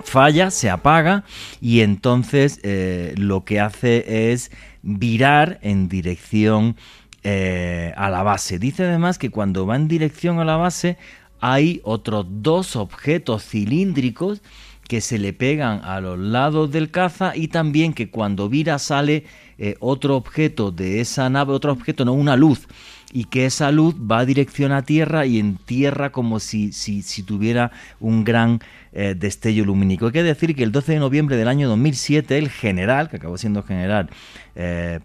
falla, 0.04 0.52
se 0.52 0.70
apaga 0.70 1.24
y 1.62 1.82
entonces 1.82 2.60
eh, 2.64 3.14
lo 3.18 3.44
que 3.44 3.60
hace 3.60 4.32
es 4.32 4.52
virar 4.82 5.60
en 5.62 5.90
dirección 5.90 6.76
eh, 7.24 7.94
a 7.98 8.10
la 8.10 8.24
base. 8.24 8.60
Dice 8.60 8.86
además 8.86 9.18
que 9.18 9.30
cuando 9.30 9.66
va 9.66 9.76
en 9.76 9.88
dirección 9.88 10.40
a 10.40 10.46
la 10.46 10.56
base 10.56 10.98
hay 11.40 11.82
otros 11.84 12.26
dos 12.30 12.76
objetos 12.76 13.44
cilíndricos 13.44 14.42
que 14.88 15.02
se 15.02 15.20
le 15.20 15.34
pegan 15.34 15.84
a 15.84 16.00
los 16.00 16.18
lados 16.18 16.72
del 16.72 16.90
caza 16.90 17.36
y 17.36 17.50
también 17.50 17.94
que 17.94 18.10
cuando 18.10 18.50
vira 18.50 18.80
sale 18.80 19.26
eh, 19.58 19.76
otro 19.80 20.16
objeto 20.16 20.72
de 20.72 21.02
esa 21.02 21.30
nave, 21.30 21.54
otro 21.54 21.72
objeto, 21.72 22.06
no 22.06 22.14
una 22.14 22.36
luz, 22.36 22.68
y 23.12 23.26
que 23.26 23.46
esa 23.46 23.72
luz 23.72 23.96
va 23.96 24.26
dirección 24.26 24.72
a 24.72 24.84
tierra 24.84 25.26
y 25.26 25.40
en 25.40 25.56
tierra 25.56 26.12
como 26.12 26.40
si, 26.40 26.74
si, 26.74 27.02
si 27.02 27.24
tuviera 27.24 27.72
un 28.00 28.24
gran 28.24 28.60
eh, 28.92 29.16
destello 29.18 29.64
lumínico. 29.64 30.08
Hay 30.08 30.12
que 30.12 30.24
decir 30.24 30.56
que 30.56 30.64
el 30.64 30.72
12 30.72 30.94
de 30.94 31.00
noviembre 31.00 31.38
del 31.38 31.48
año 31.48 31.70
2007 31.70 32.38
el 32.38 32.50
general, 32.50 33.10
que 33.10 33.18
acabó 33.18 33.38
siendo 33.38 33.64
general, 33.64 34.10
eh, 34.56 35.00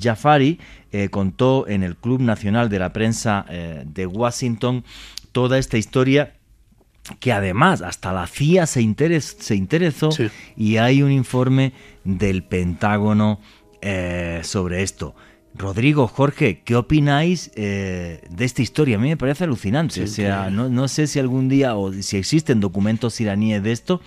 Jafari, 0.00 0.60
eh, 0.92 1.08
contó 1.08 1.66
en 1.68 1.82
el 1.82 1.96
Club 1.96 2.20
Nacional 2.20 2.68
de 2.68 2.78
la 2.78 2.92
Prensa 2.92 3.46
de 3.48 4.06
Washington 4.06 4.84
toda 5.32 5.58
esta 5.58 5.78
historia 5.78 6.34
que 7.18 7.32
además 7.32 7.80
hasta 7.82 8.12
la 8.12 8.26
CIA 8.26 8.66
se, 8.66 9.20
se 9.20 9.54
interesó 9.54 10.10
y 10.56 10.76
hay 10.76 11.02
un 11.02 11.10
informe 11.10 11.72
del 12.04 12.44
Pentágono 12.44 13.40
sobre 14.42 14.82
esto. 14.82 15.14
Rodrigo, 15.54 16.06
Jorge, 16.06 16.62
¿qué 16.62 16.76
opináis 16.76 17.52
eh, 17.56 18.22
de 18.30 18.44
esta 18.44 18.62
historia? 18.62 18.96
A 18.96 19.00
mí 19.00 19.08
me 19.08 19.16
parece 19.16 19.44
alucinante. 19.44 20.02
o 20.02 20.06
sea, 20.06 20.50
no, 20.50 20.88
sé 20.88 21.06
si 21.06 21.20
algún 21.20 21.48
día 21.48 21.76
o 21.76 21.92
si 21.92 22.16
existen 22.16 22.60
documentos 22.60 23.20
iraníes 23.20 23.62
de 23.62 23.72
esto, 23.72 24.00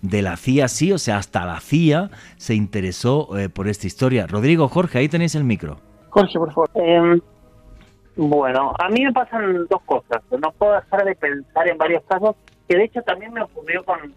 de 0.00 0.22
la 0.22 0.36
CIA 0.36 0.68
sí, 0.68 0.92
o 0.92 0.98
sea, 0.98 1.16
hasta 1.16 1.44
la 1.44 1.60
CIA 1.60 2.10
se 2.36 2.54
interesó 2.54 3.36
eh, 3.36 3.48
por 3.48 3.68
esta 3.68 3.86
historia. 3.86 4.26
Rodrigo, 4.26 4.68
Jorge, 4.68 4.98
ahí 4.98 5.08
tenéis 5.08 5.34
el 5.34 5.44
micro. 5.44 5.78
Jorge, 6.10 6.38
por 6.38 6.52
favor. 6.52 6.70
Em, 6.74 7.20
bueno, 8.16 8.72
a 8.78 8.88
mí 8.88 9.04
me 9.04 9.12
pasan 9.12 9.66
dos 9.68 9.82
cosas. 9.82 10.22
No 10.30 10.52
puedo 10.52 10.74
dejar 10.74 11.04
de 11.04 11.16
pensar 11.16 11.68
en 11.68 11.78
varios 11.78 12.04
casos, 12.04 12.36
que 12.68 12.76
de 12.76 12.84
hecho 12.84 13.02
también 13.02 13.32
me 13.32 13.42
ocurrió 13.42 13.84
con, 13.84 14.14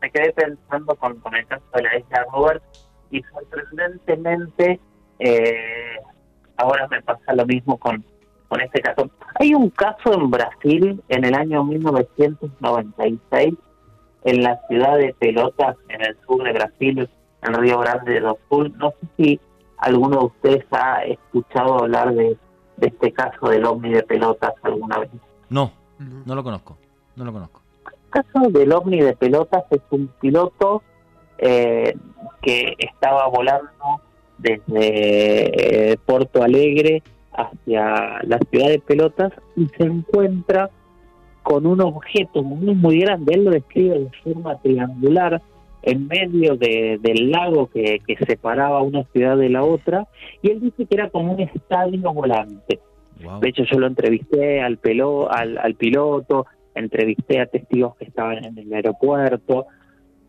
me 0.00 0.10
quedé 0.10 0.32
pensando 0.32 0.94
con, 0.96 1.20
con 1.20 1.34
el 1.34 1.46
caso 1.46 1.64
de 1.74 1.82
la 1.82 1.98
isla 1.98 2.24
Robert 2.32 2.62
y 3.10 3.22
sorprendentemente 3.22 4.80
eh, 5.18 5.98
ahora 6.62 6.86
me 6.88 7.02
pasa 7.02 7.34
lo 7.34 7.44
mismo 7.44 7.76
con, 7.76 8.04
con 8.48 8.60
este 8.60 8.80
caso. 8.80 9.10
Hay 9.40 9.54
un 9.54 9.70
caso 9.70 10.14
en 10.14 10.30
Brasil 10.30 11.02
en 11.08 11.24
el 11.24 11.34
año 11.34 11.64
1996, 11.64 13.54
en 14.24 14.42
la 14.42 14.60
ciudad 14.68 14.98
de 14.98 15.14
Pelotas, 15.18 15.76
en 15.88 16.02
el 16.02 16.16
sur 16.26 16.42
de 16.44 16.52
Brasil, 16.52 17.08
en 17.42 17.54
Río 17.54 17.80
Grande 17.80 18.20
do 18.20 18.38
Sul. 18.48 18.72
No 18.78 18.90
sé 18.90 19.06
si 19.16 19.40
alguno 19.78 20.18
de 20.20 20.24
ustedes 20.26 20.64
ha 20.70 21.02
escuchado 21.04 21.80
hablar 21.80 22.14
de, 22.14 22.36
este 22.80 23.12
caso 23.12 23.48
del 23.48 23.64
ovni 23.64 23.92
de 23.92 24.02
Pelotas 24.02 24.54
alguna 24.62 24.98
vez. 24.98 25.10
No, 25.48 25.72
no 25.98 26.34
lo 26.34 26.42
conozco, 26.42 26.78
no 27.16 27.24
lo 27.24 27.32
conozco. 27.32 27.60
El 27.86 28.10
caso 28.10 28.48
del 28.50 28.72
ovni 28.72 29.00
de 29.00 29.16
Pelotas 29.16 29.64
es 29.70 29.80
un 29.90 30.08
piloto 30.20 30.82
eh, 31.38 31.96
que 32.40 32.76
estaba 32.78 33.26
volando 33.28 34.00
desde 34.42 35.92
eh, 35.92 35.96
Porto 36.04 36.42
Alegre 36.42 37.02
hacia 37.32 38.22
la 38.24 38.38
ciudad 38.50 38.68
de 38.68 38.80
Pelotas 38.80 39.32
y 39.56 39.66
se 39.76 39.84
encuentra 39.84 40.70
con 41.42 41.66
un 41.66 41.80
objeto 41.80 42.42
muy 42.42 42.74
muy 42.74 43.00
grande, 43.00 43.34
él 43.34 43.44
lo 43.44 43.50
describe 43.50 43.98
de 43.98 44.10
forma 44.22 44.60
triangular 44.60 45.40
en 45.82 46.06
medio 46.06 46.56
del 46.56 47.30
lago 47.30 47.68
que, 47.68 48.00
separaba 48.26 48.82
una 48.82 49.02
ciudad 49.12 49.36
de 49.36 49.48
la 49.48 49.64
otra 49.64 50.06
y 50.40 50.50
él 50.50 50.60
dice 50.60 50.86
que 50.86 50.94
era 50.94 51.10
como 51.10 51.32
un 51.34 51.40
estadio 51.40 52.12
volante. 52.12 52.78
De 53.40 53.48
hecho 53.48 53.64
yo 53.64 53.78
lo 53.78 53.86
entrevisté 53.86 54.60
al, 54.60 54.78
pelo, 54.78 55.30
al, 55.30 55.58
al 55.58 55.74
piloto, 55.74 56.46
entrevisté 56.74 57.40
a 57.40 57.46
testigos 57.46 57.96
que 57.96 58.04
estaban 58.04 58.44
en 58.44 58.58
el 58.58 58.72
aeropuerto. 58.72 59.66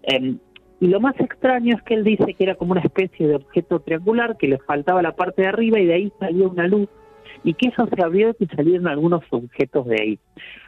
Em, 0.04 0.38
y 0.84 0.88
lo 0.88 1.00
más 1.00 1.18
extraño 1.18 1.78
es 1.78 1.82
que 1.84 1.94
él 1.94 2.04
dice 2.04 2.34
que 2.34 2.44
era 2.44 2.56
como 2.56 2.74
una 2.74 2.82
especie 2.82 3.26
de 3.26 3.36
objeto 3.36 3.80
triangular, 3.80 4.36
que 4.36 4.50
le 4.50 4.58
faltaba 4.58 5.02
la 5.02 5.16
parte 5.16 5.44
de 5.44 5.48
arriba 5.48 5.80
y 5.80 5.86
de 5.86 5.94
ahí 5.94 6.14
salía 6.20 6.46
una 6.46 6.68
luz, 6.68 6.90
y 7.42 7.54
que 7.54 7.70
eso 7.70 7.88
se 7.88 8.04
abrió 8.04 8.36
y 8.38 8.48
salieron 8.48 8.90
algunos 8.90 9.24
objetos 9.30 9.86
de 9.86 10.02
ahí. 10.02 10.20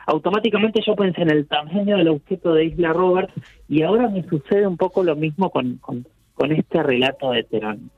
Automáticamente 0.07 0.79
yo 0.87 0.95
pensé 0.95 1.23
en 1.23 1.31
el 1.31 1.45
tamaño 1.47 1.97
del 1.97 2.07
objeto 2.07 2.53
de 2.53 2.63
Isla 2.63 2.93
Roberts 2.93 3.33
y 3.67 3.81
ahora 3.81 4.07
me 4.07 4.23
sucede 4.23 4.65
un 4.65 4.77
poco 4.77 5.03
lo 5.03 5.17
mismo 5.17 5.49
con, 5.49 5.81
con, 5.81 6.05
este 6.49 6.81
relato 6.81 7.31
de 7.31 7.43
Terán. 7.43 7.89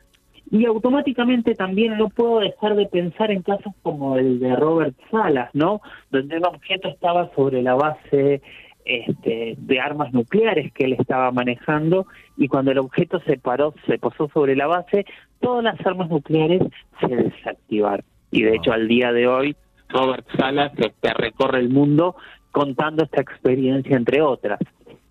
Y 0.49 0.65
automáticamente 0.65 1.53
también 1.53 1.99
no 1.99 2.10
puedo 2.10 2.39
dejar 2.39 2.76
de 2.76 2.88
pensar 2.88 3.30
en 3.30 3.44
casos 3.44 3.73
como 3.84 4.18
el 4.18 4.39
de 4.39 4.56
Robert 4.56 4.95
Salas, 5.11 5.52
¿no? 5.53 5.81
Donde 6.10 6.38
un 6.38 6.48
objeto 6.48 6.89
estaba 6.89 7.30
sobre 7.35 7.61
la 7.61 7.76
base 7.76 8.41
este, 8.88 9.56
de 9.58 9.80
armas 9.80 10.14
nucleares 10.14 10.72
que 10.72 10.86
él 10.86 10.94
estaba 10.94 11.32
manejando 11.32 12.08
y 12.38 12.48
cuando 12.48 12.72
el 12.72 12.78
objeto 12.78 13.20
se 13.22 13.38
paró, 13.38 13.74
se 13.86 13.98
posó 13.98 14.30
sobre 14.34 14.56
la 14.56 14.68
base, 14.68 15.06
todas 15.40 15.64
las 15.64 15.86
armas 15.86 16.10
nucleares 16.10 16.62
se 17.02 17.08
desactivaron. 17.08 18.06
Y 18.32 18.44
de 18.44 18.56
hecho 18.56 18.72
al 18.72 18.88
día 18.88 19.12
de 19.12 19.28
hoy 19.28 19.56
Robert 19.90 20.26
Salas 20.38 20.72
este, 20.78 21.14
recorre 21.14 21.60
el 21.60 21.70
mundo 21.70 22.16
contando 22.52 23.04
esta 23.04 23.22
experiencia 23.22 23.96
entre 23.96 24.22
otras. 24.22 24.60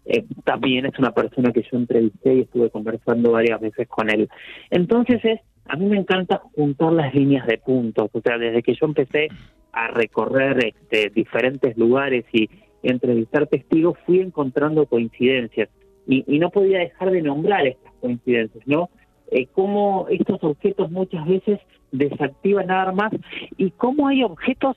Eh, 0.06 0.24
también 0.44 0.86
es 0.86 0.98
una 0.98 1.10
persona 1.10 1.52
que 1.52 1.62
yo 1.62 1.76
entrevisté 1.76 2.34
y 2.34 2.40
estuve 2.42 2.70
conversando 2.70 3.32
varias 3.32 3.60
veces 3.60 3.88
con 3.88 4.08
él. 4.08 4.28
Entonces 4.70 5.24
es, 5.24 5.40
a 5.66 5.76
mí 5.76 5.86
me 5.86 5.98
encanta 5.98 6.40
juntar 6.54 6.92
las 6.92 7.14
líneas 7.14 7.46
de 7.46 7.58
puntos, 7.58 8.08
o 8.12 8.20
sea, 8.20 8.38
desde 8.38 8.62
que 8.62 8.74
yo 8.74 8.86
empecé 8.86 9.28
a 9.72 9.88
recorrer 9.88 10.64
este, 10.64 11.10
diferentes 11.10 11.76
lugares 11.76 12.24
y, 12.32 12.48
entrevistar 12.90 13.46
testigos, 13.46 13.98
fui 14.06 14.20
encontrando 14.20 14.86
coincidencias 14.86 15.68
y, 16.06 16.38
no 16.38 16.50
podía 16.50 16.78
dejar 16.78 17.10
de 17.10 17.22
nombrar 17.22 17.66
estas 17.66 17.92
coincidencias, 18.00 18.66
¿no? 18.66 18.90
Eh, 19.30 19.46
cómo 19.52 20.06
estos 20.08 20.42
objetos 20.44 20.90
muchas 20.90 21.26
veces 21.26 21.58
desactivan 21.90 22.70
armas 22.70 23.12
y 23.56 23.72
cómo 23.72 24.06
hay 24.06 24.22
objetos 24.22 24.76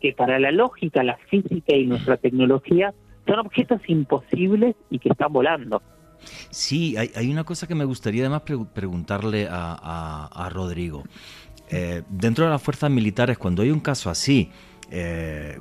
que 0.00 0.12
para 0.12 0.38
la 0.38 0.52
lógica, 0.52 1.02
la 1.02 1.16
física 1.30 1.74
y 1.74 1.86
nuestra 1.86 2.16
tecnología 2.16 2.94
son 3.26 3.40
objetos 3.40 3.80
imposibles 3.86 4.76
y 4.90 4.98
que 4.98 5.08
están 5.08 5.32
volando. 5.32 5.82
Sí, 6.50 6.96
hay, 6.96 7.30
una 7.30 7.44
cosa 7.44 7.66
que 7.66 7.74
me 7.74 7.84
gustaría 7.84 8.22
además 8.22 8.42
preguntarle 8.42 9.48
a, 9.50 10.48
Rodrigo. 10.52 11.02
Eh, 11.70 12.02
dentro 12.08 12.44
de 12.44 12.50
las 12.50 12.62
fuerzas 12.62 12.90
militares, 12.90 13.38
cuando 13.38 13.62
hay 13.62 13.70
un 13.70 13.80
caso 13.80 14.10
así, 14.10 14.50
eh, 14.90 15.58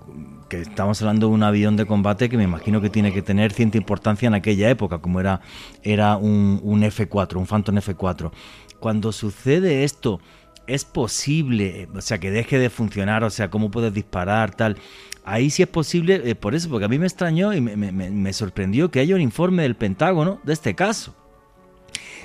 que 0.49 0.61
estamos 0.61 1.01
hablando 1.01 1.27
de 1.27 1.33
un 1.33 1.43
avión 1.43 1.77
de 1.77 1.85
combate 1.85 2.27
que 2.27 2.35
me 2.35 2.43
imagino 2.43 2.81
que 2.81 2.89
tiene 2.89 3.13
que 3.13 3.21
tener 3.21 3.53
cierta 3.53 3.77
importancia 3.77 4.27
en 4.27 4.33
aquella 4.33 4.69
época, 4.69 4.97
como 4.97 5.21
era, 5.21 5.39
era 5.83 6.17
un, 6.17 6.59
F4, 6.61 7.37
un 7.37 7.47
Phantom 7.47 7.77
F4. 7.77 8.31
Cuando 8.79 9.13
sucede 9.13 9.85
esto, 9.85 10.19
es 10.67 10.83
posible, 10.83 11.87
o 11.95 12.01
sea, 12.01 12.19
que 12.19 12.31
deje 12.31 12.59
de 12.59 12.69
funcionar, 12.69 13.23
o 13.23 13.29
sea, 13.29 13.49
cómo 13.49 13.71
puedes 13.71 13.93
disparar, 13.93 14.53
tal. 14.53 14.77
Ahí 15.23 15.49
sí 15.49 15.61
es 15.61 15.69
posible, 15.69 16.21
eh, 16.25 16.35
por 16.35 16.55
eso, 16.55 16.67
porque 16.69 16.85
a 16.85 16.89
mí 16.89 16.99
me 16.99 17.05
extrañó 17.05 17.53
y 17.53 17.61
me, 17.61 18.33
sorprendió 18.33 18.91
que 18.91 18.99
haya 18.99 19.15
un 19.15 19.21
informe 19.21 19.63
del 19.63 19.75
Pentágono 19.75 20.41
de 20.43 20.53
este 20.53 20.75
caso. 20.75 21.15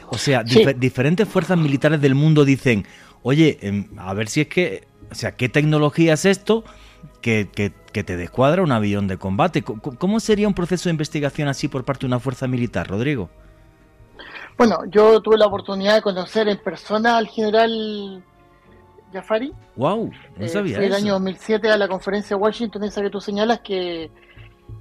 O 0.08 0.18
sea, 0.18 0.42
diferentes 0.42 1.28
fuerzas 1.28 1.58
militares 1.58 2.00
del 2.00 2.14
mundo 2.16 2.44
dicen, 2.44 2.86
oye, 3.22 3.58
em, 3.60 3.86
a 3.98 4.14
ver 4.14 4.28
si 4.28 4.40
es 4.40 4.48
que, 4.48 4.88
o 5.10 5.14
sea, 5.14 5.36
¿qué 5.36 5.48
tecnología 5.48 6.14
es 6.14 6.24
esto? 6.24 6.64
Que, 7.20 7.46
te 7.92 8.16
descuadra 8.16 8.62
un 8.62 8.72
avión 8.72 9.08
de 9.08 9.16
combate. 9.16 9.62
¿Cómo 9.62 10.20
sería 10.20 10.48
un 10.48 10.54
proceso 10.54 10.88
de 10.88 10.92
investigación 10.92 11.48
así 11.48 11.68
por 11.68 11.84
parte 11.84 12.00
de 12.00 12.06
una 12.08 12.20
fuerza 12.20 12.46
militar, 12.46 12.88
Rodrigo? 12.88 13.30
Bueno, 14.56 14.78
yo 14.90 15.20
tuve 15.20 15.36
la 15.36 15.46
oportunidad 15.46 15.96
de 15.96 16.02
conocer 16.02 16.48
en 16.48 16.58
persona 16.58 17.18
al 17.18 17.26
general 17.26 18.22
Jafari. 19.12 19.52
¡Wow! 19.76 20.10
No 20.36 20.44
eh, 20.44 20.48
sabía 20.48 20.78
el 20.78 20.94
año 20.94 21.12
2007 21.14 21.70
a 21.70 21.76
la 21.76 21.88
conferencia 21.88 22.36
de 22.36 22.42
Washington, 22.42 22.84
esa 22.84 23.02
que 23.02 23.10
tú 23.10 23.20
señalas, 23.20 23.60
que 23.60 24.10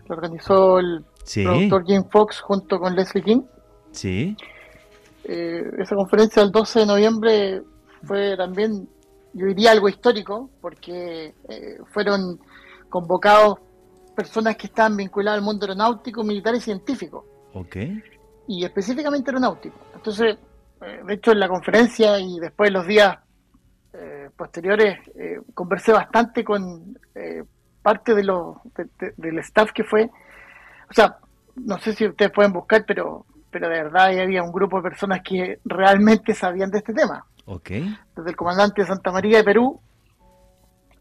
lo 0.08 0.16
organizó 0.16 0.80
el 0.80 1.04
productor 1.34 1.86
Jim 1.86 2.04
Fox 2.10 2.40
junto 2.40 2.80
con 2.80 2.96
Leslie 2.96 3.24
King. 3.24 3.42
Sí. 3.92 4.36
eh, 5.24 5.64
esa 5.80 5.96
conferencia 5.96 6.42
del 6.42 6.52
12 6.52 6.80
de 6.80 6.86
noviembre 6.86 7.62
fue 8.04 8.36
también, 8.38 8.88
yo 9.36 9.46
diría, 9.48 9.72
algo 9.72 9.90
histórico, 9.90 10.50
porque 10.62 11.36
eh, 11.50 11.78
fueron 11.94 12.40
convocados 12.90 13.60
personas 14.16 14.56
que 14.56 14.68
estaban 14.68 14.96
vinculadas 14.96 15.40
al 15.40 15.46
mundo 15.46 15.66
aeronáutico, 15.66 16.24
militar 16.24 16.56
y 16.56 16.62
científico. 16.62 17.26
Ok. 17.54 17.76
Y 18.48 18.64
específicamente 18.64 19.30
aeronáutico. 19.30 19.78
Entonces, 19.94 20.38
eh, 20.82 21.02
de 21.06 21.14
hecho, 21.14 21.32
en 21.32 21.40
la 21.40 21.48
conferencia 21.48 22.20
y 22.20 22.40
después 22.40 22.72
los 22.72 22.88
días 22.88 23.18
eh, 23.94 24.30
posteriores, 24.36 24.98
eh, 25.16 25.40
conversé 25.54 25.92
bastante 25.92 26.44
con 26.44 26.98
parte 27.82 28.16
de 28.16 28.24
los 28.24 28.58
del 29.18 29.40
staff 29.40 29.72
que 29.72 29.84
fue. 29.84 30.10
O 30.90 30.94
sea, 30.94 31.18
no 31.56 31.78
sé 31.80 31.94
si 31.94 32.08
ustedes 32.08 32.32
pueden 32.32 32.52
buscar, 32.52 32.84
pero, 32.86 33.26
pero 33.52 33.70
de 33.70 33.84
verdad 33.84 34.20
había 34.20 34.44
un 34.44 34.52
grupo 34.52 34.78
de 34.78 34.90
personas 34.90 35.22
que 35.24 35.60
realmente 35.64 36.34
sabían 36.34 36.72
de 36.72 36.80
este 36.80 36.94
tema. 36.94 37.26
Ok. 37.46 37.70
Desde 37.70 38.30
el 38.30 38.36
comandante 38.36 38.82
de 38.82 38.88
Santa 38.88 39.12
María 39.12 39.38
de 39.38 39.44
Perú, 39.44 39.80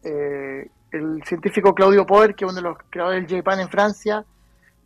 el 0.03 1.23
científico 1.25 1.73
Claudio 1.73 2.05
Poder, 2.05 2.35
que 2.35 2.45
es 2.45 2.51
uno 2.51 2.61
de 2.61 2.69
los 2.69 2.77
creadores 2.89 3.27
del 3.27 3.41
JPAN 3.41 3.59
en 3.59 3.69
Francia, 3.69 4.25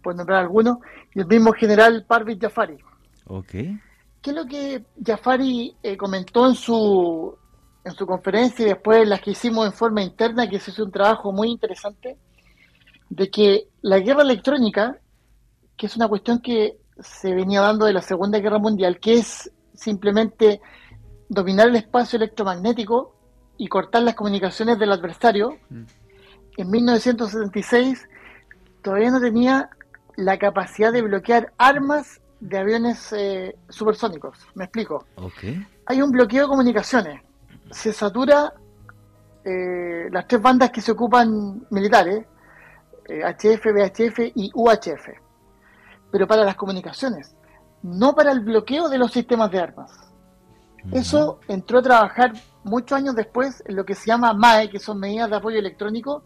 por 0.02 0.15
nombrar 0.15 0.40
algunos, 0.40 0.77
y 1.14 1.19
el 1.19 1.27
mismo 1.27 1.52
general 1.52 2.06
Parvit 2.07 2.41
Jafari. 2.41 2.77
Ok. 3.27 3.52
¿Qué 3.52 4.31
es 4.31 4.34
lo 4.34 4.45
que 4.45 4.84
Jafari 5.06 5.76
eh, 5.84 5.95
comentó 5.95 6.48
en 6.48 6.56
su, 6.56 7.38
en 7.84 7.91
su 7.94 8.06
conferencia 8.06 8.65
y 8.65 8.69
después 8.69 9.07
las 9.07 9.22
que 9.22 9.31
hicimos 9.31 9.65
en 9.65 9.73
forma 9.73 10.02
interna, 10.02 10.49
que 10.49 10.60
se 10.60 10.72
hizo 10.72 10.84
un 10.84 10.91
trabajo 10.91 11.31
muy 11.31 11.49
interesante, 11.49 12.18
de 13.10 13.30
que 13.30 13.68
la 13.81 13.99
guerra 13.99 14.22
electrónica, 14.22 14.98
que 15.76 15.86
es 15.86 15.95
una 15.95 16.07
cuestión 16.07 16.40
que 16.40 16.77
se 16.99 17.34
venía 17.34 17.61
dando 17.61 17.86
de 17.86 17.94
la 17.94 18.02
Segunda 18.02 18.40
Guerra 18.40 18.60
Mundial, 18.60 18.99
que 18.99 19.14
es 19.15 19.52
simplemente 19.73 20.61
dominar 21.30 21.70
el 21.70 21.76
espacio 21.76 22.18
electromagnético 22.18 23.16
y 23.58 23.68
cortar 23.68 24.04
las 24.04 24.16
comunicaciones 24.16 24.78
del 24.80 24.92
adversario, 24.92 25.58
mm. 25.70 25.84
en 26.58 26.70
1976 26.70 28.08
todavía 28.82 29.12
no 29.12 29.22
tenía 29.22 29.70
la 30.16 30.38
capacidad 30.38 30.92
de 30.92 31.02
bloquear 31.02 31.54
armas 31.58 32.20
de 32.40 32.58
aviones 32.58 33.14
eh, 33.14 33.56
supersónicos. 33.70 34.38
Me 34.56 34.66
explico. 34.66 35.06
Hay 35.86 36.02
un 36.02 36.12
bloqueo 36.12 36.44
de 36.44 36.50
comunicaciones. 36.50 37.22
Se 37.72 37.94
satura 37.94 38.54
eh, 39.44 40.10
las 40.12 40.28
tres 40.28 40.42
bandas 40.42 40.72
que 40.72 40.82
se 40.82 40.92
ocupan 40.92 41.66
militares, 41.70 42.26
HF, 43.06 43.66
eh, 43.66 43.72
VHF 43.72 44.20
y 44.36 44.52
UHF, 44.54 45.10
pero 46.12 46.28
para 46.28 46.44
las 46.44 46.56
comunicaciones, 46.56 47.36
no 47.82 48.14
para 48.14 48.32
el 48.32 48.42
bloqueo 48.42 48.90
de 48.90 48.98
los 48.98 49.12
sistemas 49.12 49.52
de 49.52 49.60
armas. 49.60 50.09
Eso 50.92 51.40
entró 51.48 51.80
a 51.80 51.82
trabajar 51.82 52.34
muchos 52.64 52.98
años 52.98 53.16
después 53.16 53.64
en 53.66 53.76
lo 53.76 53.86
que 53.86 53.96
se 53.96 54.08
llama 54.08 54.34
MAE, 54.34 54.70
que 54.70 54.80
son 54.80 55.00
medidas 55.00 55.30
de 55.30 55.36
apoyo 55.36 55.60
electrónico, 55.60 56.24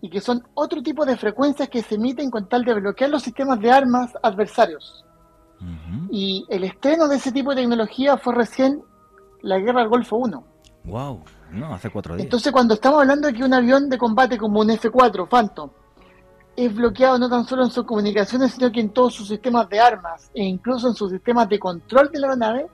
y 0.00 0.10
que 0.10 0.20
son 0.20 0.42
otro 0.54 0.82
tipo 0.82 1.04
de 1.04 1.16
frecuencias 1.16 1.68
que 1.68 1.82
se 1.82 1.96
emiten 1.96 2.30
con 2.30 2.48
tal 2.48 2.64
de 2.64 2.74
bloquear 2.74 3.10
los 3.10 3.22
sistemas 3.22 3.60
de 3.60 3.70
armas 3.70 4.12
adversarios. 4.22 5.04
Y 6.10 6.44
el 6.50 6.64
estreno 6.64 7.08
de 7.08 7.16
ese 7.16 7.32
tipo 7.32 7.50
de 7.50 7.62
tecnología 7.62 8.18
fue 8.18 8.34
recién 8.34 8.82
la 9.42 9.58
guerra 9.58 9.80
del 9.80 9.88
Golfo 9.88 10.16
1. 10.16 10.44
Wow, 10.84 11.24
no, 11.52 11.74
hace 11.74 11.90
cuatro 11.90 12.14
días. 12.14 12.24
Entonces, 12.24 12.52
cuando 12.52 12.74
estamos 12.74 13.00
hablando 13.00 13.26
de 13.28 13.34
que 13.34 13.42
un 13.42 13.54
avión 13.54 13.88
de 13.88 13.98
combate 13.98 14.38
como 14.38 14.60
un 14.60 14.70
F-4 14.70 15.28
Phantom 15.28 15.70
es 16.56 16.74
bloqueado 16.74 17.18
no 17.18 17.28
tan 17.28 17.44
solo 17.44 17.64
en 17.64 17.70
sus 17.70 17.84
comunicaciones, 17.84 18.52
sino 18.52 18.70
que 18.70 18.80
en 18.80 18.90
todos 18.90 19.14
sus 19.14 19.28
sistemas 19.28 19.68
de 19.68 19.80
armas 19.80 20.30
e 20.34 20.44
incluso 20.44 20.88
en 20.88 20.94
sus 20.94 21.10
sistemas 21.10 21.48
de 21.48 21.58
control 21.58 22.10
de 22.10 22.20
la 22.20 22.28
aeronave, 22.28 22.66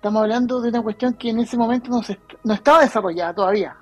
estamos 0.00 0.22
hablando 0.22 0.62
de 0.62 0.70
una 0.70 0.80
cuestión 0.80 1.12
que 1.12 1.28
en 1.28 1.40
ese 1.40 1.58
momento 1.58 1.90
no, 1.90 2.00
no 2.44 2.54
estaba 2.54 2.80
desarrollada 2.80 3.34
todavía. 3.34 3.76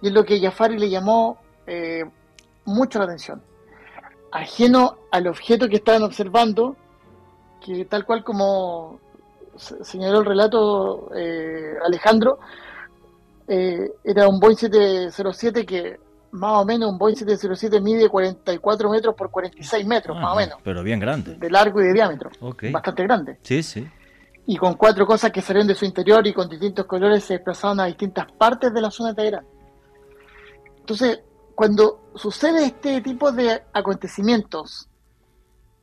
Y 0.00 0.06
es 0.08 0.14
lo 0.14 0.24
que 0.24 0.40
Jafari 0.40 0.78
le 0.78 0.88
llamó 0.88 1.38
eh, 1.66 2.02
mucho 2.64 2.98
la 2.98 3.04
atención. 3.04 3.42
Ajeno 4.32 4.96
al 5.10 5.26
objeto 5.26 5.68
que 5.68 5.76
estaban 5.76 6.02
observando, 6.02 6.76
que 7.62 7.84
tal 7.84 8.06
cual 8.06 8.24
como 8.24 9.00
señaló 9.82 10.20
el 10.20 10.24
relato 10.24 11.10
eh, 11.14 11.74
Alejandro, 11.84 12.38
eh, 13.46 13.86
era 14.04 14.28
un 14.28 14.40
Boeing 14.40 14.56
707 14.56 15.66
que 15.66 16.00
más 16.30 16.62
o 16.62 16.64
menos 16.64 16.90
un 16.90 16.96
Boeing 16.96 17.16
707 17.16 17.82
mide 17.82 18.08
44 18.08 18.88
metros 18.88 19.14
por 19.14 19.30
46 19.30 19.86
metros, 19.86 20.16
más 20.16 20.32
o 20.32 20.36
menos. 20.36 20.58
Pero 20.64 20.82
bien 20.82 20.98
grande. 20.98 21.34
De 21.34 21.50
largo 21.50 21.82
y 21.82 21.84
de 21.84 21.92
diámetro. 21.92 22.30
Bastante 22.72 23.02
grande. 23.02 23.38
Sí, 23.42 23.62
sí. 23.62 23.86
Y 24.50 24.56
con 24.56 24.74
cuatro 24.74 25.06
cosas 25.06 25.30
que 25.30 25.42
salieron 25.42 25.68
de 25.68 25.74
su 25.74 25.84
interior 25.84 26.26
y 26.26 26.32
con 26.32 26.48
distintos 26.48 26.86
colores 26.86 27.22
se 27.22 27.34
desplazaban 27.34 27.80
a 27.80 27.84
distintas 27.84 28.32
partes 28.32 28.72
de 28.72 28.80
la 28.80 28.90
zona 28.90 29.10
de 29.10 29.14
Teherán. 29.16 29.46
Entonces, 30.78 31.20
cuando 31.54 32.12
sucede 32.14 32.64
este 32.64 33.02
tipo 33.02 33.30
de 33.30 33.62
acontecimientos, 33.74 34.88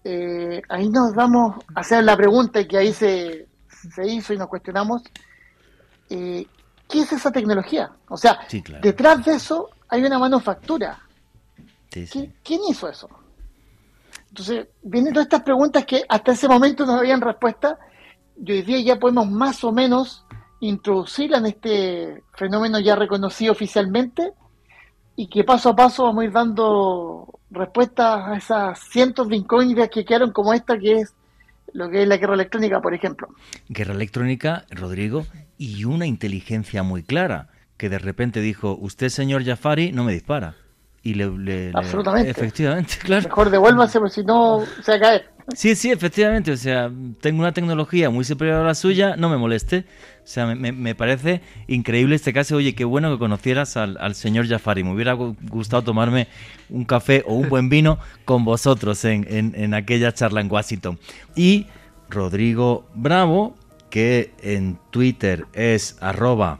eh, 0.03 0.63
ahí 0.67 0.89
nos 0.89 1.13
vamos 1.13 1.63
a 1.75 1.81
hacer 1.81 2.03
la 2.03 2.17
pregunta 2.17 2.59
y 2.59 2.67
que 2.67 2.79
ahí 2.79 2.91
se, 2.91 3.47
se 3.67 4.07
hizo 4.07 4.33
y 4.33 4.37
nos 4.37 4.47
cuestionamos, 4.47 5.03
eh, 6.09 6.47
¿qué 6.89 7.01
es 7.01 7.11
esa 7.11 7.31
tecnología? 7.31 7.91
O 8.09 8.17
sea, 8.17 8.39
detrás 8.81 9.23
de 9.25 9.35
eso 9.35 9.69
hay 9.89 10.03
una 10.03 10.17
manufactura. 10.17 10.99
¿Quién 11.91 12.61
hizo 12.67 12.89
eso? 12.89 13.07
Entonces, 14.29 14.69
vienen 14.81 15.13
todas 15.13 15.27
estas 15.27 15.43
preguntas 15.43 15.85
que 15.85 16.03
hasta 16.09 16.31
ese 16.31 16.47
momento 16.47 16.83
no 16.83 16.93
habían 16.93 17.21
respuesta 17.21 17.77
y 18.43 18.51
hoy 18.51 18.61
día 18.61 18.79
ya 18.81 18.99
podemos 18.99 19.29
más 19.29 19.63
o 19.63 19.71
menos 19.71 20.25
introducirla 20.59 21.37
en 21.37 21.45
este 21.47 22.23
fenómeno 22.33 22.79
ya 22.79 22.95
reconocido 22.95 23.51
oficialmente 23.51 24.33
y 25.15 25.27
que 25.27 25.43
paso 25.43 25.69
a 25.69 25.75
paso 25.75 26.03
vamos 26.03 26.23
a 26.23 26.25
ir 26.25 26.31
dando 26.31 27.39
respuestas 27.51 28.27
a 28.27 28.37
esas 28.37 28.79
cientos 28.89 29.27
de 29.29 29.37
incógnitas 29.37 29.89
que 29.89 30.03
quedaron 30.03 30.31
como 30.31 30.53
esta 30.53 30.77
que 30.77 31.01
es 31.01 31.13
lo 31.73 31.89
que 31.89 32.03
es 32.03 32.07
la 32.07 32.15
guerra 32.15 32.35
electrónica, 32.35 32.79
por 32.79 32.93
ejemplo. 32.93 33.27
Guerra 33.67 33.93
electrónica, 33.93 34.65
Rodrigo, 34.69 35.25
y 35.57 35.83
una 35.83 36.05
inteligencia 36.05 36.83
muy 36.83 37.03
clara, 37.03 37.49
que 37.75 37.89
de 37.89 37.99
repente 37.99 38.39
dijo, 38.39 38.77
usted 38.79 39.09
señor 39.09 39.43
Jafari 39.43 39.91
no 39.91 40.05
me 40.05 40.13
dispara. 40.13 40.55
Y 41.03 41.15
le, 41.15 41.71
Absolutamente. 41.73 42.31
efectivamente, 42.31 42.95
claro. 43.03 43.23
Mejor 43.23 43.49
devuélvase, 43.49 43.99
porque 43.99 44.13
si 44.15 44.23
no 44.23 44.63
se 44.81 44.91
va 44.93 44.97
a 44.97 44.99
caer. 45.01 45.34
Sí, 45.53 45.75
sí, 45.75 45.91
efectivamente. 45.91 46.51
O 46.51 46.57
sea, 46.57 46.91
tengo 47.21 47.41
una 47.41 47.51
tecnología 47.51 48.09
muy 48.09 48.25
superior 48.25 48.61
a 48.61 48.63
la 48.63 48.75
suya, 48.75 49.15
no 49.15 49.29
me 49.29 49.37
moleste. 49.37 49.85
O 50.23 50.27
sea, 50.27 50.47
me, 50.47 50.95
parece 50.95 51.41
increíble 51.67 52.15
este 52.15 52.33
caso. 52.33 52.55
Oye, 52.55 52.73
qué 52.73 52.83
bueno 52.83 53.11
que 53.11 53.19
conocieras 53.19 53.77
al, 53.77 54.15
señor 54.15 54.47
Jafari. 54.47 54.83
Me 54.83 54.91
hubiera 54.91 55.13
gustado 55.13 55.83
tomarme 55.83 56.27
un 56.69 56.83
café 56.83 57.23
o 57.27 57.35
un 57.35 57.47
buen 57.47 57.69
vino 57.69 57.99
con 58.25 58.43
vosotros 58.43 59.05
en, 59.05 59.73
aquella 59.75 60.11
charla 60.13 60.41
en 60.41 60.51
Washington. 60.51 60.97
Y 61.35 61.67
Rodrigo 62.09 62.87
Bravo, 62.95 63.55
que 63.91 64.31
en 64.41 64.79
Twitter 64.89 65.45
es 65.53 65.97
arroba 66.01 66.57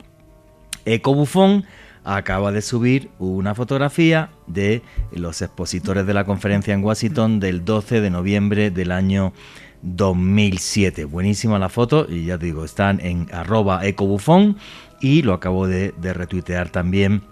ecobufón, 0.86 1.66
acaba 2.06 2.52
de 2.52 2.62
subir 2.62 3.10
una 3.20 3.56
fotografía 3.56 4.30
de 4.48 4.84
los 5.12 5.42
expositores 5.42 6.06
de 6.06 6.14
la 6.14 6.24
conferencia 6.24 6.74
en 6.74 6.84
Washington 6.84 7.40
del 7.40 7.66
12 7.66 8.00
de 8.00 8.10
noviembre 8.12 8.72
del 8.72 8.92
año 8.92 9.34
2007. 9.82 11.06
Buenísima 11.06 11.60
la 11.60 11.70
foto 11.70 12.06
y 12.10 12.26
ya 12.26 12.38
te 12.38 12.46
digo, 12.46 12.64
están 12.64 13.00
en 13.02 13.28
arroba 13.34 13.86
ecobufón 13.86 14.58
y 15.02 15.24
lo 15.24 15.34
acabo 15.34 15.68
de, 15.68 15.94
retuitear 16.02 16.70
también 16.70 17.24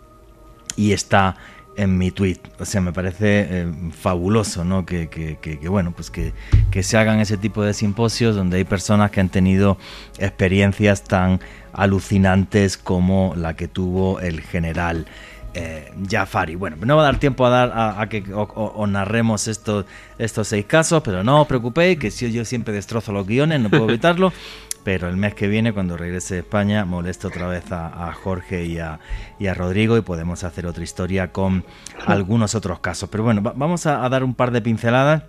y 0.76 0.92
está 0.92 1.38
en 1.76 1.98
mi 1.98 2.12
tweet. 2.12 2.40
O 2.60 2.66
sea, 2.66 2.82
me 2.82 2.94
parece 2.94 3.48
eh, 3.50 3.72
fabuloso, 3.92 4.64
¿no? 4.64 4.86
Que, 4.86 5.38
bueno, 5.68 5.92
pues 5.92 6.10
que, 6.10 6.34
que, 6.72 6.84
se 6.84 6.98
hagan 6.98 7.20
ese 7.20 7.38
tipo 7.38 7.64
de 7.64 7.74
simposios 7.74 8.36
donde 8.36 8.58
hay 8.58 8.64
personas 8.64 9.12
que 9.12 9.20
han 9.20 9.30
tenido 9.30 9.78
experiencias 10.20 11.04
tan 11.04 11.40
alucinantes 11.74 12.78
como 12.78 13.34
la 13.36 13.56
que 13.56 13.68
tuvo 13.68 14.20
el 14.20 14.42
general 14.42 15.08
eh, 15.56 15.92
Jafari. 16.10 16.56
Bueno, 16.56 16.78
no 16.82 16.96
va 16.96 17.04
a 17.04 17.06
dar 17.06 17.20
tiempo 17.20 17.46
a 17.46 17.50
dar 17.50 17.72
a, 17.76 18.10
que 18.10 18.24
os 18.34 18.90
narremos 18.90 19.48
estos, 19.48 19.86
estos 20.18 20.48
seis 20.48 20.66
casos, 20.66 21.04
pero 21.04 21.24
no 21.24 21.42
os 21.42 21.48
preocupéis, 21.48 22.00
que 22.00 22.10
si 22.10 22.32
yo 22.32 22.44
siempre 22.44 22.74
destrozo 22.74 23.12
los 23.12 23.28
guiones, 23.28 23.60
no 23.60 23.70
puedo 23.70 23.90
evitarlo. 23.90 24.34
pero 24.84 25.08
el 25.10 25.18
mes 25.18 25.34
que 25.34 25.48
viene, 25.48 25.74
cuando 25.74 25.98
regrese 25.98 26.36
a 26.36 26.40
España, 26.40 26.86
molesto 26.86 27.30
otra 27.30 27.48
vez 27.48 27.72
a, 27.72 28.12
Jorge 28.14 28.66
y 28.66 28.80
a, 28.80 29.00
a, 29.40 29.54
Rodrigo 29.54 29.98
y 29.98 30.02
podemos 30.02 30.44
hacer 30.44 30.66
otra 30.66 30.84
historia 30.84 31.32
con 31.32 31.66
algunos 32.06 32.56
otros 32.56 32.80
casos. 32.80 33.10
Pero 33.10 33.24
bueno, 33.24 33.42
vamos 33.42 33.86
a, 33.86 34.08
dar 34.10 34.24
un 34.24 34.36
par 34.36 34.52
de 34.52 34.62
pinceladas. 34.62 35.24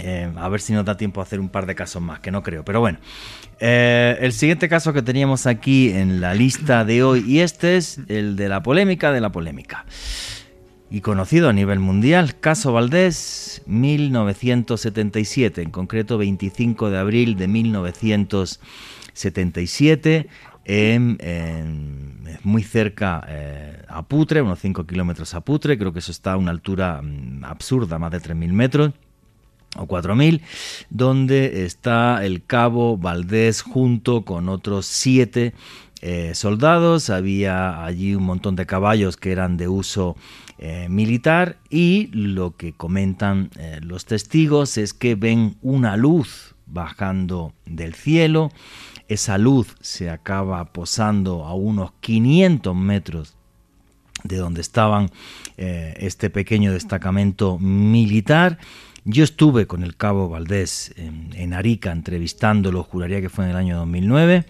Eh, 0.00 0.30
a 0.36 0.48
ver 0.48 0.60
si 0.60 0.72
nos 0.72 0.84
da 0.84 0.96
tiempo 0.96 1.20
a 1.20 1.24
hacer 1.24 1.40
un 1.40 1.48
par 1.48 1.64
de 1.64 1.74
casos 1.74 2.02
más, 2.02 2.20
que 2.20 2.30
no 2.30 2.42
creo. 2.42 2.64
Pero 2.64 2.80
bueno, 2.80 2.98
eh, 3.60 4.18
el 4.20 4.32
siguiente 4.32 4.68
caso 4.68 4.92
que 4.92 5.00
teníamos 5.00 5.46
aquí 5.46 5.90
en 5.92 6.20
la 6.20 6.34
lista 6.34 6.84
de 6.84 7.02
hoy, 7.02 7.24
y 7.26 7.40
este 7.40 7.76
es 7.76 8.00
el 8.08 8.36
de 8.36 8.48
la 8.48 8.62
polémica 8.62 9.12
de 9.12 9.20
la 9.20 9.30
polémica. 9.30 9.86
Y 10.90 11.00
conocido 11.00 11.48
a 11.48 11.52
nivel 11.52 11.80
mundial. 11.80 12.38
Caso 12.38 12.72
Valdés, 12.72 13.62
1977, 13.66 15.62
en 15.62 15.70
concreto 15.70 16.18
25 16.18 16.90
de 16.90 16.98
abril 16.98 17.36
de 17.36 17.48
1977, 17.48 20.28
en, 20.68 21.18
muy 22.42 22.62
cerca 22.62 23.24
eh, 23.28 23.82
a 23.88 24.02
Putre, 24.02 24.42
unos 24.42 24.58
5 24.60 24.86
kilómetros 24.86 25.34
a 25.34 25.40
Putre, 25.40 25.78
creo 25.78 25.92
que 25.92 26.00
eso 26.00 26.12
está 26.12 26.32
a 26.32 26.36
una 26.36 26.50
altura 26.50 27.00
mm, 27.02 27.44
absurda, 27.44 27.98
más 27.98 28.10
de 28.10 28.20
3.000 28.20 28.52
metros 28.52 28.92
o 29.76 29.86
4.000, 29.86 30.40
donde 30.90 31.64
está 31.64 32.24
el 32.24 32.44
cabo 32.44 32.96
Valdés 32.96 33.62
junto 33.62 34.24
con 34.24 34.48
otros 34.48 34.86
siete 34.86 35.54
eh, 36.02 36.32
soldados, 36.34 37.10
había 37.10 37.84
allí 37.84 38.14
un 38.14 38.24
montón 38.24 38.56
de 38.56 38.66
caballos 38.66 39.16
que 39.16 39.32
eran 39.32 39.56
de 39.56 39.68
uso 39.68 40.16
eh, 40.58 40.88
militar 40.88 41.56
y 41.70 42.08
lo 42.12 42.56
que 42.56 42.72
comentan 42.72 43.50
eh, 43.58 43.80
los 43.82 44.04
testigos 44.04 44.78
es 44.78 44.94
que 44.94 45.14
ven 45.14 45.56
una 45.62 45.96
luz 45.96 46.54
bajando 46.66 47.52
del 47.64 47.94
cielo, 47.94 48.50
esa 49.08 49.38
luz 49.38 49.76
se 49.80 50.10
acaba 50.10 50.64
posando 50.72 51.44
a 51.44 51.54
unos 51.54 51.92
500 52.00 52.74
metros 52.74 53.36
de 54.24 54.36
donde 54.36 54.60
estaban 54.60 55.10
este 55.56 56.30
pequeño 56.30 56.72
destacamento 56.72 57.58
militar 57.58 58.58
yo 59.08 59.22
estuve 59.22 59.68
con 59.68 59.84
el 59.84 59.96
cabo 59.96 60.28
Valdés 60.28 60.92
en, 60.96 61.54
Arica 61.54 61.92
entrevistándolo, 61.92 62.82
juraría 62.82 63.20
que 63.20 63.28
fue 63.28 63.44
en 63.44 63.52
el 63.52 63.56
año 63.56 63.76
2009. 63.76 64.44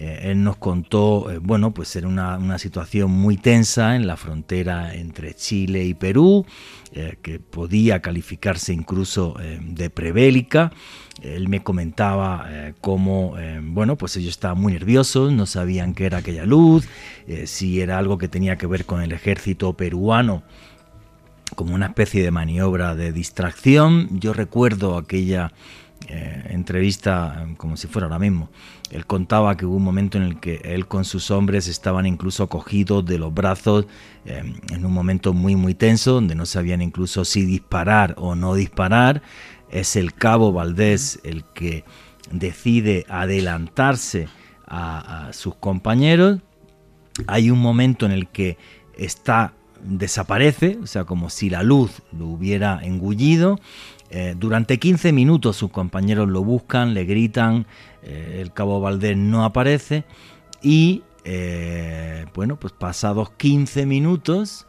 Eh, 0.00 0.30
él 0.30 0.44
nos 0.44 0.56
contó, 0.56 1.28
eh, 1.28 1.38
bueno, 1.38 1.74
pues 1.74 1.96
era 1.96 2.06
una, 2.06 2.56
situación 2.58 3.10
muy 3.10 3.36
tensa 3.36 3.96
en 3.96 4.06
la 4.06 4.16
frontera 4.16 4.94
entre 4.94 5.34
Chile 5.34 5.84
y 5.84 5.94
Perú, 5.94 6.46
eh, 6.92 7.18
que 7.20 7.40
podía 7.40 8.00
calificarse 8.00 8.72
incluso 8.72 9.36
de 9.60 9.90
prebélica. 9.90 10.72
Él 11.20 11.48
me 11.48 11.64
comentaba 11.64 12.48
cómo, 12.80 13.34
bueno, 13.62 13.96
pues 13.96 14.16
ellos 14.16 14.30
estaban 14.30 14.60
muy 14.60 14.72
nerviosos, 14.72 15.32
no 15.32 15.46
sabían 15.46 15.92
qué 15.94 16.06
era 16.06 16.18
aquella 16.18 16.46
luz, 16.46 16.88
si 17.44 17.80
era 17.80 17.98
algo 17.98 18.18
que 18.18 18.28
tenía 18.28 18.56
que 18.56 18.68
ver 18.68 18.84
con 18.84 19.02
el 19.02 19.10
ejército 19.10 19.72
peruano 19.72 20.44
como 21.56 21.74
una 21.74 21.86
especie 21.86 22.22
de 22.22 22.30
maniobra 22.30 22.94
de 22.94 23.12
distracción. 23.12 24.20
Yo 24.20 24.32
recuerdo 24.32 24.96
aquella 24.96 25.52
entrevista 26.06 27.48
como 27.56 27.76
si 27.76 27.88
fuera 27.88 28.06
ahora 28.06 28.20
mismo. 28.20 28.48
Él 28.90 29.06
contaba 29.06 29.56
que 29.56 29.66
hubo 29.66 29.76
un 29.76 29.84
momento 29.84 30.18
en 30.18 30.24
el 30.24 30.40
que 30.40 30.60
él 30.64 30.86
con 30.86 31.04
sus 31.04 31.30
hombres 31.30 31.68
estaban 31.68 32.06
incluso 32.06 32.48
cogidos 32.48 33.04
de 33.04 33.18
los 33.18 33.34
brazos 33.34 33.86
eh, 34.24 34.42
en 34.70 34.86
un 34.86 34.92
momento 34.92 35.32
muy 35.32 35.56
muy 35.56 35.74
tenso, 35.74 36.12
donde 36.12 36.34
no 36.34 36.46
sabían 36.46 36.80
incluso 36.80 37.24
si 37.24 37.44
disparar 37.44 38.14
o 38.18 38.34
no 38.34 38.54
disparar. 38.54 39.22
Es 39.70 39.96
el 39.96 40.14
cabo 40.14 40.52
Valdés 40.52 41.20
el 41.24 41.44
que 41.44 41.84
decide 42.30 43.04
adelantarse 43.08 44.28
a 44.66 45.30
sus 45.32 45.54
compañeros. 45.54 46.40
Hay 47.26 47.50
un 47.50 47.58
momento 47.58 48.04
en 48.04 48.12
el 48.12 48.28
que 48.28 48.58
está 48.96 49.54
desaparece, 49.82 50.78
o 50.82 50.86
sea, 50.86 51.04
como 51.04 51.30
si 51.30 51.50
la 51.50 51.62
luz 51.62 52.02
lo 52.16 52.26
hubiera 52.26 52.80
engullido. 52.82 53.58
Eh, 54.10 54.34
durante 54.38 54.78
15 54.78 55.12
minutos 55.12 55.56
sus 55.56 55.70
compañeros 55.70 56.28
lo 56.28 56.42
buscan, 56.42 56.94
le 56.94 57.04
gritan, 57.04 57.66
eh, 58.02 58.38
el 58.40 58.52
cabo 58.52 58.80
Valdés 58.80 59.16
no 59.16 59.44
aparece 59.44 60.04
y, 60.62 61.02
eh, 61.24 62.26
bueno, 62.34 62.58
pues 62.58 62.72
pasados 62.72 63.30
15 63.30 63.86
minutos, 63.86 64.66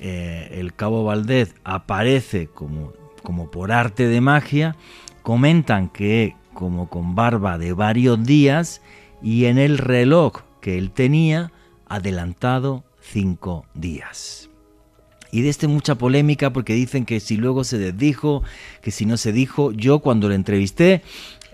el 0.00 0.74
cabo 0.74 1.04
Valdés 1.04 1.54
aparece 1.62 2.48
como, 2.48 2.92
como 3.22 3.50
por 3.52 3.70
arte 3.70 4.08
de 4.08 4.20
magia, 4.20 4.74
comentan 5.22 5.88
que 5.88 6.34
como 6.54 6.88
con 6.88 7.14
barba 7.14 7.56
de 7.56 7.72
varios 7.72 8.24
días 8.24 8.82
y 9.22 9.44
en 9.44 9.58
el 9.58 9.78
reloj 9.78 10.42
que 10.60 10.76
él 10.78 10.90
tenía 10.90 11.52
adelantado 11.86 12.84
cinco 13.00 13.66
días. 13.74 14.48
Y 15.30 15.40
de 15.40 15.48
este 15.48 15.66
mucha 15.66 15.94
polémica 15.94 16.52
porque 16.52 16.74
dicen 16.74 17.06
que 17.06 17.18
si 17.18 17.36
luego 17.36 17.64
se 17.64 17.78
desdijo, 17.78 18.42
que 18.82 18.90
si 18.90 19.06
no 19.06 19.16
se 19.16 19.32
dijo, 19.32 19.72
yo 19.72 20.00
cuando 20.00 20.28
lo 20.28 20.34
entrevisté, 20.34 21.02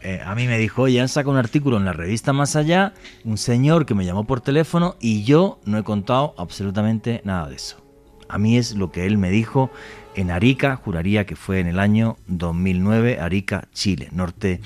eh, 0.02 0.20
a 0.24 0.34
mí 0.34 0.46
me 0.46 0.58
dijo, 0.58 0.82
oye, 0.82 1.00
han 1.00 1.08
sacado 1.08 1.32
un 1.32 1.38
artículo 1.38 1.76
en 1.76 1.84
la 1.84 1.92
revista 1.92 2.32
Más 2.32 2.56
Allá, 2.56 2.94
un 3.24 3.38
señor 3.38 3.86
que 3.86 3.94
me 3.94 4.04
llamó 4.04 4.24
por 4.24 4.40
teléfono 4.40 4.96
y 5.00 5.24
yo 5.24 5.60
no 5.64 5.78
he 5.78 5.84
contado 5.84 6.34
absolutamente 6.38 7.20
nada 7.24 7.48
de 7.48 7.56
eso. 7.56 7.82
A 8.28 8.38
mí 8.38 8.56
es 8.56 8.74
lo 8.74 8.92
que 8.92 9.06
él 9.06 9.18
me 9.18 9.30
dijo 9.30 9.70
en 10.14 10.30
Arica, 10.30 10.76
juraría 10.76 11.26
que 11.26 11.36
fue 11.36 11.60
en 11.60 11.66
el 11.66 11.78
año 11.78 12.16
2009, 12.26 13.18
Arica, 13.20 13.68
Chile, 13.72 14.08
norte 14.12 14.60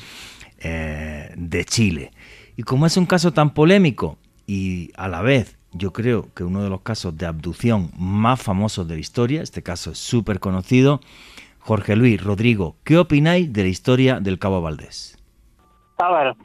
eh, 0.58 1.32
de 1.36 1.64
Chile. 1.64 2.12
Y 2.56 2.62
como 2.62 2.86
es 2.86 2.96
un 2.96 3.06
caso 3.06 3.32
tan 3.32 3.54
polémico 3.54 4.18
y 4.46 4.90
a 4.96 5.08
la 5.08 5.22
vez 5.22 5.56
yo 5.72 5.92
creo 5.92 6.28
que 6.34 6.44
uno 6.44 6.62
de 6.62 6.68
los 6.68 6.82
casos 6.82 7.16
de 7.16 7.26
abducción 7.26 7.90
más 7.96 8.40
famosos 8.40 8.86
de 8.86 8.94
la 8.94 9.00
historia, 9.00 9.42
este 9.42 9.62
caso 9.62 9.92
es 9.92 9.98
súper 9.98 10.38
conocido. 10.38 11.00
Jorge 11.58 11.96
Luis, 11.96 12.22
Rodrigo, 12.22 12.76
¿qué 12.84 12.98
opináis 12.98 13.52
de 13.52 13.62
la 13.62 13.68
historia 13.68 14.20
del 14.20 14.38
Cabo 14.38 14.60
Valdés? 14.60 15.11
A 16.02 16.24
ver, 16.24 16.36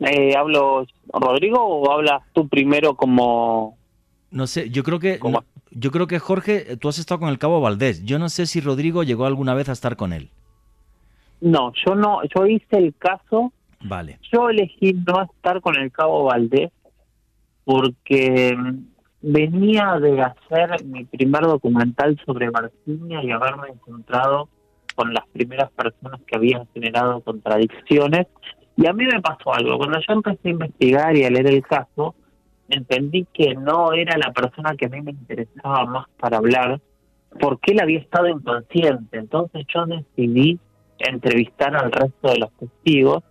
eh, 0.00 0.36
¿hablo 0.36 0.86
Rodrigo 1.12 1.64
o 1.64 1.90
hablas 1.90 2.22
tú 2.32 2.48
primero 2.48 2.94
como... 2.94 3.78
No 4.30 4.46
sé, 4.46 4.70
yo 4.70 4.82
creo 4.82 5.00
que... 5.00 5.18
yo 5.70 5.90
creo 5.90 6.06
que 6.06 6.18
Jorge, 6.18 6.76
tú 6.76 6.88
has 6.88 6.98
estado 6.98 7.20
con 7.20 7.28
el 7.30 7.38
Cabo 7.38 7.60
Valdés. 7.60 8.04
Yo 8.04 8.18
no 8.18 8.28
sé 8.28 8.46
si 8.46 8.60
Rodrigo 8.60 9.02
llegó 9.02 9.26
alguna 9.26 9.54
vez 9.54 9.68
a 9.68 9.72
estar 9.72 9.96
con 9.96 10.12
él. 10.12 10.30
No, 11.40 11.72
yo 11.86 11.94
no, 11.94 12.20
yo 12.34 12.46
hice 12.46 12.76
el 12.76 12.94
caso. 12.96 13.52
Vale. 13.82 14.18
Yo 14.30 14.50
elegí 14.50 14.92
no 14.92 15.22
estar 15.22 15.60
con 15.60 15.76
el 15.76 15.90
Cabo 15.90 16.24
Valdés 16.24 16.70
porque 17.64 18.56
venía 19.22 19.98
de 19.98 20.20
hacer 20.22 20.84
mi 20.84 21.04
primer 21.04 21.42
documental 21.42 22.20
sobre 22.26 22.50
Martinia 22.50 23.22
y 23.22 23.30
haberme 23.30 23.68
encontrado 23.68 24.48
con 24.94 25.14
las 25.14 25.26
primeras 25.28 25.70
personas 25.72 26.20
que 26.26 26.36
habían 26.36 26.66
generado 26.74 27.20
contradicciones. 27.20 28.26
Y 28.80 28.86
a 28.86 28.94
mí 28.94 29.04
me 29.04 29.20
pasó 29.20 29.52
algo. 29.52 29.76
Cuando 29.76 30.00
yo 30.00 30.14
empecé 30.14 30.48
a 30.48 30.52
investigar 30.52 31.14
y 31.14 31.24
a 31.24 31.30
leer 31.30 31.48
el 31.48 31.62
caso, 31.62 32.14
entendí 32.70 33.26
que 33.30 33.54
no 33.54 33.92
era 33.92 34.16
la 34.16 34.32
persona 34.32 34.74
que 34.74 34.86
a 34.86 34.88
mí 34.88 35.02
me 35.02 35.10
interesaba 35.10 35.84
más 35.84 36.06
para 36.18 36.38
hablar, 36.38 36.80
porque 37.38 37.72
él 37.72 37.80
había 37.80 37.98
estado 37.98 38.28
inconsciente. 38.28 39.18
Entonces 39.18 39.66
yo 39.68 39.84
decidí 39.84 40.58
entrevistar 40.98 41.76
al 41.76 41.92
resto 41.92 42.28
de 42.28 42.38
los 42.38 42.50
testigos 42.52 43.22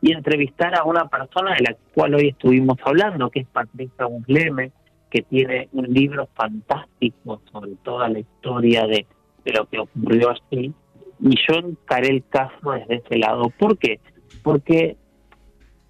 y 0.00 0.12
entrevistar 0.12 0.78
a 0.78 0.84
una 0.84 1.08
persona 1.08 1.54
de 1.54 1.64
la 1.64 1.76
cual 1.94 2.14
hoy 2.14 2.28
estuvimos 2.28 2.78
hablando, 2.84 3.28
que 3.28 3.40
es 3.40 3.46
Patricia 3.48 4.06
Busleme, 4.06 4.70
que 5.10 5.22
tiene 5.22 5.68
un 5.72 5.92
libro 5.92 6.28
fantástico 6.34 7.42
sobre 7.50 7.72
toda 7.82 8.08
la 8.08 8.20
historia 8.20 8.86
de, 8.86 9.04
lo 9.46 9.66
que 9.66 9.80
ocurrió 9.80 10.30
así. 10.30 10.72
Y 11.20 11.36
yo 11.48 11.54
encaré 11.56 12.08
el 12.08 12.24
caso 12.28 12.70
desde 12.70 13.02
ese 13.04 13.18
lado. 13.18 13.50
¿Por 13.58 13.76
qué? 13.78 13.98
Porque 14.42 14.96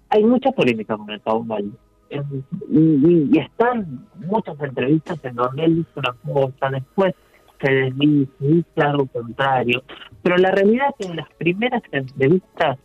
hay 0.09 0.23
mucha 0.23 0.51
polémica 0.51 0.95
con 0.97 1.09
el 1.09 1.21
Cabo 1.21 1.45
Y, 2.69 3.39
están 3.39 4.07
muchas 4.17 4.59
entrevistas 4.59 5.17
en 5.23 5.35
donde 5.35 5.65
él 5.65 5.75
dice 5.77 5.91
una 5.95 6.13
cosa, 6.13 6.69
después 6.69 7.15
se 7.61 7.71
desdice, 7.71 8.31
dice 8.39 8.81
algo 8.81 9.07
contrario. 9.07 9.83
Pero 10.21 10.37
la 10.37 10.51
realidad 10.51 10.87
es 10.89 11.05
que 11.05 11.11
en 11.11 11.17
las 11.17 11.29
primeras 11.37 11.81
entrevistas 11.91 12.77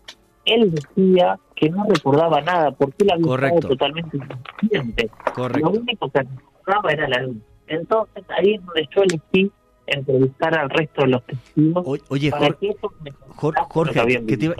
él 0.44 0.70
decía 0.70 1.38
que 1.54 1.68
no 1.68 1.84
recordaba 1.84 2.40
nada 2.40 2.70
porque 2.70 3.04
él 3.04 3.10
había 3.12 3.48
estado 3.48 3.68
totalmente 3.68 4.16
inconsciente. 4.16 5.10
Lo 5.60 5.70
único 5.70 6.10
que 6.10 6.20
recordaba 6.20 6.90
era 6.90 7.08
la 7.08 7.22
luz. 7.22 7.36
Entonces 7.66 8.24
ahí 8.30 8.54
es 8.54 8.64
donde 8.64 8.88
yo 8.94 9.02
elegí 9.02 9.52
entrevistar 9.90 10.58
al 10.58 10.70
resto 10.70 11.02
de 11.02 11.08
los 11.08 11.24
testigos. 11.24 12.02
oye, 12.08 12.30
Jorge, 12.30 12.76
Jorge 13.68 14.02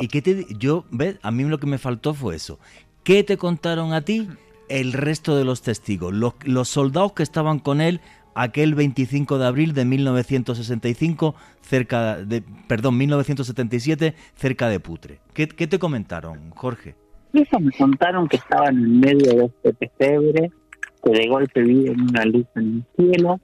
¿y 0.00 0.08
qué 0.08 0.22
te, 0.22 0.46
yo, 0.58 0.84
ves, 0.90 1.18
a 1.22 1.30
mí 1.30 1.44
lo 1.44 1.58
que 1.58 1.66
me 1.66 1.78
faltó 1.78 2.14
fue 2.14 2.36
eso. 2.36 2.58
¿Qué 3.02 3.24
te 3.24 3.36
contaron 3.36 3.92
a 3.92 4.02
ti 4.02 4.28
el 4.68 4.92
resto 4.92 5.36
de 5.36 5.44
los 5.44 5.62
testigos? 5.62 6.12
Los, 6.12 6.34
los 6.44 6.68
soldados 6.68 7.12
que 7.12 7.22
estaban 7.22 7.58
con 7.58 7.80
él 7.80 8.00
aquel 8.38 8.74
25 8.74 9.38
de 9.38 9.46
abril 9.46 9.74
de 9.74 9.84
1965 9.84 11.34
cerca 11.60 12.16
de, 12.16 12.42
perdón, 12.68 12.96
1977 12.96 14.14
cerca 14.34 14.68
de 14.68 14.80
Putre. 14.80 15.18
¿Qué, 15.34 15.46
te 15.46 15.78
comentaron, 15.78 16.50
Jorge? 16.50 16.94
Eso 17.32 17.58
me 17.58 17.72
contaron 17.72 18.28
que 18.28 18.36
estaban 18.36 18.76
en 18.76 19.00
medio 19.00 19.32
de 19.34 19.44
este 19.46 19.74
pesebre, 19.74 20.50
que 21.04 21.10
de 21.10 21.28
golpe 21.28 21.62
vieron 21.62 22.00
una 22.00 22.24
luz 22.24 22.46
en 22.54 22.84
el 22.98 23.12
cielo, 23.12 23.40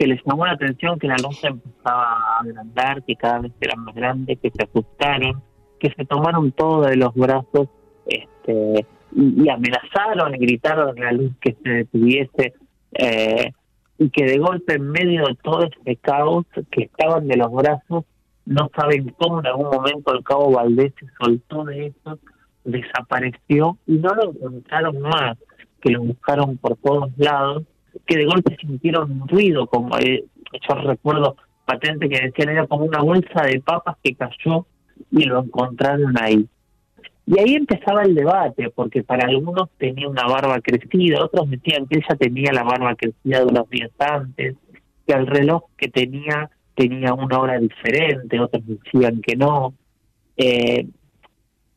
que 0.00 0.06
les 0.06 0.18
llamó 0.24 0.46
la 0.46 0.52
atención 0.52 0.98
que 0.98 1.08
la 1.08 1.16
luz 1.16 1.44
empezaba 1.44 2.04
a 2.04 2.40
agrandar, 2.40 3.02
que 3.02 3.16
cada 3.16 3.40
vez 3.40 3.52
era 3.60 3.76
más 3.76 3.94
grande, 3.94 4.36
que 4.36 4.50
se 4.50 4.64
asustaron, 4.64 5.42
que 5.78 5.92
se 5.94 6.06
tomaron 6.06 6.52
todo 6.52 6.80
de 6.86 6.96
los 6.96 7.12
brazos 7.14 7.68
este, 8.06 8.86
y, 9.14 9.46
amenazaron 9.50 10.34
y 10.34 10.38
gritaron 10.38 10.98
a 10.98 11.04
la 11.04 11.12
luz 11.12 11.32
que 11.38 11.54
se 11.62 11.68
detuviese. 11.68 12.54
Eh, 12.92 13.52
y 13.98 14.08
que 14.08 14.24
de 14.24 14.38
golpe 14.38 14.76
en 14.76 14.90
medio 14.90 15.26
de 15.26 15.34
todo 15.34 15.64
ese 15.64 15.96
caos 15.96 16.46
que 16.70 16.84
estaban 16.84 17.28
de 17.28 17.36
los 17.36 17.52
brazos, 17.52 18.06
no 18.46 18.70
saben 18.74 19.14
cómo 19.18 19.40
en 19.40 19.48
algún 19.48 19.66
momento 19.66 20.14
el 20.14 20.24
cabo 20.24 20.52
Valdés 20.52 20.94
se 20.98 21.06
soltó 21.22 21.64
de 21.64 21.88
eso, 21.88 22.18
desapareció 22.64 23.76
y 23.86 23.98
no 23.98 24.14
lo 24.14 24.30
encontraron 24.30 25.02
más, 25.02 25.36
que 25.82 25.90
lo 25.90 26.00
buscaron 26.00 26.56
por 26.56 26.76
todos 26.76 27.10
lados, 27.18 27.64
que 28.06 28.16
de 28.16 28.24
golpe 28.24 28.56
sintieron 28.60 29.10
un 29.22 29.28
ruido, 29.28 29.66
como 29.66 29.98
eh, 29.98 30.24
yo 30.68 30.74
recuerdo 30.74 31.36
patente 31.64 32.08
que 32.08 32.20
decían 32.20 32.48
era 32.48 32.66
como 32.66 32.84
una 32.84 33.00
bolsa 33.00 33.42
de 33.44 33.60
papas 33.60 33.96
que 34.02 34.14
cayó 34.14 34.66
y 35.10 35.24
lo 35.24 35.42
encontraron 35.42 36.14
ahí. 36.20 36.46
Y 37.26 37.38
ahí 37.38 37.54
empezaba 37.54 38.02
el 38.02 38.14
debate, 38.14 38.70
porque 38.70 39.04
para 39.04 39.28
algunos 39.28 39.70
tenía 39.78 40.08
una 40.08 40.24
barba 40.24 40.60
crecida, 40.60 41.22
otros 41.22 41.48
decían 41.48 41.86
que 41.86 41.98
ella 41.98 42.16
tenía 42.18 42.52
la 42.52 42.64
barba 42.64 42.96
crecida 42.96 43.38
de 43.38 43.44
unos 43.44 43.70
días 43.70 43.92
antes, 43.98 44.56
que 45.06 45.12
el 45.12 45.26
reloj 45.26 45.62
que 45.76 45.88
tenía 45.88 46.50
tenía 46.74 47.12
una 47.12 47.38
hora 47.38 47.58
diferente, 47.58 48.40
otros 48.40 48.62
decían 48.66 49.20
que 49.20 49.36
no. 49.36 49.74
Eh, 50.36 50.86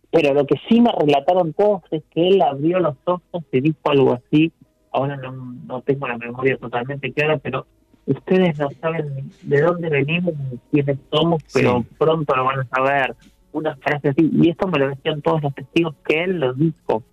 pero 0.09 0.33
lo 0.33 0.45
que 0.45 0.55
sí 0.69 0.79
me 0.79 0.91
relataron 0.91 1.53
todos 1.53 1.81
es 1.91 2.03
que 2.11 2.27
él 2.29 2.41
abrió 2.41 2.79
los 2.79 2.95
ojos 3.03 3.43
y 3.51 3.61
dijo 3.61 3.77
algo 3.85 4.13
así, 4.13 4.51
ahora 4.93 5.17
no, 5.17 5.31
no 5.31 5.81
tengo 5.81 6.07
la 6.07 6.17
memoria 6.17 6.57
totalmente 6.57 7.11
clara, 7.11 7.37
pero 7.37 7.65
ustedes 8.05 8.57
no 8.59 8.69
saben 8.81 9.31
de 9.41 9.61
dónde 9.61 9.89
venimos 9.89 10.33
ni 10.37 10.59
quiénes 10.71 10.99
somos, 11.11 11.43
pero 11.53 11.83
pronto 11.97 12.35
lo 12.35 12.45
van 12.45 12.59
a 12.59 12.65
saber 12.65 13.15
una 13.51 13.75
frase 13.77 14.09
así, 14.09 14.29
y 14.33 14.49
esto 14.49 14.67
me 14.67 14.79
lo 14.79 14.89
decían 14.89 15.21
todos 15.21 15.41
los 15.43 15.53
testigos 15.53 15.95
que 16.05 16.23
él 16.23 16.39
lo 16.39 16.53
dijo. 16.53 17.03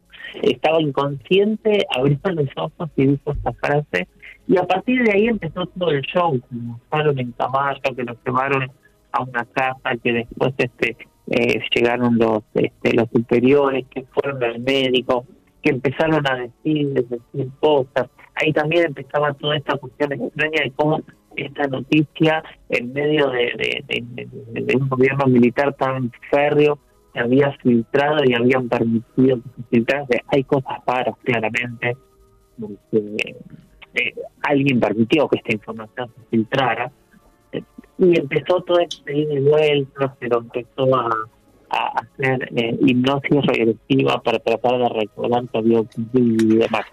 Estaba 0.42 0.80
inconsciente, 0.80 1.86
abrió 1.94 2.18
los 2.24 2.48
ojos 2.56 2.90
y 2.96 3.06
dijo 3.06 3.32
esta 3.32 3.52
frase, 3.52 4.08
y 4.46 4.56
a 4.56 4.64
partir 4.64 5.02
de 5.04 5.12
ahí 5.12 5.26
empezó 5.26 5.66
todo 5.66 5.90
el 5.90 6.02
show, 6.02 6.40
fueron 6.88 7.18
en 7.18 7.32
caballo, 7.32 7.80
que 7.96 8.04
lo 8.04 8.16
llevaron 8.24 8.70
a 9.12 9.22
una 9.22 9.44
casa, 9.44 9.96
que 10.02 10.12
después 10.12 10.54
este 10.58 10.96
eh, 11.28 11.60
llegaron 11.74 12.18
los 12.18 12.42
este, 12.54 12.94
los 12.94 13.08
superiores, 13.10 13.86
que 13.88 14.04
fueron 14.12 14.42
al 14.42 14.60
médico, 14.60 15.26
que 15.62 15.70
empezaron 15.70 16.26
a 16.26 16.36
decir, 16.36 16.92
decir 16.94 17.50
cosas. 17.60 18.08
Ahí 18.34 18.52
también 18.52 18.86
empezaba 18.86 19.34
toda 19.34 19.56
esta 19.56 19.76
cuestión 19.76 20.12
extraña 20.12 20.62
de 20.62 20.72
cómo 20.72 21.02
esta 21.36 21.66
noticia 21.66 22.42
en 22.68 22.92
medio 22.92 23.28
de, 23.30 24.76
un 24.80 24.88
gobierno 24.88 25.26
militar 25.26 25.74
tan 25.74 26.10
férreo 26.30 26.78
se 27.12 27.20
había 27.20 27.52
filtrado 27.62 28.24
y 28.24 28.34
habían 28.34 28.68
permitido 28.68 29.36
que 29.36 29.48
se 29.56 29.68
filtrase. 29.70 30.22
Hay 30.28 30.44
cosas 30.44 30.78
raras, 30.86 31.16
claramente. 31.24 31.96
Eh, 32.92 34.14
alguien 34.42 34.78
permitió 34.78 35.28
que 35.28 35.38
esta 35.38 35.52
información 35.52 36.10
se 36.14 36.22
filtrara. 36.30 36.92
y 37.98 38.18
empezó 38.18 38.62
todo 38.62 38.78
este 38.78 39.16
ida 39.16 39.34
y 39.34 39.40
vuelta, 39.40 40.16
pero 40.20 40.38
empezó 40.38 40.94
a, 40.96 41.10
a 41.70 42.00
hacer 42.00 42.48
eh, 42.56 42.76
hipnosis 42.80 43.46
regresiva 43.46 44.20
para 44.22 44.38
tratar 44.38 44.78
de 44.78 44.88
recordar 44.88 45.48
que 45.48 45.58
había 45.58 45.80
y 46.12 46.56
demás. 46.56 46.86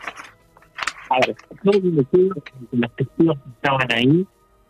A 1.09 1.19
ver, 1.19 1.35
los 1.63 2.95
testigos 2.95 3.37
que 3.39 3.49
estaban 3.49 3.91
ahí 3.91 4.25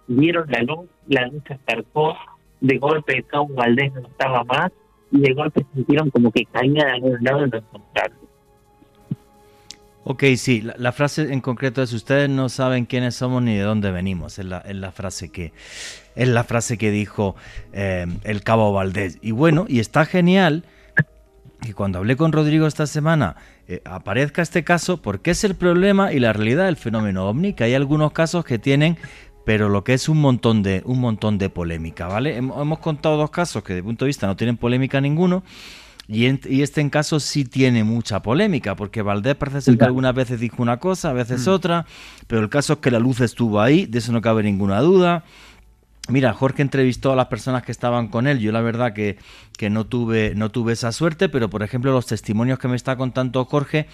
vieron 0.07 0.49
la 0.49 0.61
luz, 0.61 0.87
la 1.07 1.27
luz 1.27 1.43
se 1.47 1.53
acercó, 1.53 2.15
de 2.61 2.77
golpe 2.77 3.23
Cabo 3.23 3.49
Valdés 3.49 3.93
no 3.93 4.07
estaba 4.07 4.43
más 4.43 4.71
y 5.11 5.19
de 5.19 5.33
golpe 5.33 5.65
sintieron 5.73 6.09
como 6.09 6.31
que 6.31 6.45
caía 6.45 6.85
de 6.85 6.91
algún 6.91 7.17
lado 7.21 7.45
y 7.45 7.49
lo 7.49 7.57
encontraron. 7.57 8.26
Ok, 10.09 10.23
sí, 10.37 10.61
la, 10.77 10.93
frase 10.93 11.33
en 11.33 11.41
concreto 11.41 11.83
es 11.83 11.91
ustedes 11.91 12.29
no 12.29 12.47
saben 12.47 12.85
quiénes 12.85 13.15
somos 13.15 13.43
ni 13.43 13.57
de 13.57 13.63
dónde 13.63 13.91
venimos, 13.91 14.39
es 14.39 14.45
la, 14.45 14.91
frase 14.93 15.33
que 15.33 15.51
es 16.15 16.29
la 16.29 16.45
frase 16.45 16.77
que 16.77 16.91
dijo 16.91 17.35
eh, 17.73 18.07
el 18.23 18.41
Cabo 18.41 18.71
Valdés. 18.71 19.17
Y 19.21 19.31
bueno, 19.31 19.65
y 19.67 19.79
está 19.79 20.05
genial 20.05 20.63
que 21.61 21.73
cuando 21.73 21.97
hablé 21.97 22.15
con 22.15 22.31
Rodrigo 22.31 22.67
esta 22.67 22.87
semana 22.87 23.35
eh, 23.67 23.81
aparezca 23.83 24.41
este 24.41 24.63
caso 24.63 25.01
porque 25.01 25.31
es 25.31 25.43
el 25.43 25.55
problema 25.55 26.13
y 26.13 26.19
la 26.19 26.31
realidad 26.31 26.67
del 26.67 26.77
fenómeno 26.77 27.27
ovni, 27.27 27.51
que 27.51 27.65
hay 27.65 27.73
algunos 27.73 28.13
casos 28.13 28.45
que 28.45 28.59
tienen 28.59 28.97
pero 29.43 29.67
lo 29.67 29.83
que 29.83 29.93
es 29.93 30.07
un 30.07 30.21
montón 30.21 30.63
de 30.63 30.83
un 30.85 31.01
montón 31.01 31.37
de 31.37 31.49
polémica, 31.49 32.07
¿vale? 32.07 32.37
Hemos, 32.37 32.79
contado 32.79 33.17
dos 33.17 33.29
casos 33.29 33.61
que 33.61 33.73
de 33.73 33.83
punto 33.83 34.05
de 34.05 34.07
vista 34.07 34.25
no 34.25 34.37
tienen 34.37 34.55
polémica 34.55 35.01
ninguno. 35.01 35.43
Y, 36.09 36.25
este 36.61 36.79
en 36.79 36.89
caso 36.89 37.19
sí 37.19 37.43
tiene 37.43 37.83
mucha 37.83 38.21
polémica, 38.21 38.75
porque 38.75 39.01
Valdés 39.01 39.35
parece 39.35 39.61
ser 39.61 39.77
que 39.77 39.83
algunas 39.83 40.15
veces 40.15 40.39
dijo 40.39 40.61
una 40.61 40.77
cosa, 40.77 41.09
a 41.09 41.13
veces 41.13 41.45
mm. 41.45 41.49
otra, 41.49 41.85
pero 42.27 42.41
el 42.41 42.49
caso 42.49 42.73
es 42.73 42.79
que 42.79 42.91
la 42.91 42.99
luz 42.99 43.19
estuvo 43.19 43.59
ahí, 43.59 43.85
de 43.85 43.99
eso 43.99 44.13
no 44.13 44.21
cabe 44.21 44.43
ninguna 44.43 44.79
duda. 44.79 45.25
Mira, 46.09 46.31
Jorge 46.31 46.61
entrevistó 46.61 47.11
a 47.11 47.17
las 47.17 47.25
personas 47.25 47.63
que 47.63 47.73
estaban 47.73 48.07
con 48.07 48.27
él. 48.27 48.39
Yo 48.39 48.53
la 48.53 48.61
verdad 48.61 48.93
que, 48.93 49.17
que 49.57 49.69
no, 49.69 49.85
tuve, 49.85 50.33
no 50.35 50.49
tuve 50.49 50.71
esa 50.71 50.93
suerte, 50.93 51.27
pero 51.27 51.49
por 51.49 51.63
ejemplo 51.63 51.91
los 51.91 52.05
testimonios 52.05 52.59
que 52.59 52.69
me 52.69 52.77
está 52.77 52.95
contando 52.95 53.43
Jorge 53.43 53.87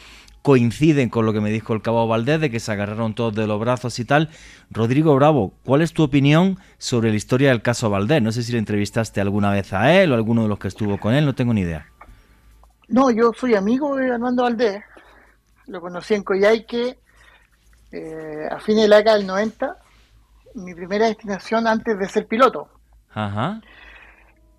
coinciden 0.44 1.10
con 1.10 1.26
lo 1.26 1.34
que 1.34 1.42
me 1.42 1.50
dijo 1.50 1.74
el 1.74 1.82
cabo 1.82 2.06
Valdés, 2.06 2.40
de 2.40 2.52
que 2.52 2.60
se 2.60 2.72
agarraron 2.72 3.16
todos 3.16 3.34
de 3.34 3.48
los 3.48 3.60
brazos 3.60 3.98
y 3.98 4.06
tal. 4.06 4.30
Rodrigo 4.70 5.16
Bravo, 5.16 5.54
¿cuál 5.64 5.82
es 5.82 5.94
tu 5.94 6.04
opinión 6.04 6.60
sobre 6.78 7.10
la 7.10 7.16
historia 7.16 7.50
del 7.50 7.62
caso 7.62 7.90
Valdés? 7.90 8.22
No 8.22 8.32
sé 8.32 8.44
si 8.44 8.52
le 8.52 8.60
entrevistaste 8.60 9.22
alguna 9.22 9.50
vez 9.52 9.74
a 9.74 10.00
él 10.00 10.12
o 10.12 10.14
a 10.14 10.18
alguno 10.18 10.44
de 10.44 10.50
los 10.50 10.60
que 10.60 10.68
estuvo 10.68 11.00
con 11.00 11.16
él, 11.16 11.26
no 11.26 11.34
tengo 11.34 11.54
ni 11.54 11.62
idea. 11.62 11.88
No, 12.88 13.12
yo 13.12 13.32
soy 13.34 13.56
amigo 13.56 13.96
de 13.96 14.12
Armando 14.12 14.44
Valdés. 14.44 14.84
Lo 15.68 15.82
conocí 15.82 16.14
en 16.14 16.24
Coyhaique 16.24 17.00
eh, 17.92 18.48
a 18.50 18.60
fines 18.60 18.84
de 18.84 18.88
la 18.90 18.98
década 18.98 19.18
del 19.18 19.28
90. 19.28 19.78
Mi 20.56 20.76
primera 20.76 21.08
destinación 21.08 21.68
antes 21.68 21.98
de 21.98 22.08
ser 22.08 22.28
piloto. 22.28 22.70
Ajá. 23.12 23.62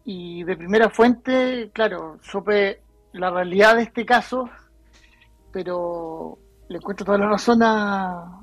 Y 0.05 0.45
de 0.45 0.57
primera 0.57 0.91
fuente, 0.91 1.71
claro, 1.73 2.19
supe 2.23 2.83
la 3.13 3.31
realidad 3.31 3.77
de 3.77 3.83
este 3.83 4.05
caso 4.05 4.51
pero 5.55 6.37
le 6.69 6.79
encuentro 6.79 7.07
toda 7.07 7.17
la 7.17 7.29
razón 7.29 7.63
a, 7.63 8.41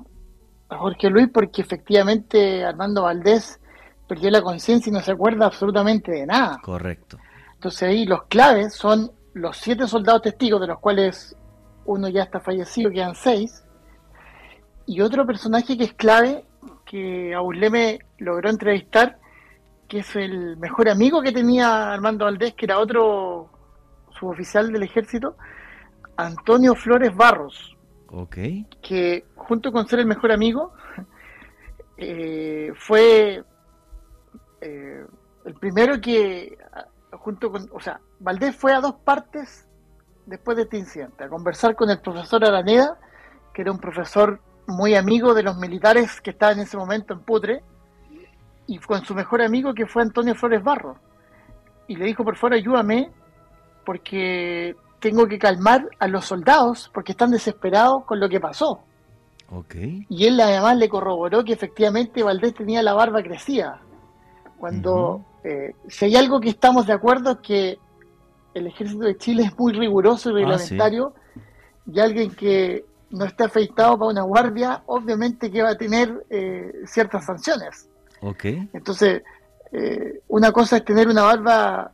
Jorge 0.70 1.10
Luis 1.10 1.28
porque 1.28 1.60
efectivamente 1.60 2.64
Armando 2.64 3.02
Valdés 3.02 3.60
perdió 4.08 4.30
la 4.30 4.40
conciencia 4.40 4.88
y 4.88 4.92
no 4.94 5.02
se 5.02 5.12
acuerda 5.12 5.44
absolutamente 5.44 6.10
de 6.10 6.24
nada. 6.24 6.58
Correcto. 6.62 7.18
Entonces 7.52 7.82
ahí 7.82 8.06
los 8.06 8.22
claves 8.22 8.74
son 8.74 9.12
los 9.34 9.56
siete 9.56 9.86
soldados 9.86 10.22
testigos, 10.22 10.60
de 10.60 10.66
los 10.66 10.78
cuales 10.78 11.36
uno 11.84 12.08
ya 12.08 12.22
está 12.22 12.40
fallecido, 12.40 12.90
quedan 12.90 13.14
seis, 13.14 13.64
y 14.86 15.00
otro 15.00 15.26
personaje 15.26 15.76
que 15.76 15.84
es 15.84 15.94
clave, 15.94 16.44
que 16.84 17.34
Auleme 17.34 18.00
logró 18.18 18.50
entrevistar, 18.50 19.18
que 19.88 20.00
es 20.00 20.16
el 20.16 20.56
mejor 20.56 20.88
amigo 20.88 21.22
que 21.22 21.32
tenía 21.32 21.92
Armando 21.92 22.24
Valdés, 22.24 22.54
que 22.54 22.66
era 22.66 22.78
otro 22.78 23.50
suboficial 24.18 24.72
del 24.72 24.82
ejército, 24.82 25.36
Antonio 26.16 26.74
Flores 26.74 27.14
Barros. 27.14 27.76
Ok. 28.08 28.36
Que 28.82 29.24
junto 29.34 29.72
con 29.72 29.86
ser 29.86 30.00
el 30.00 30.06
mejor 30.06 30.32
amigo, 30.32 30.72
eh, 31.96 32.72
fue 32.74 33.42
eh, 34.60 35.06
el 35.44 35.54
primero 35.54 36.00
que, 36.00 36.58
junto 37.12 37.50
con, 37.50 37.68
o 37.72 37.80
sea, 37.80 38.00
Valdés 38.20 38.56
fue 38.56 38.72
a 38.72 38.80
dos 38.80 38.94
partes 39.04 39.66
después 40.26 40.56
de 40.56 40.64
este 40.64 40.78
incidente, 40.78 41.24
a 41.24 41.28
conversar 41.28 41.74
con 41.74 41.90
el 41.90 42.00
profesor 42.00 42.44
Araneda, 42.44 42.98
que 43.52 43.62
era 43.62 43.72
un 43.72 43.78
profesor 43.78 44.40
muy 44.66 44.94
amigo 44.94 45.34
de 45.34 45.42
los 45.42 45.56
militares 45.56 46.20
que 46.20 46.30
estaban 46.30 46.58
en 46.58 46.64
ese 46.64 46.76
momento 46.76 47.12
en 47.14 47.20
Putre, 47.20 47.62
y 48.66 48.78
con 48.78 49.04
su 49.04 49.14
mejor 49.14 49.42
amigo 49.42 49.74
que 49.74 49.86
fue 49.86 50.02
Antonio 50.02 50.34
Flores 50.34 50.62
Barros. 50.62 50.96
Y 51.88 51.96
le 51.96 52.06
dijo, 52.06 52.24
por 52.24 52.36
favor, 52.36 52.54
ayúdame, 52.54 53.10
porque 53.84 54.76
tengo 55.00 55.26
que 55.26 55.38
calmar 55.38 55.88
a 55.98 56.06
los 56.06 56.26
soldados 56.26 56.90
porque 56.94 57.12
están 57.12 57.32
desesperados 57.32 58.04
con 58.04 58.20
lo 58.20 58.28
que 58.28 58.40
pasó. 58.40 58.84
Okay. 59.50 60.06
Y 60.08 60.26
él 60.26 60.40
además 60.40 60.76
le 60.78 60.88
corroboró 60.88 61.44
que 61.44 61.52
efectivamente 61.52 62.22
Valdés 62.22 62.54
tenía 62.54 62.82
la 62.82 62.94
barba 62.94 63.22
crecida. 63.22 63.82
Cuando 64.62 65.24
eh, 65.42 65.74
si 65.88 66.04
hay 66.04 66.14
algo 66.14 66.38
que 66.38 66.50
estamos 66.50 66.86
de 66.86 66.92
acuerdo 66.92 67.32
es 67.32 67.38
que 67.38 67.78
el 68.54 68.68
ejército 68.68 69.00
de 69.00 69.16
Chile 69.16 69.42
es 69.42 69.58
muy 69.58 69.72
riguroso 69.72 70.30
y 70.30 70.34
ah, 70.34 70.36
reglamentario 70.36 71.14
y 71.84 71.98
alguien 71.98 72.30
que 72.30 72.84
no 73.10 73.24
está 73.24 73.46
afeitado 73.46 73.98
para 73.98 74.12
una 74.12 74.22
guardia, 74.22 74.84
obviamente 74.86 75.50
que 75.50 75.62
va 75.62 75.70
a 75.70 75.76
tener 75.76 76.26
eh, 76.30 76.72
ciertas 76.86 77.26
sanciones. 77.26 77.88
Okay. 78.20 78.68
Entonces, 78.72 79.24
eh, 79.72 80.20
una 80.28 80.52
cosa 80.52 80.76
es 80.76 80.84
tener 80.84 81.08
una 81.08 81.22
barba 81.22 81.90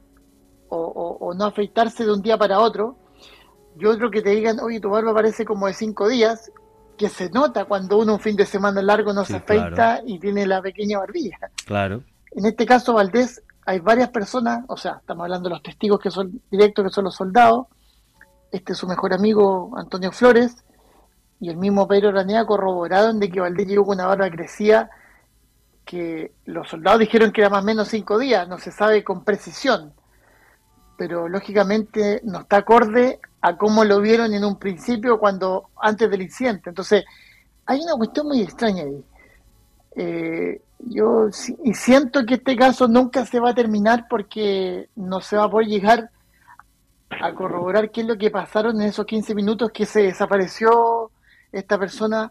o, 0.68 1.32
no 1.34 1.46
afeitarse 1.46 2.04
de 2.04 2.12
un 2.12 2.20
día 2.20 2.36
para 2.36 2.60
otro, 2.60 2.98
y 3.78 3.86
otro 3.86 4.10
que 4.10 4.20
te 4.20 4.28
digan, 4.28 4.60
oye, 4.60 4.78
tu 4.78 4.90
barba 4.90 5.14
parece 5.14 5.46
como 5.46 5.68
de 5.68 5.72
cinco 5.72 6.06
días, 6.06 6.52
que 6.98 7.08
se 7.08 7.30
nota 7.30 7.64
cuando 7.64 7.96
uno 7.96 8.12
un 8.12 8.20
fin 8.20 8.36
de 8.36 8.44
semana 8.44 8.82
largo 8.82 9.14
no 9.14 9.24
se 9.24 9.36
afeita 9.36 10.02
y 10.04 10.18
tiene 10.18 10.46
la 10.46 10.60
pequeña 10.60 10.98
barbilla. 10.98 11.38
Claro. 11.64 12.02
En 12.38 12.46
este 12.46 12.66
caso, 12.66 12.94
Valdés, 12.94 13.42
hay 13.66 13.80
varias 13.80 14.10
personas, 14.10 14.64
o 14.68 14.76
sea, 14.76 14.98
estamos 15.00 15.24
hablando 15.24 15.48
de 15.48 15.56
los 15.56 15.62
testigos 15.64 15.98
que 15.98 16.08
son 16.08 16.40
directos, 16.52 16.84
que 16.84 16.92
son 16.92 17.02
los 17.02 17.16
soldados, 17.16 17.66
este 18.52 18.74
es 18.74 18.78
su 18.78 18.86
mejor 18.86 19.12
amigo 19.12 19.72
Antonio 19.76 20.12
Flores, 20.12 20.54
y 21.40 21.48
el 21.50 21.56
mismo 21.56 21.88
Pedro 21.88 22.12
Ranea 22.12 22.46
corroboraron 22.46 23.18
de 23.18 23.28
que 23.28 23.40
Valdés 23.40 23.66
llegó 23.66 23.86
con 23.86 23.96
una 23.96 24.06
barba 24.06 24.30
crecida 24.30 24.88
que 25.84 26.30
los 26.44 26.68
soldados 26.68 27.00
dijeron 27.00 27.32
que 27.32 27.40
era 27.40 27.50
más 27.50 27.64
o 27.64 27.66
menos 27.66 27.88
cinco 27.88 28.20
días, 28.20 28.46
no 28.46 28.58
se 28.58 28.70
sabe 28.70 29.02
con 29.02 29.24
precisión, 29.24 29.92
pero 30.96 31.28
lógicamente 31.28 32.20
no 32.22 32.42
está 32.42 32.58
acorde 32.58 33.18
a 33.40 33.56
cómo 33.56 33.82
lo 33.82 34.00
vieron 34.00 34.32
en 34.32 34.44
un 34.44 34.60
principio 34.60 35.18
cuando 35.18 35.70
antes 35.82 36.08
del 36.08 36.22
incidente. 36.22 36.70
Entonces, 36.70 37.04
hay 37.66 37.80
una 37.80 37.96
cuestión 37.96 38.28
muy 38.28 38.42
extraña 38.42 38.84
ahí. 38.84 39.04
Eh, 39.96 40.62
yo 40.80 41.28
y 41.64 41.74
siento 41.74 42.24
que 42.24 42.34
este 42.34 42.56
caso 42.56 42.88
nunca 42.88 43.26
se 43.26 43.40
va 43.40 43.50
a 43.50 43.54
terminar 43.54 44.06
porque 44.08 44.88
no 44.96 45.20
se 45.20 45.36
va 45.36 45.44
a 45.44 45.50
poder 45.50 45.68
llegar 45.68 46.10
a 47.10 47.34
corroborar 47.34 47.90
qué 47.90 48.02
es 48.02 48.06
lo 48.06 48.16
que 48.16 48.30
pasaron 48.30 48.80
en 48.80 48.88
esos 48.88 49.06
15 49.06 49.34
minutos 49.34 49.70
que 49.72 49.86
se 49.86 50.02
desapareció 50.02 51.10
esta 51.52 51.78
persona 51.78 52.30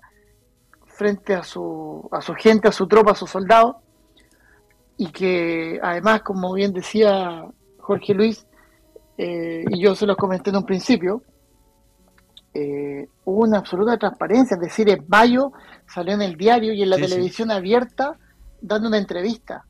frente 0.86 1.34
a 1.34 1.44
su, 1.44 2.08
a 2.12 2.22
su 2.22 2.34
gente, 2.34 2.68
a 2.68 2.72
su 2.72 2.88
tropa, 2.88 3.12
a 3.12 3.16
sus 3.16 3.30
soldados, 3.30 3.76
y 4.98 5.12
que 5.12 5.80
además, 5.82 6.22
como 6.22 6.54
bien 6.54 6.74
decía 6.74 7.46
Jorge 7.80 8.14
Luis, 8.14 8.48
eh, 9.18 9.66
y 9.70 9.82
yo 9.82 9.96
se 9.96 10.06
los 10.06 10.18
comenté 10.18 10.50
en 10.50 10.58
un 10.58 10.66
principio, 10.66 11.22
eh, 12.54 13.08
hubo 13.26 13.44
una 13.44 13.60
absoluta 13.60 13.98
transparencia, 13.98 14.56
es 14.56 14.62
decir, 14.62 14.90
en 14.90 15.06
mayo 15.08 15.52
salió 15.88 16.14
en 16.14 16.24
el 16.24 16.36
diario 16.36 16.74
y 16.74 16.82
en 16.82 16.90
la 16.90 16.98
televisión 16.98 17.52
abierta 17.52 18.18
dando 18.62 18.88
una 18.88 18.98
entrevista. 18.98 19.66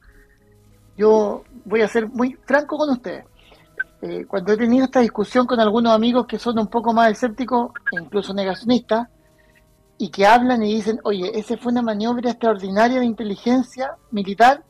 Yo 0.97 1.43
voy 1.65 1.81
a 1.81 1.88
ser 1.88 2.07
muy 2.07 2.38
franco 2.45 2.77
con 2.77 2.89
ustedes. 2.89 3.26
Eh, 4.01 4.26
cuando 4.26 4.53
he 4.53 4.57
tenido 4.57 4.85
esta 4.85 4.99
discusión 4.99 5.45
con 5.45 5.59
algunos 5.59 5.93
amigos 5.93 6.27
que 6.27 6.38
son 6.38 6.59
un 6.59 6.68
poco 6.68 6.93
más 6.93 7.11
escépticos 7.11 7.72
e 7.91 8.01
incluso 8.01 8.34
negacionistas, 8.34 9.07
y 9.97 10.09
que 10.09 10.26
hablan 10.26 10.64
y 10.64 10.76
dicen, 10.76 10.99
oye, 11.03 11.31
esa 11.34 11.57
fue 11.57 11.72
una 11.72 11.81
maniobra 11.81 12.30
extraordinaria 12.30 12.99
de 12.99 13.05
inteligencia 13.05 13.95
militar, 14.11 14.64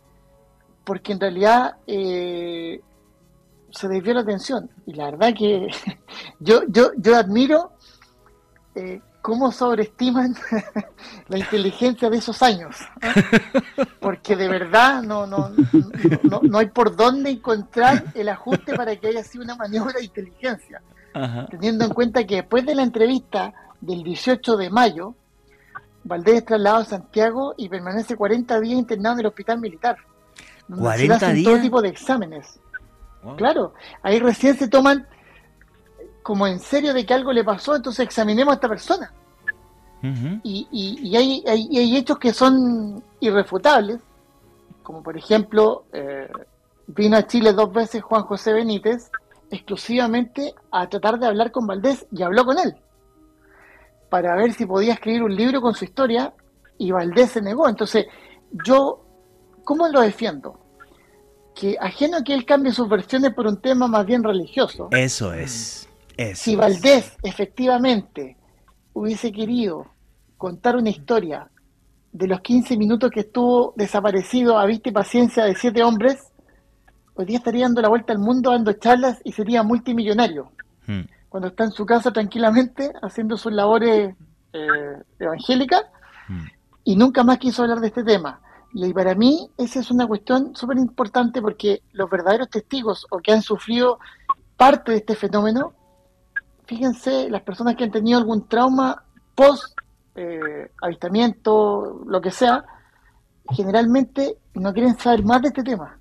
porque 0.86 1.12
en 1.12 1.20
realidad 1.20 1.76
eh, 1.86 2.80
se 3.72 3.88
desvió 3.90 4.14
la 4.14 4.22
atención. 4.22 4.70
Y 4.86 4.94
la 4.94 5.12
verdad 5.12 5.34
que 5.38 5.68
yo, 6.40 6.62
yo, 6.70 6.92
yo 6.98 7.18
admiro 7.18 7.72
eh, 8.76 9.02
cómo 9.28 9.52
sobreestiman 9.52 10.34
la 11.28 11.38
inteligencia 11.38 12.10
de 12.10 12.16
esos 12.16 12.42
años. 12.42 12.78
¿eh? 13.02 13.84
Porque 14.00 14.38
de 14.38 14.48
verdad 14.48 15.04
no, 15.04 15.28
no, 15.28 15.52
no, 16.24 16.40
no, 16.44 16.58
hay 16.58 16.68
por 16.68 16.96
dónde 16.96 17.32
encontrar 17.32 18.06
el 18.16 18.30
ajuste 18.30 18.74
para 18.74 18.96
que 18.96 19.08
haya 19.08 19.26
sido 19.26 19.44
una 19.44 19.58
maniobra 19.58 20.00
de 20.00 20.06
inteligencia. 20.06 20.82
Teniendo 21.50 21.84
en 21.84 21.92
cuenta 21.92 22.24
que 22.26 22.36
después 22.36 22.66
de 22.66 22.74
la 22.74 22.84
entrevista 22.84 23.54
del 23.82 24.02
18 24.02 24.56
de 24.56 24.70
mayo, 24.70 25.14
Valdés 26.06 26.36
es 26.36 26.46
trasladado 26.46 26.84
a 26.84 26.86
Santiago 26.86 27.54
y 27.58 27.68
permanece 27.68 28.16
40 28.16 28.62
días 28.62 28.80
internado 28.80 29.16
en 29.16 29.20
el 29.20 29.26
hospital 29.26 29.60
militar. 29.60 29.98
¿40 30.70 31.34
días? 31.34 31.44
todo 31.44 31.60
tipo 31.60 31.82
de 31.82 31.90
exámenes. 31.90 32.62
Claro, 33.36 33.74
ahí 34.04 34.20
recién 34.20 34.58
se 34.58 34.70
toman 34.70 35.06
como 36.28 36.46
en 36.46 36.60
serio 36.60 36.94
de 36.94 37.06
que 37.06 37.14
algo 37.14 37.32
le 37.32 37.46
pasó, 37.46 37.74
entonces 37.74 38.04
examinemos 38.04 38.52
a 38.52 38.56
esta 38.56 38.68
persona. 38.68 39.14
Y, 40.44 40.68
y, 40.74 41.16
hay, 41.16 41.42
hay, 41.48 41.96
hechos 41.96 42.20
que 42.20 42.34
son 42.34 43.02
irrefutables, 43.22 44.00
como 44.84 45.02
por 45.02 45.16
ejemplo, 45.18 45.86
eh, 45.94 46.28
vino 46.88 47.16
a 47.16 47.26
Chile 47.26 47.54
dos 47.54 47.72
veces 47.72 48.04
Juan 48.04 48.24
José 48.24 48.52
Benítez 48.52 49.10
exclusivamente 49.50 50.54
a 50.70 50.90
tratar 50.90 51.18
de 51.18 51.28
hablar 51.28 51.50
con 51.50 51.66
Valdés 51.66 52.06
y 52.12 52.22
habló 52.24 52.44
con 52.44 52.60
él 52.60 52.76
para 54.10 54.36
ver 54.36 54.52
si 54.52 54.66
podía 54.66 54.96
escribir 54.96 55.24
un 55.24 55.34
libro 55.34 55.62
con 55.62 55.76
su 55.76 55.86
historia 55.86 56.34
y 56.78 56.92
Valdés 56.92 57.32
se 57.32 57.42
negó. 57.42 57.70
Entonces, 57.70 58.06
yo, 58.52 59.02
¿cómo 59.64 59.88
lo 59.88 60.02
defiendo? 60.02 60.60
Que 61.56 61.78
ajeno 61.80 62.18
a 62.18 62.22
que 62.22 62.34
él 62.34 62.46
cambie 62.46 62.74
sus 62.74 62.90
versiones 62.90 63.34
por 63.34 63.48
un 63.48 63.62
tema 63.62 63.88
más 63.88 64.06
bien 64.06 64.26
religioso. 64.26 64.90
Eso 64.92 65.34
es. 65.34 65.88
Si 66.36 66.56
Valdés 66.56 67.18
efectivamente 67.24 68.38
hubiese 68.94 69.32
querido 69.32 69.86
contar 70.38 70.76
una 70.76 70.90
historia 70.90 71.50
de 72.12 72.28
los 72.28 72.42
15 72.42 72.78
minutos 72.78 73.12
que 73.12 73.22
estuvo 73.22 73.74
desaparecido 73.76 74.58
a 74.58 74.66
vista 74.66 74.90
y 74.90 74.92
paciencia 74.92 75.46
de 75.46 75.56
siete 75.56 75.84
hombres, 75.84 76.32
hoy 77.14 77.26
día 77.26 77.38
estaría 77.38 77.66
dando 77.66 77.82
la 77.82 77.90
vuelta 77.90 78.14
al 78.14 78.20
mundo 78.20 78.52
dando 78.52 78.74
charlas 78.74 79.20
y 79.24 79.32
sería 79.32 79.64
multimillonario. 79.64 80.52
Hmm 80.86 81.02
cuando 81.30 81.50
está 81.50 81.66
en 81.66 81.72
su 81.72 81.86
casa 81.86 82.12
tranquilamente 82.12 82.92
haciendo 83.02 83.38
sus 83.38 83.52
labores 83.52 84.16
eh, 84.54 85.04
evangélicas 85.20 85.84
mm. 86.28 86.46
y 86.86 86.96
nunca 86.96 87.24
más 87.24 87.38
quiso 87.38 87.64
hablar 87.64 87.80
de 87.80 87.88
este 87.88 88.04
tema. 88.04 88.42
Y 88.74 88.94
para 88.94 89.16
mí 89.16 89.50
esa 89.58 89.80
es 89.80 89.92
una 89.92 90.08
cuestión 90.08 90.56
súper 90.56 90.78
importante 90.78 91.42
porque 91.42 91.82
los 91.92 92.10
verdaderos 92.10 92.50
testigos 92.50 93.06
o 93.10 93.20
que 93.20 93.32
han 93.32 93.42
sufrido 93.42 94.00
parte 94.56 94.92
de 94.92 94.98
este 94.98 95.16
fenómeno, 95.16 95.74
fíjense, 96.68 97.30
las 97.30 97.42
personas 97.42 97.76
que 97.76 97.86
han 97.86 97.92
tenido 97.92 98.20
algún 98.20 98.48
trauma 98.48 99.04
post 99.34 99.78
eh, 100.16 100.72
avistamiento, 100.82 102.04
lo 102.06 102.22
que 102.22 102.32
sea, 102.32 102.66
generalmente 103.50 104.38
no 104.56 104.74
quieren 104.74 104.98
saber 104.98 105.24
más 105.24 105.42
de 105.42 105.50
este 105.50 105.64
tema, 105.64 106.00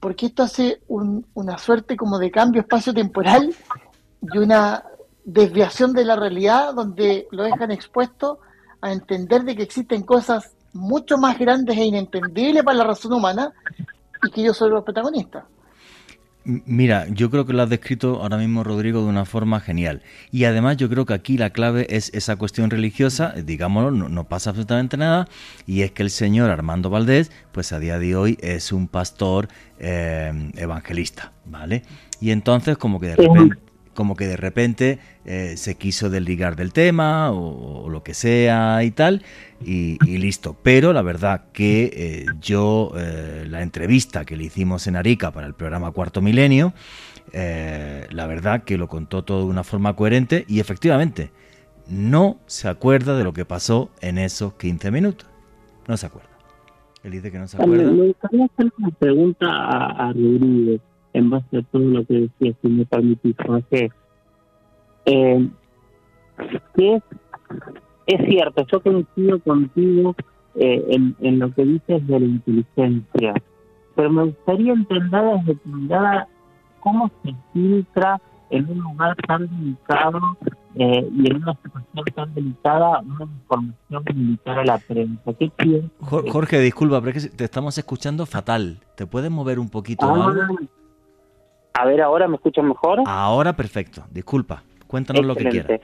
porque 0.00 0.26
esto 0.26 0.42
hace 0.42 0.80
una 0.88 1.58
suerte 1.58 1.96
como 1.96 2.18
de 2.18 2.30
cambio 2.30 2.62
espacio-temporal 2.62 3.54
y 4.22 4.38
una 4.38 4.84
desviación 5.24 5.92
de 5.92 6.04
la 6.04 6.16
realidad 6.16 6.74
donde 6.74 7.28
lo 7.30 7.44
dejan 7.44 7.70
expuesto 7.70 8.40
a 8.80 8.92
entender 8.92 9.44
de 9.44 9.54
que 9.54 9.62
existen 9.62 10.02
cosas 10.02 10.52
mucho 10.72 11.18
más 11.18 11.38
grandes 11.38 11.76
e 11.76 11.84
inentendibles 11.84 12.64
para 12.64 12.78
la 12.78 12.84
razón 12.84 13.12
humana 13.12 13.52
y 14.26 14.30
que 14.30 14.42
yo 14.42 14.52
soy 14.54 14.70
los 14.70 14.82
protagonistas. 14.82 15.44
Mira, 16.44 17.06
yo 17.08 17.30
creo 17.30 17.46
que 17.46 17.52
lo 17.52 17.62
has 17.62 17.70
descrito 17.70 18.20
ahora 18.20 18.36
mismo, 18.36 18.64
Rodrigo, 18.64 19.02
de 19.02 19.08
una 19.08 19.24
forma 19.24 19.60
genial. 19.60 20.02
Y 20.32 20.44
además 20.44 20.76
yo 20.76 20.88
creo 20.88 21.06
que 21.06 21.14
aquí 21.14 21.38
la 21.38 21.50
clave 21.50 21.86
es 21.88 22.10
esa 22.14 22.34
cuestión 22.34 22.68
religiosa, 22.70 23.32
digámoslo, 23.32 23.92
no, 23.92 24.24
pasa 24.24 24.50
absolutamente 24.50 24.96
nada, 24.96 25.28
y 25.66 25.82
es 25.82 25.92
que 25.92 26.02
el 26.02 26.10
señor 26.10 26.50
Armando 26.50 26.90
Valdés, 26.90 27.30
pues 27.52 27.72
a 27.72 27.78
día 27.78 27.98
de 27.98 28.16
hoy 28.16 28.38
es 28.40 28.72
un 28.72 28.88
pastor 28.88 29.48
eh, 29.78 30.50
evangelista, 30.56 31.32
¿vale? 31.44 31.84
Y 32.20 32.32
entonces 32.32 32.76
como 32.76 32.98
que 32.98 33.08
de 33.08 33.16
repente 33.16 33.71
como 33.94 34.16
que 34.16 34.26
de 34.26 34.36
repente 34.36 34.98
eh, 35.24 35.56
se 35.56 35.76
quiso 35.76 36.10
desligar 36.10 36.56
del 36.56 36.72
tema 36.72 37.30
o, 37.30 37.88
lo 37.88 38.02
que 38.02 38.14
sea 38.14 38.82
y 38.84 38.90
tal, 38.90 39.22
y, 39.64 39.98
listo. 40.18 40.56
Pero 40.62 40.92
la 40.92 41.02
verdad 41.02 41.44
que 41.52 41.90
eh, 41.92 42.26
yo, 42.40 42.92
eh, 42.96 43.46
la 43.48 43.62
entrevista 43.62 44.24
que 44.24 44.36
le 44.36 44.44
hicimos 44.44 44.86
en 44.86 44.96
Arica 44.96 45.30
para 45.30 45.46
el 45.46 45.54
programa 45.54 45.90
Cuarto 45.90 46.22
Milenio, 46.22 46.72
la 47.32 48.26
verdad 48.26 48.64
que 48.64 48.76
lo 48.76 48.88
contó 48.88 49.24
todo 49.24 49.40
de 49.40 49.46
una 49.46 49.64
forma 49.64 49.94
coherente 49.94 50.44
y 50.48 50.60
efectivamente 50.60 51.30
no 51.88 52.38
se 52.46 52.68
acuerda 52.68 53.16
de 53.16 53.24
lo 53.24 53.32
que 53.32 53.44
pasó 53.44 53.90
en 54.00 54.18
esos 54.18 54.54
15 54.54 54.90
minutos. 54.90 55.28
No 55.88 55.96
se 55.96 56.06
acuerda. 56.06 56.28
Él 57.02 57.12
dice 57.12 57.32
que 57.32 57.38
no 57.38 57.48
se 57.48 57.56
acuerda. 57.56 57.90
Me 57.90 58.06
gustaría 58.08 58.44
hacer 58.44 58.72
una 58.78 58.90
pregunta 58.90 59.46
a, 59.48 60.08
a 60.08 60.12
en 61.12 61.30
base 61.30 61.58
a 61.58 61.62
todo 61.62 61.82
lo 61.82 62.04
que 62.04 62.14
decía, 62.14 62.54
si 62.60 62.68
me 62.68 62.84
permitís, 62.86 63.36
Jorge. 63.44 63.90
Eh, 65.04 65.48
que 66.76 66.94
es, 66.94 67.02
es 68.06 68.28
cierto, 68.28 68.66
yo 68.70 68.82
coincido 68.82 69.40
contigo 69.40 70.14
eh, 70.54 70.84
en, 70.90 71.16
en 71.20 71.38
lo 71.38 71.52
que 71.52 71.64
dices 71.64 72.06
de 72.06 72.20
la 72.20 72.26
inteligencia, 72.26 73.34
pero 73.94 74.10
me 74.10 74.24
gustaría 74.24 74.72
entender 74.72 75.24
desde 75.38 75.54
tu 75.56 75.68
mirada 75.68 76.28
cómo 76.80 77.10
se 77.22 77.34
filtra 77.52 78.20
en 78.50 78.68
un 78.68 78.78
lugar 78.78 79.16
tan 79.26 79.48
delicado 79.48 80.20
eh, 80.74 81.08
y 81.10 81.30
en 81.30 81.36
una 81.36 81.54
situación 81.54 82.04
tan 82.14 82.34
delicada 82.34 83.00
una 83.00 83.24
información 83.24 84.04
militar 84.14 84.58
a 84.58 84.64
la 84.64 84.78
prensa. 84.78 85.32
¿Qué 85.38 85.50
Jorge, 86.00 86.60
disculpa, 86.60 87.00
pero 87.00 87.16
es 87.16 87.28
que 87.28 87.36
te 87.36 87.44
estamos 87.44 87.76
escuchando 87.78 88.26
fatal. 88.26 88.80
¿Te 88.94 89.06
puedes 89.06 89.30
mover 89.30 89.58
un 89.58 89.70
poquito? 89.70 90.06
Ah, 90.06 90.48
a 91.74 91.84
ver, 91.84 92.02
¿ahora 92.02 92.28
me 92.28 92.36
escuchan 92.36 92.68
mejor? 92.68 93.00
Ahora 93.06 93.54
perfecto, 93.54 94.04
disculpa. 94.10 94.62
Cuéntanos 94.86 95.24
lo 95.24 95.34
que 95.34 95.48
quieras. 95.48 95.80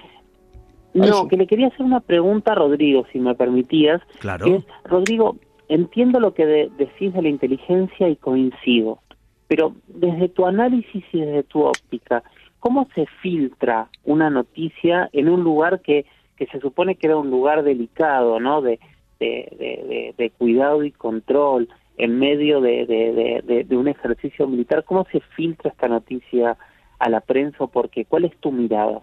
No, 0.95 1.29
que 1.29 1.37
le 1.37 1.47
quería 1.47 1.69
hacer 1.69 1.83
una 1.83 2.01
pregunta 2.01 2.53
a 2.53 2.55
Rodrigo, 2.57 3.07
si 3.13 3.21
me 3.21 3.35
permitías. 3.35 4.03
Claro. 4.19 4.63
Rodrigo, 4.85 5.37
entiendo 5.69 6.21
lo 6.21 6.35
que 6.35 6.47
decís 6.47 7.13
de 7.13 7.23
la 7.23 7.29
inteligencia 7.29 8.09
y 8.09 8.17
coincido, 8.17 8.99
pero 9.47 9.75
desde 9.87 10.29
tu 10.29 10.47
análisis 10.47 11.05
y 11.13 11.21
desde 11.21 11.43
tu 11.45 11.63
óptica, 11.63 12.23
¿cómo 12.59 12.89
se 12.95 13.07
filtra 13.23 13.89
una 14.05 14.31
noticia 14.31 15.09
en 15.13 15.29
un 15.29 15.45
lugar 15.45 15.81
que, 15.81 16.07
que 16.37 16.47
se 16.47 16.61
supone 16.61 16.97
que 16.97 17.07
era 17.07 17.17
un 17.17 17.31
lugar 17.31 17.63
delicado, 17.63 18.41
¿no? 18.41 18.61
De, 18.63 18.81
de, 19.21 19.27
de, 19.59 20.15
de 20.17 20.31
cuidado 20.31 20.85
y 20.85 20.91
control, 20.91 21.69
en 21.99 22.19
medio 22.19 22.61
de, 22.61 23.67
un 23.71 23.89
ejercicio 23.89 24.47
militar. 24.47 24.85
¿Cómo 24.85 25.07
se 25.13 25.21
filtra 25.37 25.71
esta 25.71 25.89
noticia 25.89 26.57
a 26.99 27.09
la 27.09 27.21
prensa? 27.21 27.67
Porque, 27.67 28.05
¿Cuál 28.05 28.25
es 28.25 28.37
tu 28.39 28.53
mirada? 28.53 29.03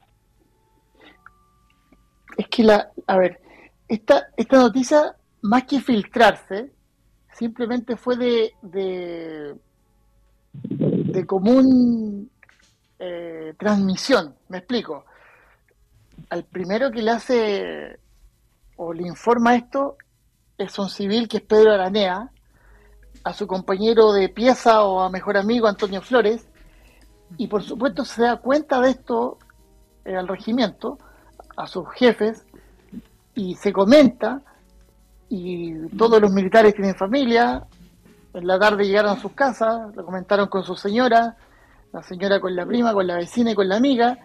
es 2.38 2.48
que 2.48 2.64
la, 2.64 2.92
a 3.08 3.18
ver, 3.18 3.40
esta, 3.88 4.28
esta 4.36 4.58
noticia, 4.58 5.16
más 5.42 5.64
que 5.64 5.80
filtrarse, 5.80 6.72
simplemente 7.34 7.96
fue 7.96 8.18
de, 8.18 8.52
de, 8.62 9.56
de 10.54 11.26
común 11.26 12.30
eh, 13.00 13.54
transmisión, 13.58 14.36
me 14.50 14.60
explico. 14.60 15.06
Al 16.30 16.44
primero 16.46 16.92
que 16.92 17.02
le 17.02 17.12
hace 17.12 18.00
o 18.78 18.94
le 18.94 19.08
informa 19.08 19.56
esto 19.56 19.98
es 20.58 20.78
un 20.80 20.90
civil 20.90 21.28
que 21.28 21.38
es 21.38 21.44
Pedro 21.44 21.74
Aranea, 21.74 22.32
a 23.26 23.34
su 23.34 23.48
compañero 23.48 24.14
de 24.14 24.30
pieza 24.30 24.84
o 24.84 25.02
a 25.02 25.10
mejor 25.10 25.36
amigo 25.36 25.68
Antonio 25.68 26.00
Flores, 26.00 26.48
y 27.38 27.48
por 27.48 27.64
supuesto 27.64 28.06
se 28.06 28.22
da 28.22 28.38
cuenta 28.38 28.80
de 28.80 28.92
esto 28.92 29.40
eh, 30.06 30.16
al 30.16 30.28
regimiento, 30.28 31.00
a 31.58 31.66
sus 31.66 31.90
jefes, 31.96 32.46
y 33.34 33.56
se 33.56 33.74
comenta, 33.74 34.42
y 35.28 35.88
todos 35.98 36.22
los 36.22 36.32
militares 36.32 36.76
tienen 36.76 36.94
familia, 36.94 37.66
en 38.36 38.46
la 38.46 38.60
tarde 38.60 38.86
llegaron 38.86 39.18
a 39.18 39.20
sus 39.20 39.32
casas, 39.32 39.96
lo 39.96 40.06
comentaron 40.06 40.48
con 40.48 40.64
su 40.64 40.76
señora, 40.76 41.36
la 41.94 42.04
señora 42.04 42.40
con 42.40 42.56
la 42.56 42.64
prima, 42.64 42.94
con 42.94 43.08
la 43.08 43.16
vecina 43.16 43.52
y 43.52 43.56
con 43.56 43.68
la 43.68 43.78
amiga, 43.78 44.20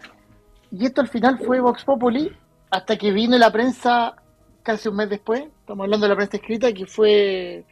y 0.71 0.85
esto 0.85 1.01
al 1.01 1.09
final 1.09 1.39
fue 1.39 1.61
Vox 1.61 1.85
Populi, 1.85 2.31
hasta 2.71 2.99
que 2.99 3.13
vino 3.13 3.39
la 3.39 3.51
prensa 3.51 4.15
casi 4.63 4.91
un 4.91 4.97
mes 4.97 5.09
después, 5.09 5.45
estamos 5.61 5.85
hablando 5.85 6.05
de 6.05 6.11
la 6.11 6.17
prensa 6.17 6.37
escrita, 6.37 6.71
que 6.75 6.85
fue 6.85 7.65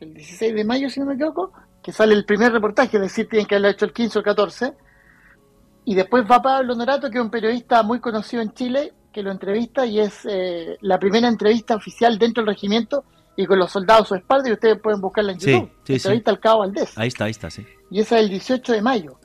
el 0.00 0.14
16 0.14 0.54
de 0.54 0.64
mayo, 0.64 0.88
si 0.88 1.00
no 1.00 1.06
me 1.06 1.14
equivoco, 1.14 1.52
que 1.82 1.92
sale 1.92 2.14
el 2.14 2.24
primer 2.24 2.52
reportaje, 2.52 2.96
es 2.96 3.02
decir, 3.02 3.28
tienen 3.28 3.46
que 3.46 3.54
haberlo 3.54 3.68
hecho 3.68 3.84
el 3.84 3.92
15 3.92 4.18
o 4.18 4.20
el 4.20 4.24
14, 4.24 4.72
y 5.84 5.94
después 5.94 6.24
va 6.30 6.42
Pablo 6.42 6.74
Norato, 6.74 7.10
que 7.10 7.18
es 7.18 7.24
un 7.24 7.30
periodista 7.30 7.82
muy 7.82 8.00
conocido 8.00 8.42
en 8.42 8.52
Chile, 8.52 8.92
que 9.12 9.22
lo 9.22 9.30
entrevista 9.30 9.86
y 9.86 10.00
es 10.00 10.26
eh, 10.28 10.76
la 10.82 10.98
primera 10.98 11.28
entrevista 11.28 11.74
oficial 11.74 12.18
dentro 12.18 12.44
del 12.44 12.54
regimiento 12.54 13.04
y 13.36 13.46
con 13.46 13.58
los 13.58 13.72
soldados 13.72 14.02
a 14.02 14.08
su 14.08 14.14
espalda, 14.16 14.50
y 14.50 14.52
ustedes 14.52 14.80
pueden 14.80 15.00
buscarla 15.00 15.32
en 15.32 15.38
YouTube. 15.38 15.70
Sí, 15.84 15.86
sí, 15.86 15.92
entrevista 15.94 16.30
al 16.30 16.40
cabo 16.40 16.58
Valdés. 16.60 16.98
Ahí 16.98 17.08
está, 17.08 17.24
ahí 17.24 17.30
está, 17.30 17.50
sí. 17.50 17.64
Y 17.90 18.00
esa 18.00 18.18
es 18.18 18.24
el 18.24 18.30
18 18.30 18.72
de 18.72 18.82
mayo. 18.82 19.18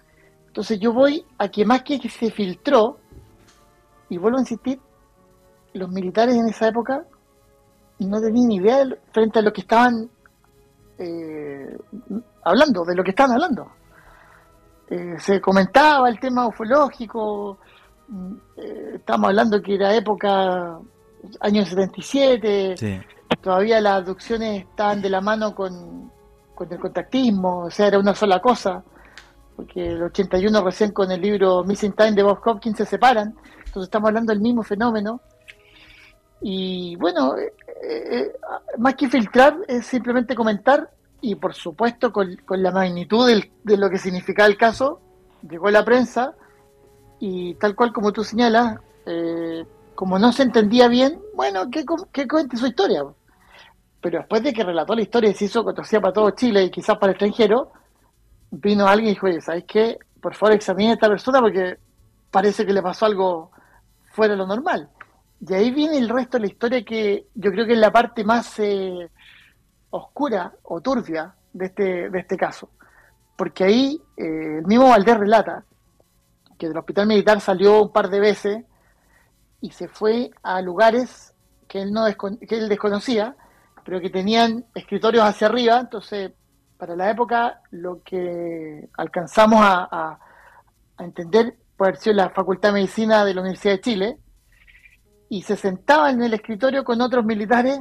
Entonces 0.48 0.80
yo 0.80 0.94
voy 0.94 1.26
a 1.38 1.50
que 1.50 1.66
más 1.66 1.82
que 1.82 1.98
se 2.10 2.32
filtró, 2.32 3.00
y 4.10 4.18
vuelvo 4.18 4.38
a 4.38 4.42
insistir, 4.42 4.80
los 5.74 5.90
militares 5.90 6.36
en 6.36 6.48
esa 6.48 6.68
época 6.68 7.06
no 8.00 8.22
tenían 8.22 8.48
ni 8.48 8.56
idea 8.58 8.86
frente 9.12 9.40
a 9.40 9.42
lo 9.42 9.52
que 9.52 9.62
estaban 9.62 10.10
eh, 10.98 11.78
hablando, 12.44 12.84
de 12.86 12.96
lo 12.96 13.04
que 13.04 13.12
estaban 13.12 13.34
hablando. 13.34 13.72
Eh, 14.90 15.16
se 15.20 15.42
comentaba 15.42 16.10
el 16.10 16.20
tema 16.20 16.48
ufológico, 16.48 17.58
mm, 18.08 18.34
eh, 18.58 18.92
estamos 18.96 19.30
hablando 19.30 19.62
que 19.62 19.76
era 19.76 19.96
época, 19.96 20.80
año 21.40 21.66
77, 21.66 22.76
sí. 22.78 23.02
todavía 23.42 23.80
las 23.82 24.02
abducciones 24.02 24.64
estaban 24.64 25.02
de 25.02 25.10
la 25.10 25.22
mano 25.22 25.56
con, 25.56 26.12
con 26.54 26.72
el 26.72 26.80
contactismo, 26.80 27.66
o 27.66 27.72
sea, 27.72 27.88
era 27.88 28.00
una 28.00 28.14
sola 28.14 28.40
cosa, 28.40 28.84
porque 29.56 29.88
el 29.88 30.04
81 30.04 30.64
recién 30.64 30.92
con 30.92 31.12
el 31.12 31.22
libro 31.22 31.64
Missing 31.64 31.94
Time 31.94 32.12
de 32.12 32.24
Bob 32.24 32.40
Hopkins 32.46 32.78
se 32.78 32.86
separan, 32.86 33.36
entonces 33.66 33.84
estamos 33.84 34.10
hablando 34.10 34.32
del 34.32 34.42
mismo 34.42 34.64
fenómeno. 34.64 35.22
Y 36.46 36.98
bueno, 36.98 37.36
eh, 37.86 38.18
eh, 38.18 38.32
más 38.78 38.96
que 38.96 39.10
filtrar 39.10 39.58
es 39.68 39.86
simplemente 39.86 40.36
comentar 40.36 40.90
y 41.20 41.36
por 41.36 41.54
supuesto 41.54 42.14
con, 42.14 42.38
la 42.50 42.72
magnitud 42.72 43.28
del, 43.28 43.52
de 43.64 43.78
lo 43.78 43.90
que 43.90 43.98
significaba 43.98 44.48
el 44.48 44.58
caso, 44.58 45.02
llegó 45.50 45.70
la 45.70 45.84
prensa 45.84 46.34
y 47.20 47.56
tal 47.56 47.76
cual 47.76 47.92
como 47.92 48.14
tú 48.14 48.24
señalas, 48.24 48.78
eh, 49.06 49.66
como 49.96 50.18
no 50.18 50.32
se 50.32 50.44
entendía 50.44 50.88
bien, 50.88 51.20
bueno, 51.34 51.70
que, 51.70 51.86
que 52.12 52.28
cuente 52.28 52.58
su 52.58 52.68
historia. 52.68 53.04
Pero 54.02 54.20
después 54.20 54.44
de 54.44 54.54
que 54.54 54.64
relató 54.64 54.96
la 54.96 55.02
historia 55.02 55.30
y 55.30 55.34
se 55.34 55.46
hizo 55.46 55.64
conocida 55.64 56.02
para 56.02 56.14
todo 56.14 56.32
Chile 56.32 56.64
y 56.64 56.72
quizás 56.72 56.98
para 56.98 57.12
el 57.12 57.16
extranjero, 57.16 57.72
vino 58.52 58.88
alguien 58.88 59.12
y 59.12 59.14
dijo, 59.14 59.28
oye, 59.28 59.42
¿sabes 59.42 59.66
qué? 59.68 59.98
Por 60.22 60.36
favor 60.36 60.54
examine 60.54 60.92
a 60.92 60.94
esta 60.94 61.10
persona 61.10 61.40
porque 61.40 61.78
parece 62.32 62.66
que 62.66 62.74
le 62.74 62.82
pasó 62.82 63.06
algo 63.06 63.52
fuera 64.12 64.34
de 64.34 64.38
lo 64.38 64.48
normal. 64.48 64.90
Y 65.46 65.54
ahí 65.54 65.72
viene 65.72 65.98
el 65.98 66.08
resto 66.08 66.38
de 66.38 66.42
la 66.42 66.48
historia 66.48 66.86
que 66.86 67.28
yo 67.36 67.52
creo 67.52 67.66
que 67.66 67.74
es 67.74 67.80
la 67.80 67.92
parte 67.92 68.24
más 68.24 68.58
eh, 68.60 69.10
oscura 69.90 70.54
o 70.64 70.80
turbia 70.80 71.36
de 71.52 71.66
este, 71.66 72.10
de 72.10 72.20
este 72.20 72.38
caso. 72.38 72.70
Porque 73.36 73.66
ahí 73.66 74.02
eh, 74.16 74.60
el 74.60 74.66
mismo 74.66 74.88
Valdés 74.88 75.18
relata 75.18 75.66
que 76.58 76.70
del 76.70 76.78
hospital 76.78 77.08
militar 77.08 77.42
salió 77.42 77.82
un 77.82 77.92
par 77.92 78.10
de 78.10 78.22
veces 78.22 78.64
y 79.60 79.72
se 79.72 79.90
fue 79.90 80.32
a 80.44 80.62
lugares 80.62 81.34
que 81.68 81.82
él, 81.82 81.92
no 81.92 82.06
que 82.06 82.56
él 82.56 82.70
desconocía, 82.70 83.36
pero 83.84 84.00
que 84.00 84.10
tenían 84.10 84.66
escritorios 84.74 85.26
hacia 85.26 85.48
arriba, 85.48 85.80
entonces 85.80 86.32
para 86.78 86.96
la 86.96 87.10
época 87.10 87.62
lo 87.72 88.02
que 88.02 88.88
alcanzamos 88.98 89.60
a, 89.62 90.20
a, 90.98 91.04
entender 91.04 91.58
puede 91.76 91.90
haber 91.90 92.02
sido 92.02 92.16
la 92.16 92.30
Facultad 92.30 92.70
de 92.70 92.74
Medicina 92.74 93.26
de 93.26 93.34
la 93.34 93.42
Universidad 93.42 93.74
de 93.74 93.82
Chile, 93.82 94.18
y 95.34 95.42
se 95.42 95.56
sentaba 95.58 96.12
en 96.12 96.22
el 96.22 96.36
escritorio 96.36 96.84
con 96.84 97.02
otros 97.02 97.26
militares 97.26 97.80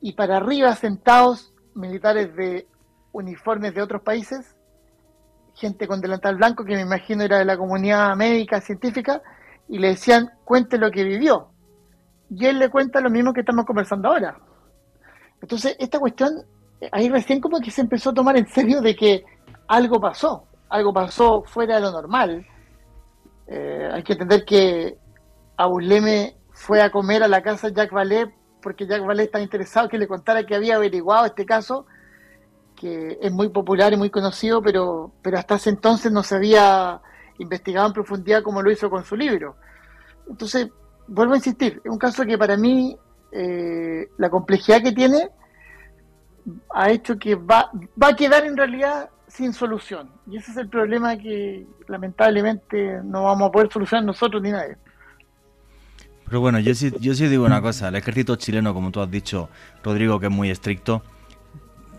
y 0.00 0.14
para 0.14 0.38
arriba 0.38 0.74
sentados 0.74 1.54
militares 1.76 2.34
de 2.34 2.66
uniformes 3.12 3.72
de 3.76 3.80
otros 3.80 4.02
países, 4.02 4.56
gente 5.54 5.86
con 5.86 6.00
delantal 6.00 6.34
blanco 6.34 6.64
que 6.64 6.74
me 6.74 6.80
imagino 6.80 7.22
era 7.22 7.38
de 7.38 7.44
la 7.44 7.56
comunidad 7.56 8.16
médica, 8.16 8.60
científica, 8.60 9.22
y 9.68 9.78
le 9.78 9.90
decían, 9.90 10.32
cuente 10.44 10.78
lo 10.78 10.90
que 10.90 11.04
vivió. 11.04 11.46
Y 12.28 12.46
él 12.46 12.58
le 12.58 12.70
cuenta 12.70 13.00
lo 13.00 13.08
mismo 13.08 13.32
que 13.32 13.40
estamos 13.42 13.64
conversando 13.64 14.08
ahora. 14.08 14.36
Entonces, 15.40 15.76
esta 15.78 16.00
cuestión, 16.00 16.44
ahí 16.90 17.08
recién 17.08 17.40
como 17.40 17.60
que 17.60 17.70
se 17.70 17.82
empezó 17.82 18.10
a 18.10 18.14
tomar 18.14 18.36
en 18.36 18.48
serio 18.48 18.80
de 18.80 18.96
que 18.96 19.24
algo 19.68 20.00
pasó, 20.00 20.48
algo 20.70 20.92
pasó 20.92 21.44
fuera 21.44 21.76
de 21.76 21.82
lo 21.82 21.92
normal. 21.92 22.44
Eh, 23.46 23.90
hay 23.92 24.02
que 24.02 24.14
entender 24.14 24.44
que 24.44 24.98
a 25.56 25.66
Busleme 25.66 26.34
fue 26.58 26.82
a 26.82 26.90
comer 26.90 27.22
a 27.22 27.28
la 27.28 27.40
casa 27.40 27.68
de 27.68 27.74
Jacques 27.74 27.94
Vallée 27.94 28.34
porque 28.60 28.84
Jacques 28.84 29.06
Vallée 29.06 29.24
estaba 29.24 29.42
interesado 29.42 29.88
que 29.88 29.96
le 29.96 30.08
contara 30.08 30.44
que 30.44 30.56
había 30.56 30.74
averiguado 30.74 31.24
este 31.24 31.46
caso, 31.46 31.86
que 32.74 33.16
es 33.22 33.32
muy 33.32 33.48
popular 33.48 33.92
y 33.92 33.96
muy 33.96 34.10
conocido, 34.10 34.60
pero, 34.60 35.12
pero 35.22 35.38
hasta 35.38 35.54
ese 35.54 35.70
entonces 35.70 36.10
no 36.10 36.24
se 36.24 36.34
había 36.34 37.00
investigado 37.38 37.86
en 37.86 37.92
profundidad 37.92 38.42
como 38.42 38.60
lo 38.60 38.72
hizo 38.72 38.90
con 38.90 39.04
su 39.04 39.14
libro. 39.14 39.54
Entonces, 40.28 40.68
vuelvo 41.06 41.34
a 41.34 41.36
insistir, 41.36 41.80
es 41.84 41.90
un 41.90 41.98
caso 41.98 42.24
que 42.24 42.36
para 42.36 42.56
mí 42.56 42.98
eh, 43.30 44.08
la 44.18 44.28
complejidad 44.28 44.82
que 44.82 44.92
tiene 44.92 45.30
ha 46.74 46.90
hecho 46.90 47.16
que 47.18 47.36
va, 47.36 47.70
va 48.02 48.08
a 48.08 48.16
quedar 48.16 48.44
en 48.44 48.56
realidad 48.56 49.10
sin 49.28 49.52
solución. 49.52 50.10
Y 50.26 50.38
ese 50.38 50.50
es 50.50 50.56
el 50.56 50.68
problema 50.68 51.16
que 51.16 51.68
lamentablemente 51.86 53.00
no 53.04 53.24
vamos 53.24 53.48
a 53.48 53.52
poder 53.52 53.72
solucionar 53.72 54.04
nosotros 54.04 54.42
ni 54.42 54.50
nadie. 54.50 54.76
Pero 56.28 56.40
bueno, 56.40 56.58
yo 56.60 56.74
sí, 56.74 56.92
yo 57.00 57.14
sí 57.14 57.26
digo 57.26 57.44
una 57.44 57.62
cosa, 57.62 57.88
el 57.88 57.96
ejército 57.96 58.36
chileno, 58.36 58.74
como 58.74 58.90
tú 58.90 59.00
has 59.00 59.10
dicho, 59.10 59.48
Rodrigo, 59.82 60.20
que 60.20 60.26
es 60.26 60.32
muy 60.32 60.50
estricto, 60.50 61.02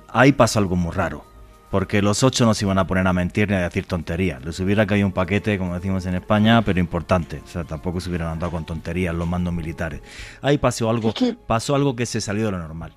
ahí 0.07 0.31
pasa 0.31 0.59
algo 0.59 0.75
muy 0.75 0.91
raro. 0.91 1.23
Porque 1.71 2.01
los 2.01 2.23
ocho 2.23 2.45
no 2.47 2.55
se 2.55 2.65
iban 2.65 2.79
a 2.79 2.87
poner 2.87 3.05
a 3.05 3.13
mentir 3.13 3.47
ni 3.47 3.55
a 3.55 3.59
decir 3.61 3.85
tonterías. 3.85 4.43
Les 4.43 4.59
hubiera 4.59 4.87
caído 4.87 5.05
un 5.05 5.13
paquete, 5.13 5.59
como 5.59 5.75
decimos 5.75 6.03
en 6.07 6.15
España, 6.15 6.63
pero 6.63 6.79
importante. 6.79 7.41
O 7.45 7.47
sea, 7.47 7.63
tampoco 7.63 8.01
se 8.01 8.09
hubieran 8.09 8.29
andado 8.29 8.51
con 8.51 8.65
tonterías 8.65 9.13
los 9.13 9.27
mandos 9.27 9.53
militares. 9.53 10.01
Ahí 10.41 10.57
pasó 10.57 10.89
algo, 10.89 11.09
Es 11.09 11.13
que- 11.15 11.33
pasó 11.45 11.75
algo 11.75 11.95
que 11.95 12.07
se 12.07 12.21
salió 12.21 12.45
de 12.45 12.51
lo 12.51 12.57
normal. 12.57 12.93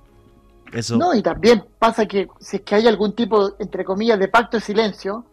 Eso, 0.71 0.97
No, 0.97 1.13
y 1.13 1.21
también 1.21 1.63
pasa 1.77 2.07
que 2.07 2.27
si 2.39 2.55
es 2.57 2.61
que 2.63 2.73
hay 2.73 2.87
algún 2.87 3.13
tipo, 3.15 3.51
entre 3.59 3.85
comillas, 3.85 4.17
de 4.17 4.27
pacto 4.27 4.57
de 4.57 4.61
silencio, 4.61 5.23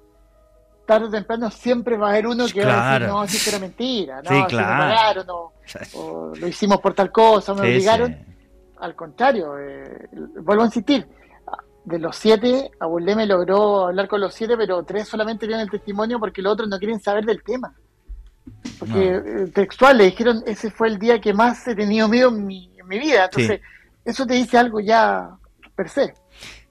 tarde 0.91 1.07
o 1.07 1.11
temprano 1.11 1.51
siempre 1.53 1.97
va 1.97 2.09
a 2.09 2.11
haber 2.11 2.27
uno 2.27 2.47
que 2.49 2.65
va 2.65 2.73
a 2.73 2.99
Claro. 2.99 3.05
decir, 3.05 3.15
no, 3.15 3.25
esto 3.25 3.51
era 3.51 3.59
mentira, 3.61 4.23
no, 4.23 4.29
Sí, 4.31 4.35
si 4.35 4.41
me 4.43 4.47
claro. 4.49 4.83
pagaron, 4.83 5.31
o, 5.31 5.53
o 5.95 6.33
lo 6.35 6.49
hicimos 6.49 6.81
por 6.81 6.95
tal 6.95 7.13
cosa, 7.13 7.55
me 7.55 7.61
Sí, 7.63 7.67
obligaron. 7.69 8.13
sí. 8.13 8.33
Al 8.81 8.95
contrario, 8.97 9.57
eh, 9.59 10.09
vuelvo 10.43 10.63
a 10.63 10.67
insistir, 10.67 11.07
de 11.85 11.99
los 11.99 12.17
siete, 12.17 12.71
Abueleme 12.81 13.25
logró 13.27 13.87
hablar 13.87 14.09
con 14.09 14.21
los 14.21 14.35
siete, 14.35 14.57
pero 14.57 14.83
tres 14.83 15.07
solamente 15.09 15.47
dieron 15.47 15.63
el 15.63 15.71
testimonio 15.71 16.19
porque 16.19 16.43
los 16.43 16.53
otros 16.53 16.69
no 16.69 16.79
quieren 16.79 16.99
saber 17.01 17.25
del 17.25 17.43
tema. 17.43 17.73
Porque 18.79 19.15
eh, 19.17 19.47
textual 19.55 19.97
le 19.99 20.05
dijeron, 20.05 20.43
ese 20.47 20.71
fue 20.71 20.89
el 20.89 20.99
día 20.99 21.21
que 21.21 21.33
más 21.33 21.67
he 21.69 21.75
tenido 21.75 22.09
miedo 22.09 22.29
en 22.31 22.47
mi, 22.47 22.71
en 22.79 22.87
mi 22.89 22.99
vida. 22.99 23.25
Entonces, 23.27 23.61
eso 24.05 24.27
te 24.27 24.35
dice 24.35 24.59
algo 24.59 24.81
ya 24.81 25.31
per 25.77 25.89
se. 25.89 26.15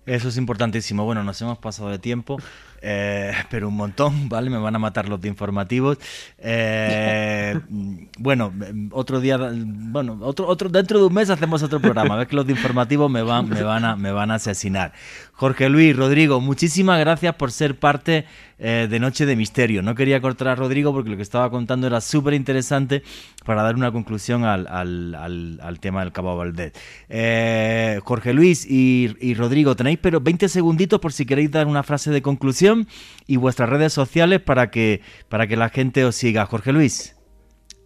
Eso 0.05 0.27
es 0.29 0.37
importantísimo. 0.37 1.05
Bueno, 1.05 1.23
nos 1.23 1.39
hemos 1.41 1.57
pasado 1.59 1.89
de 1.89 1.99
tiempo. 1.99 2.37
Eh, 2.81 3.33
pero 3.49 3.67
un 3.67 3.75
montón, 3.75 4.29
¿vale? 4.29 4.49
Me 4.49 4.57
van 4.57 4.75
a 4.75 4.79
matar 4.79 5.09
los 5.09 5.19
de 5.21 5.27
informativos. 5.27 5.97
Eh, 6.37 7.59
bueno, 8.17 8.53
otro 8.91 9.19
día, 9.19 9.37
bueno, 9.37 10.17
otro, 10.21 10.47
otro, 10.47 10.69
dentro 10.69 10.99
de 10.99 11.05
un 11.05 11.13
mes 11.13 11.29
hacemos 11.29 11.63
otro 11.63 11.79
programa. 11.79 12.15
A 12.15 12.17
ver 12.17 12.27
que 12.27 12.35
los 12.35 12.45
de 12.45 12.53
informativos 12.53 13.09
me 13.09 13.21
van, 13.21 13.49
me 13.49 13.63
van, 13.63 13.85
a, 13.85 13.95
me 13.95 14.11
van 14.11 14.31
a 14.31 14.35
asesinar. 14.35 14.93
Jorge 15.33 15.69
Luis, 15.69 15.95
Rodrigo, 15.95 16.41
muchísimas 16.41 16.99
gracias 16.99 17.35
por 17.35 17.51
ser 17.51 17.79
parte 17.79 18.25
eh, 18.59 18.87
de 18.89 18.99
Noche 18.99 19.25
de 19.25 19.35
Misterio. 19.35 19.81
No 19.81 19.95
quería 19.95 20.19
cortar 20.21 20.49
a 20.49 20.55
Rodrigo 20.55 20.93
porque 20.93 21.09
lo 21.09 21.15
que 21.15 21.23
estaba 21.23 21.49
contando 21.49 21.87
era 21.87 22.01
súper 22.01 22.33
interesante 22.33 23.03
para 23.45 23.63
dar 23.63 23.75
una 23.75 23.91
conclusión 23.91 24.43
al, 24.43 24.67
al, 24.67 25.79
tema 25.79 26.01
del 26.01 26.11
Cabo 26.11 26.35
Valdés. 26.35 26.73
Eh, 27.07 27.99
Jorge 28.03 28.33
Luis 28.33 28.65
y, 28.69 29.15
y, 29.21 29.33
Rodrigo, 29.33 29.75
tenéis 29.75 29.99
pero 30.01 30.19
20 30.19 30.49
segunditos 30.49 30.99
por 30.99 31.13
si 31.13 31.25
queréis 31.25 31.51
dar 31.51 31.67
una 31.67 31.83
frase 31.83 32.11
de 32.11 32.21
conclusión 32.21 32.87
y 33.27 33.37
vuestras 33.37 33.69
redes 33.69 33.93
sociales 33.93 34.41
para 34.41 34.69
que, 34.69 35.01
para 35.29 35.47
que 35.47 35.55
la 35.55 35.69
gente 35.69 36.03
os 36.03 36.15
siga. 36.15 36.45
Jorge 36.45 36.73
Luis. 36.73 37.15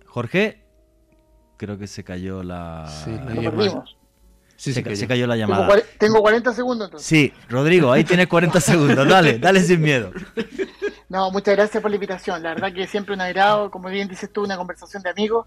Jorge, 0.05 0.63
creo 1.57 1.77
que 1.77 1.87
se 1.87 2.03
cayó 2.03 2.43
la... 2.43 2.87
Sí, 3.05 3.11
la 3.11 3.83
se, 4.71 5.07
cayó 5.07 5.27
la 5.27 5.35
llamada. 5.35 5.67
Tengo, 5.97 6.21
40 6.21 6.53
segundos 6.53 6.87
entonces. 6.87 7.07
Sí, 7.07 7.33
Rodrigo, 7.49 7.91
ahí 7.91 8.03
tienes 8.03 8.27
40 8.27 8.61
segundos. 8.61 9.07
Dale, 9.07 9.39
dale 9.39 9.61
sin 9.61 9.81
miedo. 9.81 10.11
No, 11.09 11.29
muchas 11.29 11.55
gracias 11.55 11.79
por 11.79 11.91
la 11.91 11.97
invitación. 11.97 12.41
La 12.41 12.55
verdad 12.55 12.73
que 12.73 12.87
siempre 12.87 13.13
un 13.13 13.21
agrado, 13.21 13.69
como 13.69 13.87
bien 13.89 14.07
dices 14.07 14.33
tú, 14.33 14.43
una 14.43 14.57
conversación 14.57 15.03
de 15.03 15.11
amigos. 15.11 15.45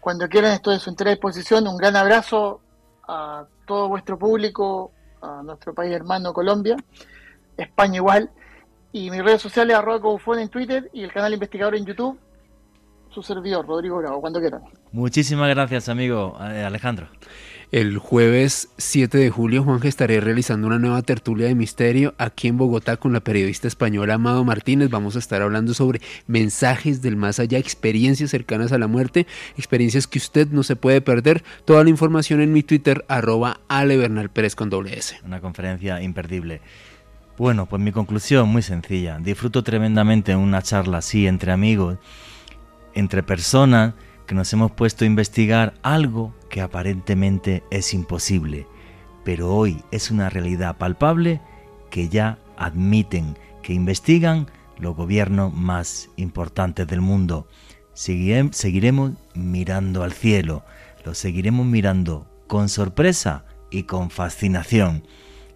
Cuando 0.00 0.28
quieran 0.28 0.50
estoy 0.50 0.74
a 0.74 0.78
su 0.80 0.90
entera 0.90 1.12
disposición. 1.12 1.68
Un 1.68 1.76
gran 1.76 1.94
abrazo 1.94 2.60
a 3.06 3.44
todo 3.66 3.88
vuestro 3.88 4.18
público, 4.18 4.90
a 5.22 5.42
nuestro 5.44 5.74
país 5.74 5.94
hermano 5.94 6.32
Colombia, 6.32 6.76
España 7.56 7.96
igual. 7.96 8.30
Y 8.90 9.10
mis 9.12 9.22
redes 9.22 9.42
sociales, 9.42 9.76
arroba 9.76 10.00
Cobufón 10.00 10.40
en 10.40 10.48
Twitter 10.48 10.90
y 10.92 11.04
el 11.04 11.12
canal 11.12 11.32
Investigador 11.32 11.76
en 11.76 11.86
YouTube. 11.86 12.18
Su 13.10 13.22
servidor, 13.22 13.64
Rodrigo 13.64 13.98
Bravo, 13.98 14.20
cuando 14.20 14.40
quieran. 14.40 14.62
Muchísimas 14.90 15.48
gracias, 15.50 15.88
amigo 15.88 16.36
eh, 16.40 16.64
Alejandro. 16.64 17.08
El 17.76 17.98
jueves 17.98 18.70
7 18.78 19.18
de 19.18 19.28
julio, 19.28 19.62
Juanje, 19.62 19.88
estaré 19.88 20.18
realizando 20.18 20.66
una 20.66 20.78
nueva 20.78 21.02
tertulia 21.02 21.46
de 21.46 21.54
misterio 21.54 22.14
aquí 22.16 22.48
en 22.48 22.56
Bogotá 22.56 22.96
con 22.96 23.12
la 23.12 23.20
periodista 23.20 23.68
española 23.68 24.14
Amado 24.14 24.44
Martínez. 24.44 24.88
Vamos 24.88 25.14
a 25.14 25.18
estar 25.18 25.42
hablando 25.42 25.74
sobre 25.74 26.00
mensajes 26.26 27.02
del 27.02 27.16
más 27.16 27.38
allá, 27.38 27.58
experiencias 27.58 28.30
cercanas 28.30 28.72
a 28.72 28.78
la 28.78 28.86
muerte, 28.86 29.26
experiencias 29.58 30.06
que 30.06 30.16
usted 30.16 30.48
no 30.48 30.62
se 30.62 30.74
puede 30.74 31.02
perder. 31.02 31.44
Toda 31.66 31.84
la 31.84 31.90
información 31.90 32.40
en 32.40 32.54
mi 32.54 32.62
Twitter, 32.62 33.04
arroba 33.08 33.60
Ale 33.68 34.08
Pérez 34.30 34.54
con 34.54 34.70
doble 34.70 34.96
S. 34.96 35.18
Una 35.22 35.42
conferencia 35.42 36.00
imperdible. 36.00 36.62
Bueno, 37.36 37.66
pues 37.66 37.82
mi 37.82 37.92
conclusión 37.92 38.48
muy 38.48 38.62
sencilla. 38.62 39.18
Disfruto 39.18 39.62
tremendamente 39.62 40.34
una 40.34 40.62
charla 40.62 40.96
así 40.96 41.26
entre 41.26 41.52
amigos, 41.52 41.98
entre 42.94 43.22
personas 43.22 43.92
que 44.26 44.34
nos 44.34 44.52
hemos 44.52 44.72
puesto 44.72 45.04
a 45.04 45.06
investigar 45.06 45.74
algo 45.82 46.34
que 46.50 46.60
aparentemente 46.60 47.62
es 47.70 47.94
imposible, 47.94 48.66
pero 49.24 49.54
hoy 49.54 49.82
es 49.90 50.10
una 50.10 50.28
realidad 50.30 50.76
palpable 50.76 51.40
que 51.90 52.08
ya 52.08 52.38
admiten, 52.56 53.36
que 53.62 53.72
investigan 53.72 54.48
los 54.78 54.96
gobiernos 54.96 55.54
más 55.54 56.10
importantes 56.16 56.86
del 56.86 57.00
mundo. 57.00 57.48
seguiremos 57.94 59.12
mirando 59.34 60.02
al 60.02 60.12
cielo, 60.12 60.64
lo 61.04 61.14
seguiremos 61.14 61.66
mirando 61.66 62.26
con 62.46 62.68
sorpresa 62.68 63.44
y 63.70 63.84
con 63.84 64.10
fascinación. 64.10 65.06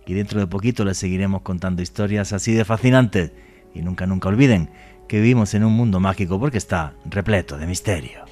Y 0.07 0.15
dentro 0.15 0.41
de 0.41 0.47
poquito 0.47 0.85
les 0.85 0.99
seguiremos 0.99 1.43
contando 1.43 1.83
historias 1.83 2.33
así 2.33 2.53
de 2.53 2.65
fascinantes. 2.65 3.33
Y 3.75 3.83
nunca, 3.83 4.07
nunca 4.07 4.29
olviden 4.29 4.71
que 5.09 5.21
vivimos 5.21 5.55
en 5.55 5.65
un 5.65 5.73
mundo 5.73 6.01
mágico 6.01 6.41
porque 6.41 6.59
está 6.59 6.95
repleto 7.05 7.59
de 7.59 7.67
misterio. 7.67 8.30